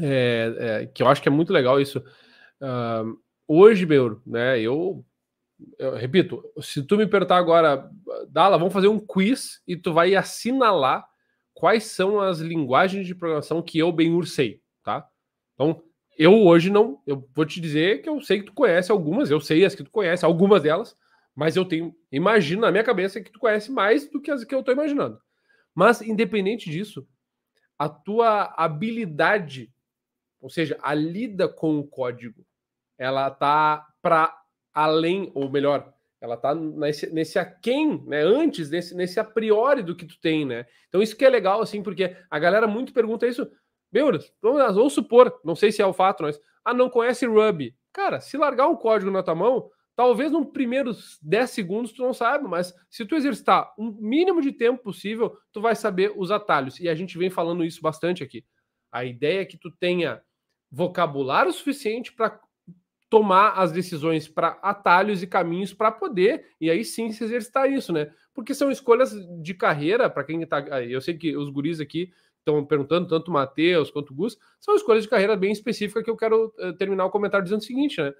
é, 0.00 0.54
é, 0.58 0.86
que 0.86 1.02
eu 1.02 1.08
acho 1.08 1.22
que 1.22 1.28
é 1.28 1.32
muito 1.32 1.52
legal 1.52 1.80
isso. 1.80 1.98
Uh, 2.60 3.18
hoje, 3.48 3.86
meu, 3.86 4.20
né, 4.26 4.60
eu, 4.60 5.04
eu, 5.78 5.94
repito, 5.96 6.44
se 6.60 6.82
tu 6.82 6.96
me 6.96 7.06
perguntar 7.06 7.38
agora, 7.38 7.90
Dala, 8.28 8.58
vamos 8.58 8.72
fazer 8.72 8.88
um 8.88 9.00
quiz 9.00 9.62
e 9.66 9.76
tu 9.76 9.92
vai 9.92 10.14
assinalar 10.14 11.08
quais 11.54 11.84
são 11.86 12.20
as 12.20 12.38
linguagens 12.38 13.06
de 13.06 13.14
programação 13.14 13.62
que 13.62 13.78
eu 13.78 13.90
bem 13.90 14.22
sei, 14.24 14.62
tá? 14.84 15.08
Então, 15.54 15.82
eu 16.16 16.34
hoje 16.46 16.70
não, 16.70 17.00
eu 17.06 17.28
vou 17.34 17.46
te 17.46 17.60
dizer 17.60 18.02
que 18.02 18.08
eu 18.08 18.20
sei 18.20 18.40
que 18.40 18.46
tu 18.46 18.52
conhece 18.52 18.92
algumas, 18.92 19.30
eu 19.30 19.40
sei 19.40 19.64
as 19.64 19.74
que 19.74 19.82
tu 19.82 19.90
conhece, 19.90 20.24
algumas 20.24 20.62
delas, 20.62 20.96
mas 21.34 21.56
eu 21.56 21.64
tenho, 21.64 21.94
imagino 22.10 22.62
na 22.62 22.70
minha 22.70 22.84
cabeça 22.84 23.20
que 23.20 23.30
tu 23.30 23.38
conhece 23.38 23.70
mais 23.70 24.10
do 24.10 24.20
que 24.20 24.30
as 24.30 24.44
que 24.44 24.54
eu 24.54 24.60
estou 24.60 24.74
imaginando. 24.74 25.20
Mas 25.74 26.02
independente 26.02 26.68
disso, 26.68 27.06
a 27.78 27.88
tua 27.88 28.52
habilidade, 28.56 29.72
ou 30.40 30.50
seja, 30.50 30.76
a 30.82 30.92
lida 30.92 31.48
com 31.48 31.78
o 31.78 31.86
código, 31.86 32.44
ela 32.98 33.30
tá 33.30 33.86
para 34.02 34.36
além, 34.74 35.30
ou 35.34 35.50
melhor, 35.50 35.92
ela 36.20 36.36
tá 36.36 36.54
nesse, 36.54 37.12
nesse 37.12 37.38
aquém, 37.38 38.02
né? 38.06 38.22
Antes, 38.22 38.70
nesse, 38.70 38.94
nesse 38.94 39.20
a 39.20 39.24
priori 39.24 39.82
do 39.82 39.94
que 39.94 40.04
tu 40.04 40.20
tem, 40.20 40.44
né? 40.44 40.66
Então 40.88 41.00
isso 41.00 41.16
que 41.16 41.24
é 41.24 41.28
legal, 41.28 41.60
assim, 41.60 41.82
porque 41.82 42.16
a 42.28 42.38
galera 42.38 42.66
muito 42.66 42.92
pergunta 42.92 43.26
isso. 43.26 43.48
Meu, 43.90 44.10
vamos 44.42 44.92
supor, 44.92 45.40
não 45.44 45.54
sei 45.54 45.72
se 45.72 45.80
é 45.80 45.86
o 45.86 45.94
fato, 45.94 46.22
mas 46.22 46.38
ah, 46.64 46.74
não 46.74 46.90
conhece 46.90 47.24
Ruby. 47.24 47.74
Cara, 47.92 48.20
se 48.20 48.36
largar 48.36 48.68
um 48.68 48.76
código 48.76 49.10
na 49.10 49.22
tua 49.22 49.34
mão, 49.34 49.70
talvez 49.96 50.30
nos 50.30 50.46
primeiros 50.50 51.18
10 51.22 51.50
segundos 51.50 51.92
tu 51.92 52.02
não 52.02 52.12
saiba, 52.12 52.46
mas 52.46 52.74
se 52.90 53.06
tu 53.06 53.14
exercitar 53.16 53.72
um 53.78 53.90
mínimo 53.98 54.42
de 54.42 54.52
tempo 54.52 54.82
possível, 54.82 55.36
tu 55.52 55.60
vai 55.60 55.74
saber 55.74 56.12
os 56.16 56.30
atalhos. 56.30 56.78
E 56.80 56.88
a 56.88 56.94
gente 56.94 57.16
vem 57.16 57.30
falando 57.30 57.64
isso 57.64 57.80
bastante 57.80 58.22
aqui. 58.22 58.44
A 58.92 59.04
ideia 59.04 59.40
é 59.40 59.46
que 59.46 59.56
tu 59.56 59.70
tenha 59.70 60.20
vocabulário 60.70 61.52
suficiente 61.52 62.12
para 62.12 62.38
tomar 63.10 63.52
as 63.52 63.72
decisões 63.72 64.28
para 64.28 64.58
atalhos 64.62 65.22
e 65.22 65.26
caminhos 65.26 65.72
para 65.72 65.90
poder, 65.90 66.44
e 66.60 66.70
aí 66.70 66.84
sim 66.84 67.10
se 67.10 67.24
exercitar 67.24 67.70
isso, 67.70 67.92
né? 67.92 68.10
Porque 68.34 68.54
são 68.54 68.70
escolhas 68.70 69.12
de 69.42 69.54
carreira, 69.54 70.10
para 70.10 70.24
quem 70.24 70.42
está. 70.42 70.60
Eu 70.82 71.00
sei 71.00 71.14
que 71.14 71.36
os 71.36 71.48
guris 71.48 71.80
aqui 71.80 72.10
estão 72.38 72.64
perguntando, 72.64 73.08
tanto 73.08 73.30
o 73.30 73.34
Matheus 73.34 73.90
quanto 73.90 74.10
o 74.10 74.14
Gus, 74.14 74.38
são 74.60 74.74
escolhas 74.74 75.02
de 75.02 75.08
carreira 75.08 75.36
bem 75.36 75.52
específicas 75.52 76.02
que 76.02 76.10
eu 76.10 76.16
quero 76.16 76.52
uh, 76.58 76.72
terminar 76.74 77.04
o 77.04 77.10
comentário 77.10 77.44
dizendo 77.44 77.60
o 77.60 77.64
seguinte, 77.64 78.00
né? 78.00 78.12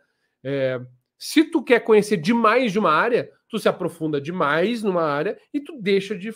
É, 0.45 0.81
se 1.19 1.45
tu 1.45 1.63
quer 1.63 1.81
conhecer 1.81 2.17
demais 2.17 2.73
de 2.73 2.79
uma 2.79 2.93
área, 2.93 3.31
tu 3.49 3.59
se 3.59 3.69
aprofunda 3.69 4.21
demais 4.21 4.83
numa 4.83 5.03
área 5.03 5.39
e 5.53 5.61
tu 5.61 5.77
deixa 5.81 6.17
de 6.17 6.31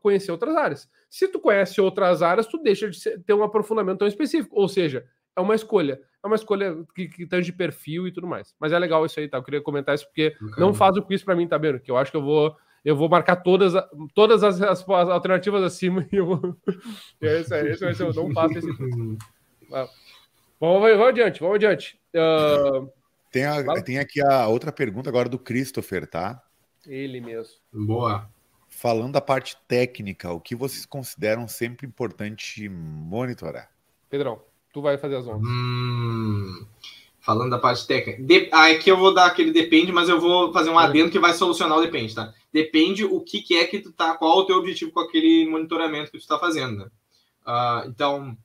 conhecer 0.00 0.32
outras 0.32 0.56
áreas. 0.56 0.90
Se 1.08 1.28
tu 1.28 1.38
conhece 1.38 1.80
outras 1.80 2.20
áreas, 2.20 2.46
tu 2.46 2.58
deixa 2.58 2.90
de 2.90 3.18
ter 3.18 3.34
um 3.34 3.44
aprofundamento 3.44 3.98
tão 3.98 4.08
específico. 4.08 4.58
Ou 4.58 4.68
seja, 4.68 5.06
é 5.36 5.40
uma 5.40 5.54
escolha. 5.54 6.00
É 6.22 6.26
uma 6.26 6.36
escolha 6.36 6.76
que, 6.94 7.08
que 7.08 7.26
tange 7.26 7.46
de 7.46 7.56
perfil 7.56 8.06
e 8.06 8.12
tudo 8.12 8.26
mais. 8.26 8.54
Mas 8.60 8.72
é 8.72 8.78
legal 8.78 9.04
isso 9.04 9.18
aí, 9.18 9.28
tá? 9.28 9.38
Eu 9.38 9.42
queria 9.42 9.60
comentar 9.60 9.94
isso 9.94 10.06
porque 10.06 10.34
não 10.56 10.72
faz 10.72 10.96
o 10.96 11.02
quiz 11.02 11.22
para 11.22 11.34
mim, 11.34 11.48
tá 11.48 11.58
vendo? 11.58 11.80
Que 11.80 11.90
eu 11.90 11.96
acho 11.96 12.10
que 12.10 12.16
eu 12.16 12.22
vou 12.22 12.56
eu 12.84 12.96
vou 12.96 13.08
marcar 13.08 13.36
todas, 13.36 13.72
todas 14.12 14.42
as, 14.42 14.60
as, 14.60 14.80
as 14.80 15.08
alternativas 15.08 15.62
acima 15.62 16.06
e 16.12 16.16
eu 16.16 16.26
vou. 16.26 16.56
esse, 17.20 17.54
esse 17.68 17.84
vai 17.84 17.94
ser, 17.94 18.02
eu 18.04 18.12
não 18.12 18.32
faço 18.32 18.58
esse. 18.58 18.72
Vamos, 19.68 19.88
vamos 20.60 21.08
adiante, 21.08 21.40
vamos 21.40 21.56
adiante. 21.56 21.98
Uh... 22.14 22.90
Tem, 23.30 23.44
a, 23.46 23.82
tem 23.82 23.98
aqui 23.98 24.20
a 24.20 24.46
outra 24.46 24.70
pergunta 24.70 25.08
agora 25.08 25.28
do 25.28 25.38
Christopher, 25.38 26.06
tá? 26.06 26.42
Ele 26.86 27.20
mesmo. 27.20 27.54
Boa. 27.72 28.28
Falando 28.68 29.12
da 29.12 29.20
parte 29.20 29.56
técnica, 29.66 30.30
o 30.32 30.40
que 30.40 30.54
vocês 30.54 30.84
consideram 30.84 31.48
sempre 31.48 31.86
importante 31.86 32.68
monitorar? 32.68 33.70
Pedrão, 34.10 34.42
tu 34.72 34.80
vai 34.80 34.96
fazer 34.98 35.16
as 35.16 35.26
ondas. 35.26 35.42
Hum, 35.42 36.66
falando 37.20 37.50
da 37.50 37.58
parte 37.58 37.86
técnica. 37.86 38.22
De, 38.22 38.48
ah, 38.52 38.66
aqui 38.66 38.90
eu 38.90 38.96
vou 38.96 39.12
dar 39.12 39.26
aquele 39.26 39.52
depende, 39.52 39.92
mas 39.92 40.08
eu 40.08 40.20
vou 40.20 40.52
fazer 40.52 40.70
um 40.70 40.78
adendo 40.78 41.10
que 41.10 41.18
vai 41.18 41.34
solucionar 41.34 41.78
o 41.78 41.82
depende, 41.82 42.14
tá? 42.14 42.32
Depende 42.52 43.04
o 43.04 43.20
que, 43.20 43.42
que 43.42 43.56
é 43.56 43.64
que 43.64 43.78
tu 43.78 43.92
tá, 43.92 44.14
qual 44.14 44.38
o 44.38 44.44
teu 44.44 44.56
objetivo 44.56 44.90
com 44.90 45.00
aquele 45.00 45.48
monitoramento 45.48 46.10
que 46.10 46.18
tu 46.18 46.22
está 46.22 46.38
fazendo, 46.38 46.78
né? 46.78 46.90
Uh, 47.46 47.88
então, 47.88 48.36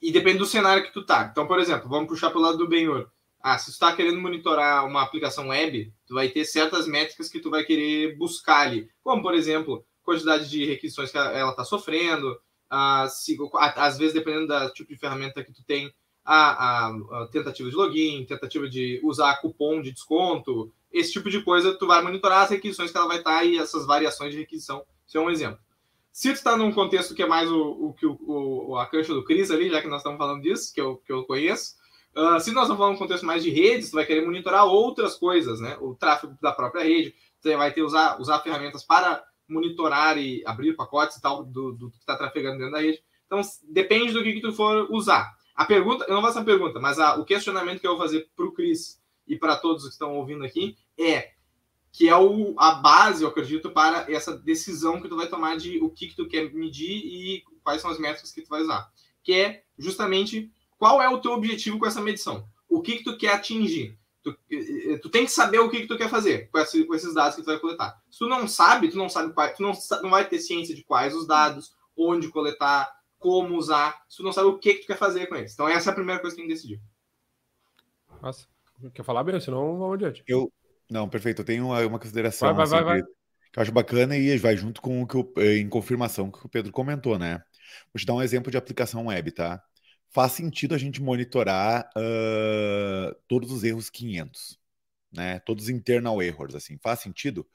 e 0.00 0.10
depende 0.10 0.38
do 0.38 0.46
cenário 0.46 0.82
que 0.82 0.92
tu 0.92 1.04
tá. 1.04 1.28
Então, 1.30 1.46
por 1.46 1.58
exemplo, 1.58 1.88
vamos 1.88 2.08
puxar 2.08 2.30
para 2.30 2.38
o 2.38 2.42
lado 2.42 2.58
do 2.58 2.68
Benhur. 2.68 3.08
Ah, 3.42 3.58
se 3.58 3.66
tu 3.66 3.70
está 3.72 3.94
querendo 3.94 4.20
monitorar 4.20 4.86
uma 4.86 5.02
aplicação 5.02 5.48
web, 5.48 5.92
tu 6.06 6.14
vai 6.14 6.28
ter 6.28 6.44
certas 6.44 6.86
métricas 6.86 7.28
que 7.28 7.40
tu 7.40 7.50
vai 7.50 7.64
querer 7.64 8.16
buscar 8.16 8.66
ali, 8.66 8.88
como 9.02 9.22
por 9.22 9.34
exemplo, 9.34 9.84
quantidade 10.02 10.48
de 10.48 10.66
requisições 10.66 11.10
que 11.10 11.16
ela 11.16 11.50
está 11.50 11.64
sofrendo, 11.64 12.38
ah, 12.70 13.06
se, 13.08 13.36
às 13.54 13.98
vezes 13.98 14.14
dependendo 14.14 14.46
do 14.46 14.72
tipo 14.72 14.92
de 14.92 14.98
ferramenta 14.98 15.42
que 15.42 15.52
tu 15.52 15.64
tem, 15.64 15.92
a, 16.24 16.34
a, 16.34 16.88
a, 16.88 17.26
tentativa 17.26 17.68
de 17.68 17.74
login, 17.74 18.24
tentativa 18.24 18.68
de 18.68 19.00
usar 19.02 19.40
cupom 19.40 19.80
de 19.80 19.92
desconto, 19.92 20.72
esse 20.92 21.12
tipo 21.12 21.28
de 21.28 21.42
coisa, 21.42 21.74
tu 21.74 21.86
vai 21.86 22.02
monitorar 22.02 22.42
as 22.42 22.50
requisições 22.50 22.90
que 22.90 22.96
ela 22.96 23.08
vai 23.08 23.18
estar 23.18 23.38
tá 23.38 23.44
e 23.44 23.58
essas 23.58 23.86
variações 23.86 24.32
de 24.32 24.38
requisição. 24.38 24.84
Isso 25.06 25.18
é 25.18 25.20
um 25.20 25.30
exemplo. 25.30 25.58
Se 26.12 26.28
tu 26.32 26.36
está 26.36 26.56
num 26.56 26.72
contexto 26.72 27.14
que 27.14 27.22
é 27.22 27.26
mais 27.26 27.50
o, 27.50 27.70
o 27.70 27.94
que 27.94 28.06
o, 28.06 28.18
o, 28.26 28.76
a 28.76 28.86
cancha 28.86 29.14
do 29.14 29.24
Cris 29.24 29.50
ali, 29.50 29.70
já 29.70 29.80
que 29.80 29.88
nós 29.88 30.00
estamos 30.00 30.18
falando 30.18 30.42
disso, 30.42 30.72
que 30.72 30.80
eu, 30.80 30.96
que 30.96 31.12
eu 31.12 31.24
conheço, 31.24 31.80
Uh, 32.10 32.40
se 32.40 32.50
nós 32.50 32.64
estamos 32.64 32.78
falando 32.78 32.94
um 32.96 32.98
contexto 32.98 33.24
mais 33.24 33.42
de 33.42 33.50
redes, 33.50 33.88
você 33.88 33.94
vai 33.94 34.04
querer 34.04 34.24
monitorar 34.24 34.66
outras 34.66 35.14
coisas, 35.14 35.60
né? 35.60 35.76
O 35.80 35.94
tráfego 35.94 36.36
da 36.42 36.50
própria 36.50 36.82
rede, 36.82 37.14
você 37.38 37.56
vai 37.56 37.72
ter 37.72 37.82
usar, 37.82 38.20
usar 38.20 38.40
ferramentas 38.40 38.82
para 38.82 39.24
monitorar 39.50 40.16
e 40.18 40.42
abrir 40.46 40.74
pacotes 40.74 41.16
e 41.16 41.20
tal 41.20 41.44
do, 41.44 41.72
do 41.72 41.90
que 41.90 41.98
está 41.98 42.16
trafegando 42.16 42.58
dentro 42.58 42.72
da 42.72 42.80
rede. 42.80 43.02
Então, 43.26 43.40
depende 43.68 44.12
do 44.12 44.22
que, 44.22 44.34
que 44.34 44.40
tu 44.40 44.52
for 44.52 44.88
usar. 44.90 45.32
A 45.54 45.64
pergunta, 45.64 46.04
eu 46.08 46.14
não 46.14 46.22
faço 46.22 46.38
a 46.38 46.44
pergunta, 46.44 46.80
mas 46.80 46.98
a, 46.98 47.16
o 47.16 47.24
questionamento 47.24 47.80
que 47.80 47.86
eu 47.86 47.92
vou 47.92 48.00
fazer 48.00 48.28
para 48.34 48.46
o 48.46 48.52
Cris 48.52 49.00
e 49.26 49.36
para 49.36 49.56
todos 49.56 49.84
que 49.84 49.90
estão 49.90 50.16
ouvindo 50.16 50.44
aqui 50.44 50.76
é 50.98 51.32
que 51.92 52.08
é 52.08 52.16
o, 52.16 52.54
a 52.58 52.72
base, 52.72 53.22
eu 53.22 53.28
acredito, 53.28 53.70
para 53.70 54.10
essa 54.10 54.36
decisão 54.36 55.00
que 55.00 55.08
tu 55.08 55.16
vai 55.16 55.28
tomar 55.28 55.56
de 55.56 55.78
o 55.82 55.90
que, 55.90 56.08
que 56.08 56.16
tu 56.16 56.28
quer 56.28 56.52
medir 56.52 56.90
e 56.90 57.42
quais 57.62 57.82
são 57.82 57.90
as 57.90 57.98
métricas 57.98 58.32
que 58.32 58.42
tu 58.42 58.48
vai 58.48 58.62
usar. 58.62 58.90
Que 59.22 59.34
é 59.34 59.64
justamente 59.78 60.50
qual 60.78 61.02
é 61.02 61.08
o 61.08 61.18
teu 61.18 61.32
objetivo 61.32 61.78
com 61.78 61.86
essa 61.86 62.00
medição? 62.00 62.48
O 62.68 62.80
que, 62.80 62.96
que 62.96 63.04
tu 63.04 63.18
quer 63.18 63.34
atingir? 63.34 63.98
Tu, 64.22 64.36
tu 65.00 65.08
tem 65.08 65.24
que 65.24 65.30
saber 65.30 65.58
o 65.60 65.70
que, 65.70 65.80
que 65.80 65.86
tu 65.86 65.96
quer 65.96 66.10
fazer 66.10 66.50
com, 66.50 66.58
esse, 66.58 66.84
com, 66.84 66.94
esses 66.94 67.14
dados 67.14 67.36
que 67.36 67.42
tu 67.42 67.46
vai 67.46 67.58
coletar. 67.58 67.98
Se 68.10 68.18
tu 68.18 68.28
não 68.28 68.46
sabe, 68.46 68.90
tu 68.90 68.98
não 68.98 69.08
sabe 69.08 69.32
quais, 69.32 69.56
tu 69.56 69.62
não, 69.62 69.72
não 70.02 70.10
vai 70.10 70.28
ter 70.28 70.38
ciência 70.38 70.74
de 70.74 70.84
quais 70.84 71.14
os 71.14 71.26
dados, 71.26 71.74
onde 71.96 72.28
coletar, 72.28 72.90
como 73.18 73.56
usar, 73.56 74.02
se 74.08 74.18
tu 74.18 74.22
não 74.22 74.32
sabe 74.32 74.48
o 74.48 74.58
que, 74.58 74.74
que 74.74 74.80
tu 74.82 74.86
quer 74.88 74.98
fazer 74.98 75.26
com 75.26 75.36
eles. 75.36 75.54
Então 75.54 75.68
essa 75.68 75.90
é 75.90 75.92
a 75.92 75.94
primeira 75.94 76.20
coisa 76.20 76.36
que 76.36 76.42
tem 76.42 76.48
que 76.48 76.54
decidir. 76.54 76.80
Nossa, 78.20 78.46
quer 78.92 79.04
falar, 79.04 79.24
bem, 79.24 79.40
Senão 79.40 79.78
vamos 79.78 79.94
adiante. 79.94 80.22
Eu, 80.26 80.52
não, 80.90 81.08
perfeito. 81.08 81.40
Eu 81.40 81.46
tenho 81.46 81.66
uma, 81.66 81.80
uma 81.86 81.98
consideração 81.98 82.54
vai, 82.54 82.66
vai, 82.66 82.84
vai, 82.84 83.02
que 83.02 83.58
eu 83.58 83.62
acho 83.62 83.72
bacana 83.72 84.16
e 84.16 84.36
vai 84.38 84.56
junto 84.56 84.82
com 84.82 85.02
o 85.02 85.06
que 85.06 85.16
eu, 85.16 85.32
eh, 85.38 85.58
em 85.58 85.68
confirmação 85.68 86.30
que 86.30 86.44
o 86.44 86.48
Pedro 86.48 86.72
comentou, 86.72 87.18
né? 87.18 87.42
Vou 87.92 87.98
te 87.98 88.06
dar 88.06 88.14
um 88.14 88.22
exemplo 88.22 88.50
de 88.50 88.56
aplicação 88.56 89.06
web, 89.06 89.30
tá? 89.32 89.62
Faz 90.10 90.32
sentido 90.32 90.74
a 90.74 90.78
gente 90.78 91.00
monitorar 91.00 91.90
uh, 91.96 93.14
todos 93.28 93.50
os 93.50 93.64
erros 93.64 93.88
500, 93.90 94.58
né? 95.12 95.38
Todos 95.40 95.64
os 95.64 95.70
internal 95.70 96.22
errors, 96.22 96.54
assim. 96.54 96.78
Faz 96.78 97.00
sentido? 97.00 97.48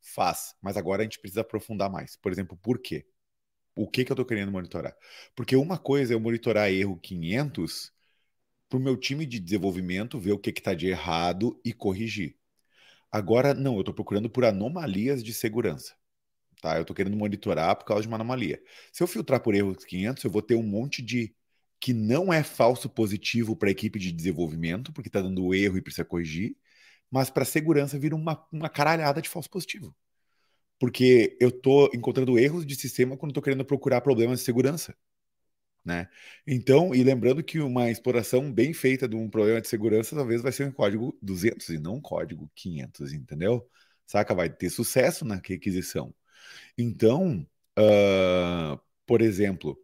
Faz. 0.00 0.54
Mas 0.60 0.76
agora 0.76 1.02
a 1.02 1.04
gente 1.04 1.20
precisa 1.20 1.42
aprofundar 1.42 1.90
mais. 1.90 2.16
Por 2.16 2.32
exemplo, 2.32 2.56
por 2.56 2.78
quê? 2.78 3.06
O 3.74 3.88
que, 3.88 4.04
que 4.04 4.12
eu 4.12 4.14
estou 4.14 4.26
querendo 4.26 4.52
monitorar? 4.52 4.96
Porque 5.34 5.56
uma 5.56 5.78
coisa 5.78 6.12
é 6.12 6.16
eu 6.16 6.20
monitorar 6.20 6.70
erro 6.70 6.98
500 6.98 7.92
para 8.68 8.78
o 8.78 8.82
meu 8.82 8.96
time 8.96 9.26
de 9.26 9.40
desenvolvimento 9.40 10.18
ver 10.18 10.32
o 10.32 10.38
que 10.38 10.50
está 10.50 10.74
de 10.74 10.88
errado 10.88 11.60
e 11.64 11.72
corrigir. 11.72 12.36
Agora, 13.10 13.54
não, 13.54 13.74
eu 13.74 13.80
estou 13.80 13.94
procurando 13.94 14.30
por 14.30 14.44
anomalias 14.44 15.22
de 15.24 15.34
segurança. 15.34 15.94
Tá? 16.62 16.76
Eu 16.76 16.82
estou 16.82 16.94
querendo 16.94 17.16
monitorar 17.16 17.76
por 17.76 17.84
causa 17.84 18.02
de 18.02 18.08
uma 18.08 18.16
anomalia. 18.16 18.62
Se 18.92 19.02
eu 19.02 19.06
filtrar 19.06 19.40
por 19.40 19.54
erros 19.54 19.84
500, 19.84 20.24
eu 20.24 20.30
vou 20.30 20.42
ter 20.42 20.54
um 20.54 20.62
monte 20.62 21.02
de 21.02 21.34
que 21.80 21.92
não 21.94 22.32
é 22.32 22.42
falso 22.42 22.88
positivo 22.90 23.56
para 23.56 23.68
a 23.68 23.72
equipe 23.72 23.98
de 23.98 24.12
desenvolvimento, 24.12 24.92
porque 24.92 25.08
está 25.08 25.20
dando 25.22 25.54
erro 25.54 25.78
e 25.78 25.82
precisa 25.82 26.04
corrigir, 26.04 26.56
mas 27.10 27.30
para 27.30 27.42
a 27.42 27.46
segurança 27.46 27.98
vira 27.98 28.14
uma, 28.14 28.46
uma 28.52 28.68
caralhada 28.68 29.22
de 29.22 29.28
falso 29.28 29.50
positivo. 29.50 29.96
Porque 30.78 31.36
eu 31.40 31.50
estou 31.50 31.90
encontrando 31.94 32.38
erros 32.38 32.66
de 32.66 32.74
sistema 32.76 33.16
quando 33.16 33.30
estou 33.32 33.42
querendo 33.42 33.64
procurar 33.64 34.00
problemas 34.02 34.40
de 34.40 34.44
segurança. 34.44 34.94
Né? 35.84 36.08
Então, 36.46 36.94
e 36.94 37.02
lembrando 37.02 37.42
que 37.42 37.58
uma 37.60 37.90
exploração 37.90 38.52
bem 38.52 38.72
feita 38.74 39.08
de 39.08 39.16
um 39.16 39.30
problema 39.30 39.60
de 39.60 39.68
segurança 39.68 40.14
talvez 40.14 40.42
vai 40.42 40.52
ser 40.52 40.66
um 40.68 40.72
código 40.72 41.18
200 41.22 41.68
e 41.70 41.78
não 41.78 41.96
um 41.96 42.00
código 42.00 42.50
500, 42.54 43.12
entendeu? 43.14 43.66
Saca? 44.06 44.34
Vai 44.34 44.50
ter 44.50 44.68
sucesso 44.70 45.24
na 45.24 45.36
requisição. 45.42 46.14
Então, 46.76 47.46
uh, 47.78 48.80
por 49.06 49.22
exemplo, 49.22 49.78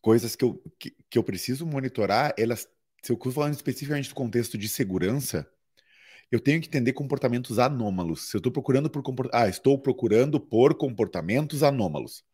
coisas 0.00 0.36
que 0.36 0.44
eu, 0.44 0.62
que, 0.78 0.96
que 1.10 1.18
eu 1.18 1.24
preciso 1.24 1.66
monitorar, 1.66 2.34
elas, 2.38 2.68
se 3.02 3.12
eu 3.12 3.16
estou 3.16 3.32
falando 3.32 3.54
especificamente 3.54 4.08
do 4.08 4.14
contexto 4.14 4.58
de 4.58 4.68
segurança, 4.68 5.50
eu 6.30 6.40
tenho 6.40 6.60
que 6.60 6.68
entender 6.68 6.92
comportamentos 6.92 7.58
anômalos. 7.58 8.30
Se 8.30 8.36
eu 8.36 8.38
estou 8.38 8.52
procurando 8.52 8.88
por 8.90 9.02
ah, 9.32 9.48
estou 9.48 9.78
procurando 9.78 10.40
por 10.40 10.76
comportamentos 10.76 11.62
anômalos. 11.62 12.24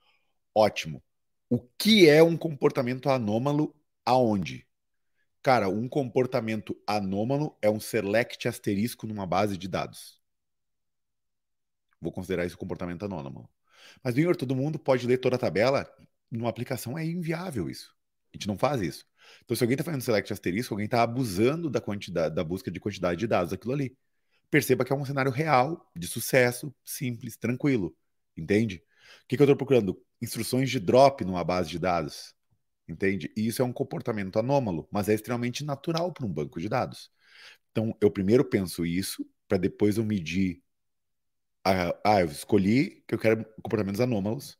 Ótimo. 0.54 1.02
O 1.48 1.60
que 1.78 2.08
é 2.08 2.22
um 2.22 2.36
comportamento 2.36 3.08
anômalo 3.08 3.74
aonde? 4.04 4.66
Cara, 5.42 5.68
um 5.68 5.88
comportamento 5.88 6.76
anômalo 6.86 7.56
é 7.62 7.70
um 7.70 7.80
select 7.80 8.48
asterisco 8.48 9.06
numa 9.06 9.26
base 9.26 9.56
de 9.56 9.68
dados. 9.68 10.20
vou 12.00 12.12
considerar 12.12 12.46
isso 12.46 12.58
comportamento 12.58 13.04
anônimo. 13.04 13.48
Mas, 14.02 14.14
Benhor, 14.14 14.36
todo 14.36 14.56
mundo 14.56 14.78
pode 14.78 15.06
ler 15.06 15.18
toda 15.18 15.36
a 15.36 15.38
tabela? 15.38 15.86
Numa 16.30 16.48
aplicação 16.48 16.98
é 16.98 17.04
inviável 17.04 17.70
isso. 17.70 17.94
A 18.32 18.36
gente 18.36 18.46
não 18.46 18.58
faz 18.58 18.82
isso. 18.82 19.04
Então, 19.44 19.56
se 19.56 19.62
alguém 19.62 19.74
está 19.74 19.84
fazendo 19.84 20.02
select 20.02 20.32
asterisco, 20.32 20.74
alguém 20.74 20.86
está 20.86 21.02
abusando 21.02 21.70
da, 21.70 21.80
quantidade, 21.80 22.34
da 22.34 22.44
busca 22.44 22.70
de 22.70 22.80
quantidade 22.80 23.18
de 23.18 23.26
dados 23.26 23.50
daquilo 23.50 23.72
ali. 23.72 23.96
Perceba 24.50 24.84
que 24.84 24.92
é 24.92 24.96
um 24.96 25.04
cenário 25.04 25.32
real, 25.32 25.90
de 25.96 26.06
sucesso, 26.06 26.74
simples, 26.84 27.36
tranquilo. 27.36 27.96
Entende? 28.36 28.82
O 29.24 29.26
que, 29.28 29.36
que 29.36 29.42
eu 29.42 29.44
estou 29.44 29.56
procurando? 29.56 30.00
Instruções 30.20 30.70
de 30.70 30.78
drop 30.78 31.24
numa 31.24 31.42
base 31.44 31.70
de 31.70 31.78
dados. 31.78 32.34
Entende? 32.88 33.32
E 33.36 33.46
isso 33.46 33.62
é 33.62 33.64
um 33.64 33.72
comportamento 33.72 34.38
anômalo, 34.38 34.88
mas 34.92 35.08
é 35.08 35.14
extremamente 35.14 35.64
natural 35.64 36.12
para 36.12 36.24
um 36.24 36.32
banco 36.32 36.60
de 36.60 36.68
dados. 36.68 37.10
Então, 37.72 37.96
eu 38.00 38.10
primeiro 38.10 38.44
penso 38.44 38.86
isso, 38.86 39.26
para 39.48 39.58
depois 39.58 39.98
eu 39.98 40.04
medir. 40.04 40.62
Ah, 41.64 42.20
eu 42.20 42.26
escolhi 42.26 43.02
que 43.08 43.14
eu 43.14 43.18
quero 43.18 43.44
comportamentos 43.60 44.00
anômalos, 44.00 44.56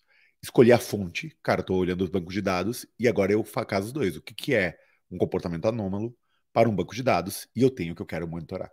escolhi 0.47 0.73
a 0.73 0.79
fonte, 0.79 1.37
cara, 1.43 1.61
estou 1.61 1.77
olhando 1.77 2.03
os 2.03 2.09
bancos 2.09 2.33
de 2.33 2.41
dados, 2.41 2.87
e 2.99 3.09
agora 3.09 3.33
eu 3.33 3.45
faço 3.45 3.87
os 3.87 3.93
dois. 3.93 4.17
O 4.17 4.23
que, 4.23 4.35
que 4.35 4.55
é 4.55 4.79
um 5.11 5.19
comportamento 5.19 5.67
anômalo 5.67 6.17
para 6.53 6.69
um 6.69 6.75
banco 6.75 6.95
de 6.95 7.03
dados, 7.03 7.49
e 7.55 7.63
eu 7.63 7.71
tenho 7.71 7.93
o 7.93 7.97
que 7.97 8.03
eu 8.03 8.07
quero 8.07 8.27
monitorar. 8.27 8.71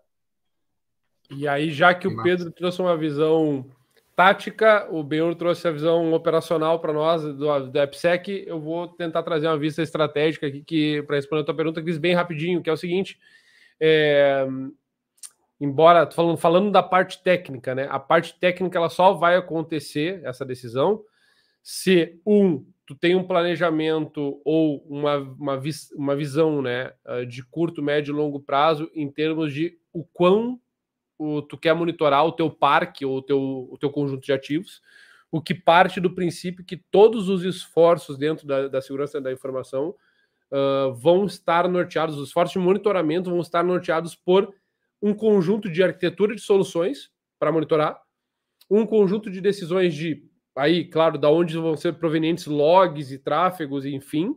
E 1.30 1.47
aí, 1.47 1.71
já 1.71 1.93
que 1.93 2.07
o 2.07 2.21
Pedro 2.21 2.51
trouxe 2.51 2.82
uma 2.82 2.95
visão 2.95 3.65
tática, 4.15 4.88
o 4.91 5.03
Benhur 5.03 5.34
trouxe 5.36 5.67
a 5.67 5.71
visão 5.71 6.13
operacional 6.13 6.80
para 6.80 6.93
nós 6.93 7.24
do, 7.24 7.67
do 7.67 7.80
AppSec, 7.80 8.43
eu 8.45 8.59
vou 8.59 8.88
tentar 8.88 9.24
trazer 9.24 9.47
uma 9.47 9.57
vista 9.57 9.82
estratégica 9.82 10.47
aqui 10.47 10.63
que 10.63 11.01
para 11.03 11.15
responder 11.15 11.41
a 11.41 11.45
tua 11.45 11.55
pergunta, 11.55 11.82
Cris, 11.82 11.97
bem 11.97 12.13
rapidinho, 12.13 12.61
que 12.61 12.69
é 12.69 12.74
o 12.74 12.78
seguinte, 12.78 13.19
é, 13.80 14.45
embora 15.59 16.09
falando, 16.11 16.38
falando 16.38 16.71
da 16.71 16.84
parte 16.84 17.24
técnica, 17.24 17.74
né? 17.74 17.88
A 17.89 17.99
parte 17.99 18.38
técnica 18.39 18.78
ela 18.78 18.89
só 18.89 19.13
vai 19.13 19.36
acontecer 19.36 20.21
essa 20.24 20.45
decisão 20.45 21.03
se 21.64 22.20
um 22.26 22.66
tu 22.86 22.93
tem 22.93 23.16
um 23.16 23.24
planejamento 23.24 24.41
ou 24.43 24.86
uma, 24.88 25.18
uma, 25.18 25.57
vis, 25.57 25.89
uma 25.91 26.16
visão 26.16 26.61
né, 26.61 26.91
de 27.28 27.41
curto, 27.41 27.82
médio 27.82 28.14
e 28.14 28.16
longo 28.16 28.41
prazo 28.41 28.91
em 28.93 29.09
termos 29.09 29.53
de 29.53 29.78
o 29.93 30.03
quão 30.03 30.59
o, 31.18 31.41
tu 31.41 31.57
quer 31.57 31.74
monitorar 31.74 32.26
o 32.26 32.32
teu 32.32 32.49
parque 32.49 33.05
ou 33.05 33.18
o 33.18 33.22
teu, 33.22 33.39
o 33.72 33.78
teu 33.78 33.89
conjunto 33.89 34.26
de 34.26 34.34
ativos, 34.34 34.82
o 35.32 35.41
que 35.41 35.53
parte 35.53 36.01
do 36.01 36.14
princípio 36.14 36.66
que 36.66 36.76
todos 36.76 37.30
os 37.30 37.43
esforços 37.43 38.18
dentro 38.18 38.45
da, 38.45 38.68
da 38.68 38.82
segurança 38.82 39.22
da 39.22 39.32
informação 39.32 39.95
uh, 40.51 40.93
vão 40.93 41.26
estar 41.26 41.68
norteados, 41.70 42.18
os 42.18 42.28
esforços 42.28 42.53
de 42.53 42.59
monitoramento 42.59 43.30
vão 43.30 43.39
estar 43.39 43.64
norteados 43.64 44.14
por 44.14 44.53
um 45.01 45.14
conjunto 45.14 45.70
de 45.70 45.82
arquitetura 45.82 46.36
de 46.36 46.41
soluções 46.41 47.09
para 47.39 47.51
monitorar, 47.51 47.99
um 48.70 48.86
conjunto 48.86 49.30
de 49.32 49.41
decisões 49.41 49.93
de 49.93 50.24
aí, 50.56 50.86
claro, 50.86 51.18
da 51.18 51.30
onde 51.30 51.58
vão 51.58 51.76
ser 51.76 51.93
provenientes 51.93 52.45
logs 52.45 53.12
e 53.12 53.18
tráfegos, 53.18 53.86
enfim, 53.86 54.36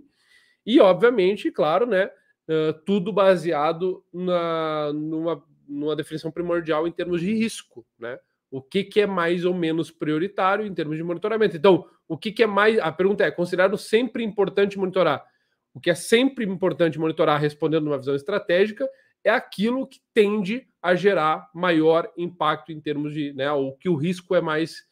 e 0.65 0.81
obviamente, 0.81 1.51
claro, 1.51 1.87
né, 1.87 2.07
uh, 2.49 2.73
tudo 2.85 3.13
baseado 3.13 4.05
na, 4.13 4.93
numa 4.93 5.43
numa 5.69 5.97
definição 5.97 6.31
primordial 6.31 6.87
em 6.87 6.93
termos 6.93 7.21
de 7.21 7.33
risco, 7.33 7.85
né? 7.99 8.19
O 8.51 8.63
que, 8.63 8.85
que 8.85 9.01
é 9.01 9.07
mais 9.07 9.45
ou 9.45 9.53
menos 9.53 9.91
prioritário 9.91 10.65
em 10.65 10.73
termos 10.73 10.97
de 10.97 11.03
monitoramento. 11.03 11.57
Então, 11.57 11.87
o 12.07 12.17
que, 12.17 12.31
que 12.31 12.43
é 12.43 12.47
mais. 12.47 12.79
A 12.79 12.93
pergunta 12.93 13.25
é: 13.25 13.31
considerado 13.31 13.77
sempre 13.77 14.23
importante 14.23 14.79
monitorar? 14.79 15.25
O 15.75 15.81
que 15.81 15.91
é 15.91 15.95
sempre 15.95 16.45
importante 16.45 16.99
monitorar, 16.99 17.41
respondendo 17.41 17.85
numa 17.85 17.99
visão 17.99 18.15
estratégica, 18.15 18.89
é 19.23 19.31
aquilo 19.31 19.87
que 19.87 20.01
tende 20.15 20.67
a 20.81 20.95
gerar 20.95 21.51
maior 21.53 22.11
impacto 22.17 22.73
em 22.73 22.81
termos 22.81 23.13
de. 23.13 23.33
Né, 23.33 23.51
o 23.51 23.73
que 23.73 23.89
o 23.89 23.97
risco 23.97 24.35
é 24.35 24.41
mais, 24.41 24.85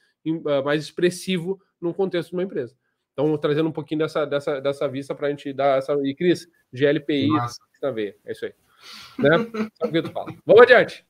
mais 0.64 0.82
expressivo 0.82 1.60
no 1.80 1.92
contexto 1.92 2.30
de 2.30 2.36
uma 2.36 2.42
empresa. 2.42 2.74
Então, 3.12 3.36
trazendo 3.38 3.68
um 3.68 3.72
pouquinho 3.72 4.00
dessa, 4.00 4.24
dessa, 4.24 4.60
dessa 4.60 4.88
vista 4.88 5.14
para 5.14 5.28
a 5.28 5.30
gente 5.30 5.52
dar 5.52 5.78
essa. 5.78 5.94
E, 6.04 6.14
Cris, 6.14 6.48
GLPI, 6.72 7.28
na 7.80 7.90
veia. 7.90 8.16
É 8.24 8.32
isso 8.32 8.44
aí. 8.44 8.54
Né? 9.18 9.30
Sabe 9.78 9.98
o 9.98 10.02
que 10.02 10.02
tu 10.02 10.12
fala. 10.12 10.34
Vamos 10.44 10.62
adiante. 10.62 11.06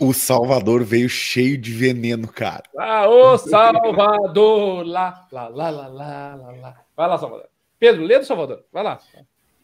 O 0.00 0.12
Salvador 0.12 0.82
veio 0.82 1.08
cheio 1.08 1.58
de 1.58 1.72
veneno, 1.72 2.26
cara. 2.26 2.62
Ah, 2.76 3.08
o 3.08 3.36
Salvador! 3.36 4.84
Lá, 4.86 5.28
lá, 5.30 5.48
lá, 5.48 5.70
lá, 5.70 5.88
lá, 5.88 6.34
lá, 6.34 6.50
lá. 6.52 6.84
Vai 6.96 7.08
lá, 7.08 7.18
Salvador. 7.18 7.48
Pedro, 7.78 8.04
lê 8.04 8.18
do 8.18 8.24
Salvador. 8.24 8.64
Vai 8.72 8.82
lá. 8.82 8.98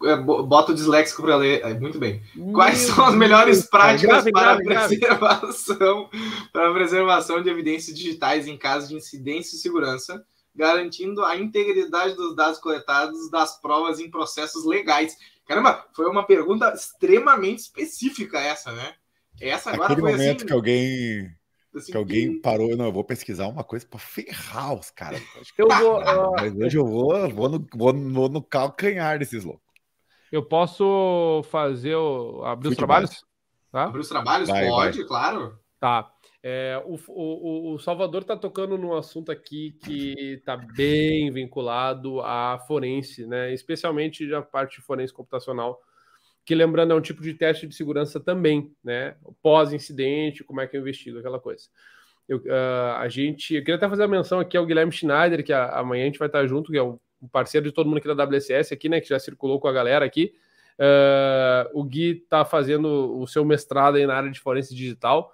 É, 0.03 0.17
bota 0.17 0.73
o 0.73 0.75
disléxico 0.75 1.23
para 1.23 1.37
ler. 1.37 1.63
É, 1.63 1.75
muito 1.75 1.99
bem. 1.99 2.23
Quais 2.53 2.79
são 2.79 3.05
as 3.05 3.15
melhores 3.15 3.67
práticas 3.67 4.25
grave, 4.25 4.33
para, 4.33 4.57
grave, 4.57 4.99
preservação, 4.99 6.09
grave. 6.11 6.49
para 6.53 6.73
preservação 6.73 7.43
de 7.43 7.51
evidências 7.51 7.97
digitais 7.97 8.47
em 8.47 8.57
caso 8.57 8.89
de 8.89 8.95
incidência 8.95 9.57
e 9.57 9.59
segurança, 9.59 10.25
garantindo 10.55 11.23
a 11.23 11.37
integridade 11.37 12.15
dos 12.15 12.35
dados 12.35 12.59
coletados 12.59 13.31
das 13.31 13.61
provas 13.61 14.01
em 14.01 14.11
processos 14.11 14.65
legais? 14.65 15.17
Caramba, 15.47 15.85
foi 15.93 16.07
uma 16.07 16.25
pergunta 16.25 16.73
extremamente 16.73 17.59
específica 17.59 18.39
essa, 18.39 18.73
né? 18.73 18.95
Essa 19.41 19.71
agora 19.71 19.93
Aquele 19.93 20.01
foi 20.01 20.13
momento 20.13 20.37
assim, 20.37 20.47
que 20.47 20.53
alguém 20.53 21.37
assim, 21.75 21.93
que 21.93 21.99
alguém 21.99 22.41
parou, 22.41 22.77
não, 22.77 22.87
eu 22.87 22.93
vou 22.93 23.05
pesquisar 23.05 23.49
uma 23.49 23.65
coisa 23.65 23.87
para 23.87 23.99
ferrar 23.99 24.75
os 24.75 24.91
caras. 24.91 25.21
Eu 25.59 25.69
vou, 25.69 26.01
Mas 26.41 26.55
hoje 26.57 26.79
eu 26.79 26.87
vou, 26.87 27.29
vou, 27.31 27.49
no, 27.49 27.67
vou, 27.75 27.93
vou 27.93 28.29
no 28.29 28.43
calcanhar 28.43 29.19
desses 29.19 29.45
loucos. 29.45 29.70
Eu 30.31 30.45
posso 30.45 31.43
fazer 31.51 31.95
o, 31.97 32.45
abrir 32.45 32.69
Fute 32.69 32.73
os 32.73 32.77
trabalhos? 32.77 33.25
Tá? 33.73 33.85
Abrir 33.85 34.01
os 34.01 34.09
trabalhos? 34.09 34.49
Vai, 34.49 34.67
Pode, 34.67 34.99
vai. 34.99 35.07
claro. 35.07 35.59
Tá. 35.79 36.13
É, 36.43 36.83
o, 36.87 36.99
o, 37.09 37.75
o, 37.75 37.79
Salvador 37.79 38.23
está 38.23 38.35
tocando 38.35 38.79
num 38.79 38.95
assunto 38.95 39.31
aqui 39.31 39.73
que 39.83 40.15
está 40.39 40.57
bem 40.57 41.31
vinculado 41.31 42.21
à 42.23 42.59
forense, 42.67 43.27
né? 43.27 43.53
especialmente 43.53 44.33
a 44.33 44.41
parte 44.41 44.81
forense 44.81 45.13
computacional, 45.13 45.79
que 46.45 46.55
lembrando 46.55 46.93
é 46.93 46.97
um 46.97 47.01
tipo 47.01 47.21
de 47.23 47.35
teste 47.35 47.67
de 47.67 47.75
segurança 47.75 48.19
também, 48.19 48.75
né? 48.83 49.17
pós-incidente, 49.43 50.43
como 50.43 50.63
é 50.63 50.67
que 50.67 50.77
eu 50.77 50.81
investigo, 50.81 51.19
aquela 51.19 51.39
coisa. 51.39 51.65
Eu, 52.27 52.39
uh, 52.39 52.97
a 52.97 53.09
gente, 53.09 53.55
eu 53.55 53.61
queria 53.61 53.75
até 53.75 53.89
fazer 53.89 54.05
a 54.05 54.09
menção 54.09 54.41
aqui 54.41 54.57
ao 54.57 54.65
Guilherme 54.65 54.93
Schneider, 54.93 55.45
que 55.45 55.53
a, 55.53 55.79
amanhã 55.79 56.05
a 56.05 56.07
gente 56.07 56.19
vai 56.19 56.29
estar 56.29 56.47
junto, 56.47 56.71
que 56.71 56.79
é 56.79 56.83
um 56.83 56.99
parceiro 57.29 57.67
de 57.67 57.73
todo 57.73 57.87
mundo 57.87 57.99
aqui 57.99 58.15
da 58.15 58.25
WSS, 58.25 58.73
aqui, 58.73 58.89
né, 58.89 59.01
que 59.01 59.09
já 59.09 59.19
circulou 59.19 59.61
com 59.61 59.69
a 59.69 59.73
galera 59.73 60.05
aqui. 60.05 60.35
Uh, 60.79 61.79
o 61.79 61.85
Gui 61.85 62.23
está 62.23 62.45
fazendo 62.45 63.19
o 63.19 63.27
seu 63.27 63.45
mestrado 63.45 63.97
aí 63.97 64.07
na 64.07 64.15
área 64.15 64.31
de 64.31 64.41
forense 64.41 64.75
digital 64.75 65.31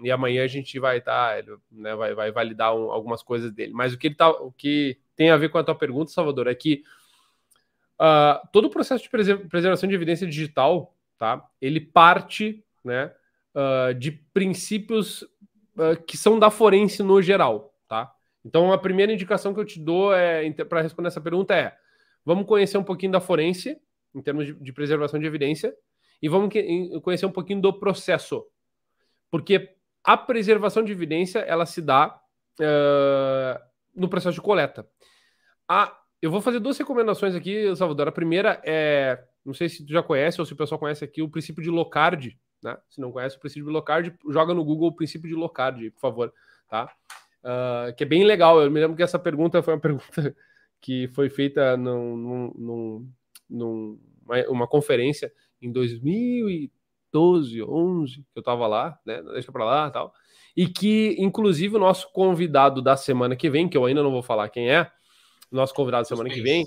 e 0.00 0.10
amanhã 0.10 0.44
a 0.44 0.48
gente 0.48 0.78
vai 0.78 0.98
estar, 0.98 1.42
tá, 1.42 1.52
né, 1.70 1.94
vai, 1.94 2.14
vai 2.14 2.30
validar 2.30 2.74
um, 2.74 2.90
algumas 2.90 3.22
coisas 3.22 3.52
dele. 3.52 3.72
Mas 3.72 3.92
o 3.92 3.98
que, 3.98 4.08
ele 4.08 4.14
tá, 4.14 4.30
o 4.30 4.52
que 4.52 4.98
tem 5.16 5.30
a 5.30 5.36
ver 5.36 5.48
com 5.50 5.58
a 5.58 5.64
tua 5.64 5.74
pergunta, 5.74 6.10
Salvador, 6.10 6.46
é 6.46 6.54
que 6.54 6.82
uh, 8.00 8.46
todo 8.52 8.66
o 8.66 8.70
processo 8.70 9.02
de 9.02 9.10
preservação 9.10 9.88
de 9.88 9.94
evidência 9.94 10.26
digital, 10.26 10.94
tá, 11.18 11.46
ele 11.60 11.80
parte, 11.80 12.64
né, 12.84 13.12
uh, 13.54 13.94
de 13.94 14.10
princípios 14.10 15.22
uh, 15.22 16.00
que 16.06 16.16
são 16.16 16.38
da 16.38 16.50
forense 16.50 17.02
no 17.02 17.20
geral? 17.20 17.71
Então 18.44 18.72
a 18.72 18.78
primeira 18.78 19.12
indicação 19.12 19.54
que 19.54 19.60
eu 19.60 19.64
te 19.64 19.78
dou 19.78 20.14
é 20.14 20.50
para 20.64 20.82
responder 20.82 21.08
essa 21.08 21.20
pergunta 21.20 21.54
é: 21.54 21.76
vamos 22.24 22.46
conhecer 22.46 22.78
um 22.78 22.84
pouquinho 22.84 23.12
da 23.12 23.20
forense 23.20 23.78
em 24.14 24.22
termos 24.22 24.46
de, 24.46 24.54
de 24.54 24.72
preservação 24.72 25.18
de 25.18 25.26
evidência 25.26 25.74
e 26.20 26.28
vamos 26.28 26.52
conhecer 27.02 27.26
um 27.26 27.32
pouquinho 27.32 27.60
do 27.60 27.72
processo, 27.78 28.44
porque 29.30 29.74
a 30.04 30.16
preservação 30.16 30.84
de 30.84 30.92
evidência 30.92 31.40
ela 31.40 31.66
se 31.66 31.80
dá 31.80 32.20
uh, 32.60 33.60
no 33.94 34.08
processo 34.08 34.34
de 34.34 34.40
coleta. 34.40 34.86
A, 35.68 35.96
eu 36.20 36.30
vou 36.30 36.40
fazer 36.40 36.60
duas 36.60 36.78
recomendações 36.78 37.34
aqui, 37.34 37.74
Salvador. 37.74 38.08
A 38.08 38.12
primeira 38.12 38.60
é, 38.64 39.24
não 39.44 39.52
sei 39.52 39.68
se 39.68 39.84
tu 39.84 39.92
já 39.92 40.02
conhece 40.02 40.40
ou 40.40 40.46
se 40.46 40.52
o 40.52 40.56
pessoal 40.56 40.78
conhece 40.78 41.04
aqui, 41.04 41.22
o 41.22 41.28
princípio 41.28 41.62
de 41.62 41.70
Locard. 41.70 42.38
Né? 42.62 42.78
Se 42.88 43.00
não 43.00 43.10
conhece 43.10 43.36
o 43.36 43.40
princípio 43.40 43.66
de 43.66 43.72
Locard, 43.72 44.14
joga 44.28 44.54
no 44.54 44.64
Google 44.64 44.88
o 44.88 44.94
princípio 44.94 45.28
de 45.28 45.34
Locard, 45.34 45.90
por 45.90 46.00
favor. 46.00 46.32
Tá? 46.68 46.88
Uh, 47.44 47.94
que 47.96 48.04
é 48.04 48.06
bem 48.06 48.24
legal. 48.24 48.60
Eu 48.60 48.70
me 48.70 48.80
lembro 48.80 48.96
que 48.96 49.02
essa 49.02 49.18
pergunta 49.18 49.62
foi 49.62 49.74
uma 49.74 49.80
pergunta 49.80 50.04
que 50.80 51.08
foi 51.08 51.28
feita 51.28 51.76
num, 51.76 52.16
num, 52.16 52.52
num, 52.56 53.10
numa 53.50 53.98
uma 54.48 54.66
conferência 54.66 55.32
em 55.60 55.70
2000 55.70 56.70
12, 57.12 57.62
11, 57.62 58.14
que 58.16 58.22
eu 58.34 58.40
estava 58.40 58.66
lá, 58.66 58.98
né? 59.04 59.22
Deixa 59.22 59.52
para 59.52 59.64
lá 59.64 59.90
tal. 59.90 60.14
E 60.56 60.66
que, 60.66 61.14
inclusive, 61.18 61.76
o 61.76 61.78
nosso 61.78 62.10
convidado 62.12 62.80
da 62.80 62.96
semana 62.96 63.36
que 63.36 63.50
vem, 63.50 63.68
que 63.68 63.76
eu 63.76 63.84
ainda 63.84 64.02
não 64.02 64.10
vou 64.10 64.22
falar 64.22 64.48
quem 64.48 64.70
é, 64.70 64.90
nosso 65.50 65.74
convidado 65.74 66.02
da 66.02 66.08
semana 66.08 66.30
que 66.30 66.40
vem, 66.40 66.64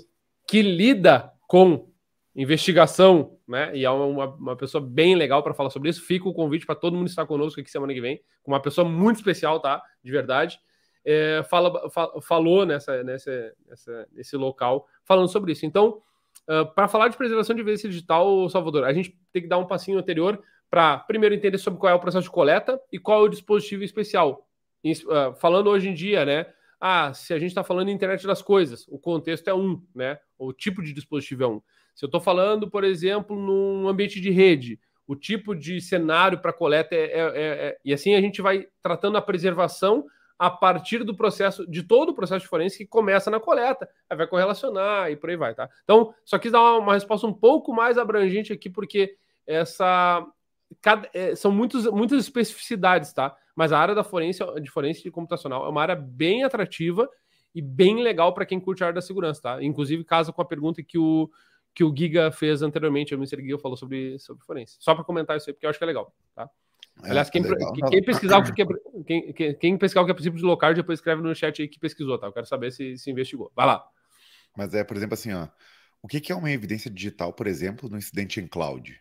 que 0.48 0.62
lida 0.62 1.32
com 1.48 1.90
investigação, 2.36 3.38
né? 3.48 3.74
E 3.74 3.84
é 3.84 3.90
uma, 3.90 4.26
uma 4.26 4.56
pessoa 4.56 4.84
bem 4.84 5.14
legal 5.14 5.42
para 5.42 5.54
falar 5.54 5.70
sobre 5.70 5.88
isso. 5.88 6.02
Fica 6.02 6.28
o 6.28 6.34
convite 6.34 6.66
para 6.66 6.74
todo 6.74 6.96
mundo 6.96 7.08
estar 7.08 7.26
conosco 7.26 7.60
aqui 7.60 7.70
semana 7.70 7.94
que 7.94 8.00
vem, 8.00 8.20
com 8.42 8.52
uma 8.52 8.60
pessoa 8.60 8.86
muito 8.88 9.16
especial, 9.16 9.58
tá? 9.58 9.82
De 10.04 10.12
verdade. 10.12 10.60
É, 11.04 11.42
fala, 11.48 11.88
falou 12.20 12.66
nessa, 12.66 13.02
nessa, 13.02 13.54
nessa, 13.66 14.08
nesse 14.12 14.36
local 14.36 14.86
falando 15.04 15.28
sobre 15.28 15.52
isso. 15.52 15.64
Então, 15.66 16.02
Uh, 16.48 16.64
para 16.74 16.86
falar 16.86 17.08
de 17.08 17.16
preservação 17.16 17.56
de 17.56 17.62
evidência 17.62 17.88
digital, 17.88 18.48
Salvador, 18.48 18.84
a 18.84 18.92
gente 18.92 19.18
tem 19.32 19.42
que 19.42 19.48
dar 19.48 19.58
um 19.58 19.66
passinho 19.66 19.98
anterior 19.98 20.40
para 20.70 20.98
primeiro 20.98 21.34
entender 21.34 21.58
sobre 21.58 21.80
qual 21.80 21.90
é 21.90 21.94
o 21.94 21.98
processo 21.98 22.22
de 22.22 22.30
coleta 22.30 22.80
e 22.92 23.00
qual 23.00 23.22
é 23.22 23.24
o 23.24 23.28
dispositivo 23.28 23.82
especial 23.82 24.46
uh, 24.84 25.34
falando 25.34 25.68
hoje 25.68 25.88
em 25.88 25.94
dia, 25.94 26.24
né? 26.24 26.46
Ah, 26.80 27.12
se 27.14 27.32
a 27.32 27.38
gente 27.38 27.48
está 27.48 27.64
falando 27.64 27.90
internet 27.90 28.26
das 28.26 28.42
coisas, 28.42 28.86
o 28.88 28.98
contexto 28.98 29.48
é 29.48 29.54
um, 29.54 29.82
né? 29.94 30.18
O 30.38 30.52
tipo 30.52 30.82
de 30.82 30.92
dispositivo 30.92 31.42
é 31.42 31.48
um. 31.48 31.62
Se 31.96 32.04
eu 32.04 32.08
estou 32.08 32.20
falando, 32.20 32.70
por 32.70 32.84
exemplo, 32.84 33.34
num 33.34 33.88
ambiente 33.88 34.20
de 34.20 34.30
rede, 34.30 34.78
o 35.06 35.16
tipo 35.16 35.54
de 35.54 35.80
cenário 35.80 36.38
para 36.38 36.52
coleta 36.52 36.94
é, 36.94 36.98
é, 36.98 37.20
é, 37.20 37.32
é, 37.68 37.78
E 37.82 37.92
assim 37.92 38.14
a 38.14 38.20
gente 38.20 38.42
vai 38.42 38.66
tratando 38.82 39.16
a 39.16 39.22
preservação 39.22 40.04
a 40.38 40.50
partir 40.50 41.02
do 41.02 41.16
processo, 41.16 41.66
de 41.66 41.82
todo 41.82 42.10
o 42.10 42.14
processo 42.14 42.42
de 42.42 42.48
forense 42.48 42.76
que 42.76 42.86
começa 42.86 43.30
na 43.30 43.40
coleta, 43.40 43.88
aí 44.10 44.16
vai 44.16 44.26
correlacionar 44.26 45.10
e 45.10 45.16
por 45.16 45.30
aí 45.30 45.36
vai, 45.36 45.54
tá? 45.54 45.70
Então, 45.82 46.12
só 46.26 46.38
quis 46.38 46.52
dar 46.52 46.60
uma, 46.60 46.78
uma 46.78 46.92
resposta 46.92 47.26
um 47.26 47.32
pouco 47.32 47.72
mais 47.72 47.96
abrangente 47.96 48.52
aqui, 48.52 48.68
porque 48.68 49.16
essa. 49.46 50.26
Cada, 50.82 51.08
é, 51.14 51.34
são 51.34 51.50
muitos, 51.50 51.86
muitas 51.86 52.18
especificidades, 52.18 53.14
tá? 53.14 53.34
Mas 53.54 53.72
a 53.72 53.78
área 53.78 53.94
da 53.94 54.04
forense, 54.04 54.40
de 54.60 54.70
forense 54.70 55.10
computacional 55.10 55.64
é 55.64 55.68
uma 55.70 55.80
área 55.80 55.96
bem 55.96 56.44
atrativa 56.44 57.08
e 57.54 57.62
bem 57.62 58.02
legal 58.02 58.34
para 58.34 58.44
quem 58.44 58.60
curte 58.60 58.82
a 58.82 58.88
área 58.88 58.96
da 58.96 59.00
segurança, 59.00 59.40
tá? 59.40 59.62
Inclusive, 59.62 60.04
casa 60.04 60.32
com 60.32 60.42
a 60.42 60.44
pergunta 60.44 60.82
que 60.82 60.98
o, 60.98 61.30
que 61.76 61.84
o 61.84 61.94
Giga 61.94 62.32
fez 62.32 62.62
anteriormente, 62.62 63.14
o 63.14 63.18
Mr. 63.18 63.36
Giga 63.36 63.58
falou 63.58 63.76
sobre, 63.76 64.18
sobre 64.18 64.42
forense. 64.46 64.78
Só 64.80 64.94
para 64.94 65.04
comentar 65.04 65.36
isso 65.36 65.50
aí, 65.50 65.52
porque 65.52 65.66
eu 65.66 65.70
acho 65.70 65.78
que 65.78 65.84
é 65.84 65.86
legal, 65.86 66.10
tá? 66.34 66.48
É, 67.04 67.10
Aliás, 67.10 67.28
quem, 67.28 67.42
legal, 67.42 67.70
quem, 67.74 68.02
pesquisar 68.02 68.38
o 68.38 68.54
que 68.54 68.62
é, 68.62 68.66
quem, 69.06 69.32
quem, 69.34 69.54
quem, 69.54 69.76
pesquisar 69.76 70.00
o 70.00 70.06
que 70.06 70.10
é 70.10 70.14
princípio 70.14 70.38
de 70.38 70.44
local, 70.46 70.72
depois 70.72 70.98
escreve 70.98 71.20
no 71.20 71.34
chat 71.34 71.60
aí 71.60 71.68
que 71.68 71.78
pesquisou, 71.78 72.18
tá? 72.18 72.28
Eu 72.28 72.32
quero 72.32 72.46
saber 72.46 72.72
se, 72.72 72.96
se 72.96 73.10
investigou. 73.10 73.52
Vai 73.54 73.66
lá. 73.66 73.86
Mas 74.56 74.72
é, 74.72 74.82
por 74.82 74.96
exemplo, 74.96 75.12
assim, 75.12 75.34
ó. 75.34 75.48
O 76.00 76.08
que 76.08 76.32
é 76.32 76.34
uma 76.34 76.50
evidência 76.50 76.90
digital, 76.90 77.34
por 77.34 77.46
exemplo, 77.46 77.90
no 77.90 77.98
incidente 77.98 78.40
em 78.40 78.46
cloud? 78.46 78.98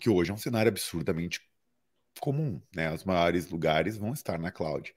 Que 0.00 0.08
hoje 0.08 0.30
é 0.30 0.34
um 0.34 0.38
cenário 0.38 0.70
absurdamente 0.70 1.40
comum, 2.18 2.62
né? 2.74 2.90
Os 2.94 3.04
maiores 3.04 3.50
lugares 3.50 3.98
vão 3.98 4.14
estar 4.14 4.38
na 4.38 4.50
cloud. 4.50 4.94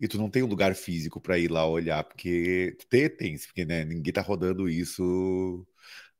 E 0.00 0.06
tu 0.06 0.18
não 0.18 0.30
tem 0.30 0.44
um 0.44 0.48
lugar 0.48 0.72
físico 0.76 1.20
para 1.20 1.36
ir 1.36 1.50
lá 1.50 1.66
olhar, 1.66 2.04
porque 2.04 2.76
tem, 2.88 3.08
tem 3.08 3.36
porque 3.36 3.64
né, 3.64 3.84
ninguém 3.84 4.12
tá 4.12 4.20
rodando 4.20 4.68
isso 4.68 5.66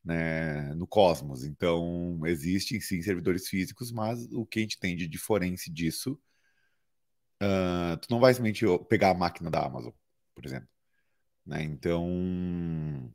né, 0.09 0.73
no 0.75 0.87
cosmos. 0.87 1.45
Então, 1.45 2.19
existem 2.25 2.81
sim 2.81 3.03
servidores 3.03 3.47
físicos, 3.47 3.93
mas 3.93 4.27
o 4.33 4.47
que 4.47 4.59
a 4.59 4.63
gente 4.63 4.81
tem 4.81 4.97
de, 4.97 5.19
forense 5.19 5.71
disso, 5.71 6.19
uh, 7.43 7.95
tu 7.99 8.11
não 8.11 8.19
vai 8.19 8.33
simplesmente 8.33 8.65
pegar 8.89 9.11
a 9.11 9.15
máquina 9.15 9.51
da 9.51 9.67
Amazon, 9.67 9.93
por 10.35 10.47
exemplo. 10.47 10.69
Né? 11.45 11.63
Então, 11.63 13.13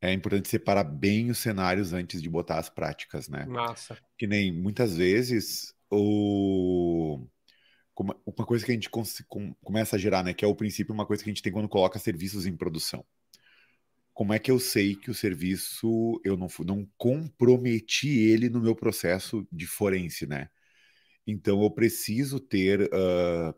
é 0.00 0.12
importante 0.12 0.48
separar 0.48 0.82
bem 0.82 1.30
os 1.30 1.38
cenários 1.38 1.92
antes 1.92 2.20
de 2.20 2.28
botar 2.28 2.58
as 2.58 2.68
práticas, 2.68 3.28
né? 3.28 3.46
Massa. 3.46 3.96
Que 4.18 4.26
nem 4.26 4.52
muitas 4.52 4.96
vezes 4.96 5.72
o 5.88 7.24
uma 8.26 8.46
coisa 8.46 8.64
que 8.64 8.72
a 8.72 8.74
gente 8.74 8.90
começa 8.90 9.94
a 9.94 9.98
gerar, 9.98 10.24
né, 10.24 10.34
que 10.34 10.44
é 10.44 10.48
o 10.48 10.56
princípio, 10.56 10.94
uma 10.94 11.06
coisa 11.06 11.22
que 11.22 11.30
a 11.30 11.32
gente 11.32 11.42
tem 11.42 11.52
quando 11.52 11.68
coloca 11.68 11.98
serviços 12.00 12.46
em 12.46 12.56
produção. 12.56 13.04
Como 14.22 14.32
é 14.32 14.38
que 14.38 14.52
eu 14.52 14.60
sei 14.60 14.94
que 14.94 15.10
o 15.10 15.14
serviço 15.14 16.20
eu 16.24 16.36
não, 16.36 16.46
não 16.64 16.88
comprometi 16.96 18.08
ele 18.20 18.48
no 18.48 18.60
meu 18.60 18.72
processo 18.72 19.44
de 19.50 19.66
forense, 19.66 20.28
né? 20.28 20.48
Então 21.26 21.60
eu 21.64 21.70
preciso 21.72 22.38
ter 22.38 22.82
uh, 22.82 23.52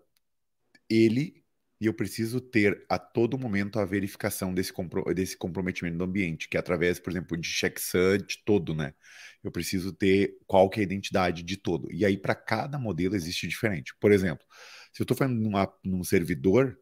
ele 0.89 1.45
e 1.79 1.85
eu 1.87 1.93
preciso 1.93 2.41
ter 2.41 2.83
a 2.89 2.99
todo 2.99 3.39
momento 3.39 3.79
a 3.79 3.85
verificação 3.85 4.55
desse, 4.55 4.73
compro 4.73 5.05
desse 5.15 5.37
comprometimento 5.37 5.99
do 5.99 6.05
ambiente, 6.05 6.49
que 6.49 6.57
é 6.57 6.61
através, 6.61 6.99
por 6.99 7.11
exemplo, 7.11 7.37
de 7.37 7.47
checksum 7.47 8.17
todo, 8.47 8.75
né? 8.75 8.95
Eu 9.43 9.53
preciso 9.53 9.93
ter 9.93 10.39
qual 10.47 10.71
que 10.71 10.81
é 10.81 10.83
a 10.83 10.87
identidade 10.87 11.43
de 11.43 11.59
todo. 11.59 11.93
E 11.93 12.07
aí, 12.07 12.17
para 12.17 12.35
cada 12.35 12.79
modelo, 12.79 13.15
existe 13.15 13.47
diferente. 13.47 13.95
Por 14.01 14.13
exemplo, 14.13 14.47
se 14.95 15.03
eu 15.03 15.05
estou 15.05 15.17
falando 15.17 15.39
numa, 15.39 15.71
num 15.85 16.03
servidor, 16.03 16.79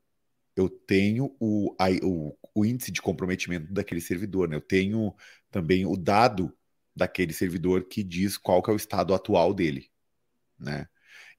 eu 0.56 0.68
tenho 0.68 1.34
o, 1.40 1.74
o, 2.02 2.36
o, 2.54 2.64
índice 2.64 2.92
de 2.92 3.00
comprometimento 3.00 3.72
daquele 3.72 4.00
servidor, 4.00 4.48
né? 4.48 4.56
Eu 4.56 4.60
tenho 4.60 5.14
também 5.50 5.86
o 5.86 5.96
dado 5.96 6.52
daquele 6.94 7.32
servidor 7.32 7.84
que 7.88 8.02
diz 8.02 8.36
qual 8.36 8.62
que 8.62 8.70
é 8.70 8.72
o 8.72 8.76
estado 8.76 9.14
atual 9.14 9.54
dele, 9.54 9.90
né? 10.58 10.88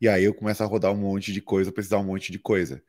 E 0.02 0.10
aí 0.10 0.24
eu 0.24 0.34
começo 0.34 0.64
a 0.64 0.66
rodar 0.66 0.92
um 0.92 0.98
monte 0.98 1.32
de 1.32 1.42
coisa, 1.42 1.72
precisar 1.72 2.00
um 2.00 2.04
monte 2.04 2.32
de 2.32 2.40
coisa. 2.40 2.84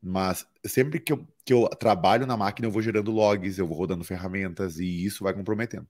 Mas 0.00 0.46
sempre 0.66 1.00
que 1.00 1.12
eu, 1.12 1.26
que 1.44 1.52
eu 1.52 1.68
trabalho 1.68 2.26
na 2.26 2.36
máquina, 2.36 2.68
eu 2.68 2.72
vou 2.72 2.82
gerando 2.82 3.10
logs, 3.10 3.58
eu 3.58 3.66
vou 3.66 3.76
rodando 3.76 4.04
ferramentas 4.04 4.78
e 4.78 5.04
isso 5.04 5.24
vai 5.24 5.34
comprometendo. 5.34 5.88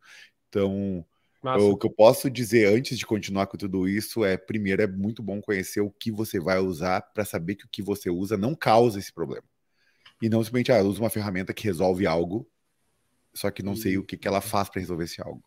Então, 0.49 1.05
eu, 1.45 1.71
o 1.71 1.77
que 1.77 1.87
eu 1.87 1.91
posso 1.91 2.31
dizer 2.31 2.67
antes 2.67 2.99
de 2.99 3.05
continuar 3.05 3.47
com 3.47 3.57
tudo 3.59 3.89
isso 3.89 4.25
é: 4.25 4.37
primeiro, 4.37 4.83
é 4.83 4.87
muito 4.87 5.23
bom 5.23 5.41
conhecer 5.41 5.81
o 5.81 5.91
que 5.91 6.11
você 6.11 6.41
vai 6.41 6.59
usar 6.59 7.03
para 7.13 7.25
saber 7.25 7.57
que 7.57 7.67
o 7.67 7.69
que 7.69 7.83
você 7.83 8.09
usa 8.09 8.37
não 8.37 8.55
causa 8.55 8.99
esse 8.99 9.13
problema. 9.13 9.45
E 10.23 10.29
não 10.29 10.43
simplesmente, 10.43 10.73
ah, 10.73 10.79
eu 10.79 10.87
uso 10.87 11.03
uma 11.03 11.11
ferramenta 11.11 11.53
que 11.53 11.65
resolve 11.65 12.07
algo, 12.07 12.49
só 13.35 13.51
que 13.51 13.63
não 13.63 13.75
sei 13.75 13.99
o 13.99 14.05
que, 14.05 14.17
que 14.17 14.29
ela 14.29 14.41
faz 14.41 14.69
para 14.69 14.81
resolver 14.81 15.05
esse 15.05 15.21
algo. 15.21 15.43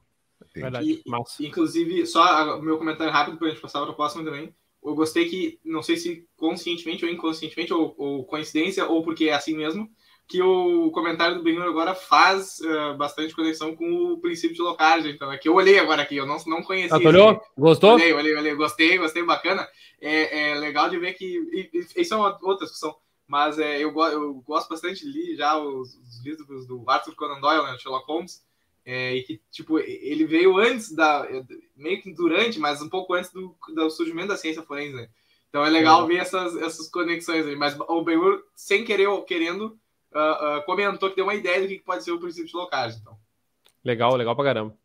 Verdade. 0.54 1.02
E, 1.06 1.46
inclusive, 1.46 2.06
só 2.06 2.58
o 2.58 2.62
meu 2.62 2.78
comentário 2.78 3.12
rápido 3.12 3.38
para 3.38 3.48
a 3.48 3.50
gente 3.50 3.62
passar 3.62 3.82
para 3.82 3.92
o 3.92 3.96
próximo 3.96 4.24
também 4.24 4.54
eu 4.84 4.96
gostei 4.96 5.28
que, 5.28 5.60
não 5.66 5.84
sei 5.84 5.98
se 5.98 6.26
conscientemente 6.36 7.04
ou 7.04 7.12
inconscientemente, 7.12 7.74
ou, 7.74 7.94
ou 7.98 8.26
coincidência, 8.26 8.88
ou 8.88 9.04
porque 9.04 9.26
é 9.26 9.34
assim 9.34 9.56
mesmo, 9.56 9.90
que 10.28 10.42
o 10.42 10.92
comentário 10.92 11.38
do 11.38 11.44
Benhur 11.44 11.64
agora 11.64 11.96
faz 11.96 12.60
uh, 12.60 12.98
bastante 12.98 13.34
conexão 13.34 13.76
com 13.76 14.14
o 14.14 14.20
princípio 14.20 14.56
de 14.56 14.62
locagem. 14.62 15.14
Então, 15.14 15.32
é 15.32 15.38
que 15.38 15.48
eu 15.48 15.56
olhei 15.56 15.80
agora 15.80 16.02
aqui, 16.02 16.18
eu 16.18 16.26
não, 16.26 16.38
não 16.46 16.62
conhecia. 16.62 16.98
Ah, 16.98 17.08
olhou? 17.08 17.42
Gostou? 17.58 17.94
Olhei, 17.94 18.12
olhei, 18.12 18.36
olhei. 18.36 18.56
Gostei, 18.56 18.98
gostei, 18.98 19.24
bacana. 19.24 19.68
É, 20.02 20.50
é 20.52 20.56
legal 20.56 20.90
de 20.90 21.00
ver 21.00 21.14
que. 21.14 21.26
E, 21.26 21.86
e, 21.96 22.06
são 22.06 22.22
outras 22.42 22.72
que 22.72 22.78
são. 22.78 22.94
Mas 23.28 23.60
é, 23.60 23.84
eu, 23.84 23.94
eu 24.00 24.36
gosto 24.46 24.70
bastante 24.70 25.06
de 25.06 25.12
ler 25.12 25.36
já 25.36 25.58
os, 25.58 25.96
os 25.96 26.24
livros 26.24 26.66
do 26.66 26.84
Arthur 26.88 27.14
Conan 27.16 27.42
Doyle, 27.42 27.64
né, 27.64 27.78
Sherlock 27.78 28.08
Holmes. 28.08 28.46
É, 28.86 29.16
e 29.16 29.24
que, 29.24 29.42
tipo, 29.52 29.80
ele 29.80 30.26
veio 30.26 30.58
antes 30.58 30.94
da. 30.94 31.28
meio 31.76 32.02
que 32.02 32.14
durante, 32.14 32.58
mas 32.58 32.82
um 32.82 32.88
pouco 32.88 33.14
antes 33.14 33.30
do, 33.34 33.54
do 33.76 33.90
surgimento 33.90 34.30
da 34.30 34.38
ciência 34.38 34.64
forense, 34.64 34.96
né? 34.96 35.10
Então 35.50 35.66
é 35.66 35.70
legal 35.70 36.06
é. 36.06 36.08
ver 36.08 36.18
essas, 36.18 36.56
essas 36.56 36.88
conexões 36.90 37.46
aí. 37.46 37.56
Mas 37.56 37.78
o 37.78 38.02
Benhur, 38.02 38.44
sem 38.56 38.86
querer 38.86 39.08
ou 39.08 39.24
querendo, 39.24 39.78
uh, 40.14 40.60
uh, 40.60 40.66
comentou 40.66 41.10
que 41.10 41.18
deu 41.18 41.26
uma 41.26 41.36
ideia 41.36 41.62
do 41.62 41.68
que 41.68 41.80
pode 41.80 42.06
ser 42.06 42.12
o 42.12 42.20
princípio 42.20 42.48
de 42.48 42.56
locagem. 42.56 42.98
Então. 43.02 43.18
Legal, 43.84 44.16
legal 44.16 44.36
pra 44.36 44.46
caramba. 44.46 44.78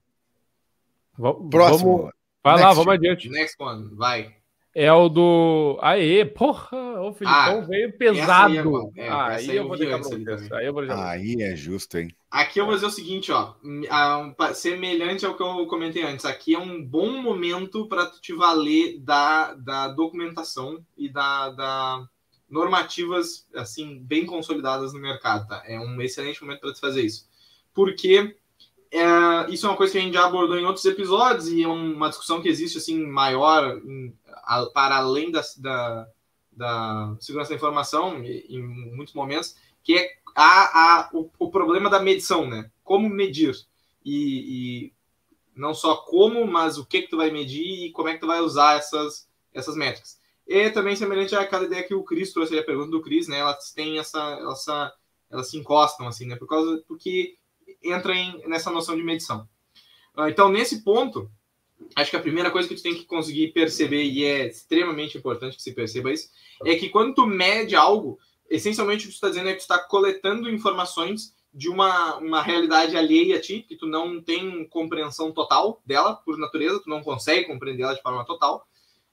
V 1.16 1.48
Próximo. 1.48 1.98
Vamos... 1.98 2.12
Vai 2.42 2.54
Next. 2.54 2.66
lá, 2.66 2.72
vamos 2.72 2.94
adiante. 2.94 3.28
Next 3.28 3.62
one, 3.62 3.94
vai. 3.94 4.41
É 4.74 4.90
o 4.90 5.08
do. 5.08 5.78
Aê, 5.82 6.24
porra! 6.24 7.02
O 7.02 7.12
Filipão 7.12 7.58
ah, 7.58 7.60
veio 7.60 7.92
pesado. 7.92 8.90
É, 8.96 9.06
é, 9.06 9.10
aí, 9.10 9.56
eu 9.56 9.68
vou 9.68 9.76
deixar 9.76 9.98
pra 9.98 10.58
Aí, 10.58 10.66
eu 10.66 10.72
vou 10.72 10.82
deixar 10.82 11.08
aí 11.08 11.42
é 11.42 11.54
justo, 11.54 11.98
hein? 11.98 12.08
Aqui 12.30 12.58
eu 12.58 12.64
vou 12.64 12.74
dizer 12.74 12.86
o 12.86 12.90
seguinte, 12.90 13.30
ó. 13.30 13.54
Semelhante 14.54 15.26
ao 15.26 15.36
que 15.36 15.42
eu 15.42 15.66
comentei 15.66 16.02
antes. 16.02 16.24
Aqui 16.24 16.54
é 16.54 16.58
um 16.58 16.82
bom 16.82 17.20
momento 17.20 17.86
para 17.86 18.06
tu 18.06 18.18
te 18.20 18.32
valer 18.32 18.98
da, 19.00 19.52
da 19.52 19.88
documentação 19.88 20.82
e 20.96 21.10
da, 21.10 21.50
da 21.50 22.08
normativas 22.48 23.46
assim 23.54 23.98
bem 23.98 24.24
consolidadas 24.24 24.94
no 24.94 25.00
mercado, 25.00 25.48
tá? 25.48 25.62
É 25.66 25.78
um 25.78 26.00
excelente 26.00 26.42
momento 26.42 26.60
para 26.60 26.72
tu 26.72 26.80
fazer 26.80 27.02
isso. 27.02 27.28
Porque 27.74 28.34
é, 28.90 29.50
isso 29.50 29.64
é 29.64 29.70
uma 29.70 29.76
coisa 29.76 29.90
que 29.90 29.98
a 29.98 30.02
gente 30.02 30.12
já 30.12 30.26
abordou 30.26 30.58
em 30.58 30.66
outros 30.66 30.84
episódios 30.84 31.48
e 31.48 31.62
é 31.62 31.68
uma 31.68 32.10
discussão 32.10 32.42
que 32.42 32.48
existe 32.48 32.76
assim 32.76 33.06
maior 33.06 33.78
em, 33.78 34.14
para 34.72 34.96
além 34.96 35.30
da, 35.30 35.42
da, 35.58 36.08
da, 36.50 37.16
segurança 37.20 37.50
da 37.50 37.56
informação 37.56 38.22
em, 38.22 38.62
muitos 38.62 39.14
momentos, 39.14 39.56
que 39.82 39.96
é 39.96 40.10
a, 40.34 41.00
a, 41.00 41.10
o, 41.12 41.30
o, 41.38 41.50
problema 41.50 41.90
da 41.90 42.00
medição, 42.00 42.48
né? 42.48 42.70
Como 42.82 43.08
medir 43.08 43.54
e, 44.04 44.86
e, 44.86 44.92
não 45.54 45.74
só 45.74 45.96
como, 45.96 46.46
mas 46.46 46.78
o 46.78 46.86
que 46.86 47.02
que 47.02 47.08
tu 47.08 47.16
vai 47.16 47.30
medir 47.30 47.86
e 47.86 47.92
como 47.92 48.08
é 48.08 48.14
que 48.14 48.20
tu 48.20 48.26
vai 48.26 48.40
usar 48.40 48.76
essas 48.76 49.28
essas 49.52 49.76
métricas. 49.76 50.20
E 50.46 50.70
também 50.70 50.96
semelhante 50.96 51.34
àquela 51.36 51.64
ideia 51.64 51.82
que 51.82 51.94
o 51.94 52.02
Cris 52.02 52.32
trouxe, 52.32 52.58
a 52.58 52.64
pergunta 52.64 52.90
do 52.90 53.02
Cris, 53.02 53.28
né? 53.28 53.38
Elas 53.38 53.72
têm 53.72 53.98
essa, 53.98 54.38
essa 54.50 54.92
elas 55.30 55.50
se 55.50 55.56
encostam 55.56 56.06
assim, 56.06 56.26
né? 56.26 56.36
Por 56.36 56.48
causa 56.48 56.82
porque 56.86 57.36
entra 57.82 58.14
em, 58.14 58.46
nessa 58.48 58.70
noção 58.70 58.96
de 58.96 59.02
medição. 59.02 59.48
Uh, 60.16 60.28
então, 60.28 60.50
nesse 60.50 60.82
ponto, 60.82 61.30
acho 61.94 62.10
que 62.10 62.16
a 62.16 62.20
primeira 62.20 62.50
coisa 62.50 62.68
que 62.68 62.74
tu 62.74 62.82
tem 62.82 62.94
que 62.94 63.04
conseguir 63.04 63.52
perceber, 63.52 64.02
e 64.04 64.24
é 64.24 64.46
extremamente 64.46 65.16
importante 65.16 65.56
que 65.56 65.62
se 65.62 65.72
perceba 65.72 66.12
isso, 66.12 66.28
é 66.64 66.76
que 66.76 66.88
quando 66.88 67.14
tu 67.14 67.26
mede 67.26 67.74
algo, 67.74 68.18
essencialmente 68.48 69.04
o 69.04 69.08
que 69.08 69.12
tu 69.12 69.16
está 69.16 69.28
dizendo 69.28 69.48
é 69.48 69.52
que 69.52 69.58
tu 69.58 69.62
está 69.62 69.78
coletando 69.78 70.50
informações 70.50 71.34
de 71.52 71.68
uma, 71.68 72.16
uma 72.16 72.42
realidade 72.42 72.96
alheia 72.96 73.36
a 73.36 73.40
ti, 73.40 73.64
que 73.68 73.76
tu 73.76 73.86
não 73.86 74.22
tem 74.22 74.66
compreensão 74.68 75.32
total 75.32 75.82
dela, 75.84 76.14
por 76.14 76.38
natureza, 76.38 76.80
tu 76.82 76.88
não 76.88 77.02
consegue 77.02 77.46
compreender 77.46 77.82
ela 77.82 77.94
de 77.94 78.02
forma 78.02 78.24
total, 78.24 78.66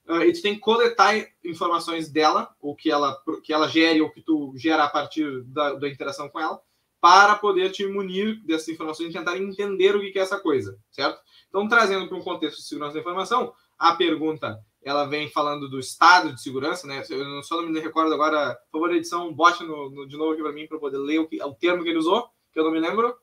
uh, 0.07 0.21
e 0.21 0.31
tu 0.31 0.41
tem 0.41 0.55
que 0.55 0.61
coletar 0.61 1.15
informações 1.43 2.09
dela, 2.09 2.49
ou 2.61 2.75
que 2.75 2.89
ela, 2.89 3.21
que 3.43 3.51
ela 3.51 3.67
gere, 3.67 4.01
ou 4.01 4.09
que 4.09 4.21
tu 4.21 4.53
gera 4.55 4.85
a 4.85 4.89
partir 4.89 5.43
da, 5.43 5.73
da 5.73 5.89
interação 5.89 6.29
com 6.29 6.39
ela, 6.39 6.61
para 7.01 7.35
poder 7.35 7.71
te 7.71 7.85
munir 7.87 8.43
dessas 8.45 8.69
informações 8.69 9.09
e 9.09 9.13
tentar 9.13 9.37
entender 9.37 9.95
o 9.95 9.99
que 9.99 10.19
é 10.19 10.21
essa 10.21 10.39
coisa, 10.39 10.77
certo? 10.91 11.19
Então, 11.47 11.67
trazendo 11.67 12.07
para 12.07 12.17
um 12.17 12.21
contexto 12.21 12.57
de 12.57 12.67
segurança 12.67 12.93
da 12.93 12.99
informação, 12.99 13.53
a 13.77 13.95
pergunta 13.95 14.59
ela 14.81 15.05
vem 15.05 15.29
falando 15.29 15.69
do 15.69 15.79
estado 15.79 16.33
de 16.33 16.41
segurança, 16.41 16.87
né? 16.87 17.03
Eu 17.09 17.43
só 17.43 17.61
não 17.61 17.69
me 17.69 17.79
recordo 17.79 18.13
agora. 18.13 18.55
Por 18.71 18.79
favor, 18.79 18.95
edição, 18.95 19.33
bote 19.33 19.63
no, 19.63 19.89
no 19.89 20.07
de 20.07 20.17
novo 20.17 20.33
aqui 20.33 20.41
para 20.41 20.53
mim 20.53 20.67
para 20.67 20.79
poder 20.79 20.97
ler 20.97 21.19
o, 21.19 21.27
que, 21.27 21.41
o 21.41 21.53
termo 21.53 21.83
que 21.83 21.89
ele 21.89 21.99
usou, 21.99 22.29
que 22.51 22.59
eu 22.59 22.63
não 22.63 22.71
me 22.71 22.79
lembro. 22.79 23.15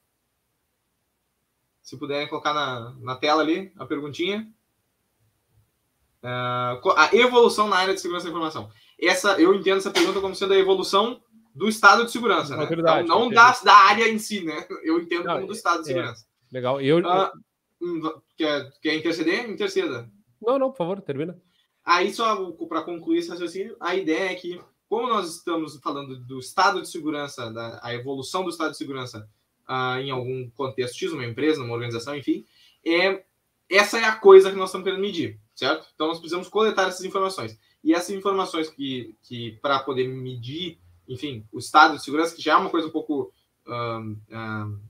Se 1.82 1.96
puderem 1.96 2.28
colocar 2.28 2.52
na, 2.52 2.94
na 3.00 3.16
tela 3.16 3.42
ali 3.42 3.72
a 3.76 3.86
perguntinha. 3.86 4.50
Uh, 6.22 6.90
a 6.96 7.10
evolução 7.14 7.68
na 7.68 7.76
área 7.76 7.94
de 7.94 8.00
segurança 8.00 8.24
da 8.24 8.30
informação. 8.30 8.70
Essa, 8.98 9.40
eu 9.40 9.54
entendo 9.54 9.78
essa 9.78 9.90
pergunta 9.90 10.20
como 10.20 10.34
sendo 10.34 10.52
a 10.52 10.58
evolução 10.58 11.22
do 11.56 11.68
estado 11.68 12.04
de 12.04 12.12
segurança, 12.12 12.54
né? 12.54 12.68
Então, 12.70 13.04
não 13.06 13.30
da, 13.30 13.50
da 13.64 13.74
área 13.74 14.06
em 14.06 14.18
si, 14.18 14.44
né? 14.44 14.66
Eu 14.84 15.00
entendo 15.00 15.24
não, 15.24 15.36
como 15.36 15.46
do 15.46 15.52
estado 15.54 15.82
de 15.82 15.90
é, 15.90 15.94
segurança. 15.94 16.24
É, 16.24 16.54
legal. 16.54 16.80
Eu, 16.80 16.98
uh, 16.98 18.22
quer, 18.36 18.70
quer 18.82 18.94
interceder? 18.94 19.48
Interceda. 19.48 20.10
Não, 20.40 20.58
não, 20.58 20.70
por 20.70 20.76
favor, 20.76 21.00
termina. 21.00 21.40
Aí, 21.82 22.12
só 22.12 22.50
para 22.68 22.82
concluir 22.82 23.18
esse 23.18 23.30
raciocínio, 23.30 23.74
a 23.80 23.96
ideia 23.96 24.32
é 24.32 24.34
que, 24.34 24.60
como 24.86 25.08
nós 25.08 25.36
estamos 25.36 25.78
falando 25.78 26.18
do 26.18 26.38
estado 26.38 26.82
de 26.82 26.90
segurança, 26.90 27.50
da 27.50 27.80
a 27.82 27.94
evolução 27.94 28.44
do 28.44 28.50
estado 28.50 28.72
de 28.72 28.76
segurança 28.76 29.26
uh, 29.66 29.98
em 29.98 30.10
algum 30.10 30.50
contexto 30.50 30.98
X, 30.98 31.12
uma 31.12 31.24
empresa, 31.24 31.62
uma 31.62 31.72
organização, 31.72 32.14
enfim, 32.14 32.44
é, 32.84 33.24
essa 33.70 33.98
é 33.98 34.04
a 34.04 34.14
coisa 34.14 34.50
que 34.50 34.56
nós 34.56 34.68
estamos 34.68 34.84
querendo 34.84 35.00
medir, 35.00 35.40
certo? 35.54 35.86
Então, 35.94 36.08
nós 36.08 36.18
precisamos 36.18 36.48
coletar 36.48 36.88
essas 36.88 37.04
informações. 37.04 37.58
E 37.82 37.94
essas 37.94 38.10
informações 38.10 38.68
que, 38.68 39.16
que 39.22 39.52
para 39.62 39.78
poder 39.78 40.06
medir 40.06 40.78
enfim, 41.08 41.46
o 41.52 41.58
estado 41.58 41.96
de 41.96 42.04
segurança, 42.04 42.34
que 42.34 42.42
já 42.42 42.52
é 42.52 42.56
uma 42.56 42.70
coisa 42.70 42.88
um 42.88 42.90
pouco 42.90 43.32
um, 43.66 44.16
um, 44.30 44.80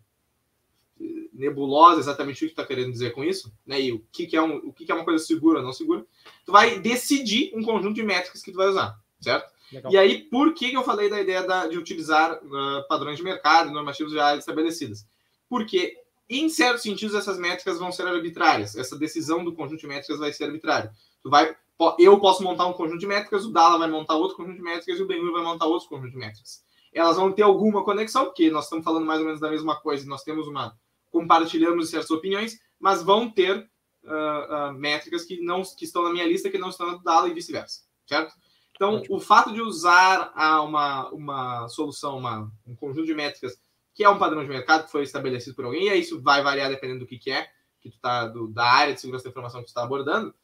nebulosa 1.32 2.00
exatamente 2.00 2.44
o 2.44 2.48
que 2.48 2.52
está 2.52 2.64
querendo 2.64 2.90
dizer 2.90 3.12
com 3.12 3.22
isso, 3.22 3.52
né? 3.66 3.80
E 3.80 3.92
o 3.92 4.04
que, 4.10 4.26
que 4.26 4.36
é 4.36 4.42
um, 4.42 4.56
o 4.56 4.72
que, 4.72 4.84
que 4.84 4.92
é 4.92 4.94
uma 4.94 5.04
coisa 5.04 5.22
segura 5.24 5.58
ou 5.58 5.64
não 5.64 5.72
segura, 5.72 6.04
tu 6.44 6.52
vai 6.52 6.78
decidir 6.80 7.52
um 7.54 7.62
conjunto 7.62 7.94
de 7.94 8.02
métricas 8.02 8.42
que 8.42 8.52
tu 8.52 8.56
vai 8.56 8.68
usar, 8.68 8.98
certo? 9.20 9.54
Legal. 9.72 9.92
E 9.92 9.98
aí, 9.98 10.22
por 10.22 10.54
que, 10.54 10.72
eu 10.72 10.84
falei 10.84 11.10
da 11.10 11.20
ideia 11.20 11.42
da, 11.42 11.66
de 11.66 11.76
utilizar 11.76 12.32
uh, 12.32 12.86
padrões 12.88 13.16
de 13.16 13.24
mercado, 13.24 13.70
normativos 13.70 14.12
já 14.12 14.36
estabelecidos? 14.36 15.04
Porque, 15.48 15.96
em 16.28 16.48
certos 16.48 16.82
sentidos, 16.82 17.14
essas 17.14 17.38
métricas 17.38 17.78
vão 17.78 17.90
ser 17.90 18.06
arbitrárias. 18.06 18.76
Essa 18.76 18.96
decisão 18.96 19.44
do 19.44 19.54
conjunto 19.54 19.80
de 19.80 19.86
métricas 19.86 20.18
vai 20.18 20.32
ser 20.32 20.44
arbitrária. 20.44 20.92
Tu 21.22 21.28
vai 21.28 21.56
eu 21.98 22.18
posso 22.18 22.42
montar 22.42 22.66
um 22.66 22.72
conjunto 22.72 22.98
de 22.98 23.06
métricas, 23.06 23.44
o 23.44 23.52
Dala 23.52 23.78
vai 23.78 23.88
montar 23.88 24.14
outro 24.14 24.36
conjunto 24.36 24.56
de 24.56 24.62
métricas 24.62 24.98
e 24.98 25.02
o 25.02 25.06
Benhur 25.06 25.32
vai 25.32 25.42
montar 25.42 25.66
outro 25.66 25.88
conjunto 25.88 26.10
de 26.10 26.16
métricas. 26.16 26.64
Elas 26.92 27.16
vão 27.16 27.30
ter 27.30 27.42
alguma 27.42 27.84
conexão, 27.84 28.24
porque 28.24 28.50
nós 28.50 28.64
estamos 28.64 28.84
falando 28.84 29.04
mais 29.04 29.20
ou 29.20 29.26
menos 29.26 29.40
da 29.40 29.50
mesma 29.50 29.76
coisa 29.76 30.04
e 30.04 30.08
nós 30.08 30.22
temos 30.22 30.48
uma. 30.48 30.76
compartilhamos 31.10 31.90
certas 31.90 32.10
opiniões, 32.10 32.58
mas 32.80 33.02
vão 33.02 33.30
ter 33.30 33.68
uh, 34.04 34.70
uh, 34.70 34.72
métricas 34.72 35.24
que, 35.24 35.40
não, 35.40 35.62
que 35.62 35.84
estão 35.84 36.02
na 36.02 36.10
minha 36.10 36.26
lista 36.26 36.48
que 36.48 36.58
não 36.58 36.70
estão 36.70 36.86
na 36.86 36.94
do 36.94 37.02
Dala 37.02 37.28
e 37.28 37.34
vice-versa, 37.34 37.82
certo? 38.06 38.34
Então, 38.72 39.02
o 39.08 39.18
fato 39.18 39.52
de 39.52 39.60
usar 39.60 40.32
uma, 40.62 41.08
uma 41.10 41.68
solução, 41.68 42.18
uma, 42.18 42.50
um 42.66 42.76
conjunto 42.76 43.06
de 43.06 43.14
métricas 43.14 43.58
que 43.94 44.04
é 44.04 44.10
um 44.10 44.18
padrão 44.18 44.42
de 44.42 44.48
mercado 44.48 44.84
que 44.84 44.92
foi 44.92 45.02
estabelecido 45.02 45.56
por 45.56 45.64
alguém, 45.64 45.88
e 45.88 45.98
isso 45.98 46.20
vai 46.20 46.42
variar 46.42 46.68
dependendo 46.68 47.00
do 47.00 47.06
que, 47.06 47.18
que 47.18 47.30
é, 47.30 47.48
que 47.80 47.90
tu 47.90 47.98
tá, 47.98 48.26
do, 48.26 48.46
da 48.48 48.64
área 48.64 48.92
de 48.92 49.00
segurança 49.00 49.24
da 49.24 49.30
informação 49.30 49.60
que 49.60 49.66
tu 49.66 49.68
está 49.68 49.82
abordando, 49.82 50.34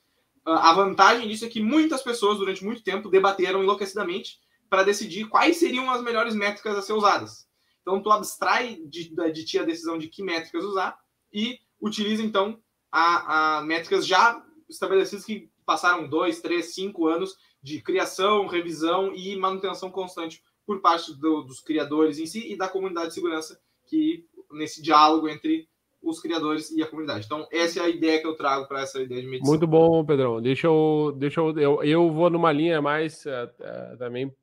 a 0.44 0.72
vantagem 0.74 1.28
disso 1.28 1.44
é 1.44 1.48
que 1.48 1.60
muitas 1.60 2.02
pessoas, 2.02 2.38
durante 2.38 2.64
muito 2.64 2.82
tempo, 2.82 3.08
debateram 3.08 3.62
enlouquecidamente 3.62 4.40
para 4.68 4.82
decidir 4.82 5.28
quais 5.28 5.58
seriam 5.58 5.90
as 5.90 6.02
melhores 6.02 6.34
métricas 6.34 6.76
a 6.76 6.82
ser 6.82 6.94
usadas. 6.94 7.46
Então, 7.80 8.02
tu 8.02 8.10
abstrai 8.10 8.80
de, 8.86 9.14
de 9.32 9.44
ti 9.44 9.58
a 9.58 9.64
decisão 9.64 9.98
de 9.98 10.08
que 10.08 10.22
métricas 10.22 10.64
usar 10.64 10.98
e 11.32 11.58
utiliza, 11.80 12.22
então, 12.22 12.60
a, 12.90 13.58
a 13.58 13.62
métricas 13.62 14.06
já 14.06 14.44
estabelecidas 14.68 15.24
que 15.24 15.50
passaram 15.64 16.08
dois, 16.08 16.40
três, 16.40 16.74
cinco 16.74 17.06
anos 17.06 17.36
de 17.62 17.80
criação, 17.80 18.46
revisão 18.46 19.14
e 19.14 19.36
manutenção 19.36 19.90
constante 19.90 20.42
por 20.66 20.80
parte 20.80 21.14
do, 21.14 21.42
dos 21.42 21.60
criadores 21.60 22.18
em 22.18 22.26
si 22.26 22.52
e 22.52 22.56
da 22.56 22.68
comunidade 22.68 23.08
de 23.08 23.14
segurança, 23.14 23.60
que 23.86 24.26
nesse 24.50 24.82
diálogo 24.82 25.28
entre 25.28 25.68
os 26.02 26.20
criadores 26.20 26.70
e 26.70 26.82
a 26.82 26.86
comunidade. 26.86 27.26
Então, 27.26 27.46
essa 27.50 27.80
é 27.80 27.82
a 27.84 27.88
ideia 27.88 28.20
que 28.20 28.26
eu 28.26 28.34
trago 28.34 28.66
para 28.66 28.80
essa 28.82 29.00
ideia 29.00 29.20
de 29.20 29.26
medição. 29.26 29.50
Muito 29.50 29.66
bom, 29.66 30.04
Pedrão. 30.04 30.42
Deixa 30.42 30.66
eu. 30.66 31.14
Deixa 31.16 31.40
eu, 31.40 31.58
eu, 31.58 31.82
eu 31.84 32.10
vou 32.10 32.28
numa 32.28 32.50
linha 32.50 32.82
mais 32.82 33.24
uh, 33.24 33.30
uh, 33.60 33.96
também 33.96 34.34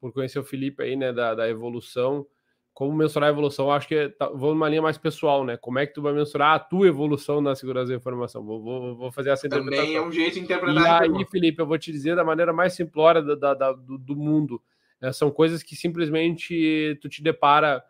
por 0.00 0.12
conhecer 0.12 0.38
o 0.38 0.44
Felipe 0.44 0.82
aí, 0.82 0.96
né, 0.96 1.12
da, 1.12 1.34
da 1.34 1.48
evolução. 1.48 2.26
Como 2.74 2.94
mensurar 2.94 3.28
a 3.28 3.32
evolução? 3.32 3.70
Acho 3.70 3.88
que 3.88 4.10
tá, 4.10 4.28
vou 4.28 4.52
numa 4.52 4.68
linha 4.68 4.82
mais 4.82 4.98
pessoal, 4.98 5.44
né? 5.44 5.56
Como 5.56 5.78
é 5.78 5.86
que 5.86 5.94
tu 5.94 6.02
vai 6.02 6.12
mensurar 6.12 6.54
a 6.54 6.58
tua 6.58 6.86
evolução 6.86 7.40
na 7.40 7.54
segurança 7.54 7.88
da 7.88 7.96
informação? 7.96 8.44
Vou, 8.44 8.62
vou, 8.62 8.96
vou 8.96 9.12
fazer 9.12 9.30
essa 9.30 9.46
interpretação. 9.46 9.86
Também 9.86 9.96
é 9.96 10.02
um 10.02 10.12
jeito 10.12 10.34
de 10.34 10.40
interpretar. 10.40 11.08
E 11.08 11.16
aí, 11.16 11.24
Felipe, 11.24 11.62
eu 11.62 11.66
vou 11.66 11.78
te 11.78 11.90
dizer 11.90 12.16
da 12.16 12.24
maneira 12.24 12.52
mais 12.52 12.74
simplória 12.74 13.22
da, 13.22 13.54
da, 13.54 13.72
do, 13.72 13.96
do, 13.96 14.14
mundo. 14.14 14.60
Né? 15.00 15.10
São 15.10 15.30
coisas 15.30 15.62
que 15.62 15.74
simplesmente 15.74 16.98
tu 17.00 17.08
te 17.08 17.22
depara 17.22 17.82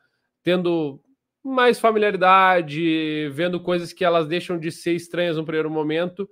tendo 0.44 1.00
mais 1.46 1.78
familiaridade, 1.78 3.28
vendo 3.30 3.60
coisas 3.60 3.92
que 3.92 4.04
elas 4.04 4.26
deixam 4.26 4.58
de 4.58 4.70
ser 4.70 4.92
estranhas 4.92 5.36
no 5.36 5.44
primeiro 5.44 5.70
momento. 5.70 6.28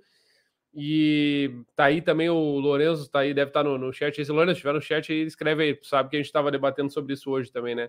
E 0.74 1.52
tá 1.76 1.84
aí 1.84 2.02
também 2.02 2.28
o 2.28 2.58
Lourenço, 2.58 3.08
tá 3.08 3.20
aí, 3.20 3.32
deve 3.32 3.50
estar 3.50 3.62
tá 3.62 3.68
no, 3.68 3.78
no 3.78 3.92
chat. 3.92 4.20
Esse 4.20 4.32
Lourenço, 4.32 4.54
estiver 4.54 4.72
no 4.72 4.82
chat 4.82 5.12
aí, 5.12 5.22
escreve 5.22 5.62
aí, 5.62 5.78
sabe 5.82 6.10
que 6.10 6.16
a 6.16 6.18
gente 6.18 6.26
estava 6.26 6.50
debatendo 6.50 6.90
sobre 6.90 7.12
isso 7.12 7.30
hoje 7.30 7.52
também, 7.52 7.76
né? 7.76 7.88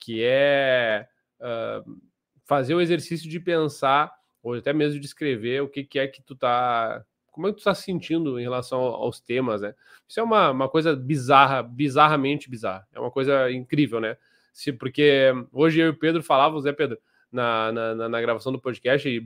Que 0.00 0.22
é 0.24 1.06
uh, 1.40 1.98
fazer 2.44 2.74
o 2.74 2.80
exercício 2.80 3.30
de 3.30 3.38
pensar, 3.38 4.12
ou 4.42 4.54
até 4.54 4.72
mesmo 4.72 4.98
de 4.98 5.06
escrever 5.06 5.62
o 5.62 5.68
que, 5.68 5.84
que 5.84 5.98
é 5.98 6.08
que 6.08 6.22
tu 6.22 6.34
tá. 6.34 7.04
Como 7.30 7.48
é 7.48 7.52
que 7.52 7.58
tu 7.58 7.64
tá 7.64 7.74
sentindo 7.74 8.38
em 8.38 8.42
relação 8.42 8.80
aos 8.80 9.20
temas, 9.20 9.60
né? 9.60 9.74
Isso 10.08 10.18
é 10.18 10.22
uma, 10.22 10.50
uma 10.50 10.68
coisa 10.68 10.94
bizarra, 10.96 11.62
bizarramente 11.62 12.50
bizarra. 12.50 12.86
É 12.92 12.98
uma 12.98 13.10
coisa 13.10 13.50
incrível, 13.50 14.00
né? 14.00 14.16
Se 14.54 14.72
porque 14.72 15.32
hoje 15.52 15.80
eu 15.80 15.86
e 15.88 15.90
o 15.90 15.98
Pedro 15.98 16.22
falávamos, 16.22 16.64
né, 16.64 16.72
Pedro, 16.72 16.96
na, 17.30 17.72
na, 17.72 18.08
na 18.08 18.20
gravação 18.20 18.52
do 18.52 18.60
podcast, 18.60 19.08
e 19.08 19.20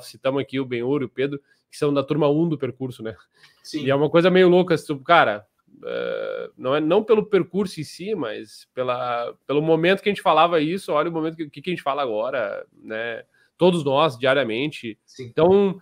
citamos 0.00 0.40
aqui 0.40 0.58
o 0.58 0.64
Benhur 0.64 1.02
e 1.02 1.04
o 1.04 1.08
Pedro, 1.08 1.38
que 1.70 1.76
são 1.76 1.92
da 1.92 2.02
turma 2.02 2.28
1 2.28 2.48
do 2.48 2.58
percurso, 2.58 3.02
né? 3.02 3.14
Sim. 3.62 3.84
E 3.84 3.90
é 3.90 3.94
uma 3.94 4.08
coisa 4.08 4.30
meio 4.30 4.48
louca, 4.48 4.74
cara, 5.04 5.46
uh, 5.68 6.52
não 6.56 6.74
é 6.74 6.80
não 6.80 7.04
pelo 7.04 7.26
percurso 7.26 7.78
em 7.78 7.84
si, 7.84 8.14
mas 8.14 8.66
pela, 8.74 9.34
pelo 9.46 9.60
momento 9.60 10.02
que 10.02 10.08
a 10.08 10.12
gente 10.12 10.22
falava 10.22 10.60
isso, 10.60 10.92
olha 10.92 11.10
o 11.10 11.12
momento 11.12 11.36
que, 11.36 11.50
que 11.50 11.70
a 11.70 11.74
gente 11.74 11.82
fala 11.82 12.02
agora, 12.02 12.66
né? 12.82 13.22
Todos 13.58 13.84
nós, 13.84 14.16
diariamente. 14.18 14.98
Sim. 15.04 15.24
Então, 15.26 15.78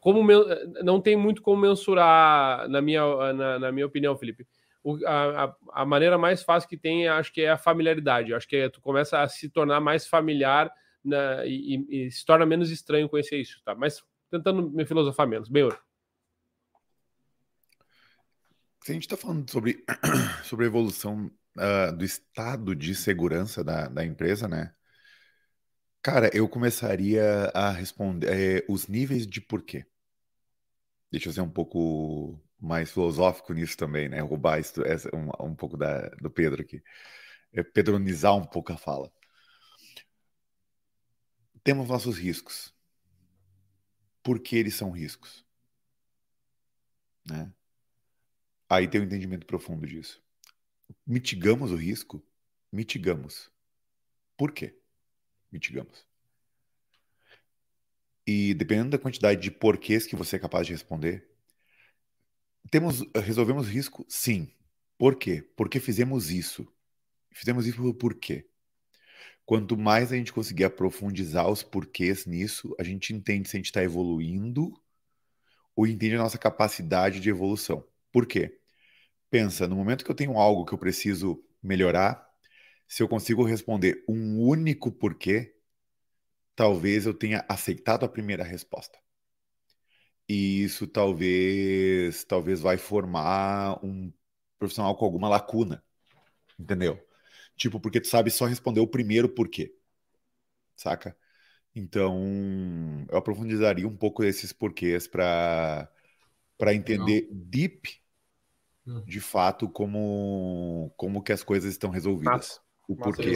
como 0.00 0.26
não 0.82 0.98
tem 0.98 1.14
muito 1.14 1.42
como 1.42 1.60
mensurar, 1.60 2.66
na 2.70 2.80
minha, 2.80 3.34
na, 3.34 3.58
na 3.58 3.70
minha 3.70 3.84
opinião, 3.84 4.16
Felipe 4.16 4.46
a, 5.06 5.54
a, 5.72 5.84
maneira 5.84 6.16
mais 6.16 6.42
fácil 6.42 6.68
que 6.68 6.76
tem, 6.76 7.08
acho 7.08 7.32
que 7.32 7.42
é 7.42 7.50
a 7.50 7.58
familiaridade. 7.58 8.34
Acho 8.34 8.48
que 8.48 8.56
é, 8.56 8.68
tu 8.68 8.80
começa 8.80 9.20
a 9.20 9.28
se 9.28 9.48
tornar 9.48 9.80
mais 9.80 10.06
familiar 10.06 10.70
na, 11.04 11.44
e, 11.44 12.06
e, 12.06 12.10
se 12.10 12.24
torna 12.24 12.46
menos 12.46 12.70
estranho 12.70 13.08
conhecer 13.08 13.38
isso, 13.38 13.60
tá? 13.64 13.74
Mas 13.74 14.02
tentando 14.30 14.70
me 14.70 14.84
filosofar 14.86 15.26
menos. 15.26 15.48
Bem, 15.48 15.68
Se 18.82 18.92
a 18.92 18.94
gente 18.94 19.02
está 19.02 19.16
falando 19.16 19.50
sobre, 19.50 19.84
sobre 20.44 20.64
a 20.64 20.68
evolução 20.68 21.30
uh, 21.56 21.96
do 21.96 22.04
estado 22.04 22.74
de 22.74 22.94
segurança 22.94 23.64
da, 23.64 23.88
da 23.88 24.04
empresa, 24.04 24.48
né? 24.48 24.74
Cara, 26.02 26.30
eu 26.32 26.48
começaria 26.48 27.50
a 27.52 27.70
responder 27.70 28.28
eh, 28.28 28.64
os 28.68 28.86
níveis 28.86 29.26
de 29.26 29.40
porquê. 29.40 29.84
Deixa 31.10 31.28
eu 31.28 31.32
ser 31.32 31.40
um 31.40 31.50
pouco 31.50 32.40
mais 32.60 32.90
filosófico 32.90 33.52
nisso 33.52 33.76
também, 33.76 34.08
né? 34.08 34.20
Roubar 34.20 34.60
isso, 34.60 34.82
essa, 34.84 35.08
um, 35.14 35.30
um 35.46 35.54
pouco 35.54 35.76
da, 35.76 36.08
do 36.10 36.30
Pedro 36.30 36.62
aqui. 36.62 36.82
É 37.52 37.62
pedronizar 37.62 38.34
um 38.36 38.44
pouco 38.44 38.72
a 38.72 38.76
fala. 38.76 39.10
Temos 41.62 41.88
nossos 41.88 42.18
riscos. 42.18 42.74
Por 44.22 44.40
que 44.40 44.56
eles 44.56 44.74
são 44.74 44.90
riscos? 44.90 45.44
Né? 47.24 47.52
Aí 48.68 48.88
tem 48.88 49.00
um 49.00 49.04
entendimento 49.04 49.46
profundo 49.46 49.86
disso. 49.86 50.22
Mitigamos 51.06 51.72
o 51.72 51.76
risco? 51.76 52.22
Mitigamos. 52.72 53.50
Por 54.36 54.52
quê? 54.52 54.78
Mitigamos. 55.50 56.06
E 58.26 58.52
dependendo 58.52 58.90
da 58.90 58.98
quantidade 58.98 59.40
de 59.40 59.50
porquês 59.50 60.06
que 60.06 60.16
você 60.16 60.36
é 60.36 60.38
capaz 60.38 60.66
de 60.66 60.72
responder, 60.74 61.26
temos, 62.70 63.04
resolvemos 63.14 63.68
risco? 63.68 64.04
Sim. 64.08 64.50
Por 64.96 65.16
quê? 65.16 65.42
Porque 65.56 65.80
fizemos 65.80 66.30
isso. 66.30 66.66
Fizemos 67.32 67.66
isso 67.66 67.94
por 67.94 68.14
quê? 68.14 68.48
Quanto 69.46 69.76
mais 69.78 70.12
a 70.12 70.16
gente 70.16 70.32
conseguir 70.32 70.64
aprofundizar 70.64 71.48
os 71.48 71.62
porquês 71.62 72.26
nisso, 72.26 72.74
a 72.78 72.82
gente 72.82 73.14
entende 73.14 73.48
se 73.48 73.56
a 73.56 73.58
gente 73.58 73.66
está 73.66 73.82
evoluindo 73.82 74.72
ou 75.74 75.86
entende 75.86 76.16
a 76.16 76.18
nossa 76.18 76.36
capacidade 76.36 77.20
de 77.20 77.30
evolução. 77.30 77.86
Por 78.12 78.26
quê? 78.26 78.58
Pensa, 79.30 79.66
no 79.66 79.76
momento 79.76 80.04
que 80.04 80.10
eu 80.10 80.14
tenho 80.14 80.36
algo 80.36 80.66
que 80.66 80.74
eu 80.74 80.78
preciso 80.78 81.42
melhorar, 81.62 82.28
se 82.88 83.02
eu 83.02 83.08
consigo 83.08 83.44
responder 83.44 84.04
um 84.08 84.40
único 84.40 84.90
porquê, 84.90 85.54
talvez 86.56 87.06
eu 87.06 87.14
tenha 87.14 87.44
aceitado 87.48 88.04
a 88.04 88.08
primeira 88.08 88.42
resposta. 88.42 88.98
E 90.28 90.62
isso 90.62 90.86
talvez, 90.86 92.24
talvez 92.24 92.60
vai 92.60 92.76
formar 92.76 93.82
um 93.84 94.12
profissional 94.58 94.94
com 94.96 95.04
alguma 95.04 95.28
lacuna, 95.28 95.82
entendeu? 96.58 97.00
Tipo, 97.56 97.80
porque 97.80 98.00
tu 98.00 98.08
sabe 98.08 98.30
só 98.30 98.44
responder 98.44 98.80
o 98.80 98.86
primeiro 98.86 99.28
porquê, 99.28 99.74
saca? 100.76 101.16
Então, 101.74 103.06
eu 103.10 103.16
aprofundizaria 103.16 103.86
um 103.86 103.96
pouco 103.96 104.22
esses 104.22 104.52
porquês 104.52 105.06
para 105.06 105.90
para 106.58 106.74
entender 106.74 107.28
Não. 107.30 107.38
deep, 107.40 108.02
hum. 108.84 109.02
de 109.06 109.20
fato, 109.20 109.68
como 109.68 110.92
como 110.96 111.22
que 111.22 111.32
as 111.32 111.42
coisas 111.42 111.72
estão 111.72 111.90
resolvidas. 111.90 112.32
Nossa 112.32 112.68
o 112.88 112.96
porquê 112.96 113.34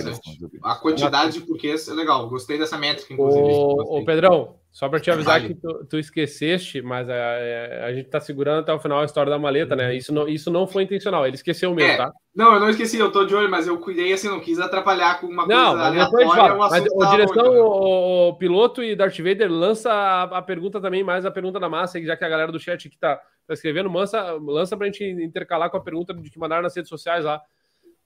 A 0.63 0.75
quantidade 0.77 1.35
de 1.35 1.43
porquês 1.43 1.87
é 1.87 1.93
legal. 1.93 2.29
Gostei 2.29 2.59
dessa 2.59 2.79
métrica, 2.79 3.13
inclusive. 3.13 3.53
Ô, 3.53 3.99
ô 3.99 4.05
Pedrão, 4.05 4.59
só 4.73 4.89
para 4.89 4.99
te 4.99 5.11
avisar 5.11 5.41
que 5.41 5.55
tu, 5.55 5.85
tu, 5.85 5.99
esqueceste, 5.99 6.81
mas 6.81 7.09
a, 7.09 7.15
a, 7.15 7.87
a 7.87 7.93
gente 7.93 8.09
tá 8.09 8.19
segurando 8.19 8.61
até 8.61 8.73
o 8.73 8.81
final 8.81 9.01
a 9.01 9.05
história 9.05 9.31
da 9.31 9.39
maleta, 9.39 9.77
né? 9.77 9.95
Isso 9.95 10.13
não, 10.13 10.27
isso 10.27 10.51
não 10.51 10.67
foi 10.67 10.83
intencional, 10.83 11.27
ele 11.27 11.37
esqueceu 11.37 11.75
mesmo, 11.75 11.93
é, 11.93 11.97
tá? 11.99 12.13
Não, 12.35 12.55
eu 12.55 12.61
não 12.61 12.71
esqueci, 12.71 12.99
eu 12.99 13.13
tô 13.13 13.25
de 13.25 13.35
olho, 13.35 13.51
mas 13.51 13.67
eu 13.67 13.79
cuidei 13.79 14.13
assim, 14.13 14.29
não 14.29 14.41
quis 14.41 14.59
atrapalhar 14.59 15.21
com 15.21 15.27
uma 15.27 15.47
não, 15.47 15.73
coisa 15.73 15.87
aleatória. 15.87 16.55
Mas, 16.57 16.71
mas 16.71 16.87
o 16.91 17.11
direção, 17.11 17.47
o, 17.55 18.29
o, 18.31 18.35
piloto 18.35 18.83
e 18.83 18.97
Darth 18.97 19.19
Vader 19.19 19.53
lança 19.53 19.93
a, 19.93 20.23
a, 20.39 20.43
pergunta 20.43 20.81
também, 20.81 21.05
mais 21.05 21.27
a 21.27 21.31
pergunta 21.31 21.61
da 21.61 21.69
massa, 21.69 22.03
já 22.03 22.17
que 22.17 22.25
a 22.25 22.29
galera 22.29 22.51
do 22.51 22.59
chat 22.59 22.89
que 22.89 22.99
tá, 22.99 23.21
tá 23.47 23.55
escrevendo, 23.55 23.93
lança, 23.93 24.33
lança 24.41 24.77
pra 24.77 24.87
gente 24.87 25.05
intercalar 25.05 25.71
com 25.71 25.77
a 25.77 25.83
pergunta 25.83 26.15
de 26.15 26.31
que 26.31 26.39
mandaram 26.39 26.63
nas 26.63 26.75
redes 26.75 26.89
sociais 26.89 27.25
lá. 27.25 27.41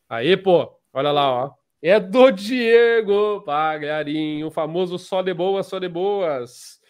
Aí, 0.09 0.37
pô, 0.37 0.77
Olha 0.97 1.13
lá, 1.13 1.31
ó. 1.31 1.51
É 1.89 2.01
do 2.01 2.33
Diego 2.33 3.43
Pagliarinho, 3.43 4.49
o 4.49 4.51
famoso 4.51 4.99
só 4.99 5.23
de 5.23 5.33
boas, 5.33 5.69
só 5.69 5.79
de 5.79 5.89
boas. 5.89 6.81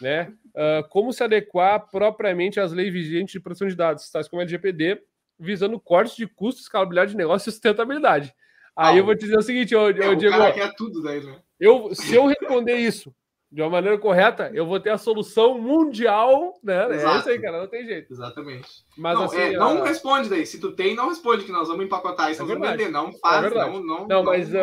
Né? 0.00 0.32
Uh, 0.46 0.88
como 0.88 1.12
se 1.12 1.22
adequar 1.22 1.90
propriamente 1.90 2.58
às 2.58 2.72
leis 2.72 2.90
vigentes 2.90 3.32
de 3.32 3.40
proteção 3.40 3.68
de 3.68 3.76
dados, 3.76 4.10
tais 4.10 4.26
como 4.26 4.40
a 4.40 4.44
LGPD, 4.44 5.02
visando 5.38 5.78
cortes 5.78 6.16
de 6.16 6.26
custos, 6.26 6.64
escalabilidade 6.64 7.10
de 7.10 7.18
negócio 7.18 7.50
e 7.50 7.52
sustentabilidade. 7.52 8.34
Aí 8.74 8.94
ah, 8.94 8.96
eu 8.96 9.04
vou 9.04 9.14
te 9.14 9.26
dizer 9.26 9.36
o 9.36 9.42
seguinte, 9.42 9.76
ô, 9.76 9.90
é, 9.90 10.08
ô, 10.08 10.14
Diego. 10.14 10.38
Cara 10.38 10.72
tudo 10.74 11.02
daí, 11.02 11.22
né? 11.22 11.38
Eu, 11.60 11.94
se 11.94 12.14
eu 12.14 12.24
responder 12.24 12.76
isso 12.76 13.14
de 13.50 13.62
uma 13.62 13.70
maneira 13.70 13.96
correta, 13.96 14.50
eu 14.52 14.66
vou 14.66 14.80
ter 14.80 14.90
a 14.90 14.98
solução 14.98 15.58
mundial, 15.58 16.58
né? 16.62 16.94
Exato. 16.94 17.16
É 17.16 17.18
isso 17.20 17.28
aí, 17.30 17.40
cara, 17.40 17.60
não 17.60 17.68
tem 17.68 17.86
jeito. 17.86 18.12
Exatamente. 18.12 18.68
Mas, 18.96 19.14
não, 19.14 19.24
assim, 19.24 19.38
é, 19.38 19.52
não 19.52 19.82
responde 19.82 20.28
daí. 20.28 20.44
Se 20.44 20.60
tu 20.60 20.72
tem, 20.72 20.94
não 20.94 21.08
responde, 21.08 21.44
que 21.44 21.52
nós 21.52 21.68
vamos 21.68 21.84
empacotar 21.84 22.30
isso, 22.30 22.42
é 22.42 22.44
nós 22.44 22.70
vender. 22.70 22.90
Não 22.90 23.12
faz, 23.12 23.44
é 23.46 23.54
não, 23.54 23.72
não. 23.72 23.82
Não, 23.82 24.08
não 24.08 24.24
mas, 24.24 24.52
uh, 24.52 24.58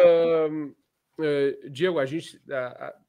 uh, 1.20 1.70
Diego, 1.70 1.98
a 1.98 2.06
gente. 2.06 2.38
Uh, 2.38 3.04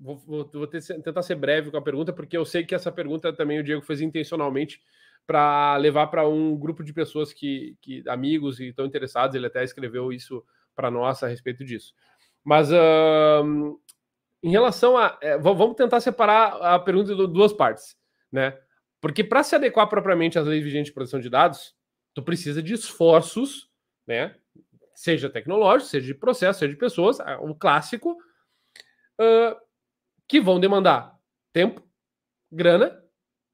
vou, 0.00 0.16
vou, 0.16 0.50
vou 0.52 0.66
ter, 0.66 0.82
tentar 0.82 1.22
ser 1.22 1.36
breve 1.36 1.70
com 1.70 1.76
a 1.76 1.82
pergunta, 1.82 2.12
porque 2.12 2.36
eu 2.36 2.44
sei 2.44 2.64
que 2.64 2.74
essa 2.74 2.90
pergunta 2.90 3.32
também 3.32 3.60
o 3.60 3.64
Diego 3.64 3.82
fez 3.82 4.00
intencionalmente 4.00 4.80
para 5.26 5.76
levar 5.76 6.08
para 6.08 6.28
um 6.28 6.56
grupo 6.56 6.82
de 6.82 6.92
pessoas 6.92 7.32
que, 7.32 7.76
que 7.80 8.02
amigos 8.08 8.58
e 8.58 8.68
estão 8.70 8.84
interessados. 8.84 9.36
Ele 9.36 9.46
até 9.46 9.62
escreveu 9.62 10.12
isso 10.12 10.44
para 10.74 10.90
nós 10.90 11.22
a 11.22 11.28
respeito 11.28 11.64
disso. 11.64 11.94
Mas 12.42 12.72
uh, 12.72 13.78
em 14.42 14.50
relação 14.50 14.96
a. 14.96 15.18
É, 15.20 15.38
vamos 15.38 15.76
tentar 15.76 16.00
separar 16.00 16.52
a 16.74 16.78
pergunta 16.78 17.14
de 17.14 17.26
duas 17.26 17.52
partes, 17.52 17.96
né? 18.32 18.58
Porque 19.00 19.24
para 19.24 19.42
se 19.42 19.54
adequar 19.54 19.88
propriamente 19.88 20.38
às 20.38 20.46
leis 20.46 20.62
vigentes 20.62 20.88
de 20.88 20.94
proteção 20.94 21.20
de 21.20 21.30
dados, 21.30 21.74
tu 22.14 22.22
precisa 22.22 22.62
de 22.62 22.74
esforços, 22.74 23.70
né? 24.06 24.36
Seja 24.94 25.30
tecnológico, 25.30 25.90
seja 25.90 26.06
de 26.06 26.14
processo, 26.14 26.58
seja 26.58 26.72
de 26.72 26.78
pessoas, 26.78 27.18
o 27.40 27.54
clássico, 27.54 28.12
uh, 28.12 29.56
que 30.28 30.40
vão 30.40 30.60
demandar 30.60 31.18
tempo, 31.52 31.82
grana 32.52 33.02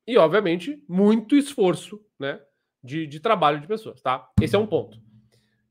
e, 0.06 0.18
obviamente, 0.18 0.82
muito 0.88 1.36
esforço, 1.36 2.04
né? 2.18 2.40
De, 2.82 3.06
de 3.06 3.20
trabalho 3.20 3.60
de 3.60 3.66
pessoas, 3.66 4.00
tá? 4.00 4.28
Esse 4.40 4.56
é 4.56 4.58
um 4.58 4.66
ponto. 4.66 4.98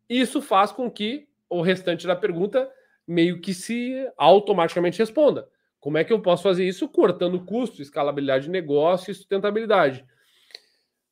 Isso 0.09 0.41
faz 0.41 0.72
com 0.72 0.89
que 0.89 1.28
o 1.49 1.61
restante 1.61 2.05
da 2.05 2.16
pergunta 2.16 2.70
meio 3.08 3.39
que 3.39 3.53
se 3.53 4.08
automaticamente 4.18 4.99
responda. 4.99 5.47
Como 5.80 5.97
é 5.97 6.03
que 6.03 6.12
eu 6.12 6.20
posso 6.20 6.43
fazer 6.43 6.68
isso? 6.68 6.89
Cortando 6.89 7.45
custo, 7.45 7.82
escalabilidade 7.82 8.45
de 8.45 8.51
negócio 8.51 9.12
e 9.12 9.14
sustentabilidade. 9.14 10.03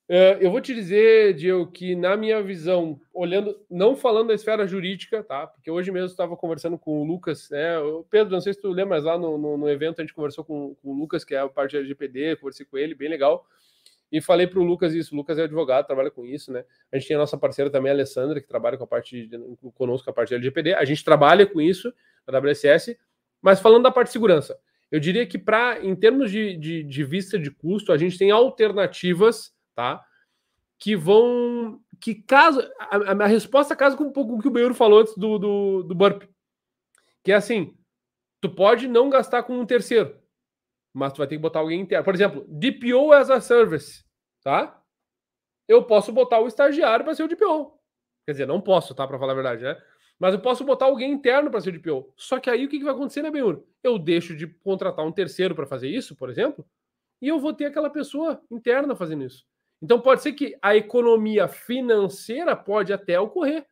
Uh, 0.10 0.36
eu 0.42 0.52
vou 0.52 0.60
te 0.60 0.74
dizer, 0.74 1.34
Diego, 1.34 1.72
que 1.72 1.96
na 1.96 2.18
minha 2.18 2.42
visão, 2.42 3.00
olhando, 3.14 3.58
não 3.70 3.96
falando 3.96 4.28
da 4.28 4.34
esfera 4.34 4.68
jurídica, 4.68 5.24
tá? 5.24 5.48
Porque 5.48 5.72
hoje 5.72 5.92
mesmo 5.92 6.08
estava 6.08 6.36
conversando 6.36 6.78
com 6.78 7.02
o 7.02 7.06
Lucas, 7.06 7.50
né? 7.50 7.76
Pedro, 8.10 8.34
não 8.34 8.42
sei 8.42 8.54
se 8.54 8.62
tu 8.62 8.70
lembra, 8.70 8.98
mas 8.98 9.06
lá 9.06 9.18
no, 9.18 9.38
no, 9.38 9.58
no, 9.58 9.70
evento 9.70 10.00
a 10.00 10.04
gente 10.04 10.14
conversou 10.14 10.44
com, 10.44 10.76
com 10.76 10.90
o 10.90 10.94
Lucas, 10.94 11.24
que 11.24 11.34
é 11.34 11.40
a 11.40 11.48
parte 11.48 11.74
da 11.74 11.80
LGPD, 11.80 12.36
conversei 12.36 12.66
com 12.66 12.78
ele, 12.78 12.94
bem 12.94 13.10
legal. 13.10 13.48
E 14.14 14.22
falei 14.22 14.46
para 14.46 14.60
o 14.60 14.64
Lucas 14.64 14.94
isso. 14.94 15.16
O 15.16 15.18
Lucas 15.18 15.40
é 15.40 15.44
advogado, 15.46 15.88
trabalha 15.88 16.12
com 16.12 16.24
isso, 16.24 16.54
né? 16.54 16.64
A 16.92 17.00
gente 17.00 17.08
tem 17.08 17.16
a 17.16 17.20
nossa 17.20 17.36
parceira 17.36 17.72
também, 17.72 17.92
a 17.92 17.96
Alessandra, 17.96 18.40
que 18.40 18.48
trabalha 18.48 18.78
com 18.78 18.84
a 18.84 18.88
parte 18.88 19.26
de, 19.26 19.40
conosco, 19.74 20.08
a 20.08 20.14
parte 20.14 20.30
da 20.30 20.36
LGPD. 20.36 20.76
A 20.76 20.86
gente 20.86 21.04
trabalha 21.04 21.48
com 21.48 21.60
isso 21.60 21.92
na 22.28 22.38
WSS. 22.38 22.96
Mas 23.42 23.60
falando 23.60 23.82
da 23.82 23.92
parte 23.92 24.10
de 24.10 24.14
segurança, 24.14 24.56
eu 24.92 25.00
diria 25.00 25.26
que 25.26 25.40
para 25.40 25.84
em 25.84 25.96
termos 25.96 26.30
de, 26.30 26.56
de, 26.56 26.84
de, 26.84 27.04
vista 27.04 27.40
de 27.40 27.50
custo, 27.50 27.92
a 27.92 27.98
gente 27.98 28.16
tem 28.16 28.30
alternativas, 28.30 29.52
tá? 29.74 30.06
Que 30.78 30.96
vão. 30.96 31.82
Que 32.00 32.14
caso. 32.14 32.62
A, 32.78 33.24
a 33.24 33.26
resposta 33.26 33.76
casa 33.76 33.98
com 33.98 34.04
um 34.04 34.14
pouco 34.14 34.36
o 34.36 34.40
que 34.40 34.48
o 34.48 34.52
Beiro 34.52 34.76
falou 34.76 35.00
antes 35.00 35.18
do, 35.18 35.40
do, 35.40 35.84
do 35.84 35.96
Burp. 35.96 36.22
Que 37.24 37.32
é 37.32 37.36
assim: 37.36 37.76
tu 38.40 38.48
pode 38.48 38.88
não 38.88 39.10
gastar 39.10 39.42
com 39.42 39.58
um 39.58 39.66
terceiro 39.66 40.23
mas 40.94 41.12
tu 41.12 41.18
vai 41.18 41.28
ter 41.28 41.36
que 41.36 41.42
botar 41.42 41.60
alguém 41.60 41.82
interno. 41.82 42.06
Por 42.06 42.14
exemplo, 42.14 42.46
DPO 42.48 43.12
as 43.12 43.30
a 43.30 43.42
service, 43.42 44.06
tá? 44.44 44.80
Eu 45.68 45.84
posso 45.84 46.12
botar 46.12 46.40
o 46.40 46.48
estagiário 46.48 47.04
para 47.04 47.16
ser 47.16 47.24
o 47.24 47.28
DPO. 47.28 47.80
Quer 48.26 48.34
dizer, 48.34 48.48
não 48.48 48.62
posso, 48.62 48.94
tá? 48.94 49.08
Para 49.08 49.18
falar 49.18 49.34
a 49.34 49.36
verdade, 49.36 49.64
né? 49.64 49.82
Mas 50.20 50.34
eu 50.34 50.40
posso 50.40 50.64
botar 50.64 50.86
alguém 50.86 51.12
interno 51.12 51.50
para 51.50 51.60
ser 51.60 51.70
o 51.70 51.80
DPO. 51.80 52.14
Só 52.16 52.40
que 52.40 52.50
aí 52.50 52.66
o 52.66 52.70
que, 52.70 52.78
que 52.78 52.84
vai 52.84 52.94
acontecer, 52.94 53.22
né, 53.22 53.32
Benhur? 53.32 53.64
Eu 53.82 53.98
deixo 53.98 54.36
de 54.36 54.48
contratar 54.48 55.06
um 55.06 55.12
terceiro 55.12 55.56
para 55.56 55.66
fazer 55.66 55.90
isso, 55.90 56.16
por 56.16 56.30
exemplo, 56.30 56.66
e 57.22 57.28
eu 57.28 57.40
vou 57.40 57.54
ter 57.54 57.66
aquela 57.66 57.90
pessoa 57.90 58.42
interna 58.52 58.96
fazendo 58.96 59.24
isso. 59.24 59.46
Então 59.82 60.00
pode 60.00 60.22
ser 60.22 60.34
que 60.34 60.58
a 60.62 60.76
economia 60.76 61.48
financeira 61.48 62.56
pode 62.56 62.94
até 62.94 63.20
ocorrer, 63.20 63.66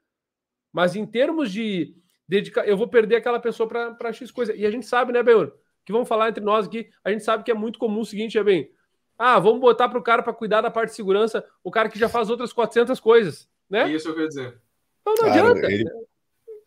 mas 0.74 0.96
em 0.96 1.06
termos 1.06 1.52
de 1.52 1.96
dedicar, 2.28 2.68
eu 2.68 2.76
vou 2.76 2.88
perder 2.88 3.18
aquela 3.18 3.40
pessoa 3.40 3.68
para 3.68 4.14
X 4.14 4.32
coisa. 4.32 4.54
E 4.56 4.66
a 4.66 4.72
gente 4.72 4.86
sabe, 4.86 5.14
né, 5.14 5.22
Benhur? 5.22 5.54
Que 5.92 5.94
vamos 5.94 6.08
falar 6.08 6.30
entre 6.30 6.44
nós 6.44 6.66
aqui, 6.66 6.90
a 7.04 7.12
gente 7.12 7.24
sabe 7.24 7.44
que 7.44 7.52
é 7.52 7.54
muito 7.54 7.78
comum 7.78 8.00
o 8.00 8.06
seguinte, 8.06 8.38
é 8.38 8.44
bem, 8.44 8.72
ah, 9.18 9.38
vamos 9.40 9.60
botar 9.62 9.88
para 9.90 10.00
o 10.00 10.04
cara 10.04 10.24
para 10.24 10.34
cuidar 10.34 10.62
da 10.62 10.72
parte 10.72 10.90
de 10.90 10.96
segurança, 10.96 11.46
o 11.64 11.70
cara 11.70 11.90
que 11.90 12.00
já 12.00 12.10
faz 12.10 12.30
outras 12.30 12.52
400 12.52 13.00
coisas, 13.00 13.48
né? 13.70 13.92
Isso 13.92 14.08
eu 14.08 14.16
quero 14.16 14.28
dizer. 14.28 14.62
Então 15.02 15.14
não 15.16 15.26
cara, 15.26 15.50
adianta, 15.52 15.72
ele... 15.72 15.86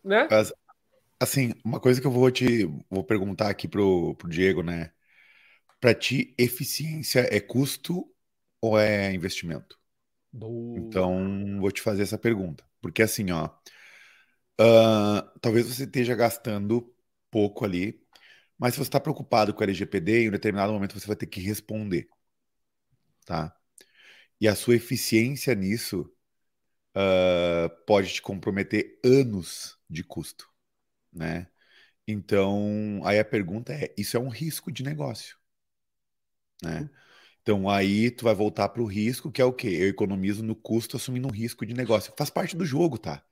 né? 0.03 0.27
assim, 1.19 1.53
uma 1.63 1.79
coisa 1.79 1.99
que 1.99 2.07
eu 2.07 2.11
vou 2.11 2.29
te 2.31 2.65
vou 2.89 3.03
perguntar 3.03 3.49
aqui 3.49 3.67
pro, 3.67 4.15
pro 4.15 4.29
Diego, 4.29 4.61
né? 4.63 4.91
Para 5.81 5.93
ti, 5.93 6.33
eficiência 6.37 7.27
é 7.29 7.39
custo 7.39 8.09
ou 8.61 8.79
é 8.79 9.13
investimento? 9.13 9.77
Boa. 10.31 10.77
Então, 10.79 11.59
vou 11.59 11.71
te 11.71 11.81
fazer 11.81 12.03
essa 12.03 12.17
pergunta, 12.17 12.63
porque 12.81 13.01
assim, 13.01 13.31
ó, 13.31 13.49
uh, 14.61 15.39
talvez 15.41 15.67
você 15.67 15.83
esteja 15.83 16.15
gastando 16.15 16.93
pouco 17.29 17.65
ali 17.65 18.04
mas 18.57 18.73
se 18.73 18.79
você 18.79 18.87
está 18.87 18.99
preocupado 18.99 19.53
com 19.53 19.61
o 19.61 19.63
LGPD, 19.63 20.23
em 20.23 20.29
um 20.29 20.31
determinado 20.31 20.73
momento 20.73 20.99
você 20.99 21.07
vai 21.07 21.15
ter 21.15 21.27
que 21.27 21.39
responder. 21.41 22.07
Tá? 23.25 23.55
E 24.39 24.47
a 24.47 24.55
sua 24.55 24.75
eficiência 24.75 25.55
nisso 25.55 26.11
uh, 26.95 27.69
pode 27.85 28.13
te 28.13 28.21
comprometer 28.21 28.99
anos 29.03 29.79
de 29.89 30.03
custo. 30.03 30.49
Né? 31.13 31.47
Então, 32.07 33.01
aí 33.05 33.19
a 33.19 33.25
pergunta 33.25 33.73
é: 33.73 33.93
isso 33.97 34.17
é 34.17 34.19
um 34.19 34.29
risco 34.29 34.71
de 34.71 34.83
negócio? 34.83 35.37
Né? 36.63 36.89
Então 37.41 37.69
aí 37.69 38.11
tu 38.11 38.25
vai 38.25 38.35
voltar 38.35 38.69
para 38.69 38.81
o 38.81 38.85
risco, 38.85 39.31
que 39.31 39.41
é 39.41 39.45
o 39.45 39.53
quê? 39.53 39.67
Eu 39.69 39.89
economizo 39.89 40.43
no 40.43 40.55
custo 40.55 40.97
assumindo 40.97 41.27
um 41.27 41.31
risco 41.31 41.65
de 41.65 41.73
negócio. 41.73 42.13
Faz 42.17 42.29
parte 42.29 42.55
do 42.55 42.65
jogo, 42.65 42.97
tá? 42.97 43.23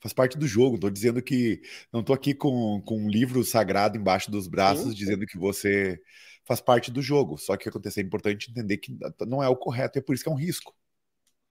Faz 0.00 0.12
parte 0.12 0.38
do 0.38 0.46
jogo. 0.46 0.76
Estou 0.76 0.90
dizendo 0.90 1.22
que 1.22 1.60
não 1.92 2.00
estou 2.00 2.14
aqui 2.14 2.34
com, 2.34 2.82
com 2.84 3.04
um 3.04 3.08
livro 3.08 3.44
sagrado 3.44 3.96
embaixo 3.96 4.30
dos 4.30 4.48
braços, 4.48 4.90
Sim. 4.90 4.94
dizendo 4.94 5.26
que 5.26 5.38
você 5.38 6.00
faz 6.44 6.60
parte 6.60 6.90
do 6.90 7.02
jogo. 7.02 7.38
Só 7.38 7.56
que 7.56 7.68
acontecer 7.68 8.00
é 8.00 8.04
importante 8.04 8.50
entender 8.50 8.78
que 8.78 8.96
não 9.26 9.42
é 9.42 9.48
o 9.48 9.56
correto, 9.56 9.98
é 9.98 10.02
por 10.02 10.14
isso 10.14 10.24
que 10.24 10.30
é 10.30 10.32
um 10.32 10.36
risco. 10.36 10.74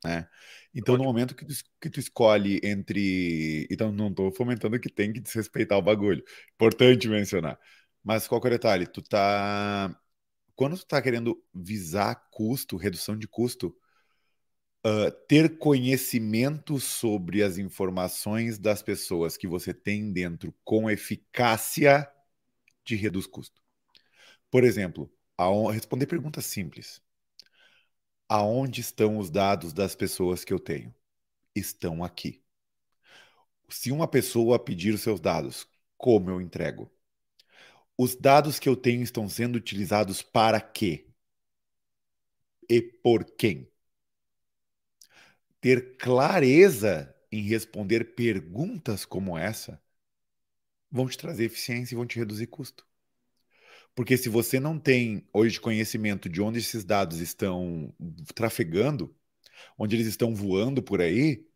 Né? 0.03 0.27
Então, 0.73 0.97
no 0.97 1.03
momento 1.03 1.35
que 1.35 1.45
tu, 1.45 1.53
que 1.81 1.89
tu 1.89 1.99
escolhe 1.99 2.59
entre. 2.63 3.67
Então, 3.69 3.91
não 3.91 4.09
estou 4.09 4.31
fomentando 4.31 4.79
que 4.79 4.89
tem 4.89 5.11
que 5.11 5.19
desrespeitar 5.19 5.77
o 5.77 5.81
bagulho. 5.81 6.23
Importante 6.53 7.07
mencionar. 7.07 7.59
Mas 8.03 8.27
qual 8.27 8.41
é 8.43 8.47
o 8.47 8.49
detalhe? 8.49 8.87
Tu 8.87 9.01
tá. 9.01 9.93
Quando 10.55 10.77
tu 10.77 10.85
tá 10.85 11.01
querendo 11.01 11.41
visar 11.53 12.15
custo, 12.31 12.77
redução 12.77 13.17
de 13.17 13.27
custo, 13.27 13.75
uh, 14.85 15.11
ter 15.27 15.57
conhecimento 15.57 16.79
sobre 16.79 17.43
as 17.43 17.57
informações 17.57 18.57
das 18.57 18.81
pessoas 18.81 19.37
que 19.37 19.47
você 19.47 19.73
tem 19.73 20.11
dentro 20.11 20.53
com 20.63 20.89
eficácia 20.89 22.09
te 22.83 22.95
reduz 22.95 23.27
custo. 23.27 23.61
Por 24.49 24.63
exemplo, 24.63 25.11
a 25.37 25.45
responder 25.71 26.07
perguntas 26.07 26.45
simples. 26.45 27.01
Aonde 28.27 28.81
estão 28.81 29.17
os 29.17 29.29
dados 29.29 29.73
das 29.73 29.95
pessoas 29.95 30.43
que 30.43 30.53
eu 30.53 30.59
tenho? 30.59 30.93
Estão 31.55 32.03
aqui. 32.03 32.43
Se 33.69 33.91
uma 33.91 34.07
pessoa 34.07 34.63
pedir 34.63 34.93
os 34.93 35.01
seus 35.01 35.19
dados, 35.19 35.67
como 35.97 36.29
eu 36.29 36.41
entrego? 36.41 36.91
Os 37.97 38.15
dados 38.15 38.57
que 38.59 38.67
eu 38.67 38.75
tenho 38.75 39.03
estão 39.03 39.27
sendo 39.29 39.55
utilizados 39.57 40.21
para 40.21 40.59
quê? 40.59 41.07
E 42.69 42.81
por 42.81 43.25
quem? 43.25 43.68
Ter 45.61 45.97
clareza 45.97 47.13
em 47.31 47.41
responder 47.41 48.15
perguntas 48.15 49.05
como 49.05 49.37
essa 49.37 49.81
vão 50.91 51.07
te 51.07 51.17
trazer 51.17 51.45
eficiência 51.45 51.93
e 51.93 51.97
vão 51.97 52.05
te 52.05 52.17
reduzir 52.17 52.47
custo. 52.47 52.87
Porque 53.95 54.17
se 54.17 54.29
você 54.29 54.59
não 54.59 54.79
tem 54.79 55.27
hoje 55.33 55.59
conhecimento 55.59 56.29
de 56.29 56.41
onde 56.41 56.59
esses 56.59 56.85
dados 56.85 57.19
estão 57.19 57.93
trafegando, 58.33 59.13
onde 59.77 59.95
eles 59.95 60.07
estão 60.07 60.33
voando 60.33 60.81
por 60.81 61.01
aí, 61.01 61.48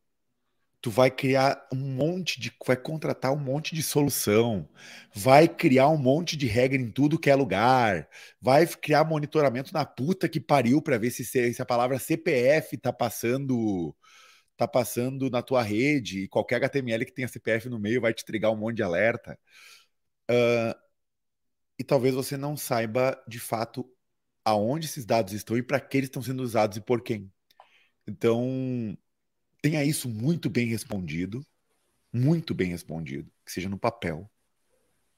tu 0.84 0.92
vai 0.92 1.10
criar 1.10 1.66
um 1.72 1.78
monte 1.78 2.42
de, 2.42 2.52
vai 2.68 2.76
contratar 2.76 3.32
um 3.32 3.40
monte 3.40 3.74
de 3.74 3.82
solução, 3.82 4.68
vai 5.16 5.48
criar 5.48 5.88
um 5.88 5.98
monte 5.98 6.36
de 6.36 6.46
regra 6.46 6.78
em 6.82 6.92
tudo 6.92 7.18
que 7.18 7.30
é 7.30 7.36
lugar, 7.36 8.10
vai 8.42 8.68
criar 8.68 9.06
monitoramento 9.06 9.74
na 9.74 9.86
puta 9.86 10.28
que 10.28 10.42
pariu 10.42 10.82
para 10.82 10.98
ver 10.98 11.10
se, 11.12 11.24
se 11.24 11.62
a 11.62 11.66
palavra 11.66 11.98
CPF 12.00 12.78
tá 12.78 12.92
passando 12.92 13.96
tá 14.58 14.68
passando 14.68 15.30
na 15.30 15.42
tua 15.42 15.64
rede 15.64 16.24
e 16.24 16.28
qualquer 16.28 16.58
HTML 16.58 17.06
que 17.06 17.14
tenha 17.14 17.28
CPF 17.30 17.70
no 17.70 17.80
meio 17.80 18.02
vai 18.02 18.14
te 18.14 18.24
entregar 18.24 18.52
um 18.52 18.58
monte 18.58 18.78
de 18.78 18.84
alerta. 18.84 19.40
Uh, 20.30 20.76
e 21.80 21.84
talvez 21.84 22.14
você 22.14 22.38
não 22.38 22.58
saiba 22.58 23.22
de 23.28 23.40
fato 23.40 23.90
aonde 24.46 24.88
esses 24.88 25.06
dados 25.06 25.34
estão 25.34 25.58
e 25.58 25.64
para 25.64 25.80
que 25.80 25.98
eles 25.98 26.08
estão 26.08 26.22
sendo 26.22 26.44
usados 26.44 26.78
e 26.78 26.82
por 26.82 27.02
quem. 27.02 27.32
Então, 28.08 28.98
tenha 29.64 29.82
isso 29.82 30.10
muito 30.10 30.50
bem 30.50 30.68
respondido, 30.68 31.42
muito 32.12 32.54
bem 32.54 32.68
respondido, 32.68 33.32
que 33.46 33.52
seja 33.52 33.70
no 33.70 33.80
papel. 33.80 34.30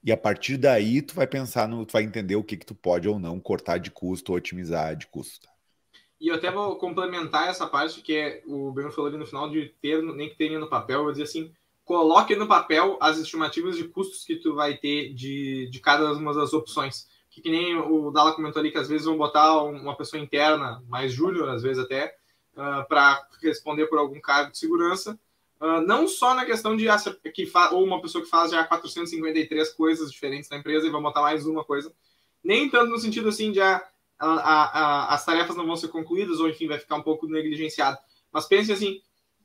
E 0.04 0.12
a 0.12 0.18
partir 0.18 0.56
daí 0.56 1.02
tu 1.02 1.16
vai 1.16 1.26
pensar 1.26 1.68
no, 1.68 1.84
tu 1.84 1.94
vai 1.94 2.04
entender 2.04 2.36
o 2.36 2.44
que 2.44 2.56
que 2.56 2.66
tu 2.66 2.76
pode 2.76 3.10
ou 3.10 3.18
não 3.18 3.40
cortar 3.40 3.80
de 3.80 3.90
custo 3.90 4.34
otimizar 4.34 4.96
de 4.96 5.08
custo. 5.08 5.48
Tá? 5.48 5.50
E 6.22 6.28
eu 6.28 6.36
até 6.36 6.52
vou 6.52 6.76
complementar 6.76 7.50
essa 7.50 7.66
parte 7.66 8.02
que 8.02 8.16
é 8.16 8.44
o 8.46 8.72
Bruno 8.72 8.92
falou 8.92 9.10
ali 9.10 9.18
no 9.18 9.26
final 9.26 9.50
de 9.50 9.74
ter, 9.82 10.00
nem 10.04 10.30
que 10.30 10.38
tenha 10.38 10.60
no 10.60 10.70
papel, 10.70 11.00
eu 11.00 11.04
vou 11.06 11.12
dizer 11.12 11.24
assim, 11.24 11.52
coloque 11.84 12.36
no 12.36 12.48
papel 12.48 13.00
as 13.02 13.18
estimativas 13.18 13.76
de 13.76 13.88
custos 13.88 14.24
que 14.26 14.36
tu 14.36 14.54
vai 14.54 14.78
ter 14.78 15.12
de, 15.16 15.68
de 15.72 15.80
cada 15.80 16.14
uma 16.14 16.36
das 16.36 16.54
opções. 16.54 17.08
Que, 17.32 17.42
que 17.42 17.50
nem 17.50 17.76
o 17.76 18.12
Dala 18.12 18.36
comentou 18.36 18.60
ali, 18.60 18.72
que 18.72 18.78
às 18.78 18.88
vezes 18.88 19.08
vão 19.08 19.18
botar 19.18 19.64
uma 19.64 19.98
pessoa 19.98 20.22
interna, 20.22 20.84
mais 20.88 21.12
júnior, 21.12 21.50
às 21.50 21.64
vezes 21.64 21.84
até, 21.84 22.16
uh, 22.56 22.62
ah, 22.62 22.86
para 22.88 23.28
responder 23.42 23.88
por 23.88 24.00
algum 24.00 24.20
cargo 24.20 24.52
de 24.52 24.58
segurança. 24.58 25.20
Uh, 25.60 25.82
não 25.82 26.08
só 26.08 26.34
na 26.34 26.46
questão 26.46 26.76
de 26.76 26.86
que 27.34 27.50
ou 27.72 27.84
uma 27.84 28.02
pessoa 28.02 28.24
que 28.24 28.30
faz 28.30 28.52
já 28.52 28.64
453 28.64 29.70
coisas 29.74 30.12
diferentes 30.12 30.50
na 30.50 30.58
empresa 30.58 30.86
e 30.86 30.90
vai 30.90 31.02
botar 31.02 31.22
mais 31.22 31.46
uma 31.46 31.64
coisa. 31.64 31.94
Nem 32.44 32.70
tanto 32.70 32.92
no 32.92 33.00
sentido 33.00 33.30
assim 33.30 33.52
de 33.52 33.62
ah, 33.62 33.82
a, 34.20 34.28
a, 34.28 34.64
a, 34.64 35.14
as 35.14 35.26
tarefas 35.26 35.56
não 35.56 35.66
vão 35.66 35.76
ser 35.76 35.88
concluídas, 35.90 36.40
ou 36.40 36.50
enfim, 36.50 36.68
vai 36.68 36.80
ficar 36.80 36.96
um 36.96 37.02
pouco 37.02 37.28
negligenciado. 37.28 37.98
Mas 38.32 38.46
pense 38.46 38.72
assim, 38.72 39.02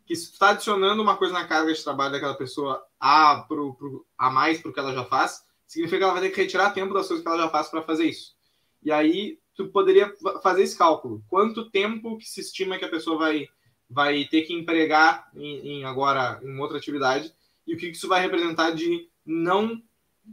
que 0.07 0.15
está 0.15 0.51
adicionando 0.51 1.01
uma 1.01 1.17
coisa 1.17 1.33
na 1.33 1.47
carga 1.47 1.73
de 1.73 1.83
trabalho 1.83 2.13
daquela 2.13 2.35
pessoa 2.35 2.85
a, 2.99 3.45
pro, 3.47 3.75
pro, 3.75 4.07
a 4.19 4.29
mais 4.29 4.61
para 4.61 4.71
o 4.71 4.75
que 4.75 4.81
ela 4.81 4.93
já 4.93 5.05
faz, 5.05 5.45
significa 5.67 5.99
que 5.99 6.05
ela 6.05 6.13
vai 6.13 6.23
ter 6.23 6.31
que 6.31 6.41
retirar 6.43 6.71
tempo 6.71 6.93
das 6.93 7.07
coisas 7.07 7.23
que 7.23 7.29
ela 7.29 7.45
já 7.45 7.49
faz 7.49 7.69
para 7.69 7.83
fazer 7.83 8.05
isso. 8.05 8.35
E 8.83 8.91
aí, 8.91 9.39
tu 9.61 9.69
poderia 9.69 10.15
fazer 10.43 10.63
esse 10.63 10.77
cálculo. 10.77 11.23
Quanto 11.29 11.71
tempo 11.71 12.17
que 12.17 12.29
se 12.29 12.41
estima 12.41 12.79
que 12.79 12.85
a 12.85 12.91
pessoa 12.91 13.19
vai, 13.19 13.49
vai 13.89 14.25
ter 14.25 14.43
que 14.43 14.55
empregar 14.55 15.31
em, 15.35 15.81
em 15.81 15.85
agora 15.85 16.41
em 16.43 16.59
outra 16.59 16.79
atividade 16.79 17.33
e 17.67 17.75
o 17.75 17.77
que 17.77 17.89
isso 17.89 18.09
vai 18.09 18.21
representar 18.21 18.71
de 18.71 19.09
não 19.25 19.83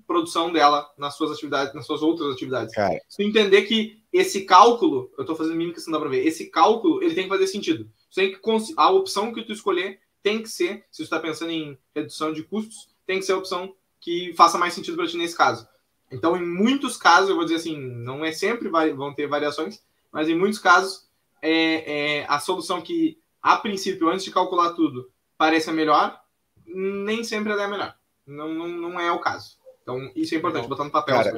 produção 0.05 0.51
dela 0.51 0.89
nas 0.97 1.15
suas 1.15 1.31
atividades, 1.31 1.73
nas 1.73 1.85
suas 1.85 2.01
outras 2.01 2.33
atividades. 2.33 2.73
Cara. 2.73 2.99
Se 3.07 3.17
tu 3.17 3.23
entender 3.23 3.63
que 3.63 4.01
esse 4.11 4.45
cálculo, 4.45 5.11
eu 5.17 5.21
estou 5.21 5.35
fazendo 5.35 5.55
mímica, 5.55 5.79
que 5.79 5.87
não 5.87 5.93
dá 5.93 5.99
para 5.99 6.09
ver, 6.09 6.25
esse 6.25 6.49
cálculo, 6.49 7.03
ele 7.03 7.15
tem 7.15 7.23
que 7.23 7.29
fazer 7.29 7.47
sentido. 7.47 7.89
Tem 8.13 8.31
que, 8.31 8.39
a 8.77 8.91
opção 8.91 9.33
que 9.33 9.43
tu 9.43 9.51
escolher 9.51 9.99
tem 10.23 10.41
que 10.41 10.49
ser, 10.49 10.85
se 10.91 10.97
tu 10.97 11.03
está 11.03 11.19
pensando 11.19 11.51
em 11.51 11.77
redução 11.95 12.33
de 12.33 12.43
custos, 12.43 12.89
tem 13.05 13.19
que 13.19 13.25
ser 13.25 13.33
a 13.33 13.37
opção 13.37 13.73
que 13.99 14.33
faça 14.35 14.57
mais 14.57 14.73
sentido 14.73 14.97
para 14.97 15.07
ti 15.07 15.17
nesse 15.17 15.35
caso. 15.35 15.67
Então, 16.11 16.37
em 16.37 16.45
muitos 16.45 16.97
casos, 16.97 17.29
eu 17.29 17.35
vou 17.35 17.43
dizer 17.43 17.57
assim, 17.57 17.77
não 17.77 18.23
é 18.23 18.31
sempre 18.31 18.69
vai, 18.69 18.93
vão 18.93 19.13
ter 19.13 19.27
variações, 19.27 19.81
mas 20.11 20.29
em 20.29 20.37
muitos 20.37 20.59
casos, 20.59 21.07
é, 21.41 22.19
é, 22.19 22.25
a 22.27 22.39
solução 22.39 22.81
que, 22.81 23.19
a 23.41 23.57
princípio, 23.57 24.09
antes 24.09 24.23
de 24.23 24.31
calcular 24.31 24.73
tudo, 24.73 25.11
parece 25.37 25.69
a 25.69 25.73
melhor, 25.73 26.19
nem 26.65 27.23
sempre 27.23 27.51
ela 27.51 27.61
é 27.61 27.65
a 27.65 27.69
melhor. 27.69 27.95
Não, 28.25 28.53
não, 28.53 28.67
não 28.67 28.99
é 28.99 29.11
o 29.11 29.19
caso. 29.19 29.57
Então, 29.81 30.11
isso 30.15 30.33
é 30.33 30.37
importante, 30.37 30.67
botar 30.67 30.83
no 30.83 30.91
papel. 30.91 31.15
Cara, 31.15 31.37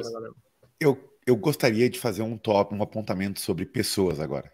eu, 0.78 0.98
eu 1.26 1.36
gostaria 1.36 1.88
de 1.88 1.98
fazer 1.98 2.22
um 2.22 2.36
top, 2.36 2.74
um 2.74 2.82
apontamento 2.82 3.40
sobre 3.40 3.66
pessoas 3.66 4.18
agora. 4.18 4.52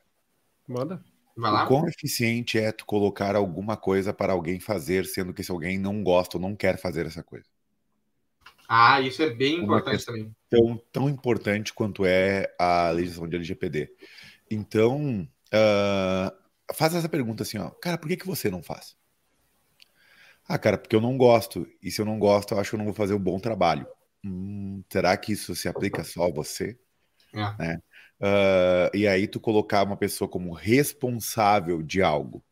Manda. 0.67 1.03
Vai 1.37 1.53
lá. 1.53 1.65
O 1.65 1.69
quão 1.69 1.87
eficiente 1.87 2.59
é 2.59 2.73
tu 2.73 2.87
colocar 2.87 3.37
alguma 3.37 3.77
coisa 3.77 4.13
para 4.13 4.33
alguém 4.33 4.59
fazer, 4.59 5.05
sendo 5.05 5.35
que 5.35 5.43
esse 5.43 5.51
alguém 5.51 5.79
não 5.79 6.03
gosta 6.03 6.39
ou 6.39 6.41
não 6.41 6.57
quer 6.57 6.79
fazer 6.79 7.07
essa 7.07 7.23
coisa? 7.23 7.47
Ah, 8.69 9.01
isso 9.01 9.23
é 9.23 9.31
bem 9.31 9.63
importante 9.63 10.05
também. 10.05 10.35
Tão, 10.49 10.81
tão 10.93 11.09
importante 11.09 11.73
quanto 11.73 12.05
é 12.05 12.55
a 12.59 12.91
legislação 12.91 13.29
de 13.29 13.37
LGPD. 13.37 13.91
Então, 14.51 15.29
uh, 15.53 16.75
faz 16.75 16.95
essa 16.95 17.09
pergunta 17.09 17.43
assim, 17.43 17.59
ó. 17.59 17.71
Cara, 17.71 17.99
por 17.99 18.09
que, 18.09 18.17
que 18.17 18.27
você 18.27 18.51
não 18.51 18.63
faz? 18.63 18.97
Ah, 20.49 20.59
cara, 20.59 20.79
porque 20.79 20.95
eu 20.95 21.01
não 21.01 21.17
gosto. 21.17 21.67
E 21.83 21.91
se 21.91 22.01
eu 22.01 22.05
não 22.05 22.19
gosto, 22.19 22.55
eu 22.55 22.61
acho 22.61 22.71
que 22.71 22.77
eu 22.77 22.79
não 22.79 22.87
vou 22.87 22.95
fazer 22.95 23.15
um 23.15 23.21
bom 23.21 23.39
trabalho. 23.39 23.87
Hum, 24.25 24.83
será 24.89 25.17
que 25.17 25.33
isso 25.33 25.55
se 25.55 25.69
aplica 25.69 26.05
só 26.05 26.25
a 26.27 26.33
você? 26.33 26.79
É. 27.35 27.57
Né? 27.59 27.83
Uh, 28.21 28.97
e 28.97 29.07
aí 29.07 29.27
tu 29.27 29.39
colocar 29.39 29.83
uma 29.83 29.97
pessoa 29.97 30.29
como 30.29 30.53
responsável 30.53 31.83
de 31.83 32.01
algo 32.03 32.43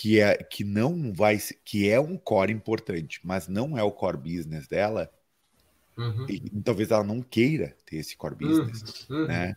que 0.00 0.18
é 0.18 0.34
que 0.38 0.64
não 0.64 1.12
vai 1.12 1.38
que 1.62 1.90
é 1.90 2.00
um 2.00 2.16
core 2.16 2.54
importante, 2.54 3.20
mas 3.22 3.48
não 3.48 3.76
é 3.76 3.82
o 3.82 3.92
core 3.92 4.16
business 4.16 4.66
dela. 4.66 5.10
Uhum. 5.94 6.24
E, 6.26 6.40
talvez 6.62 6.90
ela 6.90 7.04
não 7.04 7.20
queira 7.20 7.76
ter 7.84 7.96
esse 7.96 8.16
core 8.16 8.34
business, 8.34 9.06
uhum. 9.10 9.26
né? 9.26 9.56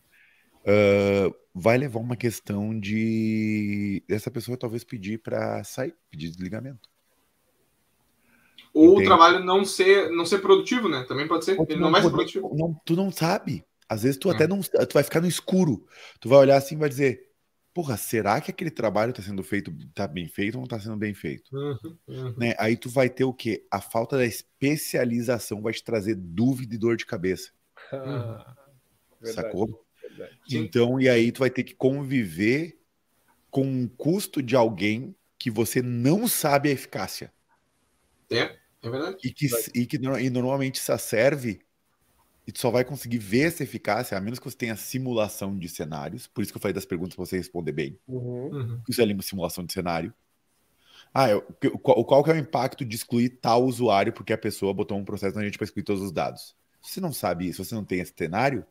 Uh, 0.66 1.34
vai 1.56 1.78
levar 1.78 2.02
uma 2.02 2.18
questão 2.18 2.78
de 2.78 4.04
essa 4.10 4.30
pessoa 4.30 4.58
talvez 4.58 4.84
pedir 4.84 5.20
para 5.20 5.64
sair, 5.64 5.96
pedir 6.12 6.28
desligamento. 6.28 6.90
Ou 8.74 8.96
Entende? 8.96 9.04
o 9.04 9.06
trabalho 9.06 9.46
não 9.46 9.64
ser, 9.64 10.10
não 10.10 10.26
ser 10.26 10.40
produtivo, 10.40 10.90
né? 10.90 11.06
Também 11.08 11.26
pode 11.26 11.46
ser. 11.46 11.58
Ele 11.58 11.76
não, 11.76 11.84
não 11.84 11.92
vai 11.92 12.02
ser 12.02 12.10
produtivo. 12.10 12.54
Não, 12.54 12.74
tu 12.84 12.98
não 12.98 13.10
sabe. 13.14 13.64
Às 13.88 14.04
vezes 14.04 14.18
tu 14.18 14.30
é. 14.30 14.36
até 14.36 14.46
não. 14.46 14.60
Tu 14.60 14.94
vai 14.94 15.04
ficar 15.04 15.22
no 15.22 15.28
escuro. 15.28 15.88
Tu 16.20 16.28
vai 16.28 16.40
olhar 16.40 16.58
assim 16.58 16.76
e 16.76 16.80
vai 16.80 16.90
dizer: 16.90 17.30
Porra, 17.74 17.98
será 17.98 18.40
que 18.40 18.52
aquele 18.52 18.70
trabalho 18.70 19.10
está 19.10 19.24
sendo 19.24 19.42
feito, 19.42 19.76
está 19.90 20.08
bem 20.08 20.28
feito 20.28 20.56
ou 20.56 20.60
não 20.60 20.66
está 20.66 20.80
sendo 20.80 20.96
bem 20.96 21.14
feito? 21.14 21.50
Uhum, 21.56 21.98
uhum. 22.08 22.36
Né? 22.38 22.54
Aí 22.60 22.78
tu 22.78 22.88
vai 22.88 23.10
ter 23.10 23.24
o 23.24 23.34
quê? 23.34 23.66
A 23.72 23.82
falta 23.82 24.16
da 24.16 24.26
especialização 24.26 25.62
vai 25.62 25.74
te 25.74 25.84
trazer 25.84 26.16
dúvida 26.16 26.76
e 26.76 26.78
dor 26.78 26.96
de 26.96 27.06
cabeça. 27.06 27.52
Ah, 27.92 28.56
Sacou? 29.24 29.86
Verdade. 30.02 30.38
Então, 30.52 31.00
e 31.00 31.10
aí 31.10 31.32
tu 31.32 31.40
vai 31.40 31.50
ter 31.50 31.64
que 31.64 31.74
conviver 31.74 32.80
com 33.50 33.66
um 33.66 33.88
custo 33.88 34.42
de 34.42 34.56
alguém 34.56 35.16
que 35.40 35.50
você 35.50 35.82
não 35.82 36.28
sabe 36.28 36.70
a 36.70 36.74
eficácia. 36.74 37.34
É, 38.32 38.56
é 38.82 38.90
verdade. 38.90 39.18
E 39.24 39.32
que, 39.32 39.48
e 39.74 39.86
que 39.86 39.98
e 39.98 40.30
normalmente 40.30 40.76
isso 40.76 40.98
serve 40.98 41.62
e 42.46 42.52
tu 42.52 42.60
só 42.60 42.70
vai 42.70 42.84
conseguir 42.84 43.20
ver 43.20 43.48
essa 43.48 43.64
eficácia 43.64 44.18
a 44.18 44.22
menos 44.22 44.40
que 44.40 44.46
você 44.46 44.58
tenha 44.58 44.76
simulação 44.76 45.58
de 45.58 45.70
cenários. 45.70 46.28
Por 46.28 46.42
isso 46.42 46.52
que 46.52 46.58
eu 46.58 46.62
falei 46.62 46.74
das 46.74 46.86
perguntas 46.86 47.16
para 47.16 47.26
você 47.26 47.38
responder 47.38 47.72
bem. 47.72 47.98
Uhum. 48.08 48.50
uhum. 48.52 48.82
Isso 48.88 49.02
é 49.02 49.22
simulação 49.22 49.66
de 49.66 49.72
cenário. 49.72 50.14
Ah, 51.14 51.30
eu, 51.30 51.42
qual, 51.82 52.04
qual 52.04 52.24
que 52.24 52.32
é 52.32 52.34
o 52.34 52.38
impacto 52.38 52.84
de 52.84 52.96
excluir 52.96 53.30
tal 53.42 53.64
usuário 53.64 54.12
porque 54.12 54.34
a 54.34 54.38
pessoa 54.38 54.74
botou 54.74 54.98
um 54.98 55.06
processo 55.06 55.38
na 55.38 55.44
gente 55.44 55.58
para 55.58 55.66
excluir 55.66 55.84
todos 55.84 56.02
os 56.02 56.12
dados? 56.12 56.56
Se 56.82 56.94
você 56.94 57.02
não 57.02 57.14
sabe 57.14 57.48
isso, 57.48 57.64
se 57.64 57.70
você 57.70 57.76
não 57.76 57.86
tem 57.86 58.00
esse 58.00 58.14
cenário, 58.18 58.66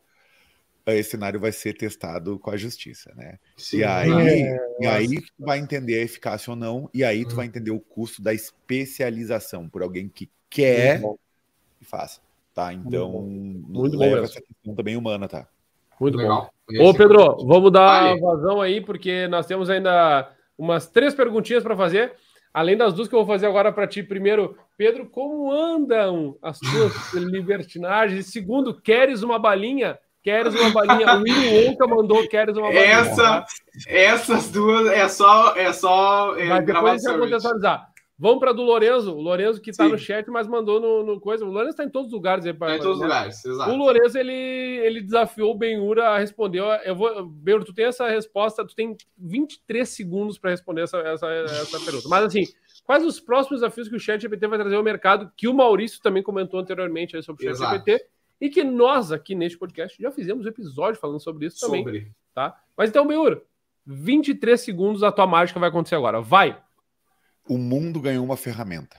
esse 0.85 1.11
cenário 1.11 1.39
vai 1.39 1.51
ser 1.51 1.73
testado 1.73 2.37
com 2.37 2.51
a 2.51 2.57
justiça, 2.57 3.13
né? 3.15 3.39
Sim, 3.55 3.77
e 3.77 3.83
aí, 3.83 4.11
é, 4.11 4.57
e 4.81 4.85
aí 4.85 5.21
tu 5.21 5.33
vai 5.39 5.57
entender 5.57 5.99
a 5.99 6.03
eficácia 6.03 6.51
ou 6.51 6.57
não, 6.57 6.89
e 6.93 7.03
aí 7.03 7.25
tu 7.25 7.31
hum. 7.31 7.35
vai 7.37 7.45
entender 7.45 7.71
o 7.71 7.79
custo 7.79 8.21
da 8.21 8.33
especialização 8.33 9.69
por 9.69 9.81
alguém 9.81 10.09
que 10.09 10.29
quer 10.49 11.01
e 11.81 11.85
faça, 11.85 12.19
tá? 12.53 12.73
Então, 12.73 13.21
muito 13.21 13.97
leva 13.97 14.17
bom 14.17 14.23
essa 14.23 14.41
questão 14.41 14.75
também 14.75 14.95
humana, 14.95 15.27
tá? 15.27 15.47
Muito 15.99 16.17
Legal. 16.17 16.51
bom. 16.69 16.89
Ô, 16.89 16.93
Pedro, 16.93 17.37
vamos 17.45 17.71
dar 17.71 18.17
vazão 18.19 18.61
aí, 18.61 18.81
porque 18.81 19.27
nós 19.27 19.45
temos 19.45 19.69
ainda 19.69 20.29
umas 20.57 20.87
três 20.87 21.13
perguntinhas 21.13 21.63
para 21.63 21.75
fazer, 21.75 22.13
além 22.53 22.77
das 22.77 22.93
duas 22.93 23.07
que 23.07 23.15
eu 23.15 23.19
vou 23.19 23.27
fazer 23.27 23.47
agora 23.47 23.71
para 23.71 23.87
ti. 23.87 24.03
Primeiro, 24.03 24.57
Pedro, 24.77 25.05
como 25.05 25.51
andam 25.51 26.37
as 26.41 26.59
tuas 26.59 27.13
libertinagens? 27.13 28.27
E 28.27 28.31
segundo, 28.31 28.79
queres 28.79 29.23
uma 29.23 29.39
balinha? 29.39 29.97
Queres 30.23 30.55
uma 30.55 30.69
balinha? 30.69 31.15
O 31.15 31.21
Willy 31.21 31.67
Wonka 31.67 31.85
mandou 31.85 32.27
queres 32.29 32.55
uma 32.55 32.67
balinha. 32.67 32.83
Essa? 32.83 33.45
Essas 33.85 34.49
duas 34.49 34.87
é 34.87 35.07
só. 35.09 35.53
É 35.55 35.73
só 35.73 36.37
é, 36.37 36.45
mas 36.45 36.65
depois 36.65 36.85
a 36.85 36.97
gente 36.97 37.03
vai 37.03 37.19
contextualizar. 37.19 37.92
Vamos 38.23 38.39
para 38.39 38.53
do 38.53 38.61
Lorenzo. 38.61 39.13
O 39.13 39.19
Lorenzo 39.19 39.59
que 39.59 39.69
está 39.69 39.85
no 39.85 39.97
chat, 39.99 40.25
mas 40.29 40.47
mandou 40.47 40.79
no, 40.79 41.03
no, 41.03 41.19
coisa. 41.19 41.43
O 41.43 41.51
Lorenzo 41.51 41.71
está 41.71 41.83
em 41.83 41.89
todos 41.89 42.07
os 42.07 42.13
lugares. 42.13 42.45
Está 42.45 42.73
em 42.73 42.79
todos 42.79 42.95
os 42.95 43.03
lugares, 43.03 43.43
exato. 43.43 43.69
O 43.69 43.75
Lorenzo, 43.75 44.17
ele, 44.17 44.31
ele 44.31 45.01
desafiou 45.01 45.51
o 45.51 45.57
Benhura 45.57 46.07
a 46.07 46.17
responder. 46.17 46.61
Eu 46.85 46.95
vou, 46.95 47.25
Benhura, 47.25 47.65
tu 47.65 47.73
tem 47.73 47.83
essa 47.83 48.07
resposta, 48.07 48.65
tu 48.65 48.73
tem 48.73 48.95
23 49.17 49.89
segundos 49.89 50.37
para 50.37 50.51
responder 50.51 50.83
essa, 50.83 50.99
essa, 50.99 51.27
essa 51.27 51.77
pergunta. 51.81 52.07
Mas 52.07 52.23
assim, 52.23 52.45
quais 52.85 53.05
os 53.05 53.19
próximos 53.19 53.59
desafios 53.59 53.89
que 53.89 53.95
o 53.97 53.99
Chat 53.99 54.21
GPT 54.21 54.47
vai 54.47 54.57
trazer 54.57 54.77
ao 54.77 54.83
mercado, 54.83 55.29
que 55.35 55.49
o 55.49 55.53
Maurício 55.53 56.01
também 56.01 56.23
comentou 56.23 56.61
anteriormente 56.61 57.21
sobre 57.23 57.45
o 57.45 57.53
Chat 57.53 57.71
GPT, 57.71 58.05
e 58.39 58.49
que 58.49 58.63
nós 58.63 59.11
aqui 59.11 59.35
neste 59.35 59.57
podcast 59.57 60.01
já 60.01 60.11
fizemos 60.11 60.45
um 60.45 60.49
episódio 60.49 60.97
falando 60.97 61.19
sobre 61.19 61.47
isso 61.47 61.57
sobre. 61.57 61.83
também. 61.83 62.07
Tá? 62.33 62.57
Mas 62.77 62.89
então, 62.89 63.05
Benhura, 63.05 63.41
23 63.85 64.61
segundos, 64.61 65.03
a 65.03 65.11
tua 65.11 65.27
mágica 65.27 65.59
vai 65.59 65.67
acontecer 65.67 65.95
agora. 65.95 66.21
Vai! 66.21 66.62
O 67.47 67.57
mundo 67.57 68.01
ganhou 68.01 68.23
uma 68.23 68.37
ferramenta. 68.37 68.97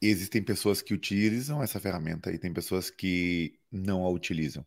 Existem 0.00 0.42
pessoas 0.42 0.80
que 0.80 0.94
utilizam 0.94 1.62
essa 1.62 1.80
ferramenta 1.80 2.32
e 2.32 2.38
tem 2.38 2.52
pessoas 2.52 2.90
que 2.90 3.58
não 3.70 4.04
a 4.04 4.10
utilizam. 4.10 4.64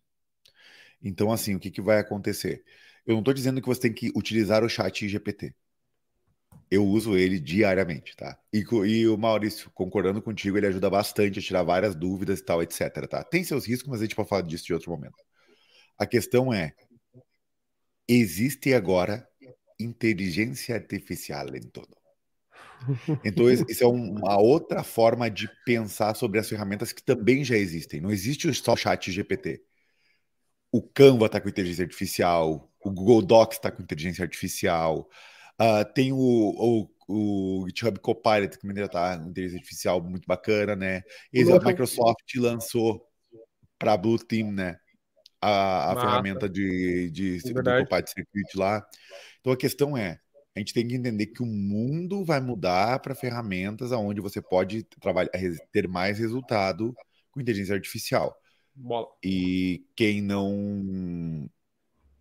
Então, 1.02 1.32
assim, 1.32 1.56
o 1.56 1.60
que, 1.60 1.72
que 1.72 1.82
vai 1.82 2.00
acontecer? 2.00 2.64
Eu 3.06 3.14
não 3.14 3.20
estou 3.20 3.34
dizendo 3.34 3.62
que 3.62 3.68
você 3.68 3.82
tem 3.82 3.94
que 3.94 4.12
utilizar 4.16 4.64
o 4.64 4.70
chat 4.70 5.08
GPT. 5.08 5.54
Eu 6.70 6.86
uso 6.86 7.18
ele 7.18 7.40
diariamente, 7.40 8.16
tá? 8.16 8.38
E, 8.54 8.64
e, 8.86 9.08
o 9.08 9.18
Maurício, 9.18 9.70
concordando 9.72 10.22
contigo, 10.22 10.58
ele 10.58 10.68
ajuda 10.68 10.90
bastante 10.90 11.40
a 11.40 11.42
tirar 11.42 11.64
várias 11.64 11.96
dúvidas 11.96 12.40
e 12.40 12.44
tal, 12.44 12.62
etc, 12.62 13.08
tá? 13.10 13.24
Tem 13.24 13.44
seus 13.44 13.66
riscos, 13.66 13.90
mas 13.90 14.00
a 14.02 14.04
gente 14.04 14.16
pode 14.16 14.30
falar 14.30 14.44
disso 14.44 14.66
de 14.66 14.74
outro 14.74 14.92
momento. 14.92 15.24
A 15.98 16.06
questão 16.06 16.54
é, 16.54 16.74
existe 18.08 18.74
agora 18.74 19.28
inteligência 19.80 20.76
artificial 20.76 21.56
em 21.56 21.62
todo. 21.62 22.01
Então, 23.24 23.50
isso 23.50 23.84
é 23.84 23.88
uma 23.88 24.40
outra 24.40 24.84
forma 24.84 25.30
de 25.30 25.50
pensar 25.66 26.16
sobre 26.16 26.40
as 26.40 26.50
ferramentas 26.50 26.92
que 26.92 27.04
também 27.04 27.44
já 27.44 27.56
existem. 27.56 28.02
Não 28.02 28.12
existe 28.12 28.52
só 28.54 28.74
o 28.74 28.78
chat 28.78 29.12
GPT. 29.12 29.62
O 30.72 30.82
Canva 30.82 31.26
está 31.26 31.42
com 31.42 31.50
inteligência 31.50 31.84
artificial, 31.84 32.72
o 32.84 32.92
Google 32.92 33.22
Docs 33.22 33.58
está 33.58 33.70
com 33.70 33.84
inteligência 33.84 34.24
artificial, 34.24 35.10
uh, 35.62 35.94
tem 35.94 36.14
o, 36.14 36.18
o, 36.18 36.90
o 37.08 37.68
GitHub 37.68 38.00
Copilot, 38.00 38.58
que 38.58 38.66
ainda 38.66 38.86
está 38.86 39.18
com 39.18 39.30
inteligência 39.30 39.58
artificial 39.58 40.02
muito 40.02 40.26
bacana, 40.26 40.76
né? 40.76 41.04
E 41.34 41.42
a 41.42 41.60
Microsoft 41.60 42.36
lançou 42.38 43.06
para 43.78 43.94
a 43.94 43.98
Blue 43.98 44.18
Team, 44.18 44.52
né? 44.52 44.78
A, 45.42 45.92
a 45.92 45.96
ferramenta 46.00 46.48
de, 46.48 47.10
de, 47.12 47.38
de 47.40 47.54
Copilot 47.54 48.10
Circuit 48.10 48.56
lá. 48.56 48.86
Então 49.42 49.52
a 49.52 49.58
questão 49.58 49.98
é, 49.98 50.20
a 50.56 50.60
gente 50.60 50.74
tem 50.74 50.88
que 50.88 50.96
entender 50.96 51.28
que 51.28 51.42
o 51.42 51.46
mundo 51.46 52.26
vai 52.26 52.42
mudar 52.42 53.00
para 53.00 53.16
ferramentas 53.16 53.92
onde 53.92 54.20
você 54.20 54.42
pode 54.42 54.84
trabalhar, 55.00 55.32
ter 55.72 55.88
mais 55.88 56.20
resultado 56.20 56.94
com 57.32 57.40
inteligência 57.40 57.76
artificial. 57.76 58.36
Bola. 58.76 59.08
E 59.24 59.86
quem 59.96 60.22
não 60.22 61.50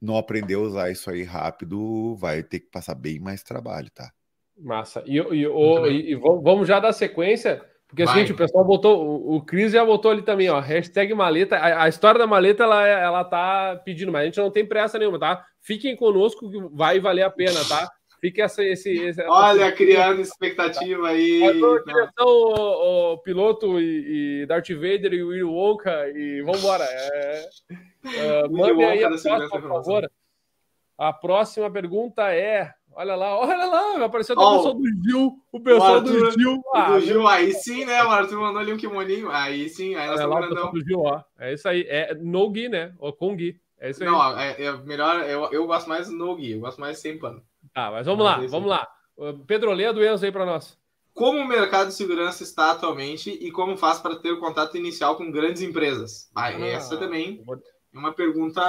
não 0.01 0.17
aprendeu 0.17 0.61
a 0.61 0.67
usar 0.67 0.91
isso 0.91 1.11
aí 1.11 1.23
rápido 1.23 2.15
vai 2.17 2.43
ter 2.43 2.61
que 2.61 2.71
passar 2.71 2.95
bem 2.95 3.19
mais 3.19 3.43
trabalho, 3.43 3.91
tá? 3.91 4.11
Massa. 4.57 5.03
E, 5.07 5.17
e, 5.17 5.47
o, 5.47 5.87
e, 5.87 6.13
e 6.13 6.15
vamos 6.15 6.67
já 6.67 6.81
dar 6.81 6.93
sequência, 6.93 7.63
porque 7.87 8.03
assim, 8.05 8.23
o 8.23 8.37
pessoal 8.37 8.65
botou, 8.65 9.05
o, 9.05 9.37
o 9.37 9.45
Cris 9.45 9.73
já 9.73 9.85
botou 9.85 10.11
ali 10.11 10.23
também, 10.23 10.49
ó, 10.49 10.61
hashtag 10.61 11.13
maleta. 11.13 11.57
A, 11.57 11.85
a, 11.85 11.89
história 11.89 12.19
da 12.19 12.27
maleta, 12.27 12.63
ela, 12.63 12.87
ela 12.87 13.25
tá 13.25 13.81
pedindo, 13.85 14.13
mas 14.13 14.23
a 14.23 14.25
gente 14.27 14.39
não 14.39 14.51
tem 14.51 14.65
pressa 14.65 14.99
nenhuma, 14.99 15.19
tá? 15.19 15.45
Fiquem 15.61 15.97
conosco 15.97 16.51
que 16.51 16.59
vai 16.73 17.01
valer 17.01 17.23
a 17.23 17.31
pena, 17.31 17.65
tá? 17.69 17.91
Fica 18.21 18.43
essa, 18.43 18.63
esse, 18.63 18.91
esse, 18.91 19.23
Olha, 19.23 19.73
criando 19.73 20.21
expectativa 20.21 21.09
aí. 21.09 21.41
Direção, 21.41 22.27
o, 22.27 23.13
o, 23.15 23.19
piloto 23.19 23.81
e, 23.81 24.43
e 24.43 24.47
Darth 24.47 24.69
Vader 24.69 25.15
e 25.15 25.23
Will 25.23 25.51
Wonka 25.51 26.07
e 26.11 26.43
vambora. 26.43 26.85
É, 26.85 27.49
é, 28.05 28.49
mande 28.49 28.85
aí 28.85 29.03
a 29.03 29.09
próxima, 29.09 29.49
por 29.49 29.63
favor. 29.63 30.11
A 30.99 31.13
próxima 31.15 31.71
pergunta 31.71 32.31
é. 32.31 32.75
Olha 32.93 33.15
lá, 33.15 33.39
olha 33.39 33.65
lá, 33.67 33.93
vai 33.93 34.05
aparecer 34.05 34.37
oh, 34.37 34.43
o 34.43 34.57
pessoal 34.57 34.75
do 34.75 34.85
Gil, 35.03 35.33
o 35.53 35.61
pessoal 35.61 35.97
o 35.97 36.01
do 36.01 36.31
Gil. 36.33 36.63
Ah, 36.75 36.91
do 36.91 37.01
Gil, 37.01 37.27
aí 37.27 37.53
sim, 37.53 37.85
né? 37.87 38.03
O 38.05 38.09
Arthur 38.09 38.41
mandou 38.41 38.61
ali 38.61 38.73
um 38.73 38.77
kimoninho, 38.77 39.31
aí 39.31 39.69
sim, 39.69 39.95
aí 39.95 40.09
nós 40.09 40.21
estamos 40.21 40.47
grandão. 40.47 40.73
Do 40.73 40.85
Gil, 40.85 40.99
ó. 40.99 41.23
É 41.39 41.55
isso 41.55 41.69
aí, 41.69 41.87
é 41.89 42.15
no 42.15 42.51
Gui, 42.51 42.69
né? 42.69 42.93
Ou 42.99 43.13
com 43.13 43.35
Gui. 43.35 43.59
É 43.79 43.91
isso 43.91 44.03
aí. 44.03 44.11
Não, 44.11 44.39
é, 44.39 44.63
é 44.63 44.73
melhor, 44.79 45.21
eu, 45.23 45.51
eu 45.53 45.67
gosto 45.67 45.89
mais 45.89 46.11
no 46.11 46.35
Gui, 46.35 46.53
eu 46.53 46.61
gosto 46.61 46.81
mais 46.81 46.99
sem 46.99 47.17
pano. 47.17 47.43
Ah, 47.75 47.91
mas 47.91 48.07
vamos 48.07 48.25
lá, 48.25 48.37
vamos 48.49 48.69
lá. 48.69 48.89
Pedro, 49.47 49.73
lê 49.73 49.87
a 49.87 49.93
doença 49.93 50.25
aí 50.25 50.33
para 50.33 50.47
nós. 50.47 50.79
Como 51.13 51.39
o 51.39 51.47
mercado 51.47 51.89
de 51.89 51.95
segurança 51.95 52.43
está 52.43 52.71
atualmente 52.71 53.31
e 53.31 53.51
como 53.51 53.77
faz 53.77 53.99
para 53.99 54.17
ter 54.17 54.31
o 54.33 54.41
contato 54.41 54.77
inicial 54.77 55.17
com 55.17 55.31
grandes 55.31 55.61
empresas? 55.61 56.31
Ah, 56.35 56.47
ah, 56.47 56.67
essa 56.67 56.97
também 56.97 57.45
é 57.47 57.99
uma 57.99 58.13
pergunta, 58.13 58.63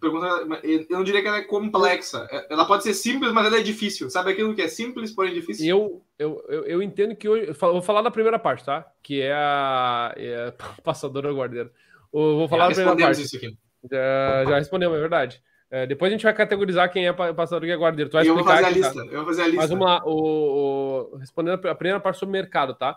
pergunta. 0.00 0.26
Eu 0.62 0.86
não 0.90 1.04
diria 1.04 1.22
que 1.22 1.28
ela 1.28 1.38
é 1.38 1.44
complexa. 1.44 2.26
Ela 2.50 2.66
pode 2.66 2.82
ser 2.82 2.92
simples, 2.92 3.32
mas 3.32 3.46
ela 3.46 3.58
é 3.58 3.62
difícil. 3.62 4.10
Sabe 4.10 4.32
aquilo 4.32 4.54
que 4.54 4.62
é 4.62 4.68
simples, 4.68 5.12
porém 5.12 5.32
difícil? 5.32 5.66
Eu, 5.66 6.04
eu, 6.18 6.44
eu, 6.48 6.64
eu 6.64 6.82
entendo 6.82 7.16
que 7.16 7.28
hoje. 7.28 7.52
Vou 7.52 7.80
falar 7.80 8.02
da 8.02 8.10
primeira 8.10 8.38
parte, 8.38 8.64
tá? 8.64 8.86
Que 9.02 9.22
é 9.22 9.32
a, 9.32 10.12
é 10.16 10.48
a 10.48 10.52
passadora 10.82 11.32
guardeira. 11.32 11.72
vou 12.12 12.48
falar 12.48 12.68
da 12.68 12.74
primeira 12.74 12.96
parte. 12.96 13.22
Isso 13.22 13.36
aqui. 13.36 13.56
Já, 13.90 14.44
já 14.46 14.58
respondemos, 14.58 14.96
é 14.96 15.00
verdade. 15.00 15.42
É, 15.74 15.88
depois 15.88 16.08
a 16.08 16.14
gente 16.14 16.22
vai 16.22 16.32
categorizar 16.32 16.88
quem 16.88 17.08
é 17.08 17.12
passador 17.12 17.68
e 17.68 17.72
é 17.72 17.76
guardeiro. 17.76 18.08
Tu 18.08 18.12
vai 18.12 18.28
eu 18.28 18.36
vou 18.36 18.44
fazer 18.44 18.64
a 18.64 18.70
lista. 18.70 18.94
Tá? 18.94 19.10
Eu 19.10 19.16
vou 19.16 19.26
fazer 19.26 19.42
a 19.42 19.46
lista. 19.46 19.60
Mas 19.60 19.70
vamos 19.70 19.84
lá. 19.84 20.02
O, 20.06 21.10
o, 21.12 21.16
respondendo 21.16 21.66
a 21.66 21.74
primeira 21.74 21.98
parte 21.98 22.20
sobre 22.20 22.30
o 22.30 22.40
mercado, 22.40 22.74
tá? 22.76 22.96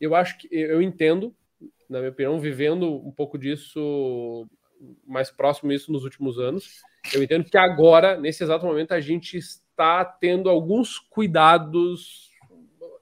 Eu 0.00 0.14
acho 0.14 0.38
que 0.38 0.48
eu 0.50 0.80
entendo, 0.80 1.36
na 1.90 1.98
minha 1.98 2.10
opinião, 2.10 2.40
vivendo 2.40 2.90
um 3.06 3.12
pouco 3.12 3.36
disso 3.36 4.48
mais 5.06 5.30
próximo 5.30 5.70
isso 5.72 5.92
nos 5.92 6.04
últimos 6.04 6.38
anos. 6.38 6.80
Eu 7.12 7.22
entendo 7.22 7.44
que 7.44 7.58
agora, 7.58 8.16
nesse 8.18 8.42
exato 8.42 8.64
momento, 8.64 8.92
a 8.92 9.00
gente 9.00 9.36
está 9.36 10.02
tendo 10.02 10.48
alguns 10.48 10.98
cuidados. 10.98 12.30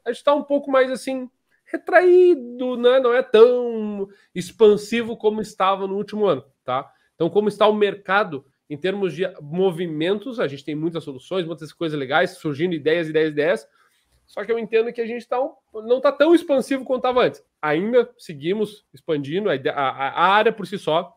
A 0.05 0.09
gente 0.09 0.19
está 0.19 0.35
um 0.35 0.43
pouco 0.43 0.73
mais 0.73 0.91
assim 0.91 1.31
retraído, 1.67 2.77
né? 2.77 2.99
Não 2.99 3.15
é 3.15 3.23
tão 3.23 4.09
expansivo 4.35 5.17
como 5.17 5.41
estava 5.41 5.87
no 5.87 5.95
último 5.95 6.27
ano, 6.27 6.45
tá? 6.65 6.91
Então, 7.15 7.31
como 7.31 7.47
está 7.47 7.69
o 7.69 7.73
mercado 7.73 8.45
em 8.75 8.77
termos 8.77 9.15
de 9.15 9.23
movimentos, 9.41 10.41
a 10.41 10.49
gente 10.49 10.65
tem 10.65 10.75
muitas 10.75 11.05
soluções, 11.05 11.47
muitas 11.47 11.73
coisas 11.73 11.97
legais, 11.97 12.31
surgindo 12.33 12.75
ideias, 12.75 13.09
ideias, 13.09 13.31
ideias. 13.31 13.69
Só 14.27 14.45
que 14.45 14.51
eu 14.51 14.59
entendo 14.59 14.93
que 14.93 15.01
a 15.01 15.07
gente 15.07 15.29
tá 15.29 15.41
um, 15.41 15.53
não 15.87 15.99
está 15.99 16.11
tão 16.11 16.35
expansivo 16.35 16.85
quanto 16.85 17.07
estava 17.07 17.25
antes. 17.25 17.43
Ainda 17.63 18.11
seguimos 18.19 18.85
expandindo, 18.93 19.49
a, 19.49 19.55
a, 19.55 20.09
a, 20.09 20.27
área 20.35 20.53
por 20.53 20.67
si 20.67 20.77
só 20.77 21.17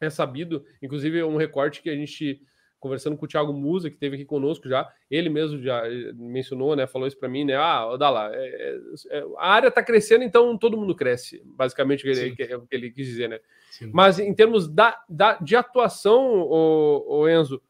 é 0.00 0.08
sabido, 0.08 0.64
inclusive 0.82 1.22
um 1.22 1.36
recorte 1.36 1.82
que 1.82 1.90
a 1.90 1.94
gente 1.94 2.40
conversando 2.80 3.16
com 3.16 3.24
o 3.24 3.28
Thiago 3.28 3.52
Musa, 3.52 3.88
que 3.88 3.96
esteve 3.96 4.16
aqui 4.16 4.26
conosco 4.26 4.68
já, 4.68 4.90
ele 5.10 5.30
mesmo 5.30 5.58
já 5.58 5.86
eh, 5.86 6.12
mencionou, 6.12 6.76
né, 6.76 6.86
falou 6.86 7.08
isso 7.08 7.18
para 7.18 7.30
mim, 7.30 7.42
né, 7.42 7.56
ah, 7.56 7.96
dá 7.98 8.10
lá, 8.10 8.30
é, 8.34 8.36
é, 8.36 8.78
é, 9.08 9.24
a 9.38 9.52
área 9.54 9.68
está 9.68 9.82
crescendo, 9.82 10.22
então 10.22 10.58
todo 10.58 10.76
mundo 10.76 10.94
cresce, 10.94 11.40
basicamente 11.46 12.06
o 12.06 12.10
ele, 12.10 12.36
que, 12.36 12.46
que 12.46 12.66
ele 12.70 12.90
quis 12.90 13.06
dizer, 13.06 13.30
né. 13.30 13.40
Sim. 13.78 13.90
Mas 13.92 14.18
em 14.18 14.32
termos 14.32 14.68
da, 14.68 14.98
da, 15.08 15.34
de 15.34 15.56
atuação, 15.56 16.42
o, 16.42 17.20
o 17.20 17.28
Enzo, 17.28 17.60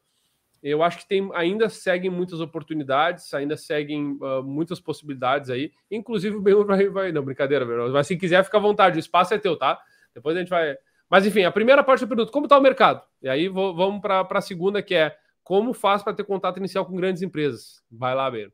eu 0.61 0.83
acho 0.83 0.99
que 0.99 1.07
tem, 1.07 1.29
ainda 1.33 1.69
seguem 1.69 2.09
muitas 2.09 2.39
oportunidades, 2.39 3.33
ainda 3.33 3.55
seguem 3.57 4.17
uh, 4.21 4.43
muitas 4.43 4.79
possibilidades 4.79 5.49
aí, 5.49 5.71
inclusive 5.89 6.35
o 6.35 6.41
Benhur 6.41 6.65
vai, 6.65 6.87
vai, 6.89 7.11
não, 7.11 7.23
brincadeira, 7.23 7.65
mas 7.89 8.07
se 8.07 8.17
quiser, 8.17 8.43
fica 8.43 8.57
à 8.57 8.61
vontade, 8.61 8.97
o 8.97 8.99
espaço 8.99 9.33
é 9.33 9.37
teu, 9.37 9.57
tá? 9.57 9.79
Depois 10.13 10.35
a 10.35 10.39
gente 10.39 10.49
vai 10.49 10.77
mas 11.09 11.25
enfim, 11.25 11.43
a 11.43 11.51
primeira 11.51 11.83
parte 11.83 12.01
do 12.01 12.07
produto, 12.07 12.31
como 12.31 12.45
está 12.45 12.57
o 12.57 12.61
mercado? 12.61 13.01
E 13.21 13.29
aí 13.29 13.47
vou, 13.47 13.75
vamos 13.75 14.01
para 14.01 14.27
a 14.29 14.41
segunda, 14.41 14.81
que 14.81 14.95
é 14.95 15.15
como 15.43 15.73
faz 15.73 16.01
para 16.01 16.13
ter 16.13 16.23
contato 16.23 16.57
inicial 16.57 16.85
com 16.85 16.95
grandes 16.95 17.21
empresas? 17.21 17.83
Vai 17.91 18.15
lá, 18.15 18.29
Beiro. 18.29 18.51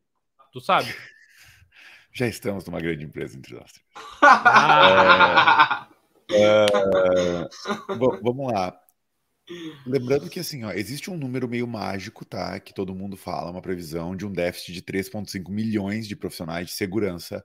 Tu 0.52 0.60
sabe? 0.60 0.94
Já 2.14 2.28
estamos 2.28 2.66
numa 2.66 2.82
grande 2.82 3.06
empresa 3.06 3.38
entre 3.38 3.56
nós. 3.56 3.72
Ah. 4.22 5.88
é, 5.91 5.91
é, 6.34 7.48
vamos 8.24 8.52
lá. 8.52 8.78
Lembrando 9.86 10.30
que 10.30 10.40
assim, 10.40 10.64
ó, 10.64 10.72
existe 10.72 11.10
um 11.10 11.18
número 11.18 11.48
meio 11.48 11.68
mágico, 11.68 12.24
tá? 12.24 12.60
Que 12.60 12.74
todo 12.74 12.96
mundo 12.96 13.18
fala, 13.18 13.52
uma 13.52 13.62
previsão 13.62 14.16
de 14.16 14.26
um 14.26 14.32
déficit 14.32 14.74
de 14.74 14.82
3,5 14.82 15.50
milhões 15.50 16.08
de 16.08 16.16
profissionais 16.16 16.68
de 16.68 16.74
segurança 16.74 17.44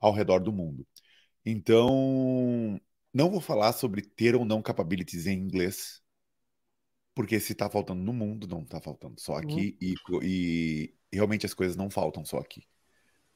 ao 0.00 0.12
redor 0.12 0.38
do 0.40 0.52
mundo. 0.52 0.86
Então, 1.44 2.80
não 3.12 3.30
vou 3.30 3.40
falar 3.40 3.72
sobre 3.72 4.02
ter 4.02 4.36
ou 4.36 4.44
não 4.44 4.62
capabilities 4.62 5.26
em 5.26 5.38
inglês, 5.38 6.02
porque 7.14 7.40
se 7.40 7.52
está 7.52 7.68
faltando 7.68 8.02
no 8.02 8.12
mundo, 8.12 8.46
não 8.46 8.62
está 8.62 8.80
faltando 8.80 9.20
só 9.20 9.36
aqui, 9.36 9.76
uhum. 9.82 10.22
e, 10.22 10.94
e, 11.12 11.16
realmente 11.16 11.46
as 11.46 11.54
coisas 11.54 11.76
não 11.76 11.90
faltam 11.90 12.24
só 12.24 12.38
aqui. 12.38 12.62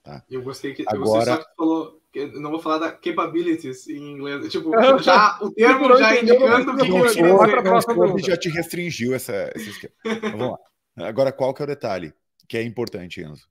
Tá? 0.02 0.24
Eu 0.28 0.42
gostei 0.42 0.74
que 0.74 0.84
Agora... 0.86 1.24
você 1.24 1.42
só 1.42 1.54
falou. 1.56 2.02
não 2.34 2.50
vou 2.50 2.60
falar 2.60 2.78
da 2.78 2.92
capabilities 2.92 3.86
em 3.88 4.12
inglês. 4.12 4.50
Tipo, 4.50 4.70
já, 5.00 5.38
o 5.40 5.52
termo 5.52 5.96
já 5.96 6.16
indicando 6.20 6.72
o 6.72 6.76
que, 6.76 8.16
dizer. 8.16 8.30
já 8.30 8.36
te 8.36 8.48
restringiu 8.48 9.14
essa, 9.14 9.52
esse 9.54 9.70
esquema. 9.70 9.94
Vamos 10.22 10.50
lá. 10.96 11.08
Agora, 11.08 11.32
qual 11.32 11.54
que 11.54 11.62
é 11.62 11.64
o 11.64 11.68
detalhe 11.68 12.12
que 12.48 12.56
é 12.56 12.62
importante, 12.62 13.20
Enzo? 13.20 13.48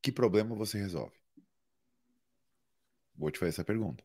Que 0.00 0.12
problema 0.12 0.54
você 0.54 0.78
resolve? 0.78 1.14
Vou 3.16 3.30
te 3.30 3.38
fazer 3.38 3.50
essa 3.50 3.64
pergunta. 3.64 4.02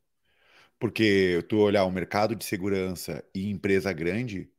Porque 0.79 1.43
tu 1.49 1.59
olhar 1.59 1.85
o 1.85 1.91
mercado 1.91 2.35
de 2.35 2.45
segurança 2.45 3.23
e 3.33 3.49
empresa 3.49 3.91
grande, 3.93 4.51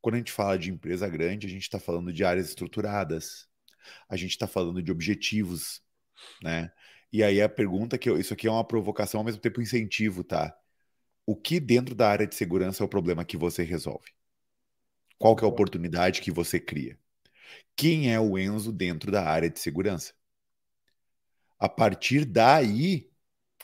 quando 0.00 0.14
a 0.16 0.18
gente 0.18 0.32
fala 0.32 0.58
de 0.58 0.70
empresa 0.70 1.08
grande, 1.08 1.46
a 1.46 1.50
gente 1.50 1.62
está 1.62 1.78
falando 1.78 2.12
de 2.12 2.24
áreas 2.24 2.48
estruturadas, 2.48 3.48
a 4.08 4.16
gente 4.16 4.30
está 4.30 4.46
falando 4.46 4.82
de 4.82 4.90
objetivos, 4.90 5.82
né? 6.42 6.72
E 7.12 7.22
aí 7.24 7.40
a 7.42 7.48
pergunta 7.48 7.98
que 7.98 8.08
eu, 8.08 8.18
isso 8.18 8.32
aqui 8.34 8.46
é 8.46 8.50
uma 8.50 8.64
provocação 8.66 9.20
ao 9.20 9.24
mesmo 9.24 9.40
tempo 9.40 9.60
incentivo, 9.60 10.22
tá? 10.24 10.56
O 11.26 11.36
que 11.36 11.60
dentro 11.60 11.94
da 11.94 12.08
área 12.08 12.26
de 12.26 12.34
segurança 12.34 12.82
é 12.82 12.86
o 12.86 12.88
problema 12.88 13.24
que 13.24 13.36
você 13.36 13.62
resolve? 13.62 14.10
Qual 15.18 15.36
que 15.36 15.44
é 15.44 15.46
a 15.46 15.48
oportunidade 15.50 16.20
que 16.20 16.30
você 16.32 16.58
cria? 16.58 16.98
Quem 17.76 18.12
é 18.12 18.20
o 18.20 18.38
Enzo 18.38 18.72
dentro 18.72 19.12
da 19.12 19.24
área 19.24 19.50
de 19.50 19.60
segurança? 19.60 20.14
A 21.58 21.68
partir 21.68 22.24
daí, 22.24 23.10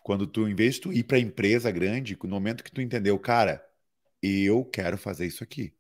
quando 0.03 0.27
tu, 0.27 0.49
em 0.49 0.55
vez 0.55 0.77
de 0.77 0.81
tu 0.83 0.93
ir 0.93 1.05
para 1.05 1.16
a 1.16 1.20
empresa 1.20 1.70
grande, 1.70 2.16
no 2.23 2.28
momento 2.31 2.62
que 2.65 2.70
tu 2.73 2.81
entendeu, 2.81 3.19
cara, 3.19 3.65
eu 4.23 4.65
quero 4.65 4.99
fazer 4.99 5.27
isso 5.27 5.43
aqui. 5.45 5.74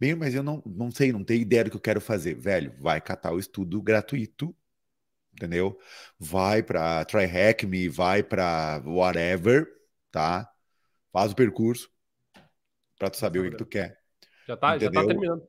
Bem, 0.00 0.14
mas 0.14 0.34
eu 0.34 0.42
não, 0.42 0.62
não 0.66 0.90
sei, 0.90 1.12
não 1.12 1.24
tenho 1.24 1.42
ideia 1.42 1.64
do 1.64 1.70
que 1.70 1.76
eu 1.76 1.80
quero 1.80 2.00
fazer. 2.00 2.34
Velho, 2.36 2.74
vai 2.80 3.00
catar 3.00 3.32
o 3.32 3.38
estudo 3.38 3.82
gratuito 3.82 4.54
entendeu? 5.38 5.78
Vai 6.18 6.62
para 6.62 7.04
Try 7.04 7.24
Hack 7.24 7.64
Me, 7.64 7.88
vai 7.88 8.22
para 8.22 8.82
whatever, 8.84 9.66
tá? 10.10 10.52
Faz 11.12 11.32
o 11.32 11.36
percurso 11.36 11.90
para 12.98 13.08
tu 13.08 13.16
saber 13.16 13.38
o 13.38 13.50
que, 13.50 13.56
tu 13.56 13.64
quer. 13.64 13.98
Já 14.46 14.56
tá, 14.56 14.76
entendeu? 14.76 14.92
já 14.92 15.00
tá 15.00 15.06
terminando. 15.06 15.48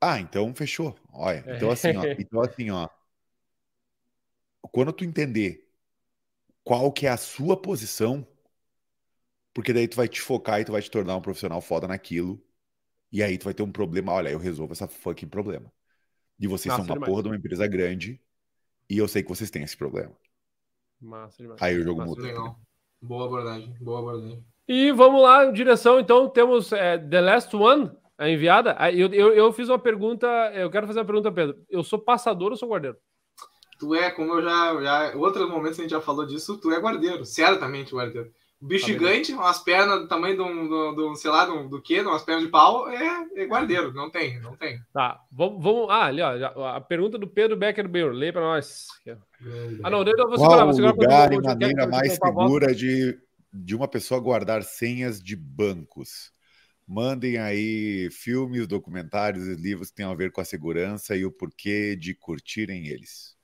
Ah, 0.00 0.18
então 0.18 0.54
fechou. 0.54 0.96
Olha, 1.12 1.44
é. 1.46 1.56
então 1.56 1.70
assim, 1.70 1.96
ó, 1.96 2.04
então 2.18 2.40
assim, 2.40 2.70
ó, 2.70 2.88
quando 4.72 4.92
tu 4.92 5.04
entender 5.04 5.68
qual 6.64 6.90
que 6.92 7.06
é 7.06 7.10
a 7.10 7.16
sua 7.16 7.60
posição, 7.60 8.26
porque 9.52 9.72
daí 9.72 9.88
tu 9.88 9.96
vai 9.96 10.08
te 10.08 10.20
focar 10.20 10.60
e 10.60 10.64
tu 10.64 10.72
vai 10.72 10.80
te 10.80 10.90
tornar 10.90 11.16
um 11.16 11.20
profissional 11.20 11.60
foda 11.60 11.88
naquilo. 11.88 12.42
E 13.12 13.24
aí 13.24 13.36
tu 13.36 13.44
vai 13.44 13.52
ter 13.52 13.64
um 13.64 13.72
problema, 13.72 14.12
olha, 14.12 14.28
eu 14.28 14.38
resolvo 14.38 14.72
essa 14.72 14.86
fucking 14.86 15.26
problema. 15.26 15.70
E 16.38 16.46
vocês 16.46 16.72
Nossa, 16.72 16.84
são 16.84 16.86
uma 16.86 16.94
demais. 16.94 17.10
porra 17.10 17.24
de 17.24 17.28
uma 17.28 17.36
empresa 17.36 17.66
grande 17.66 18.22
e 18.90 18.98
eu 18.98 19.06
sei 19.06 19.22
que 19.22 19.28
vocês 19.28 19.50
têm 19.50 19.62
esse 19.62 19.76
problema. 19.76 20.12
Massa 21.00 21.42
demais. 21.42 21.62
Aí 21.62 21.78
o 21.78 21.84
jogo 21.84 22.00
Massa, 22.00 22.10
muda. 22.10 22.22
Legal. 22.22 22.60
Boa 23.00 23.24
abordagem, 23.24 23.74
boa 23.80 24.00
abordagem. 24.00 24.44
E 24.68 24.92
vamos 24.92 25.22
lá, 25.22 25.50
direção, 25.50 25.98
então, 25.98 26.28
temos 26.28 26.72
é, 26.72 26.98
The 26.98 27.20
Last 27.20 27.56
One, 27.56 27.90
a 28.18 28.28
enviada. 28.28 28.76
Eu, 28.92 29.12
eu, 29.12 29.32
eu 29.32 29.52
fiz 29.52 29.68
uma 29.68 29.78
pergunta, 29.78 30.26
eu 30.54 30.70
quero 30.70 30.86
fazer 30.86 30.98
uma 30.98 31.06
pergunta, 31.06 31.32
Pedro. 31.32 31.56
Eu 31.68 31.82
sou 31.82 31.98
passador 31.98 32.50
ou 32.50 32.56
sou 32.56 32.68
guardeiro? 32.68 32.98
Tu 33.78 33.94
é, 33.94 34.10
como 34.10 34.34
eu 34.34 34.42
já, 34.42 34.82
já. 34.82 35.16
Outros 35.16 35.48
momentos 35.48 35.78
a 35.78 35.82
gente 35.82 35.92
já 35.92 36.00
falou 36.00 36.26
disso, 36.26 36.58
tu 36.58 36.70
é 36.70 36.78
guardeiro, 36.78 37.24
certamente 37.24 37.94
guardeiro. 37.94 38.30
Bicho 38.62 38.86
tá 38.86 38.92
gigante, 38.92 39.32
umas 39.32 39.58
pernas 39.58 40.00
do 40.00 40.08
tamanho 40.08 40.36
de 40.36 40.42
um, 40.42 40.68
do, 40.68 40.92
do 40.92 41.16
sei 41.16 41.30
lá, 41.30 41.46
do, 41.46 41.66
do 41.66 41.80
quê, 41.80 42.02
umas 42.02 42.22
pernas 42.22 42.44
de 42.44 42.50
pau, 42.50 42.90
é, 42.90 43.26
é 43.36 43.46
guardeiro, 43.46 43.90
não 43.94 44.10
tem, 44.10 44.38
não 44.38 44.54
tem. 44.54 44.78
Tá, 44.92 45.18
vamos, 45.32 45.62
vamos 45.62 45.88
ah, 45.88 46.04
ali, 46.04 46.20
ó, 46.20 46.66
a 46.66 46.80
pergunta 46.80 47.16
do 47.16 47.26
Pedro 47.26 47.56
Becker 47.56 47.88
Beer, 47.88 48.12
lê 48.12 48.30
para 48.30 48.42
nós. 48.42 48.86
Ah, 49.82 49.88
não, 49.88 50.02
eu 50.02 50.28
vou 50.28 50.38
segurar, 50.38 50.64
vou 50.64 50.74
segurar 50.74 50.92
lugar 50.92 51.32
e 51.32 51.40
maneira 51.40 51.86
mais 51.86 52.12
segura 52.12 52.74
de, 52.74 53.18
de 53.50 53.74
uma 53.74 53.88
pessoa 53.88 54.20
guardar 54.20 54.62
senhas 54.62 55.22
de 55.22 55.34
bancos? 55.34 56.30
Mandem 56.86 57.38
aí 57.38 58.10
filmes, 58.10 58.66
documentários 58.66 59.46
e 59.46 59.54
livros 59.54 59.88
que 59.88 59.94
tenham 59.94 60.12
a 60.12 60.16
ver 60.16 60.32
com 60.32 60.40
a 60.40 60.44
segurança 60.44 61.16
e 61.16 61.24
o 61.24 61.32
porquê 61.32 61.96
de 61.96 62.14
curtirem 62.14 62.88
eles. 62.88 63.39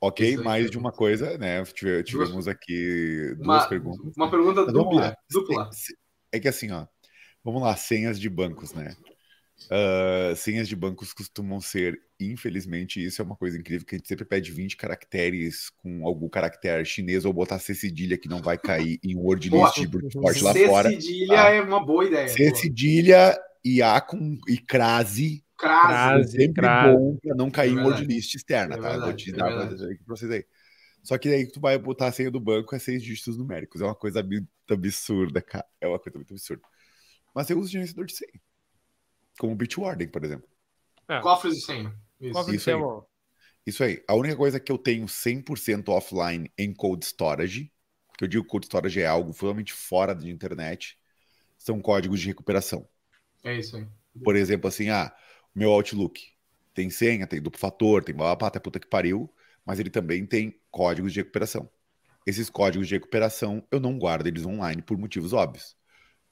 Ok, 0.00 0.38
mais 0.38 0.70
de 0.70 0.78
uma 0.78 0.90
coisa, 0.90 1.36
né? 1.36 1.62
Tivemos 2.04 2.48
aqui 2.48 3.34
duas 3.36 3.62
uma, 3.62 3.68
perguntas. 3.68 4.16
Uma 4.16 4.30
pergunta 4.30 4.64
dupla, 4.64 5.14
dupla. 5.30 5.68
É 6.32 6.40
que 6.40 6.48
assim, 6.48 6.70
ó, 6.70 6.86
vamos 7.44 7.60
lá, 7.60 7.76
senhas 7.76 8.18
de 8.18 8.30
bancos, 8.30 8.72
né? 8.72 8.96
Uh, 9.66 10.34
senhas 10.36 10.66
de 10.66 10.74
bancos 10.74 11.12
costumam 11.12 11.60
ser, 11.60 12.00
infelizmente, 12.18 13.04
isso 13.04 13.20
é 13.20 13.24
uma 13.24 13.36
coisa 13.36 13.58
incrível, 13.58 13.86
que 13.86 13.94
a 13.94 13.98
gente 13.98 14.08
sempre 14.08 14.24
pede 14.24 14.50
20 14.50 14.76
caracteres 14.76 15.68
com 15.76 16.06
algum 16.06 16.30
caractere 16.30 16.84
chinês 16.86 17.26
ou 17.26 17.32
botar 17.32 17.58
C 17.58 17.74
cedilha 17.74 18.16
que 18.16 18.28
não 18.28 18.40
vai 18.40 18.56
cair 18.56 18.98
em 19.04 19.16
word 19.16 19.50
list 19.50 19.86
de 19.86 20.12
forte 20.12 20.42
lá 20.42 20.54
fora. 20.54 20.88
C 20.88 21.00
cedilha 21.00 21.36
tá? 21.36 21.50
é 21.50 21.60
uma 21.60 21.84
boa 21.84 22.06
ideia. 22.06 22.28
C 22.28 22.54
cedilha 22.54 23.38
e 23.62 23.82
A 23.82 24.00
com 24.00 24.38
e 24.48 24.56
crase 24.56 25.44
crase, 25.60 26.32
sempre 26.32 26.62
crase. 26.62 26.96
bom 26.96 27.16
para 27.16 27.34
não 27.34 27.50
cair 27.50 27.70
é 27.70 27.72
em 27.72 27.84
word 27.84 28.04
list 28.04 28.34
externa, 28.34 28.74
é 28.74 28.78
tá? 28.78 28.90
Verdade, 28.90 29.04
Vou 29.04 29.16
te 29.16 29.30
é 29.30 29.36
dar 29.36 29.50
é 29.50 29.66
para 29.66 29.96
vocês 30.06 30.30
aí. 30.30 30.44
Só 31.02 31.16
que 31.18 31.28
daí 31.28 31.50
tu 31.50 31.60
vai 31.60 31.78
botar 31.78 32.08
a 32.08 32.12
senha 32.12 32.30
do 32.30 32.40
banco 32.40 32.74
é 32.74 32.78
seis 32.78 33.02
dígitos 33.02 33.36
numéricos. 33.36 33.80
É 33.80 33.84
uma 33.84 33.94
coisa 33.94 34.22
muito 34.22 34.48
absurda, 34.68 35.40
cara. 35.40 35.66
É 35.80 35.86
uma 35.86 35.98
coisa 35.98 36.18
muito 36.18 36.32
absurda. 36.32 36.62
Mas 37.34 37.48
eu 37.48 37.58
uso 37.58 37.70
gerenciador 37.70 38.04
de 38.04 38.14
senha. 38.14 38.40
Como 39.38 39.52
o 39.52 39.56
Bitwarden, 39.56 40.08
por 40.08 40.24
exemplo. 40.24 40.48
É. 41.08 41.20
Cofres 41.20 41.54
de 41.54 41.60
senha. 41.62 41.94
Isso, 42.20 42.54
Isso 42.54 42.70
aí. 42.70 42.76
Isso 43.66 43.84
aí. 43.84 44.04
A 44.06 44.14
única 44.14 44.36
coisa 44.36 44.60
que 44.60 44.70
eu 44.70 44.76
tenho 44.76 45.06
100% 45.06 45.88
offline 45.88 46.50
em 46.58 46.74
cold 46.74 47.04
storage, 47.04 47.72
que 48.18 48.24
eu 48.24 48.28
digo 48.28 48.44
cold 48.44 48.66
storage 48.66 49.00
é 49.00 49.06
algo 49.06 49.32
totalmente 49.32 49.72
fora 49.72 50.14
da 50.14 50.28
internet, 50.28 50.98
são 51.56 51.80
códigos 51.80 52.20
de 52.20 52.26
recuperação. 52.26 52.86
É 53.42 53.56
isso 53.56 53.76
aí. 53.76 53.86
Por 54.22 54.36
exemplo, 54.36 54.68
assim, 54.68 54.90
ah, 54.90 55.14
meu 55.54 55.70
Outlook. 55.70 56.22
Tem 56.74 56.88
senha, 56.90 57.26
tem 57.26 57.40
duplo 57.40 57.60
fator, 57.60 58.02
tem 58.02 58.14
blá, 58.14 58.32
até 58.32 58.58
puta 58.58 58.78
que 58.78 58.86
pariu, 58.86 59.32
mas 59.64 59.78
ele 59.78 59.90
também 59.90 60.24
tem 60.24 60.58
códigos 60.70 61.12
de 61.12 61.20
recuperação. 61.20 61.68
Esses 62.26 62.48
códigos 62.48 62.88
de 62.88 62.94
recuperação 62.94 63.66
eu 63.70 63.80
não 63.80 63.98
guardo 63.98 64.26
eles 64.26 64.46
online 64.46 64.82
por 64.82 64.96
motivos 64.96 65.32
óbvios. 65.32 65.76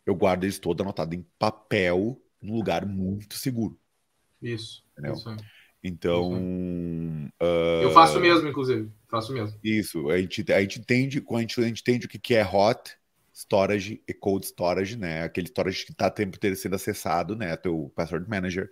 Eu 0.06 0.14
guardo 0.14 0.44
eles 0.44 0.58
todos 0.58 0.82
anotados 0.82 1.16
em 1.16 1.26
papel, 1.38 2.20
num 2.40 2.54
lugar 2.54 2.86
muito 2.86 3.34
seguro. 3.34 3.78
Isso. 4.40 4.84
Entendeu? 4.92 5.14
Isso 5.14 5.36
então. 5.82 6.32
Uh... 7.40 7.82
Eu 7.82 7.90
faço 7.92 8.20
mesmo, 8.20 8.48
inclusive. 8.48 8.90
Faço 9.08 9.32
mesmo. 9.32 9.58
Isso. 9.62 10.10
A 10.10 10.18
gente, 10.18 10.52
a 10.52 10.60
gente 10.60 10.80
entende, 10.80 11.24
a 11.28 11.40
gente, 11.40 11.60
a 11.60 11.64
gente 11.64 11.80
entende 11.80 12.06
o 12.06 12.08
que 12.08 12.34
é 12.34 12.44
hot 12.46 12.96
storage 13.32 14.02
e 14.06 14.12
cold 14.12 14.44
storage, 14.44 14.96
né? 14.96 15.22
Aquele 15.22 15.46
storage 15.46 15.84
que 15.84 15.92
está 15.92 16.10
tempo 16.10 16.36
sendo 16.56 16.74
acessado, 16.74 17.36
né? 17.36 17.56
Teu 17.56 17.92
password 17.94 18.28
manager 18.28 18.68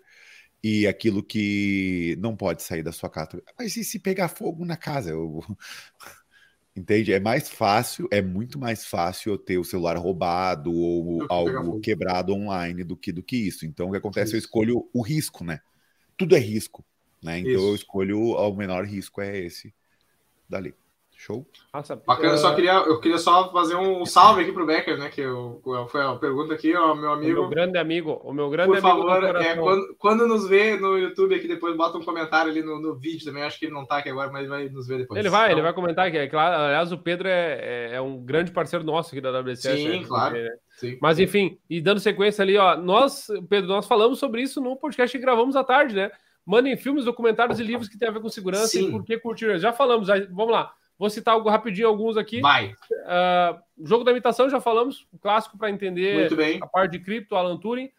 e 0.63 0.87
aquilo 0.87 1.23
que 1.23 2.17
não 2.19 2.37
pode 2.37 2.63
sair 2.63 2.83
da 2.83 2.93
sua 2.93 3.09
casa. 3.09 3.43
Mas 3.59 3.77
e 3.77 3.85
se 3.85 3.99
pegar 3.99 4.29
fogo 4.29 4.65
na 4.65 4.77
casa? 4.77 5.11
Eu... 5.11 5.41
Entende? 6.77 7.13
É 7.13 7.19
mais 7.19 7.49
fácil, 7.49 8.07
é 8.11 8.21
muito 8.21 8.59
mais 8.59 8.85
fácil 8.85 9.33
eu 9.33 9.39
ter 9.39 9.57
o 9.57 9.65
celular 9.65 9.97
roubado 9.97 10.71
ou 10.71 11.25
algo 11.31 11.81
quebrado 11.81 12.35
online 12.35 12.85
do 12.85 12.95
que 12.95 13.11
do 13.11 13.23
que 13.23 13.37
isso. 13.37 13.65
Então, 13.65 13.89
o 13.89 13.91
que 13.93 13.97
acontece? 13.97 14.29
Isso. 14.29 14.37
Eu 14.37 14.41
escolho 14.41 14.91
o 14.93 15.01
risco, 15.01 15.43
né? 15.43 15.61
Tudo 16.19 16.37
é 16.37 16.39
risco, 16.39 16.85
né? 17.23 17.39
Então, 17.39 17.53
isso. 17.53 17.69
eu 17.69 17.75
escolho 17.75 18.21
o 18.33 18.55
menor 18.55 18.85
risco 18.85 19.23
é 19.23 19.39
esse 19.39 19.73
dali. 20.47 20.75
Show. 21.19 21.47
Nossa, 21.73 21.97
Bacana, 21.97 22.35
uh... 22.35 22.39
só 22.39 22.55
queria, 22.55 22.75
eu 22.75 23.01
queria 23.01 23.17
só 23.17 23.51
fazer 23.51 23.75
um 23.75 24.05
salve 24.05 24.43
aqui 24.43 24.53
pro 24.53 24.67
Becker, 24.67 24.99
né? 24.99 25.09
Que 25.09 25.23
eu, 25.23 25.63
foi 25.91 26.03
a 26.03 26.15
pergunta 26.15 26.53
aqui, 26.53 26.77
ó, 26.77 26.95
meu 26.95 27.11
amigo. 27.11 27.39
O 27.39 27.43
meu 27.43 27.49
grande 27.49 27.79
amigo, 27.79 28.21
o 28.23 28.35
meu 28.35 28.51
grande 28.51 28.69
Por 28.69 28.79
amigo. 28.79 29.03
Por 29.03 29.23
favor, 29.23 29.37
é, 29.37 29.57
quando, 29.57 29.97
quando 29.99 30.29
nos 30.29 30.47
vê 30.47 30.79
no 30.79 30.99
YouTube 30.99 31.35
aqui, 31.35 31.49
depois 31.49 31.75
bota 31.75 31.97
um 31.97 32.05
comentário 32.05 32.51
ali 32.51 32.63
no, 32.63 32.79
no 32.79 32.95
vídeo 32.95 33.25
também. 33.25 33.43
Acho 33.43 33.59
que 33.59 33.65
ele 33.65 33.73
não 33.75 33.87
tá 33.87 33.97
aqui 33.97 34.11
agora, 34.11 34.31
mas 34.31 34.47
vai 34.47 34.69
nos 34.69 34.87
ver 34.87 34.99
depois. 34.99 35.19
Ele 35.19 35.31
vai, 35.31 35.47
então... 35.47 35.57
ele 35.57 35.63
vai 35.63 35.73
comentar 35.73 36.07
aqui. 36.07 36.19
É 36.19 36.29
claro, 36.29 36.55
aliás, 36.55 36.93
o 36.93 36.99
Pedro 36.99 37.27
é, 37.29 37.61
é, 37.63 37.95
é 37.95 38.01
um 38.01 38.23
grande 38.23 38.53
parceiro 38.53 38.85
nosso 38.85 39.09
aqui 39.09 39.21
da 39.23 39.41
WC. 39.41 39.75
Sim, 39.75 39.89
né? 39.89 40.05
claro. 40.07 40.37
Sim. 40.77 40.99
Mas 41.01 41.19
enfim, 41.19 41.59
e 41.71 41.81
dando 41.81 41.99
sequência 41.99 42.43
ali, 42.43 42.59
ó, 42.59 42.77
nós, 42.77 43.29
Pedro, 43.49 43.69
nós 43.69 43.87
falamos 43.87 44.19
sobre 44.19 44.43
isso 44.43 44.61
no 44.61 44.77
podcast 44.77 45.17
que 45.17 45.25
gravamos 45.25 45.57
à 45.57 45.65
tarde, 45.65 45.95
né? 45.95 46.11
Mandem 46.45 46.77
filmes, 46.77 47.07
documentários 47.07 47.59
e 47.59 47.65
livros 47.65 47.89
que 47.89 47.99
tem 47.99 48.07
a 48.07 48.13
ver 48.13 48.21
com 48.21 48.29
segurança 48.29 48.69
Sim. 48.69 48.89
e 48.89 48.91
por 48.91 49.03
que 49.03 49.19
curtir. 49.19 49.59
Já 49.59 49.73
falamos, 49.73 50.09
vamos 50.31 50.53
lá. 50.53 50.73
Vou 50.99 51.11
citar 51.11 51.35
algo 51.35 51.49
rapidinho 51.49 51.89
alguns 51.89 52.17
aqui. 52.17 52.41
Vai. 52.41 52.73
Uh, 52.91 53.87
jogo 53.87 54.03
da 54.03 54.11
imitação, 54.11 54.49
já 54.49 54.61
falamos, 54.61 55.07
um 55.13 55.19
clássico 55.19 55.59
para 55.59 55.71
entender 55.71 56.31
a 56.63 56.67
parte 56.67 56.93
de 56.93 57.01
cripto, 57.01 57.37
Alan 57.37 57.59
Turing. 57.59 57.91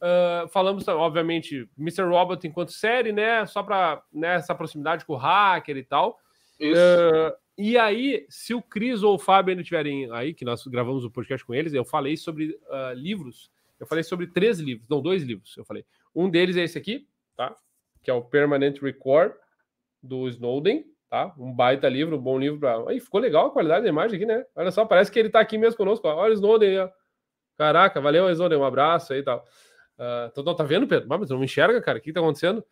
Uh, 0.00 0.48
falamos, 0.48 0.88
obviamente, 0.88 1.68
Mr. 1.78 2.02
Robot 2.02 2.46
enquanto 2.46 2.72
série, 2.72 3.12
né? 3.12 3.46
Só 3.46 3.62
para 3.62 4.02
né, 4.12 4.36
essa 4.36 4.54
proximidade 4.54 5.04
com 5.04 5.12
o 5.12 5.16
hacker 5.16 5.76
e 5.76 5.84
tal. 5.84 6.18
Uh, 6.58 7.36
e 7.56 7.76
aí, 7.78 8.26
se 8.28 8.54
o 8.54 8.62
Cris 8.62 9.02
ou 9.02 9.14
o 9.14 9.18
Fábio 9.18 9.52
ainda 9.52 9.62
estiverem 9.62 10.10
aí, 10.12 10.34
que 10.34 10.44
nós 10.44 10.66
gravamos 10.66 11.04
o 11.04 11.10
podcast 11.10 11.44
com 11.44 11.54
eles, 11.54 11.74
eu 11.74 11.84
falei 11.84 12.16
sobre 12.16 12.58
uh, 12.68 12.94
livros. 12.94 13.50
Eu 13.78 13.86
falei 13.86 14.02
sobre 14.02 14.26
três 14.26 14.58
livros, 14.58 14.88
não, 14.88 15.00
dois 15.00 15.22
livros. 15.22 15.56
Eu 15.56 15.64
falei. 15.64 15.84
Um 16.14 16.28
deles 16.28 16.56
é 16.56 16.64
esse 16.64 16.76
aqui, 16.76 17.06
tá? 17.36 17.54
Que 18.02 18.10
é 18.10 18.14
o 18.14 18.22
Permanent 18.22 18.80
Record 18.80 19.32
do 20.02 20.26
Snowden 20.28 20.84
tá? 21.10 21.34
Um 21.36 21.52
baita 21.52 21.88
livro, 21.88 22.16
um 22.16 22.20
bom 22.20 22.38
livro. 22.38 22.60
Pra... 22.60 22.82
Aí, 22.88 23.00
ficou 23.00 23.20
legal 23.20 23.48
a 23.48 23.50
qualidade 23.50 23.82
da 23.82 23.88
imagem 23.88 24.16
aqui, 24.16 24.24
né? 24.24 24.44
Olha 24.54 24.70
só, 24.70 24.86
parece 24.86 25.10
que 25.10 25.18
ele 25.18 25.28
tá 25.28 25.40
aqui 25.40 25.58
mesmo 25.58 25.76
conosco. 25.76 26.06
Ó. 26.06 26.14
Olha 26.14 26.30
o 26.30 26.34
Snowden, 26.34 26.80
ó. 26.80 26.88
Caraca, 27.58 28.00
valeu, 28.00 28.30
Snowden, 28.30 28.58
um 28.58 28.64
abraço 28.64 29.12
aí 29.12 29.18
e 29.18 29.22
tal. 29.22 29.44
Uh, 29.98 30.54
tá 30.54 30.64
vendo, 30.64 30.86
Pedro? 30.86 31.06
Mas 31.06 31.28
não 31.28 31.38
me 31.38 31.44
enxerga, 31.44 31.82
cara. 31.82 31.98
O 31.98 32.00
que 32.00 32.12
tá 32.12 32.20
acontecendo? 32.20 32.64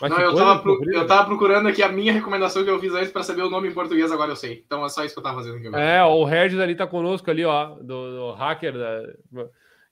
Mas 0.00 0.10
não, 0.10 0.20
eu, 0.20 0.34
tava 0.34 0.60
pro... 0.60 0.78
procurando 1.26 1.68
aqui 1.68 1.82
a 1.82 1.88
minha 1.88 2.12
recomendação 2.12 2.64
que 2.64 2.68
eu 2.68 2.80
fiz 2.80 2.92
antes 2.92 3.10
para 3.10 3.22
saber 3.22 3.42
o 3.42 3.50
nome 3.50 3.68
em 3.68 3.72
português, 3.72 4.10
agora 4.12 4.32
eu 4.32 4.36
sei. 4.36 4.62
Então 4.66 4.84
é 4.84 4.88
só 4.88 5.04
isso 5.04 5.14
que 5.14 5.20
eu 5.20 5.22
tava 5.22 5.36
fazendo 5.36 5.56
aqui. 5.56 5.68
Agora. 5.68 5.82
É, 5.82 6.02
o 6.04 6.24
Regis 6.24 6.58
ali 6.58 6.74
tá 6.74 6.86
conosco 6.86 7.30
ali, 7.30 7.44
ó, 7.44 7.76
do, 7.76 7.82
do 7.82 8.32
hacker. 8.32 8.76
Da... 8.76 9.02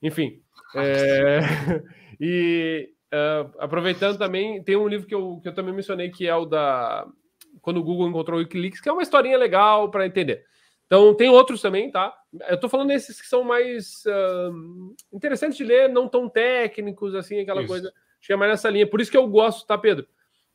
Enfim. 0.03 0.41
É... 0.75 1.39
e 2.19 2.89
uh, 3.13 3.51
aproveitando 3.57 4.17
também, 4.17 4.61
tem 4.63 4.75
um 4.75 4.87
livro 4.87 5.07
que 5.07 5.15
eu, 5.15 5.39
que 5.41 5.47
eu 5.47 5.53
também 5.55 5.73
mencionei 5.73 6.09
que 6.09 6.27
é 6.27 6.35
o 6.35 6.45
da. 6.45 7.07
Quando 7.65 7.77
o 7.77 7.83
Google 7.83 8.07
encontrou 8.07 8.37
o 8.37 8.41
Wikileaks, 8.43 8.79
que 8.79 8.87
é 8.87 8.93
uma 8.93 9.01
historinha 9.01 9.37
legal 9.37 9.89
para 9.89 10.05
entender. 10.05 10.45
Então, 10.85 11.15
tem 11.15 11.27
outros 11.29 11.61
também, 11.61 11.89
tá? 11.89 12.15
Eu 12.47 12.59
tô 12.59 12.69
falando 12.69 12.91
esses 12.91 13.19
que 13.19 13.27
são 13.27 13.43
mais 13.43 14.03
uh, 14.05 14.95
interessantes 15.11 15.57
de 15.57 15.63
ler, 15.63 15.89
não 15.89 16.07
tão 16.07 16.29
técnicos, 16.29 17.15
assim, 17.15 17.39
aquela 17.39 17.61
Isso. 17.61 17.67
coisa 17.67 17.91
que 18.21 18.31
é 18.31 18.35
mais 18.35 18.51
nessa 18.51 18.69
linha. 18.69 18.87
Por 18.87 19.01
isso 19.01 19.11
que 19.11 19.17
eu 19.17 19.27
gosto, 19.27 19.65
tá, 19.65 19.77
Pedro? 19.77 20.07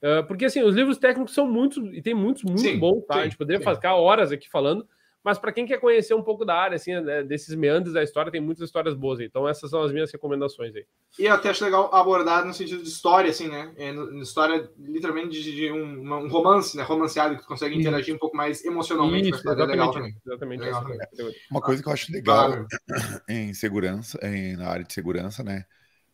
Uh, 0.02 0.26
porque 0.26 0.44
assim, 0.44 0.62
os 0.62 0.74
livros 0.74 0.98
técnicos 0.98 1.34
são 1.34 1.46
muitos 1.50 1.92
e 1.92 2.00
tem 2.00 2.14
muitos 2.14 2.42
muito 2.42 2.60
sim, 2.60 2.78
bons, 2.78 3.04
tá? 3.06 3.14
Sim, 3.14 3.20
a 3.20 3.24
gente 3.24 3.36
poderia 3.36 3.62
sim. 3.62 3.74
ficar 3.74 3.96
horas 3.96 4.32
aqui 4.32 4.48
falando, 4.48 4.86
mas 5.22 5.38
para 5.38 5.52
quem 5.52 5.66
quer 5.66 5.78
conhecer 5.78 6.14
um 6.14 6.22
pouco 6.22 6.44
da 6.44 6.54
área, 6.54 6.76
assim, 6.76 6.98
né, 6.98 7.22
desses 7.22 7.54
meandros 7.54 7.92
da 7.92 8.02
história, 8.02 8.32
tem 8.32 8.40
muitas 8.40 8.64
histórias 8.64 8.94
boas 8.94 9.20
aí. 9.20 9.26
Então, 9.26 9.46
essas 9.46 9.70
são 9.70 9.82
as 9.82 9.92
minhas 9.92 10.10
recomendações 10.10 10.74
aí. 10.74 10.86
E 11.18 11.26
eu 11.26 11.34
até 11.34 11.50
acho 11.50 11.62
legal 11.62 11.94
abordar 11.94 12.44
no 12.44 12.54
sentido 12.54 12.82
de 12.82 12.88
história, 12.88 13.28
assim, 13.28 13.48
né? 13.48 13.72
É, 13.76 13.92
história, 14.22 14.70
literalmente, 14.78 15.42
de, 15.42 15.54
de 15.54 15.70
um, 15.70 16.00
um, 16.00 16.28
romance, 16.28 16.76
né? 16.76 16.82
Romanceado, 16.82 17.36
que 17.36 17.42
tu 17.42 17.48
consegue 17.48 17.76
interagir 17.76 18.14
um 18.14 18.18
pouco 18.18 18.36
mais 18.36 18.64
emocionalmente 18.64 19.30
Isso, 19.30 19.42
com 19.42 19.50
a 19.50 19.52
história. 19.52 19.72
É 19.72 19.74
exatamente, 19.74 19.80
é 19.80 19.84
legal 19.84 19.92
também. 19.92 20.16
Exatamente. 20.26 20.60
Legal 20.60 20.84
também. 21.12 21.34
Uma 21.50 21.60
coisa 21.60 21.82
que 21.82 21.88
eu 21.88 21.92
acho 21.92 22.12
legal 22.12 22.48
claro. 22.48 22.66
em 23.28 23.52
segurança, 23.52 24.18
em, 24.22 24.56
na 24.56 24.68
área 24.68 24.84
de 24.84 24.92
segurança, 24.94 25.42
né? 25.42 25.64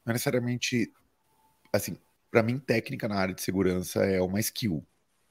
Não 0.05 0.11
é 0.11 0.15
necessariamente, 0.15 0.91
assim, 1.73 1.97
para 2.31 2.43
mim, 2.43 2.59
técnica 2.59 3.07
na 3.07 3.16
área 3.16 3.35
de 3.35 3.43
segurança 3.43 4.05
é 4.05 4.20
uma 4.20 4.41
skill. 4.41 4.85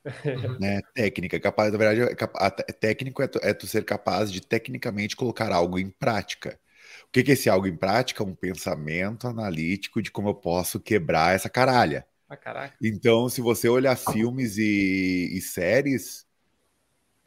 né? 0.60 0.82
Técnica, 0.94 1.40
capaz, 1.40 1.72
na 1.72 1.78
verdade, 1.78 2.02
é, 2.02 2.74
técnico 2.74 3.22
é 3.22 3.28
tu, 3.28 3.40
é 3.42 3.54
tu, 3.54 3.68
ser 3.68 3.84
capaz 3.84 4.32
de 4.32 4.42
tecnicamente 4.42 5.16
colocar 5.16 5.52
algo 5.52 5.80
em 5.80 5.90
prática. 5.90 6.60
O 7.08 7.12
que, 7.12 7.24
que 7.24 7.32
é 7.32 7.34
esse 7.34 7.50
algo 7.50 7.68
em 7.68 7.76
prática? 7.76 8.24
Um 8.24 8.36
pensamento 8.36 9.28
analítico 9.28 10.02
de 10.02 10.12
como 10.12 10.30
eu 10.30 10.36
posso 10.36 10.80
quebrar 10.80 11.36
essa 11.36 11.50
caralha. 11.50 12.06
Ah, 12.30 12.72
então, 12.82 13.30
se 13.30 13.42
você 13.42 13.70
olhar 13.70 13.96
filmes 13.96 14.58
e, 14.58 15.30
e 15.34 15.42
séries 15.42 16.26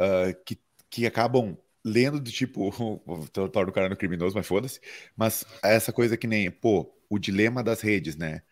uh, 0.01 0.35
que, 0.45 0.59
que 0.91 1.07
acabam 1.07 1.57
lendo 1.85 2.21
do 2.21 2.31
tipo, 2.31 2.71
torno 3.33 3.71
o 3.71 3.73
cara 3.73 3.89
no 3.89 3.97
criminoso, 3.97 4.35
mas 4.37 4.47
foda-se, 4.47 4.81
mas 5.17 5.45
essa 5.63 5.93
coisa 5.93 6.17
que 6.17 6.27
nem, 6.27 6.51
pô, 6.51 6.93
o 7.09 7.19
dilema 7.19 7.63
das 7.63 7.81
redes, 7.81 8.17
né? 8.17 8.43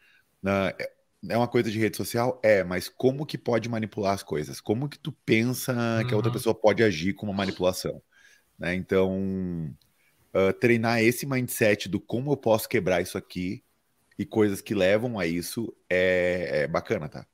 Uh, 0.43 0.96
é 1.29 1.37
uma 1.37 1.49
coisa 1.49 1.71
de 1.71 1.79
rede 1.79 1.97
social? 1.97 2.41
É, 2.43 2.63
mas 2.63 2.89
como 2.89 3.27
que 3.27 3.39
pode 3.39 3.69
manipular 3.69 4.15
as 4.15 4.23
coisas? 4.23 4.61
Como 4.61 4.89
que 4.89 4.99
tu 4.99 5.13
pensa 5.25 5.73
uhum. 5.73 6.07
que 6.07 6.13
a 6.13 6.17
outra 6.17 6.31
uhum. 6.31 6.37
pessoa 6.37 6.55
pode 6.55 6.83
agir 6.83 7.15
com 7.15 7.27
uma 7.27 7.35
manipulação? 7.35 8.01
Né? 8.59 8.75
Então, 8.75 9.75
uh, 10.35 10.53
treinar 10.61 11.03
esse 11.03 11.27
mindset 11.27 11.89
do 11.89 12.01
como 12.01 12.33
eu 12.33 12.37
posso 12.37 12.69
quebrar 12.69 13.01
isso 13.01 13.19
aqui 13.19 13.63
e 14.19 14.25
coisas 14.25 14.61
que 14.61 14.75
levam 14.75 15.19
a 15.19 15.27
isso 15.27 15.75
é, 15.91 16.63
é 16.63 16.67
bacana, 16.67 17.09
tá? 17.09 17.27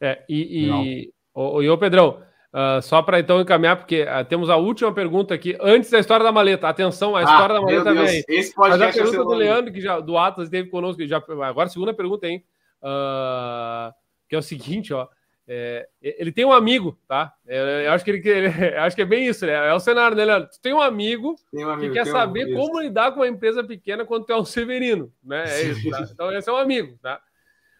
É, 0.00 0.24
e, 0.28 0.66
e, 0.66 1.10
o, 1.32 1.60
o, 1.60 1.78
Pedrão, 1.78 2.22
uh, 2.52 2.82
só 2.82 3.00
para 3.00 3.20
então 3.20 3.40
encaminhar, 3.40 3.76
porque 3.76 4.02
uh, 4.02 4.24
temos 4.24 4.50
a 4.50 4.56
última 4.56 4.92
pergunta 4.92 5.32
aqui, 5.34 5.56
antes 5.60 5.90
da 5.90 5.98
história 5.98 6.24
da 6.24 6.32
maleta. 6.32 6.68
Atenção, 6.68 7.14
a 7.14 7.22
história 7.22 7.54
da 7.54 7.60
maleta 7.60 7.94
vem 7.94 8.06
aí. 8.06 8.24
Esse 8.28 8.52
Mas 8.56 8.80
a 8.80 8.92
pergunta 8.92 9.24
do 9.24 9.34
Leandro, 9.34 9.72
que 9.72 9.80
já, 9.80 10.00
do 10.00 10.18
Atlas, 10.18 10.48
esteve 10.48 10.68
conosco, 10.68 11.06
já, 11.06 11.18
agora 11.18 11.66
a 11.66 11.70
segunda 11.70 11.94
pergunta, 11.94 12.26
hein? 12.26 12.44
Uh, 12.82 13.92
que 14.28 14.34
é 14.34 14.38
o 14.38 14.42
seguinte, 14.42 14.92
ó. 14.92 15.08
É, 15.48 15.88
ele 16.02 16.32
tem 16.32 16.44
um 16.44 16.50
amigo, 16.50 16.98
tá? 17.06 17.32
É, 17.46 17.86
eu 17.86 17.92
acho 17.92 18.04
que 18.04 18.10
ele, 18.10 18.28
ele 18.28 18.48
acho 18.78 18.96
que 18.96 19.02
é 19.02 19.06
bem 19.06 19.26
isso, 19.26 19.46
né? 19.46 19.52
É 19.52 19.72
o 19.72 19.78
cenário, 19.78 20.16
né, 20.16 20.24
Leandro? 20.24 20.50
Tu 20.50 20.60
tem 20.60 20.72
um 20.72 20.80
amigo, 20.80 21.36
um 21.54 21.68
amigo 21.68 21.94
que 21.94 22.00
quer 22.00 22.06
saber 22.06 22.52
um, 22.52 22.54
como 22.56 22.80
lidar 22.80 23.12
com 23.12 23.20
uma 23.20 23.28
empresa 23.28 23.62
pequena 23.62 24.04
quando 24.04 24.26
tu 24.26 24.32
é 24.32 24.40
um 24.40 24.44
severino, 24.44 25.12
né? 25.22 25.44
É 25.46 25.62
isso, 25.62 25.88
tá? 25.88 26.08
Então, 26.10 26.32
esse 26.32 26.50
é 26.50 26.52
um 26.52 26.56
amigo, 26.56 26.98
tá? 27.00 27.20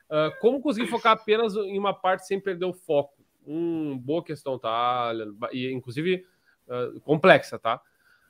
Uh, 0.09 0.31
como 0.40 0.60
conseguir 0.60 0.86
focar 0.86 1.14
apenas 1.14 1.56
em 1.56 1.77
uma 1.77 1.93
parte 1.93 2.24
sem 2.24 2.39
perder 2.39 2.66
o 2.66 2.73
foco? 2.73 3.16
Hum, 3.44 3.98
boa 3.98 4.23
questão, 4.23 4.56
tá? 4.56 5.12
E, 5.52 5.73
inclusive, 5.73 6.24
uh, 6.68 7.01
complexa, 7.01 7.59
tá? 7.59 7.81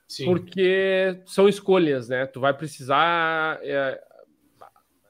Sim. 0.09 0.25
Porque 0.25 1.21
são 1.27 1.47
escolhas, 1.47 2.09
né? 2.09 2.27
Tu 2.27 2.41
vai 2.41 2.55
precisar. 2.55 3.59
É, 3.63 4.01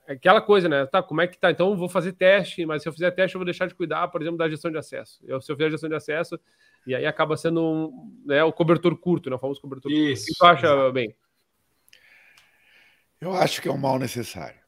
aquela 0.08 0.40
coisa, 0.40 0.68
né? 0.68 0.86
Tá, 0.86 1.02
como 1.02 1.20
é 1.20 1.26
que 1.26 1.38
tá? 1.38 1.50
Então 1.50 1.70
eu 1.70 1.76
vou 1.76 1.88
fazer 1.88 2.12
teste, 2.12 2.64
mas 2.64 2.82
se 2.82 2.88
eu 2.88 2.92
fizer 2.92 3.10
teste, 3.10 3.34
eu 3.34 3.38
vou 3.38 3.44
deixar 3.44 3.66
de 3.66 3.74
cuidar, 3.74 4.08
por 4.08 4.20
exemplo, 4.20 4.38
da 4.38 4.48
gestão 4.48 4.70
de 4.70 4.78
acesso. 4.78 5.20
Eu, 5.26 5.40
se 5.40 5.50
eu 5.50 5.56
fizer 5.56 5.68
a 5.68 5.70
gestão 5.70 5.88
de 5.88 5.96
acesso, 5.96 6.38
e 6.86 6.94
aí 6.94 7.04
acaba 7.06 7.36
sendo 7.36 7.62
um, 7.62 8.22
né, 8.24 8.42
o 8.44 8.52
cobertor 8.52 8.96
curto, 8.96 9.28
né? 9.28 9.36
O 9.36 9.38
famoso 9.38 9.60
cobertor 9.60 9.90
Isso, 9.90 10.26
curto. 10.26 10.30
O 10.30 10.32
que 10.32 10.38
tu 10.38 10.46
acha, 10.46 10.66
exato. 10.66 10.92
bem? 10.92 11.16
Eu 13.20 13.34
acho 13.34 13.60
que 13.60 13.68
é 13.68 13.72
um 13.72 13.78
mal 13.78 13.98
necessário. 13.98 14.60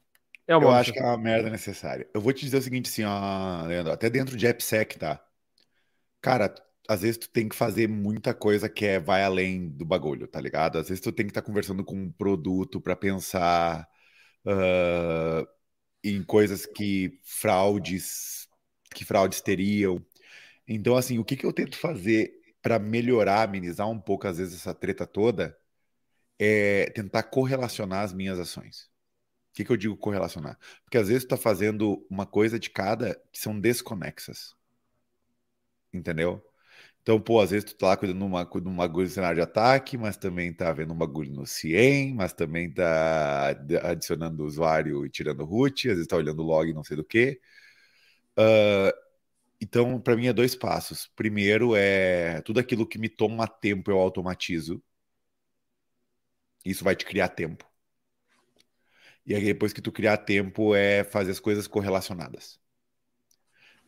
É 0.47 0.57
um 0.57 0.61
mal 0.61 0.71
eu 0.71 0.77
necessário. 0.77 0.81
acho 0.81 0.93
que 0.93 0.99
é 0.99 1.05
uma 1.05 1.17
merda 1.17 1.49
necessária. 1.49 2.09
Eu 2.13 2.21
vou 2.21 2.33
te 2.33 2.43
dizer 2.43 2.57
o 2.57 2.61
seguinte, 2.61 2.89
assim, 2.89 3.03
ó, 3.03 3.65
Leandro, 3.65 3.93
até 3.93 4.09
dentro 4.09 4.35
de 4.35 4.47
AppSec, 4.47 4.97
tá? 4.97 5.23
Cara, 6.21 6.53
às 6.89 7.01
vezes 7.01 7.17
tu 7.17 7.29
tem 7.29 7.47
que 7.47 7.55
fazer 7.55 7.87
muita 7.87 8.33
coisa 8.33 8.67
que 8.67 8.85
é 8.85 8.99
vai 8.99 9.23
além 9.23 9.69
do 9.69 9.85
bagulho, 9.85 10.27
tá 10.27 10.41
ligado? 10.41 10.79
Às 10.79 10.89
vezes 10.89 11.01
tu 11.01 11.11
tem 11.11 11.25
que 11.25 11.31
estar 11.31 11.41
tá 11.41 11.45
conversando 11.45 11.85
com 11.85 11.95
um 11.95 12.11
produto 12.11 12.81
para 12.81 12.95
pensar 12.95 13.87
uh, 14.45 15.47
em 16.03 16.23
coisas 16.23 16.65
que 16.65 17.19
fraudes 17.23 18.47
que 18.93 19.05
fraudes 19.05 19.41
teriam. 19.41 20.03
Então, 20.67 20.95
assim, 20.97 21.19
o 21.19 21.25
que, 21.25 21.35
que 21.37 21.45
eu 21.45 21.53
tento 21.53 21.77
fazer 21.77 22.33
para 22.61 22.79
melhorar, 22.79 23.43
amenizar 23.43 23.89
um 23.89 23.99
pouco, 23.99 24.27
às 24.27 24.37
vezes, 24.37 24.55
essa 24.55 24.73
treta 24.73 25.07
toda, 25.07 25.57
é 26.39 26.89
tentar 26.91 27.23
correlacionar 27.23 28.03
as 28.03 28.13
minhas 28.13 28.39
ações. 28.39 28.89
O 29.51 29.55
que, 29.55 29.65
que 29.65 29.71
eu 29.71 29.77
digo 29.77 29.97
correlacionar? 29.97 30.57
Porque 30.83 30.97
às 30.97 31.07
vezes 31.09 31.25
tu 31.25 31.29
tá 31.29 31.37
fazendo 31.37 32.05
uma 32.09 32.25
coisa 32.25 32.59
de 32.59 32.69
cada 32.69 33.15
que 33.31 33.39
são 33.39 33.59
desconexas. 33.59 34.55
Entendeu? 35.93 36.43
Então, 37.01 37.19
pô, 37.19 37.39
às 37.41 37.49
vezes 37.51 37.65
tu 37.71 37.75
tá 37.77 37.87
lá 37.87 37.97
cuidando 37.97 38.19
de 38.19 38.61
de 38.61 38.67
um 38.69 38.75
bagulho 38.75 39.05
no 39.07 39.11
cenário 39.13 39.35
de 39.37 39.41
ataque, 39.41 39.97
mas 39.97 40.15
também 40.17 40.53
tá 40.53 40.71
vendo 40.73 40.93
um 40.93 40.97
bagulho 40.97 41.31
no 41.31 41.45
CIEM, 41.45 42.13
mas 42.13 42.33
também 42.33 42.71
tá 42.71 43.49
adicionando 43.83 44.45
usuário 44.45 45.05
e 45.05 45.09
tirando 45.09 45.43
root, 45.45 45.87
às 45.89 45.95
vezes 45.95 46.07
tá 46.07 46.15
olhando 46.17 46.43
log 46.43 46.71
não 46.73 46.83
sei 46.83 46.97
do 46.97 47.03
que. 47.03 47.39
Uh, 48.37 48.91
então, 49.61 49.99
para 50.01 50.15
mim 50.17 50.27
é 50.27 50.33
dois 50.33 50.55
passos. 50.55 51.07
Primeiro 51.15 51.75
é 51.75 52.41
tudo 52.43 52.59
aquilo 52.59 52.87
que 52.87 52.99
me 52.99 53.09
toma 53.09 53.47
tempo 53.47 53.91
eu 53.91 53.99
automatizo. 53.99 54.81
Isso 56.63 56.85
vai 56.85 56.95
te 56.95 57.03
criar 57.05 57.27
tempo. 57.29 57.65
E 59.25 59.33
aí 59.35 59.43
depois 59.45 59.71
que 59.73 59.81
tu 59.81 59.91
criar 59.93 60.17
tempo 60.17 60.75
é 60.75 61.03
fazer 61.05 61.31
as 61.31 61.39
coisas 61.39 61.67
correlacionadas. 61.67 62.59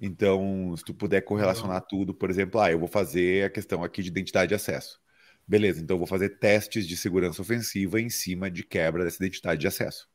Então, 0.01 0.73
se 0.75 0.83
tu 0.83 0.95
puder 0.95 1.21
correlacionar 1.21 1.81
uhum. 1.81 1.87
tudo, 1.87 2.13
por 2.13 2.29
exemplo, 2.29 2.59
ah, 2.59 2.71
eu 2.71 2.79
vou 2.79 2.87
fazer 2.87 3.45
a 3.45 3.49
questão 3.51 3.83
aqui 3.83 4.01
de 4.01 4.09
identidade 4.09 4.49
de 4.49 4.55
acesso. 4.55 4.99
Beleza, 5.47 5.79
então 5.79 5.95
eu 5.95 5.99
vou 5.99 6.07
fazer 6.07 6.39
testes 6.39 6.87
de 6.87 6.97
segurança 6.97 7.41
ofensiva 7.41 8.01
em 8.01 8.09
cima 8.09 8.49
de 8.49 8.63
quebra 8.63 9.03
dessa 9.03 9.23
identidade 9.23 9.61
de 9.61 9.67
acesso. 9.67 10.09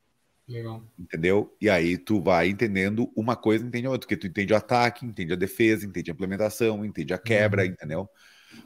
Legal. 0.48 0.82
Entendeu? 0.98 1.56
E 1.60 1.70
aí 1.70 1.96
tu 1.96 2.20
vai 2.20 2.48
entendendo 2.48 3.10
uma 3.14 3.36
coisa, 3.36 3.64
entende 3.64 3.86
a 3.86 3.90
outra, 3.90 4.06
porque 4.06 4.16
tu 4.16 4.26
entende 4.26 4.52
o 4.52 4.56
ataque, 4.56 5.06
entende 5.06 5.32
a 5.32 5.36
defesa, 5.36 5.86
entende 5.86 6.10
a 6.10 6.14
implementação, 6.14 6.84
entende 6.84 7.14
a 7.14 7.18
quebra, 7.18 7.62
uhum. 7.62 7.68
entendeu? 7.68 8.08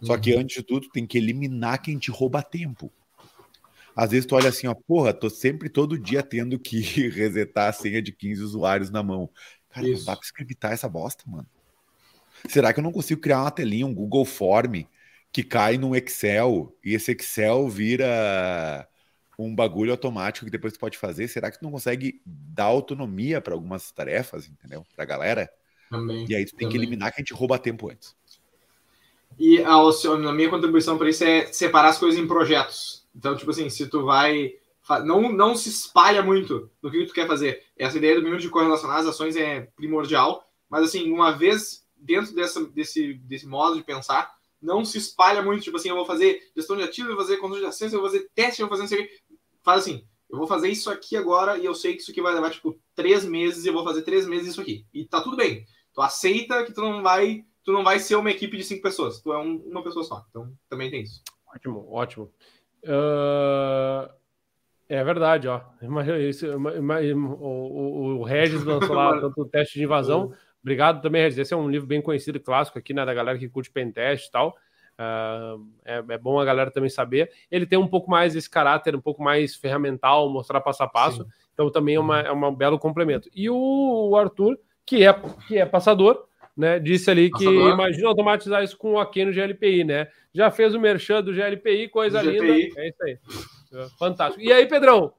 Só 0.02 0.16
que 0.16 0.32
uhum. 0.32 0.40
antes 0.40 0.56
de 0.56 0.62
tudo, 0.62 0.88
tem 0.88 1.06
que 1.06 1.18
eliminar 1.18 1.82
quem 1.82 1.98
te 1.98 2.10
rouba 2.10 2.42
tempo. 2.42 2.92
Às 3.94 4.12
vezes 4.12 4.26
tu 4.26 4.34
olha 4.34 4.48
assim, 4.48 4.66
ó, 4.66 4.74
porra, 4.74 5.12
tô 5.12 5.28
sempre 5.28 5.68
todo 5.68 5.98
dia 5.98 6.22
tendo 6.22 6.58
que 6.58 6.80
resetar 7.10 7.68
a 7.68 7.72
senha 7.72 8.00
de 8.00 8.12
15 8.12 8.42
usuários 8.42 8.90
na 8.90 9.02
mão. 9.02 9.28
Cara, 9.70 9.88
Isso. 9.88 10.00
não 10.00 10.06
dá 10.06 10.16
pra 10.16 10.26
scriptar 10.26 10.72
essa 10.72 10.88
bosta, 10.88 11.24
mano. 11.26 11.46
Será 12.48 12.72
que 12.72 12.80
eu 12.80 12.84
não 12.84 12.92
consigo 12.92 13.20
criar 13.20 13.42
uma 13.42 13.50
telinha, 13.50 13.86
um 13.86 13.94
Google 13.94 14.24
Form 14.24 14.84
que 15.32 15.44
cai 15.44 15.78
num 15.78 15.94
Excel 15.94 16.74
e 16.84 16.94
esse 16.94 17.12
Excel 17.12 17.68
vira 17.68 18.88
um 19.38 19.54
bagulho 19.54 19.92
automático 19.92 20.44
que 20.44 20.50
depois 20.50 20.72
tu 20.72 20.78
pode 20.78 20.98
fazer? 20.98 21.28
Será 21.28 21.50
que 21.50 21.58
tu 21.58 21.62
não 21.62 21.70
consegue 21.70 22.20
dar 22.26 22.64
autonomia 22.64 23.40
para 23.40 23.54
algumas 23.54 23.90
tarefas, 23.92 24.48
entendeu? 24.48 24.84
Pra 24.94 25.04
galera? 25.04 25.50
Também. 25.88 26.26
E 26.28 26.34
aí 26.34 26.44
tu 26.44 26.56
tem 26.56 26.68
também. 26.68 26.70
que 26.70 26.76
eliminar 26.76 27.12
que 27.12 27.20
a 27.20 27.22
gente 27.22 27.34
rouba 27.34 27.58
tempo 27.58 27.90
antes. 27.90 28.14
E 29.38 29.62
a, 29.62 29.74
a 29.74 30.32
minha 30.32 30.50
contribuição 30.50 30.98
para 30.98 31.08
isso 31.08 31.24
é 31.24 31.46
separar 31.52 31.90
as 31.90 31.98
coisas 31.98 32.18
em 32.18 32.26
projetos. 32.26 33.06
Então, 33.14 33.36
tipo 33.36 33.50
assim, 33.50 33.68
se 33.70 33.86
tu 33.88 34.04
vai 34.04 34.54
não, 34.98 35.32
não 35.32 35.54
se 35.54 35.68
espalha 35.68 36.22
muito 36.22 36.70
no 36.82 36.90
que 36.90 37.06
tu 37.06 37.14
quer 37.14 37.26
fazer. 37.26 37.62
Essa 37.76 37.98
ideia 37.98 38.16
do 38.16 38.22
minuto 38.22 38.40
de 38.40 38.48
correlacionar 38.48 38.98
as 38.98 39.06
ações 39.06 39.36
é 39.36 39.62
primordial, 39.76 40.44
mas 40.68 40.84
assim, 40.84 41.10
uma 41.12 41.30
vez 41.30 41.86
dentro 41.96 42.34
dessa, 42.34 42.64
desse, 42.66 43.14
desse 43.14 43.46
modo 43.46 43.76
de 43.76 43.84
pensar, 43.84 44.34
não 44.60 44.84
se 44.84 44.98
espalha 44.98 45.42
muito, 45.42 45.62
tipo 45.62 45.76
assim, 45.76 45.88
eu 45.88 45.96
vou 45.96 46.04
fazer 46.04 46.50
gestão 46.56 46.76
de 46.76 46.82
ativos, 46.82 47.10
eu 47.10 47.16
vou 47.16 47.24
fazer 47.24 47.38
controle 47.38 47.62
de 47.62 47.68
acesso, 47.68 47.94
eu 47.94 48.00
vou 48.00 48.10
fazer 48.10 48.28
teste, 48.34 48.60
eu 48.60 48.68
vou 48.68 48.76
fazer 48.76 48.82
não 48.82 48.88
sei 48.88 49.04
o 49.04 49.08
quê. 49.08 49.36
Faz 49.62 49.82
assim, 49.82 50.04
eu 50.28 50.38
vou 50.38 50.46
fazer 50.46 50.68
isso 50.68 50.90
aqui 50.90 51.16
agora 51.16 51.58
e 51.58 51.64
eu 51.64 51.74
sei 51.74 51.94
que 51.94 52.02
isso 52.02 52.10
aqui 52.10 52.20
vai 52.20 52.34
levar, 52.34 52.50
tipo, 52.50 52.78
três 52.94 53.24
meses 53.24 53.64
e 53.64 53.68
eu 53.68 53.72
vou 53.72 53.84
fazer 53.84 54.02
três 54.02 54.26
meses 54.26 54.48
isso 54.48 54.60
aqui. 54.60 54.86
E 54.92 55.04
tá 55.04 55.20
tudo 55.20 55.36
bem. 55.36 55.64
Tu 55.92 56.00
aceita 56.00 56.64
que 56.64 56.72
tu 56.72 56.80
não 56.80 57.02
vai, 57.02 57.44
tu 57.64 57.72
não 57.72 57.82
vai 57.82 57.98
ser 57.98 58.16
uma 58.16 58.30
equipe 58.30 58.56
de 58.56 58.64
cinco 58.64 58.82
pessoas, 58.82 59.20
tu 59.20 59.32
é 59.32 59.38
um, 59.38 59.56
uma 59.66 59.82
pessoa 59.82 60.04
só. 60.04 60.24
Então, 60.30 60.52
também 60.68 60.90
tem 60.90 61.02
isso. 61.02 61.22
Ótimo, 61.46 61.86
ótimo. 61.90 62.32
Uh... 62.84 64.19
É 64.90 65.04
verdade, 65.04 65.46
ó. 65.46 65.60
O, 67.40 68.18
o 68.18 68.24
Regis 68.24 68.64
lançou 68.64 68.96
lá 68.96 69.12
tanto 69.22 69.42
o 69.42 69.46
teste 69.46 69.78
de 69.78 69.84
invasão. 69.84 70.32
Obrigado 70.60 71.00
também, 71.00 71.22
Regis. 71.22 71.38
Esse 71.38 71.54
é 71.54 71.56
um 71.56 71.70
livro 71.70 71.86
bem 71.86 72.02
conhecido 72.02 72.38
e 72.38 72.40
clássico 72.40 72.76
aqui, 72.76 72.92
né? 72.92 73.04
Da 73.06 73.14
galera 73.14 73.38
que 73.38 73.48
curte 73.48 73.70
pentest 73.70 74.26
e 74.26 74.32
tal. 74.32 74.56
Uh, 74.98 75.64
é, 75.84 76.04
é, 76.08 76.18
bom 76.18 76.40
a 76.40 76.44
galera 76.44 76.72
também 76.72 76.90
saber. 76.90 77.30
Ele 77.48 77.66
tem 77.66 77.78
um 77.78 77.86
pouco 77.86 78.10
mais 78.10 78.34
esse 78.34 78.50
caráter, 78.50 78.96
um 78.96 79.00
pouco 79.00 79.22
mais 79.22 79.54
ferramental, 79.54 80.28
mostrar 80.28 80.60
passo 80.60 80.82
a 80.82 80.88
passo. 80.88 81.22
Sim. 81.22 81.30
Então 81.54 81.70
também 81.70 81.94
é, 81.94 82.00
uma, 82.00 82.20
é 82.22 82.32
um 82.32 82.52
belo 82.52 82.76
complemento. 82.76 83.30
E 83.32 83.48
o, 83.48 84.10
o, 84.10 84.16
Arthur, 84.16 84.58
que 84.84 85.06
é, 85.06 85.12
que 85.46 85.56
é 85.56 85.64
passador, 85.64 86.26
né? 86.60 86.78
Disse 86.78 87.10
ali 87.10 87.30
que 87.30 87.44
imagina 87.44 88.08
automatizar 88.08 88.62
isso 88.62 88.76
com 88.76 88.92
o 88.92 89.00
Aqui 89.00 89.24
no 89.24 89.32
GLPI, 89.32 89.82
né? 89.84 90.08
Já 90.32 90.50
fez 90.50 90.74
o 90.74 90.80
merchan 90.80 91.22
do 91.22 91.32
GLPI, 91.32 91.88
coisa 91.88 92.22
linda. 92.22 92.44
É 92.78 92.88
isso 92.88 93.02
aí. 93.02 93.18
Fantástico. 93.98 94.44
E 94.44 94.52
aí, 94.52 94.66
Pedrão? 94.66 95.12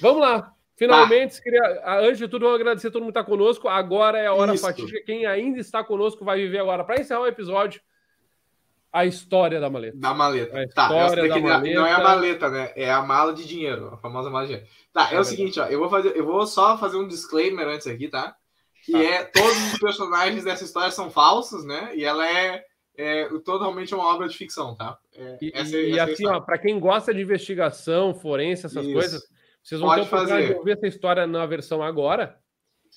Vamos 0.00 0.22
lá. 0.22 0.52
Finalmente, 0.76 1.36
tá. 1.36 1.42
queria, 1.42 2.00
antes 2.00 2.18
de 2.18 2.26
tudo, 2.28 2.46
vamos 2.46 2.58
agradecer 2.58 2.88
a 2.88 2.90
todo 2.90 3.02
mundo 3.02 3.12
que 3.12 3.18
está 3.18 3.28
conosco. 3.28 3.68
Agora 3.68 4.18
é 4.18 4.28
a 4.28 4.32
hora 4.32 4.54
Isso. 4.54 4.64
fatídica. 4.64 5.02
Quem 5.04 5.26
ainda 5.26 5.58
está 5.58 5.84
conosco 5.84 6.24
vai 6.24 6.38
viver 6.38 6.58
agora. 6.58 6.84
Para 6.84 6.98
encerrar 6.98 7.20
o 7.20 7.26
episódio, 7.26 7.82
a 8.90 9.04
história 9.04 9.60
da 9.60 9.68
maleta. 9.68 9.98
Da 9.98 10.14
maleta. 10.14 10.58
A 10.58 10.68
tá, 10.68 10.84
história 10.84 11.28
da 11.28 11.38
maleta. 11.38 11.78
Não 11.78 11.86
é 11.86 11.92
a 11.92 12.02
maleta, 12.02 12.48
né? 12.48 12.72
É 12.74 12.90
a 12.90 13.02
mala 13.02 13.34
de 13.34 13.46
dinheiro, 13.46 13.88
a 13.92 13.98
famosa 13.98 14.30
mala 14.30 14.46
de 14.46 14.52
dinheiro. 14.54 14.72
Tá, 14.90 15.10
é, 15.12 15.16
é 15.16 15.20
o 15.20 15.24
seguinte, 15.24 15.60
ó. 15.60 15.66
Eu 15.66 15.80
vou, 15.80 15.90
fazer, 15.90 16.16
eu 16.16 16.24
vou 16.24 16.46
só 16.46 16.78
fazer 16.78 16.96
um 16.96 17.06
disclaimer 17.06 17.68
antes 17.68 17.86
aqui, 17.86 18.08
tá? 18.08 18.34
Que 18.90 18.92
tá. 18.92 19.02
é 19.02 19.24
todos 19.24 19.72
os 19.72 19.78
personagens 19.78 20.44
dessa 20.44 20.64
história 20.64 20.90
são 20.90 21.10
falsos, 21.10 21.64
né? 21.64 21.92
E 21.94 22.04
ela 22.04 22.28
é 22.28 22.64
é 22.96 23.28
totalmente 23.44 23.94
uma 23.94 24.04
obra 24.04 24.28
de 24.28 24.36
ficção, 24.36 24.74
tá? 24.74 24.98
É, 25.16 25.38
e, 25.40 25.50
essa, 25.54 25.76
e 25.76 25.98
essa 25.98 26.12
assim, 26.12 26.26
ó, 26.26 26.40
para 26.40 26.58
quem 26.58 26.78
gosta 26.78 27.14
de 27.14 27.22
investigação, 27.22 28.14
forense, 28.14 28.66
essas 28.66 28.84
Isso. 28.84 28.92
coisas, 28.92 29.22
vocês 29.62 29.80
vão 29.80 29.88
Pode 29.88 30.02
ter 30.02 30.06
oportunidade 30.06 30.46
de 30.48 30.54
ouvir 30.54 30.72
essa 30.72 30.86
história 30.86 31.26
na 31.26 31.46
versão 31.46 31.82
agora. 31.82 32.38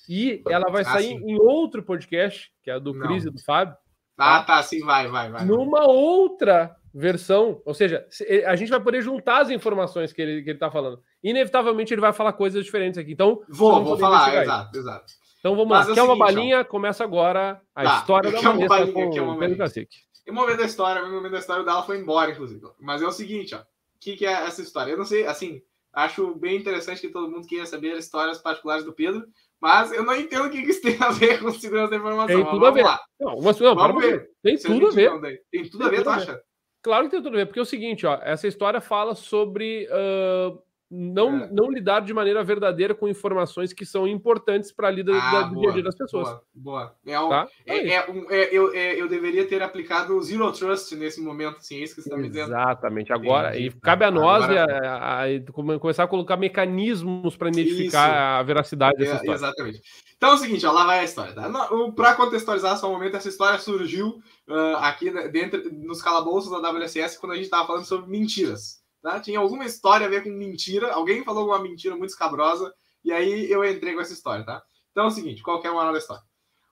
E 0.08 0.42
ela 0.48 0.70
vai 0.70 0.82
ah, 0.82 0.84
sair 0.84 1.18
sim. 1.18 1.24
em 1.24 1.38
outro 1.40 1.82
podcast, 1.82 2.52
que 2.62 2.70
é 2.70 2.74
a 2.74 2.78
do 2.78 2.92
Não. 2.92 3.06
Cris 3.06 3.24
e 3.24 3.30
do 3.30 3.42
Fábio. 3.42 3.74
Ah, 4.18 4.42
tá, 4.42 4.62
sim, 4.62 4.80
vai, 4.80 5.08
vai, 5.08 5.30
vai. 5.30 5.44
Numa 5.44 5.86
outra 5.88 6.76
versão, 6.92 7.60
ou 7.64 7.74
seja, 7.74 8.06
a 8.46 8.54
gente 8.54 8.68
vai 8.68 8.80
poder 8.80 9.02
juntar 9.02 9.42
as 9.42 9.50
informações 9.50 10.12
que 10.12 10.22
ele, 10.22 10.42
que 10.42 10.50
ele 10.50 10.58
tá 10.58 10.70
falando. 10.70 11.00
Inevitavelmente 11.22 11.92
ele 11.92 12.00
vai 12.00 12.12
falar 12.12 12.32
coisas 12.34 12.64
diferentes 12.64 12.98
aqui. 12.98 13.12
Então, 13.12 13.42
vou, 13.48 13.82
vou 13.82 13.98
falar, 13.98 14.42
exato, 14.42 14.78
exato. 14.78 15.12
Então 15.44 15.54
vamos 15.54 15.68
Mas 15.68 15.88
lá. 15.88 15.92
É 15.92 15.94
quer 15.94 16.00
seguinte, 16.00 16.16
uma 16.16 16.24
balinha? 16.24 16.60
Ó. 16.60 16.64
Começa 16.64 17.04
agora 17.04 17.60
a 17.74 17.84
tá, 17.84 17.96
história 17.98 18.30
da 18.30 18.40
uma 18.40 18.66
balinha, 18.66 19.10
com 19.10 19.20
uma 19.20 19.38
Pedro 19.38 19.58
Cacique. 19.58 19.98
E 20.26 20.30
o 20.30 20.34
momento 20.34 20.56
da 20.56 20.64
história, 20.64 21.04
o 21.04 21.12
momento 21.12 21.32
da 21.32 21.38
história 21.38 21.62
dela 21.62 21.82
foi 21.82 21.98
embora, 21.98 22.30
inclusive. 22.30 22.62
Mas 22.80 23.02
é 23.02 23.06
o 23.06 23.12
seguinte, 23.12 23.54
ó. 23.54 23.58
O 23.58 23.64
que, 24.00 24.16
que 24.16 24.24
é 24.24 24.32
essa 24.32 24.62
história? 24.62 24.92
Eu 24.92 24.96
não 24.96 25.04
sei, 25.04 25.26
assim, 25.26 25.60
acho 25.92 26.34
bem 26.36 26.56
interessante 26.56 27.02
que 27.02 27.10
todo 27.10 27.30
mundo 27.30 27.46
queira 27.46 27.66
saber 27.66 27.92
as 27.92 28.06
histórias 28.06 28.38
particulares 28.38 28.86
do 28.86 28.94
Pedro, 28.94 29.22
mas 29.60 29.92
eu 29.92 30.02
não 30.02 30.16
entendo 30.16 30.46
o 30.46 30.50
que 30.50 30.60
isso 30.60 30.80
tem 30.80 30.96
a 30.98 31.10
ver 31.10 31.38
com 31.38 31.50
segurança 31.50 31.90
da 31.90 31.96
informação. 31.96 32.42
Tem 32.42 32.50
tudo 32.50 32.64
a 32.64 32.70
ver. 32.70 32.82
Lá. 32.82 33.00
Não, 33.20 33.38
mas, 33.42 33.60
não, 33.60 33.74
vamos 33.74 34.02
ver. 34.02 34.30
Tem 34.42 34.56
tudo 34.56 34.86
a 34.86 34.90
ver. 34.92 35.42
Tem 35.50 35.68
tudo 35.68 35.84
a 35.84 35.88
ver, 35.90 36.02
tu 36.02 36.08
acha? 36.08 36.42
Claro 36.82 37.04
que 37.04 37.10
tem 37.10 37.22
tudo 37.22 37.34
a 37.34 37.40
ver, 37.40 37.46
porque 37.46 37.58
é 37.58 37.62
o 37.62 37.66
seguinte, 37.66 38.06
ó, 38.06 38.18
essa 38.22 38.48
história 38.48 38.80
fala 38.80 39.14
sobre 39.14 39.86
uh, 39.90 40.58
não, 40.96 41.40
é. 41.40 41.48
não 41.50 41.70
lidar 41.70 42.00
de 42.00 42.14
maneira 42.14 42.44
verdadeira 42.44 42.94
com 42.94 43.08
informações 43.08 43.72
que 43.72 43.84
são 43.84 44.06
importantes 44.06 44.70
para 44.70 44.86
a 44.86 44.90
lida 44.90 45.12
ah, 45.12 45.42
do 45.42 45.60
dia 45.60 45.70
a 45.70 45.72
dia 45.72 45.82
das 45.82 45.96
pessoas. 45.96 46.28
Boa, 46.28 46.44
boa. 46.54 46.96
É 47.04 47.18
um, 47.18 47.28
tá? 47.28 47.48
é, 47.66 47.76
é, 47.76 47.94
é 47.94 48.10
um, 48.10 48.30
é, 48.30 48.48
eu, 48.52 48.72
é, 48.72 49.00
eu 49.00 49.08
deveria 49.08 49.44
ter 49.46 49.60
aplicado 49.60 50.16
o 50.16 50.22
Zero 50.22 50.52
Trust 50.52 50.94
nesse 50.94 51.20
momento, 51.20 51.56
assim, 51.56 51.80
é 51.80 51.84
isso 51.84 51.96
que 51.96 52.02
você 52.02 52.08
está 52.08 52.16
me 52.16 52.28
dizendo. 52.28 52.50
Exatamente. 52.50 53.12
Agora, 53.12 53.50
Entendi. 53.50 53.76
e 53.76 53.80
cabe 53.80 54.04
a 54.04 54.10
nós 54.10 54.44
Agora... 54.44 54.88
a, 54.88 55.22
a, 55.22 55.24
a, 55.24 55.78
começar 55.80 56.04
a 56.04 56.08
colocar 56.08 56.36
mecanismos 56.36 57.36
para 57.36 57.48
identificar 57.48 58.08
isso. 58.08 58.16
a 58.16 58.42
veracidade 58.44 58.96
dessa 58.96 59.16
história. 59.16 59.34
Exatamente. 59.34 59.82
Então 60.16 60.30
é 60.30 60.34
o 60.34 60.38
seguinte, 60.38 60.64
ó, 60.64 60.72
lá 60.72 60.86
vai 60.86 61.00
a 61.00 61.04
história. 61.04 61.32
Tá? 61.32 61.50
Para 61.96 62.14
contextualizar 62.14 62.76
só 62.78 62.88
um 62.88 62.92
momento, 62.92 63.16
essa 63.16 63.28
história 63.28 63.58
surgiu 63.58 64.22
uh, 64.48 64.76
aqui 64.76 65.10
né, 65.10 65.26
dentro 65.28 65.72
nos 65.72 66.00
calabouços 66.00 66.50
da 66.50 66.70
WSS 66.70 67.18
quando 67.18 67.32
a 67.32 67.36
gente 67.36 67.46
estava 67.46 67.66
falando 67.66 67.84
sobre 67.84 68.08
mentiras. 68.10 68.83
Tá? 69.04 69.20
Tinha 69.20 69.38
alguma 69.38 69.66
história 69.66 70.06
a 70.06 70.08
ver 70.08 70.22
com 70.22 70.30
mentira, 70.30 70.90
alguém 70.90 71.22
falou 71.22 71.42
alguma 71.42 71.58
mentira 71.58 71.94
muito 71.94 72.08
escabrosa, 72.08 72.72
e 73.04 73.12
aí 73.12 73.50
eu 73.50 73.62
entrei 73.62 73.92
com 73.92 74.00
essa 74.00 74.14
história, 74.14 74.46
tá? 74.46 74.62
Então 74.90 75.04
é 75.04 75.06
o 75.08 75.10
seguinte, 75.10 75.42
qual 75.42 75.62
é 75.62 75.68
a 75.68 75.72
moral 75.74 75.92
da 75.92 75.98
história? 75.98 76.22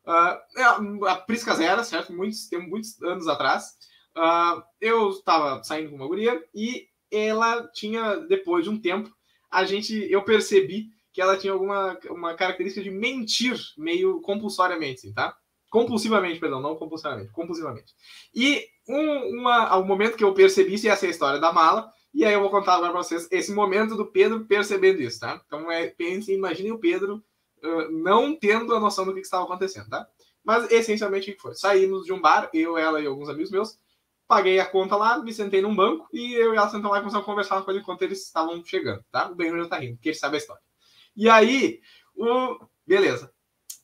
Uh, 0.06 1.04
a 1.04 1.16
Prisca 1.16 1.54
Zera, 1.54 1.84
certo? 1.84 2.10
Muitos, 2.10 2.48
tem 2.48 2.58
muitos 2.66 2.98
anos 3.02 3.28
atrás, 3.28 3.76
uh, 4.16 4.62
eu 4.80 5.10
estava 5.10 5.62
saindo 5.62 5.90
com 5.90 5.96
uma 5.96 6.06
guria 6.06 6.42
e 6.54 6.86
ela 7.10 7.68
tinha, 7.74 8.16
depois 8.16 8.64
de 8.64 8.70
um 8.70 8.80
tempo, 8.80 9.14
a 9.50 9.66
gente, 9.66 9.94
eu 10.10 10.24
percebi 10.24 10.86
que 11.12 11.20
ela 11.20 11.36
tinha 11.36 11.52
alguma 11.52 11.98
uma 12.08 12.32
característica 12.32 12.82
de 12.82 12.90
mentir 12.90 13.60
meio 13.76 14.22
compulsoriamente, 14.22 15.00
assim, 15.00 15.12
tá? 15.12 15.36
Compulsivamente, 15.68 16.40
perdão, 16.40 16.62
não 16.62 16.76
compulsivamente, 16.76 17.30
compulsivamente. 17.30 17.92
E 18.34 18.64
um, 18.88 19.38
uma, 19.38 19.66
ao 19.66 19.84
momento 19.84 20.16
que 20.16 20.24
eu 20.24 20.32
percebi, 20.32 20.78
se 20.78 20.88
essa 20.88 21.04
é 21.04 21.08
a 21.08 21.10
história 21.10 21.38
da 21.38 21.52
mala, 21.52 21.92
e 22.14 22.24
aí 22.24 22.34
eu 22.34 22.40
vou 22.40 22.50
contar 22.50 22.74
agora 22.74 22.92
para 22.92 23.02
vocês 23.02 23.26
esse 23.30 23.52
momento 23.52 23.96
do 23.96 24.06
Pedro 24.06 24.44
percebendo 24.44 25.00
isso, 25.00 25.20
tá? 25.20 25.40
Então 25.46 25.70
é, 25.70 25.88
pensem, 25.88 26.34
imaginem 26.34 26.72
o 26.72 26.78
Pedro 26.78 27.24
uh, 27.62 27.90
não 27.90 28.36
tendo 28.36 28.74
a 28.74 28.80
noção 28.80 29.04
do 29.04 29.14
que, 29.14 29.20
que 29.20 29.26
estava 29.26 29.44
acontecendo, 29.44 29.88
tá? 29.88 30.06
Mas 30.44 30.70
essencialmente 30.70 31.30
o 31.30 31.34
que 31.34 31.40
foi? 31.40 31.54
Saímos 31.54 32.04
de 32.04 32.12
um 32.12 32.20
bar, 32.20 32.50
eu, 32.52 32.76
ela 32.76 33.00
e 33.00 33.06
alguns 33.06 33.28
amigos 33.28 33.50
meus, 33.50 33.78
paguei 34.26 34.58
a 34.58 34.66
conta 34.66 34.96
lá, 34.96 35.18
me 35.18 35.32
sentei 35.32 35.62
num 35.62 35.74
banco 35.74 36.08
e 36.12 36.34
eu 36.34 36.52
e 36.52 36.56
ela 36.56 36.68
sentamos 36.68 36.90
lá 36.90 36.98
e 36.98 37.00
começamos 37.00 37.24
a 37.24 37.30
conversar 37.30 37.64
ele 37.68 37.78
enquanto 37.78 38.02
eles 38.02 38.24
estavam 38.24 38.62
chegando, 38.64 39.04
tá? 39.10 39.30
O 39.30 39.34
Benjamin 39.34 39.68
tá 39.68 39.78
rindo, 39.78 39.96
porque 39.96 40.10
ele 40.10 40.16
sabe 40.16 40.36
a 40.36 40.38
história. 40.38 40.62
E 41.16 41.28
aí, 41.28 41.80
o... 42.14 42.58
beleza. 42.86 43.32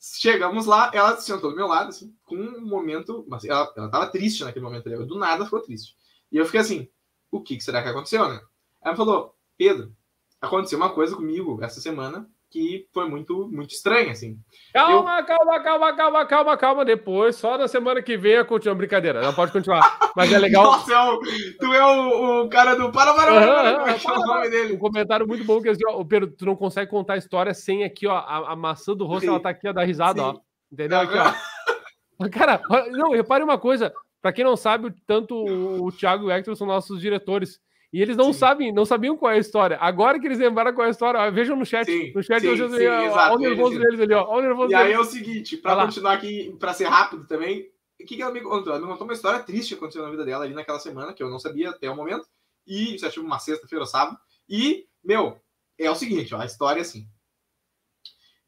Chegamos 0.01 0.65
lá, 0.65 0.91
ela 0.95 1.17
sentou 1.17 1.51
do 1.51 1.57
meu 1.57 1.67
lado, 1.67 1.89
assim, 1.89 2.15
com 2.25 2.37
um 2.37 2.65
momento. 2.65 3.27
Ela, 3.45 3.73
ela 3.77 3.91
tava 3.91 4.07
triste 4.07 4.45
naquele 4.45 4.65
momento 4.65 4.89
ali, 4.89 5.05
do 5.05 5.19
nada 5.19 5.45
ficou 5.45 5.61
triste. 5.61 5.95
E 6.31 6.37
eu 6.37 6.47
fiquei 6.47 6.61
assim, 6.61 6.89
o 7.31 7.41
que, 7.43 7.57
que 7.57 7.65
será 7.65 7.83
que 7.83 7.89
aconteceu, 7.89 8.29
né? 8.29 8.41
Ela 8.83 8.97
falou, 8.97 9.35
Pedro, 9.57 9.93
aconteceu 10.41 10.79
uma 10.79 10.91
coisa 10.91 11.17
comigo 11.17 11.59
essa 11.63 11.81
semana 11.81 12.29
que 12.51 12.87
foi 12.93 13.09
muito, 13.09 13.49
muito 13.53 13.73
estranha, 13.73 14.13
assim. 14.13 14.39
Calma, 14.73 15.21
eu... 15.21 15.27
calma, 15.27 15.63
calma, 15.63 15.97
calma, 15.97 16.27
calma, 16.27 16.57
calma. 16.57 16.85
Depois, 16.85 17.37
só 17.37 17.59
na 17.59 17.69
semana 17.69 18.03
que 18.03 18.17
vem, 18.17 18.43
continua 18.45 18.75
brincadeira. 18.75 19.21
Não 19.21 19.35
pode 19.35 19.53
continuar. 19.53 19.99
Mas 20.17 20.33
é 20.33 20.39
legal. 20.39 20.65
Nossa, 20.73 20.93
é 20.93 20.99
o... 20.99 21.21
tu 21.61 21.75
é 21.75 21.85
o, 21.85 22.45
o, 22.45 22.49
cara 22.49 22.75
do. 22.75 22.91
Para, 22.91 23.13
para, 23.13 23.33
para, 23.33 23.85
para, 23.85 23.99
para, 23.99 24.19
o 24.19 24.27
nome 24.27 24.49
dele. 24.49 24.75
Um 24.75 24.79
comentário 24.79 25.27
muito 25.27 25.45
bom 25.45 25.61
que 25.61 25.69
assim, 25.69 25.83
ó, 25.89 26.03
Pedro, 26.05 26.31
tu 26.31 26.47
não 26.47 26.57
consegue 26.57 26.91
contar 26.91 27.15
a 27.15 27.19
história 27.19 27.53
sem 27.53 27.85
aqui, 27.85 28.07
ó, 28.07 28.17
a, 28.17 28.53
a 28.53 28.57
maçã 28.57 28.95
do 28.95 29.05
rosto, 29.05 29.23
Sim. 29.23 29.29
ela 29.29 29.41
tá 29.41 29.51
aqui, 29.51 29.69
ó, 29.69 29.73
da 29.73 29.85
risada, 29.85 30.21
Sim. 30.21 30.27
ó. 30.27 30.35
Entendeu? 30.73 31.01
Aqui, 31.01 31.19
ó. 31.19 32.29
Cara, 32.33 32.61
não, 32.91 33.13
repare 33.13 33.45
uma 33.45 33.59
coisa. 33.59 33.93
Para 34.21 34.33
quem 34.33 34.45
não 34.45 34.57
sabe, 34.57 34.93
tanto 35.07 35.35
o 35.35 35.93
Thiago 35.93 36.25
e 36.25 36.27
o 36.27 36.31
Hector 36.31 36.57
são 36.57 36.67
nossos 36.67 37.01
diretores. 37.01 37.61
E 37.93 38.03
eles 38.03 38.17
não 38.17 38.33
sim. 38.33 38.39
sabem, 38.39 38.73
não 38.73 38.85
sabiam 38.85 39.17
qual 39.17 39.33
é 39.33 39.37
a 39.37 39.41
história. 39.41 39.79
Agora 39.81 40.21
que 40.21 40.27
eles 40.27 40.39
lembraram 40.39 40.75
qual 40.75 40.85
é 40.85 40.89
a 40.89 40.91
história, 40.91 41.31
vejam 41.31 41.57
no 41.57 41.65
chat. 41.65 41.87
Sim, 41.87 42.13
no 42.13 42.23
chat, 42.23 42.41
sim, 42.41 42.57
sim, 42.57 42.87
ó, 42.87 43.35
o 43.35 43.39
nervoso 43.39 43.79
deles 43.79 44.01
ali, 44.01 44.13
ó. 44.13 44.37
o 44.37 44.43
nervoso 44.43 44.71
e 44.71 44.77
deles. 44.77 44.87
aí 44.87 44.93
é 44.93 44.99
o 44.99 45.05
seguinte, 45.05 45.57
para 45.57 45.87
continuar 45.87 46.13
aqui, 46.15 46.55
para 46.59 46.75
ser 46.75 46.85
rápido 46.85 47.27
também, 47.27 47.71
o 48.01 48.05
que, 48.05 48.17
que 48.17 48.23
ela 48.23 48.33
me 48.33 48.41
contou? 48.43 48.73
Ela 48.73 48.83
me 48.83 48.87
contou 48.87 49.07
uma 49.07 49.15
história 49.15 49.41
triste 49.41 49.71
que 49.71 49.75
aconteceu 49.75 50.03
na 50.03 50.11
vida 50.11 50.25
dela 50.25 50.45
ali 50.45 50.55
naquela 50.55 50.79
semana, 50.79 51.15
que 51.15 51.23
eu 51.23 51.31
não 51.31 51.39
sabia 51.39 51.71
até 51.71 51.91
o 51.91 51.97
momento. 51.97 52.27
E 52.67 52.95
isso 52.95 53.07
é 53.07 53.11
tipo 53.11 53.25
uma 53.25 53.39
sexta-feira 53.39 53.83
ou 53.83 53.87
sábado. 53.87 54.19
E, 54.49 54.87
meu, 55.03 55.41
é 55.79 55.91
o 55.91 55.95
seguinte, 55.95 56.35
ó, 56.35 56.41
a 56.41 56.47
história 56.47 56.81
é 56.81 56.83
assim. 56.83 57.09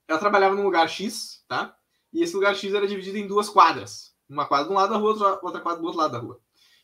Ela 0.07 0.19
trabalhava 0.19 0.55
num 0.55 0.63
lugar 0.63 0.89
X, 0.89 1.45
tá? 1.49 1.77
E 2.13 2.23
esse 2.23 2.35
lugar 2.35 2.55
X 2.55 2.75
era 2.75 2.87
dividido 2.87 3.17
em 3.17 3.27
duas 3.27 3.49
quadras. 3.49 4.10
Uma 4.31 4.47
quadra 4.47 4.67
de 4.67 4.73
um 4.73 4.77
lado 4.77 4.93
da 4.93 4.99
rua, 4.99 5.41
outra, 5.43 5.61
quadra 5.61 5.81
do 5.81 5.87
outro 5.87 5.99
lado 6.01 6.13
da 6.13 6.19
rua. 6.19 6.41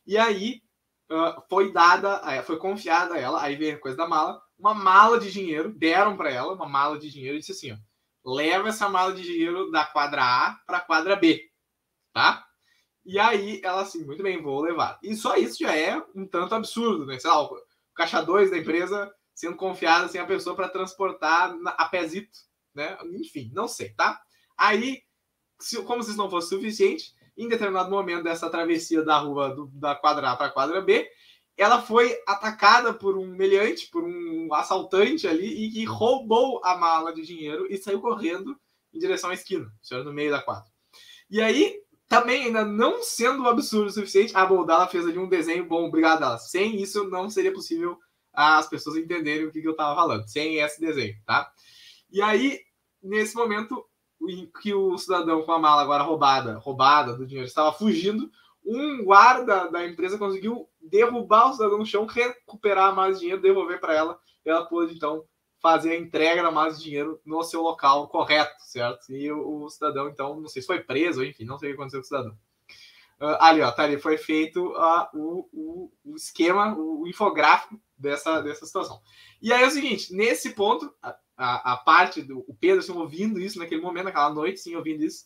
E 0.06 0.18
aí 0.18 0.62
uh, 1.10 1.42
foi 1.48 1.72
dada, 1.72 2.42
foi 2.42 2.58
confiada 2.58 3.14
a 3.14 3.18
ela, 3.18 3.42
aí 3.42 3.56
veio 3.56 3.76
a 3.76 3.80
coisa 3.80 3.96
da 3.96 4.06
mala, 4.06 4.42
uma 4.58 4.74
mala 4.74 5.18
de 5.18 5.30
dinheiro, 5.30 5.72
deram 5.72 6.16
para 6.16 6.30
ela 6.30 6.54
uma 6.54 6.68
mala 6.68 6.98
de 6.98 7.10
dinheiro 7.10 7.36
e 7.36 7.40
disse 7.40 7.52
assim: 7.52 7.72
ó, 7.72 7.76
leva 8.34 8.68
essa 8.68 8.88
mala 8.88 9.12
de 9.12 9.22
dinheiro 9.22 9.70
da 9.70 9.84
quadra 9.84 10.22
A 10.22 10.54
para 10.66 10.78
a 10.78 10.80
quadra 10.80 11.16
B, 11.16 11.48
tá? 12.12 12.44
E 13.04 13.20
aí 13.20 13.60
ela 13.62 13.82
assim, 13.82 14.04
muito 14.04 14.22
bem, 14.22 14.42
vou 14.42 14.60
levar. 14.60 14.98
E 15.00 15.14
só 15.14 15.36
isso 15.36 15.58
já 15.60 15.76
é 15.76 15.96
um 16.14 16.26
tanto 16.26 16.54
absurdo, 16.56 17.06
né? 17.06 17.18
Sei 17.20 17.30
lá, 17.30 17.40
o 17.42 17.56
caixa 17.94 18.20
2 18.20 18.50
da 18.50 18.58
empresa 18.58 19.12
sendo 19.32 19.56
confiado 19.56 20.06
assim, 20.06 20.18
a 20.18 20.26
pessoa 20.26 20.56
para 20.56 20.68
transportar 20.68 21.54
a 21.64 21.84
pezito, 21.88 22.36
né? 22.74 22.98
Enfim, 23.12 23.50
não 23.54 23.68
sei, 23.68 23.90
tá? 23.90 24.20
Aí, 24.56 25.02
se, 25.60 25.80
como 25.84 26.02
se 26.02 26.10
isso 26.10 26.18
não 26.18 26.30
fosse 26.30 26.48
suficiente, 26.48 27.14
em 27.36 27.48
determinado 27.48 27.90
momento 27.90 28.24
dessa 28.24 28.48
travessia 28.48 29.02
da 29.02 29.18
rua 29.18 29.54
do, 29.54 29.66
da 29.74 29.94
quadra 29.94 30.30
A 30.30 30.36
para 30.36 30.46
a 30.46 30.50
quadra 30.50 30.80
B, 30.80 31.08
ela 31.56 31.80
foi 31.80 32.16
atacada 32.26 32.92
por 32.92 33.16
um 33.16 33.26
meliante, 33.26 33.88
por 33.88 34.04
um 34.04 34.52
assaltante 34.52 35.26
ali, 35.26 35.66
e 35.66 35.70
que 35.70 35.84
roubou 35.84 36.60
a 36.64 36.76
mala 36.76 37.14
de 37.14 37.22
dinheiro 37.22 37.66
e 37.70 37.78
saiu 37.78 38.00
correndo 38.00 38.58
em 38.92 38.98
direção 38.98 39.30
à 39.30 39.34
esquina, 39.34 39.66
no 40.04 40.12
meio 40.12 40.30
da 40.30 40.42
quadra. 40.42 40.70
E 41.30 41.40
aí, 41.40 41.80
também, 42.08 42.44
ainda 42.44 42.64
não 42.64 43.02
sendo 43.02 43.48
absurdo 43.48 43.88
o 43.88 43.92
suficiente, 43.92 44.36
a 44.36 44.44
Boldala 44.44 44.86
fez 44.86 45.06
ali 45.06 45.18
um 45.18 45.28
desenho 45.28 45.66
bom, 45.66 45.86
obrigado 45.86 46.20
dela. 46.20 46.38
Sem 46.38 46.80
isso, 46.80 47.08
não 47.08 47.28
seria 47.28 47.52
possível 47.52 47.98
as 48.32 48.68
pessoas 48.68 48.96
entenderem 48.96 49.46
o 49.46 49.50
que, 49.50 49.62
que 49.62 49.66
eu 49.66 49.72
estava 49.72 49.94
falando, 49.94 50.28
sem 50.28 50.58
esse 50.58 50.78
desenho, 50.78 51.16
tá? 51.24 51.50
E 52.10 52.20
aí, 52.20 52.60
nesse 53.02 53.34
momento, 53.34 53.84
que 54.62 54.74
o 54.74 54.96
cidadão 54.98 55.42
com 55.42 55.52
a 55.52 55.58
mala 55.58 55.82
agora 55.82 56.02
roubada, 56.02 56.58
roubada 56.58 57.14
do 57.14 57.26
dinheiro, 57.26 57.46
estava 57.46 57.72
fugindo, 57.72 58.30
um 58.64 59.04
guarda 59.04 59.70
da 59.70 59.86
empresa 59.86 60.18
conseguiu 60.18 60.68
derrubar 60.80 61.50
o 61.50 61.52
cidadão 61.52 61.78
no 61.78 61.86
chão, 61.86 62.04
recuperar 62.04 62.94
mais 62.94 63.20
dinheiro, 63.20 63.40
devolver 63.40 63.80
para 63.80 63.94
ela. 63.94 64.18
E 64.44 64.50
ela 64.50 64.66
pôde, 64.66 64.94
então, 64.94 65.24
fazer 65.60 65.92
a 65.92 65.96
entrega 65.96 66.42
da 66.42 66.50
mais 66.50 66.80
dinheiro 66.80 67.20
no 67.24 67.42
seu 67.42 67.62
local 67.62 68.08
correto, 68.08 68.54
certo? 68.60 69.12
E 69.12 69.30
o, 69.30 69.64
o, 69.64 69.70
cidadão, 69.70 70.08
então, 70.08 70.40
não 70.40 70.48
sei 70.48 70.62
se 70.62 70.66
foi 70.66 70.80
preso, 70.80 71.24
enfim, 71.24 71.44
não 71.44 71.58
sei 71.58 71.70
o 71.70 71.72
que 71.72 71.80
aconteceu 71.80 72.00
com 72.00 72.04
o 72.04 72.08
cidadão. 72.08 72.38
Uh, 73.20 73.36
ali, 73.40 73.62
ó, 73.62 73.70
tá 73.70 73.84
ali, 73.84 73.98
foi 73.98 74.18
feito 74.18 74.66
uh, 74.74 75.08
o, 75.14 75.48
o, 75.52 75.92
o, 76.04 76.16
esquema, 76.16 76.76
o, 76.76 77.06
infográfico 77.08 77.80
dessa, 77.96 78.40
dessa 78.42 78.66
situação. 78.66 79.00
E 79.40 79.52
aí 79.52 79.62
é 79.62 79.66
o 79.66 79.70
seguinte, 79.70 80.12
nesse 80.14 80.50
ponto, 80.50 80.92
a, 81.36 81.72
a, 81.72 81.76
parte 81.76 82.22
do 82.22 82.44
o 82.48 82.54
Pedro, 82.54 82.78
assim, 82.78 82.92
ouvindo 82.92 83.40
isso 83.40 83.58
naquele 83.58 83.82
momento, 83.82 84.04
naquela 84.04 84.32
noite, 84.32 84.60
sim, 84.60 84.74
ouvindo 84.74 85.04
isso, 85.04 85.24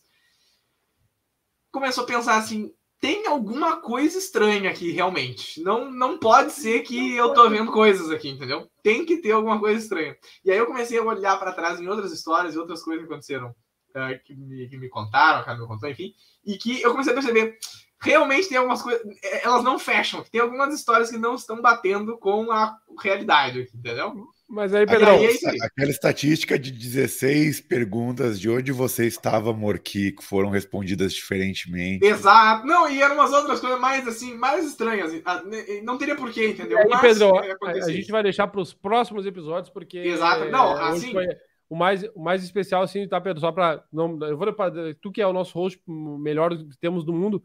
começou 1.71 2.03
a 2.03 2.07
pensar 2.07 2.37
assim, 2.37 2.73
tem 2.99 3.25
alguma 3.25 3.77
coisa 3.81 4.17
estranha 4.17 4.69
aqui, 4.69 4.91
realmente. 4.91 5.59
Não, 5.61 5.89
não 5.89 6.19
pode 6.19 6.51
ser 6.51 6.81
que 6.81 7.15
eu 7.15 7.33
tô 7.33 7.49
vendo 7.49 7.71
coisas 7.71 8.11
aqui, 8.11 8.29
entendeu? 8.29 8.69
Tem 8.83 9.03
que 9.05 9.17
ter 9.17 9.31
alguma 9.31 9.59
coisa 9.59 9.81
estranha. 9.81 10.15
E 10.45 10.51
aí 10.51 10.57
eu 10.57 10.67
comecei 10.67 10.99
a 10.99 11.03
olhar 11.03 11.39
para 11.39 11.51
trás 11.53 11.79
em 11.79 11.87
outras 11.87 12.11
histórias 12.11 12.53
e 12.53 12.59
outras 12.59 12.83
coisas 12.83 13.03
que 13.03 13.11
aconteceram, 13.11 13.49
uh, 13.49 14.23
que, 14.23 14.35
me, 14.35 14.69
que 14.69 14.77
me 14.77 14.87
contaram, 14.87 15.39
a 15.39 15.43
Camila 15.43 15.67
contou, 15.67 15.89
enfim, 15.89 16.13
e 16.45 16.57
que 16.57 16.79
eu 16.81 16.91
comecei 16.91 17.11
a 17.11 17.15
perceber, 17.15 17.57
realmente 17.99 18.49
tem 18.49 18.57
algumas 18.57 18.83
coisas, 18.83 19.01
eh, 19.23 19.43
elas 19.43 19.63
não 19.63 19.79
fecham, 19.79 20.23
tem 20.23 20.41
algumas 20.41 20.73
histórias 20.73 21.09
que 21.09 21.17
não 21.17 21.35
estão 21.35 21.61
batendo 21.61 22.17
com 22.17 22.51
a 22.51 22.75
realidade 22.99 23.69
entendeu? 23.73 24.27
Mas 24.51 24.73
aí, 24.73 24.85
Pedro, 24.85 25.11
aí, 25.11 25.25
é 25.25 25.65
aquela 25.65 25.89
estatística 25.89 26.59
de 26.59 26.73
16 26.73 27.61
perguntas 27.61 28.37
de 28.37 28.49
onde 28.49 28.73
você 28.73 29.07
estava, 29.07 29.53
Morqui, 29.53 30.11
que 30.11 30.21
foram 30.21 30.49
respondidas 30.49 31.13
diferentemente. 31.13 32.05
Exato. 32.05 32.67
Não, 32.67 32.89
e 32.89 33.01
eram 33.01 33.15
umas 33.15 33.31
outras 33.31 33.61
coisas 33.61 33.79
mais 33.79 34.05
assim, 34.05 34.35
mais 34.35 34.65
estranhas. 34.65 35.13
Ah, 35.23 35.41
não 35.83 35.97
teria 35.97 36.17
porquê, 36.17 36.49
entendeu? 36.49 36.77
E 36.79 36.93
aí, 36.93 36.99
Pedro, 36.99 37.31
a 37.37 37.89
gente 37.89 38.11
vai 38.11 38.21
deixar 38.21 38.45
para 38.47 38.59
os 38.59 38.73
próximos 38.73 39.25
episódios, 39.25 39.69
porque. 39.69 39.99
Exato. 39.99 40.43
Não, 40.49 40.73
assim. 40.73 41.13
Foi 41.13 41.27
o 41.69 41.75
mais, 41.75 42.03
o 42.13 42.19
mais 42.19 42.43
especial, 42.43 42.83
assim, 42.83 43.07
tá, 43.07 43.21
Pedro? 43.21 43.39
Só 43.39 43.53
para. 43.53 43.85
Eu 43.93 44.37
vou 44.37 44.51
pra, 44.51 44.69
Tu 45.01 45.11
que 45.13 45.21
é 45.21 45.27
o 45.27 45.31
nosso 45.31 45.57
host 45.57 45.81
melhor 45.87 46.57
que 46.57 46.77
temos 46.77 47.05
do 47.05 47.13
mundo. 47.13 47.41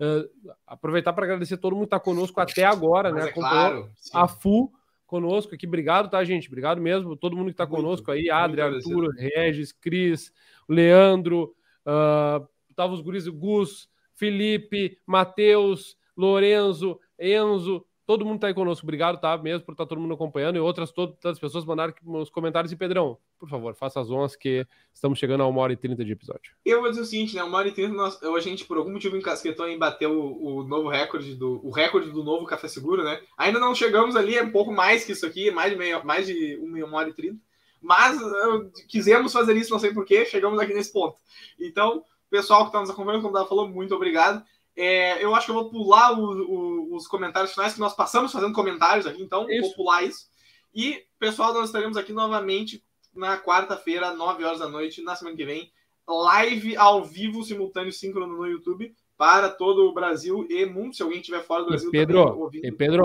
Uh, 0.00 0.26
aproveitar 0.66 1.12
para 1.12 1.24
agradecer 1.24 1.58
todo 1.58 1.74
mundo 1.74 1.84
que 1.84 1.94
está 1.94 2.00
conosco 2.00 2.40
até 2.40 2.64
agora, 2.64 3.12
Mas 3.12 3.24
né? 3.24 3.30
É 3.30 3.32
claro, 3.32 3.90
a 4.14 4.26
FU 4.26 4.72
conosco 5.06 5.54
aqui. 5.54 5.66
Obrigado, 5.66 6.10
tá, 6.10 6.22
gente? 6.24 6.48
Obrigado 6.48 6.80
mesmo. 6.80 7.16
Todo 7.16 7.36
mundo 7.36 7.46
que 7.46 7.52
está 7.52 7.66
conosco 7.66 8.10
aí, 8.10 8.28
Adri, 8.28 8.60
Arthur, 8.60 9.10
Regis, 9.16 9.72
Cris, 9.72 10.32
Leandro, 10.68 11.54
uh, 11.86 12.46
tava 12.74 12.92
os 12.92 13.00
guris, 13.00 13.26
Gus, 13.28 13.88
Felipe, 14.14 14.98
Matheus, 15.06 15.96
Lorenzo, 16.16 16.98
Enzo, 17.18 17.84
Todo 18.06 18.24
mundo 18.24 18.38
tá 18.38 18.46
aí 18.46 18.54
conosco. 18.54 18.86
Obrigado, 18.86 19.20
tá? 19.20 19.36
Mesmo 19.36 19.66
por 19.66 19.72
estar 19.72 19.84
tá 19.84 19.88
todo 19.88 20.00
mundo 20.00 20.14
acompanhando. 20.14 20.56
E 20.56 20.60
outras 20.60 20.92
todas 20.92 21.16
as 21.24 21.40
pessoas 21.40 21.64
mandaram 21.64 21.92
nos 22.04 22.30
comentários. 22.30 22.70
E 22.70 22.76
Pedrão, 22.76 23.18
por 23.36 23.48
favor, 23.48 23.74
faça 23.74 24.00
as 24.00 24.08
honras 24.08 24.36
que 24.36 24.64
estamos 24.94 25.18
chegando 25.18 25.42
a 25.42 25.46
uma 25.46 25.60
hora 25.60 25.72
e 25.72 25.76
trinta 25.76 26.04
de 26.04 26.12
episódio. 26.12 26.52
Eu 26.64 26.80
vou 26.80 26.90
dizer 26.90 27.02
o 27.02 27.04
seguinte, 27.04 27.34
né? 27.34 27.42
Uma 27.42 27.58
hora 27.58 27.68
e 27.68 27.72
trinta, 27.72 28.00
a 28.02 28.40
gente, 28.40 28.64
por 28.64 28.76
algum 28.76 28.92
motivo, 28.92 29.16
encasquetou 29.16 29.68
em 29.68 29.76
bater 29.76 30.06
o, 30.06 30.40
o, 30.40 30.62
novo 30.62 30.88
recorde 30.88 31.34
do 31.34 31.60
o 31.66 31.70
recorde 31.70 32.12
do 32.12 32.22
novo 32.22 32.46
Café 32.46 32.68
Seguro, 32.68 33.02
né? 33.02 33.20
Ainda 33.36 33.58
não 33.58 33.74
chegamos 33.74 34.14
ali, 34.14 34.36
é 34.36 34.42
um 34.42 34.52
pouco 34.52 34.72
mais 34.72 35.04
que 35.04 35.10
isso 35.10 35.26
aqui, 35.26 35.50
mais 35.50 35.72
de, 35.72 35.76
meia, 35.76 36.02
mais 36.04 36.26
de 36.28 36.56
uma 36.56 36.98
hora 36.98 37.08
e 37.08 37.12
trinta. 37.12 37.40
Mas 37.82 38.20
uh, 38.22 38.70
quisemos 38.88 39.32
fazer 39.32 39.56
isso, 39.56 39.72
não 39.72 39.80
sei 39.80 39.92
porquê, 39.92 40.24
chegamos 40.24 40.58
aqui 40.60 40.72
nesse 40.72 40.92
ponto. 40.92 41.18
Então, 41.58 42.04
pessoal 42.30 42.62
que 42.62 42.68
está 42.68 42.80
nos 42.80 42.90
acompanhando, 42.90 43.22
como 43.22 43.36
o 43.36 43.46
falou, 43.46 43.68
muito 43.68 43.94
obrigado. 43.94 44.44
É, 44.76 45.24
eu 45.24 45.34
acho 45.34 45.46
que 45.46 45.52
eu 45.52 45.56
vou 45.56 45.70
pular 45.70 46.12
o, 46.12 46.22
o, 46.22 46.94
os 46.94 47.08
comentários 47.08 47.54
finais, 47.54 47.72
que 47.72 47.80
nós 47.80 47.94
passamos 47.94 48.30
fazendo 48.30 48.52
comentários 48.52 49.06
aqui, 49.06 49.22
então 49.22 49.48
isso. 49.48 49.62
vou 49.62 49.74
pular 49.74 50.02
isso. 50.02 50.26
E, 50.74 51.02
pessoal, 51.18 51.54
nós 51.54 51.66
estaremos 51.66 51.96
aqui 51.96 52.12
novamente 52.12 52.84
na 53.14 53.38
quarta-feira, 53.38 54.14
9 54.14 54.44
horas 54.44 54.58
da 54.58 54.68
noite, 54.68 55.02
na 55.02 55.16
semana 55.16 55.36
que 55.36 55.44
vem. 55.44 55.72
Live 56.06 56.76
ao 56.76 57.02
vivo, 57.02 57.42
simultâneo, 57.42 57.90
síncrono 57.90 58.36
no 58.36 58.46
YouTube, 58.46 58.94
para 59.16 59.48
todo 59.48 59.88
o 59.88 59.94
Brasil 59.94 60.46
e 60.50 60.66
mundo. 60.66 60.94
Se 60.94 61.02
alguém 61.02 61.20
estiver 61.20 61.42
fora 61.42 61.62
do 61.62 61.70
Brasil, 61.70 61.88
e 61.88 61.92
Pedro, 61.92 62.50
e 62.52 62.70
Pedro, 62.70 63.02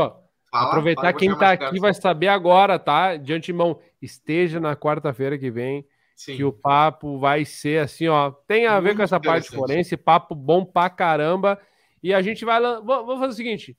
Fala, 0.51 0.67
aproveitar 0.67 1.13
quem 1.13 1.31
está 1.31 1.53
aqui 1.53 1.79
vai 1.79 1.93
saber 1.93 2.27
agora, 2.27 2.77
tá? 2.77 3.15
De 3.15 3.33
antemão, 3.33 3.79
esteja 4.01 4.59
na 4.59 4.75
quarta-feira 4.75 5.37
que 5.37 5.49
vem 5.49 5.87
Sim. 6.21 6.35
que 6.35 6.43
o 6.43 6.53
papo 6.53 7.17
vai 7.17 7.43
ser 7.43 7.81
assim, 7.81 8.07
ó, 8.07 8.29
tem 8.29 8.67
a 8.67 8.73
Muito 8.73 8.83
ver 8.83 8.95
com 8.95 9.01
essa 9.01 9.19
parte 9.19 9.49
forense, 9.49 9.97
papo 9.97 10.35
bom 10.35 10.63
pra 10.63 10.87
caramba. 10.87 11.59
E 12.03 12.13
a 12.13 12.21
gente 12.21 12.45
vai. 12.45 12.61
Vamos 12.61 13.19
fazer 13.19 13.33
o 13.33 13.35
seguinte: 13.35 13.77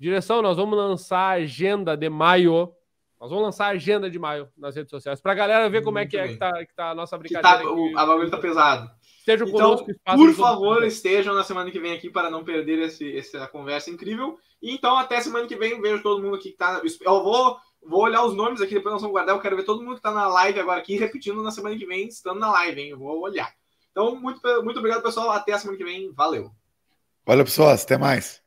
direção, 0.00 0.40
nós 0.40 0.56
vamos 0.56 0.74
lançar 0.74 1.18
a 1.18 1.32
agenda 1.32 1.94
de 1.94 2.08
maio. 2.08 2.72
Nós 3.20 3.28
vamos 3.28 3.44
lançar 3.44 3.66
a 3.66 3.72
agenda 3.72 4.08
de 4.08 4.18
maio 4.18 4.48
nas 4.56 4.74
redes 4.74 4.88
sociais, 4.88 5.20
pra 5.20 5.34
galera 5.34 5.68
ver 5.68 5.84
como 5.84 5.98
é 5.98 6.06
que 6.06 6.16
é 6.16 6.28
que 6.28 6.36
tá, 6.38 6.50
que 6.64 6.74
tá 6.74 6.92
a 6.92 6.94
nossa 6.94 7.18
brincadeira. 7.18 7.58
Tá, 7.58 7.70
o, 7.70 7.98
a 7.98 8.06
bagulho 8.06 8.30
tá 8.30 8.38
pesado. 8.38 8.90
Estejam 9.18 9.46
então, 9.46 9.60
conosco. 9.60 9.86
Por 10.16 10.32
favor, 10.32 10.82
estejam 10.84 11.34
na 11.34 11.44
semana 11.44 11.70
que 11.70 11.78
vem 11.78 11.92
aqui 11.92 12.08
para 12.08 12.30
não 12.30 12.42
perder 12.42 12.78
esse, 12.78 13.16
essa 13.16 13.46
conversa 13.46 13.90
incrível. 13.90 14.38
E 14.62 14.74
então, 14.74 14.96
até 14.96 15.20
semana 15.20 15.46
que 15.46 15.56
vem, 15.56 15.78
vejo 15.80 16.02
todo 16.02 16.22
mundo 16.22 16.36
aqui 16.36 16.52
que 16.52 16.56
tá. 16.56 16.80
Eu 17.02 17.22
vou 17.22 17.58
Vou 17.84 18.02
olhar 18.02 18.24
os 18.24 18.34
nomes 18.34 18.60
aqui, 18.60 18.74
depois 18.74 18.92
nós 18.92 19.02
vamos 19.02 19.14
guardar. 19.14 19.34
Eu 19.34 19.40
quero 19.40 19.56
ver 19.56 19.64
todo 19.64 19.82
mundo 19.82 19.94
que 19.94 19.98
está 19.98 20.10
na 20.10 20.28
live 20.28 20.60
agora 20.60 20.80
aqui, 20.80 20.96
repetindo 20.96 21.42
na 21.42 21.50
semana 21.50 21.76
que 21.76 21.86
vem, 21.86 22.08
estando 22.08 22.38
na 22.38 22.50
live, 22.50 22.80
hein? 22.80 22.90
Eu 22.90 22.98
vou 22.98 23.20
olhar. 23.20 23.52
Então, 23.90 24.14
muito, 24.16 24.40
muito 24.62 24.78
obrigado, 24.78 25.02
pessoal. 25.02 25.30
Até 25.30 25.52
a 25.52 25.58
semana 25.58 25.76
que 25.76 25.84
vem. 25.84 26.12
Valeu. 26.12 26.50
Valeu, 27.26 27.44
pessoal. 27.44 27.70
Até 27.70 27.98
mais. 27.98 28.41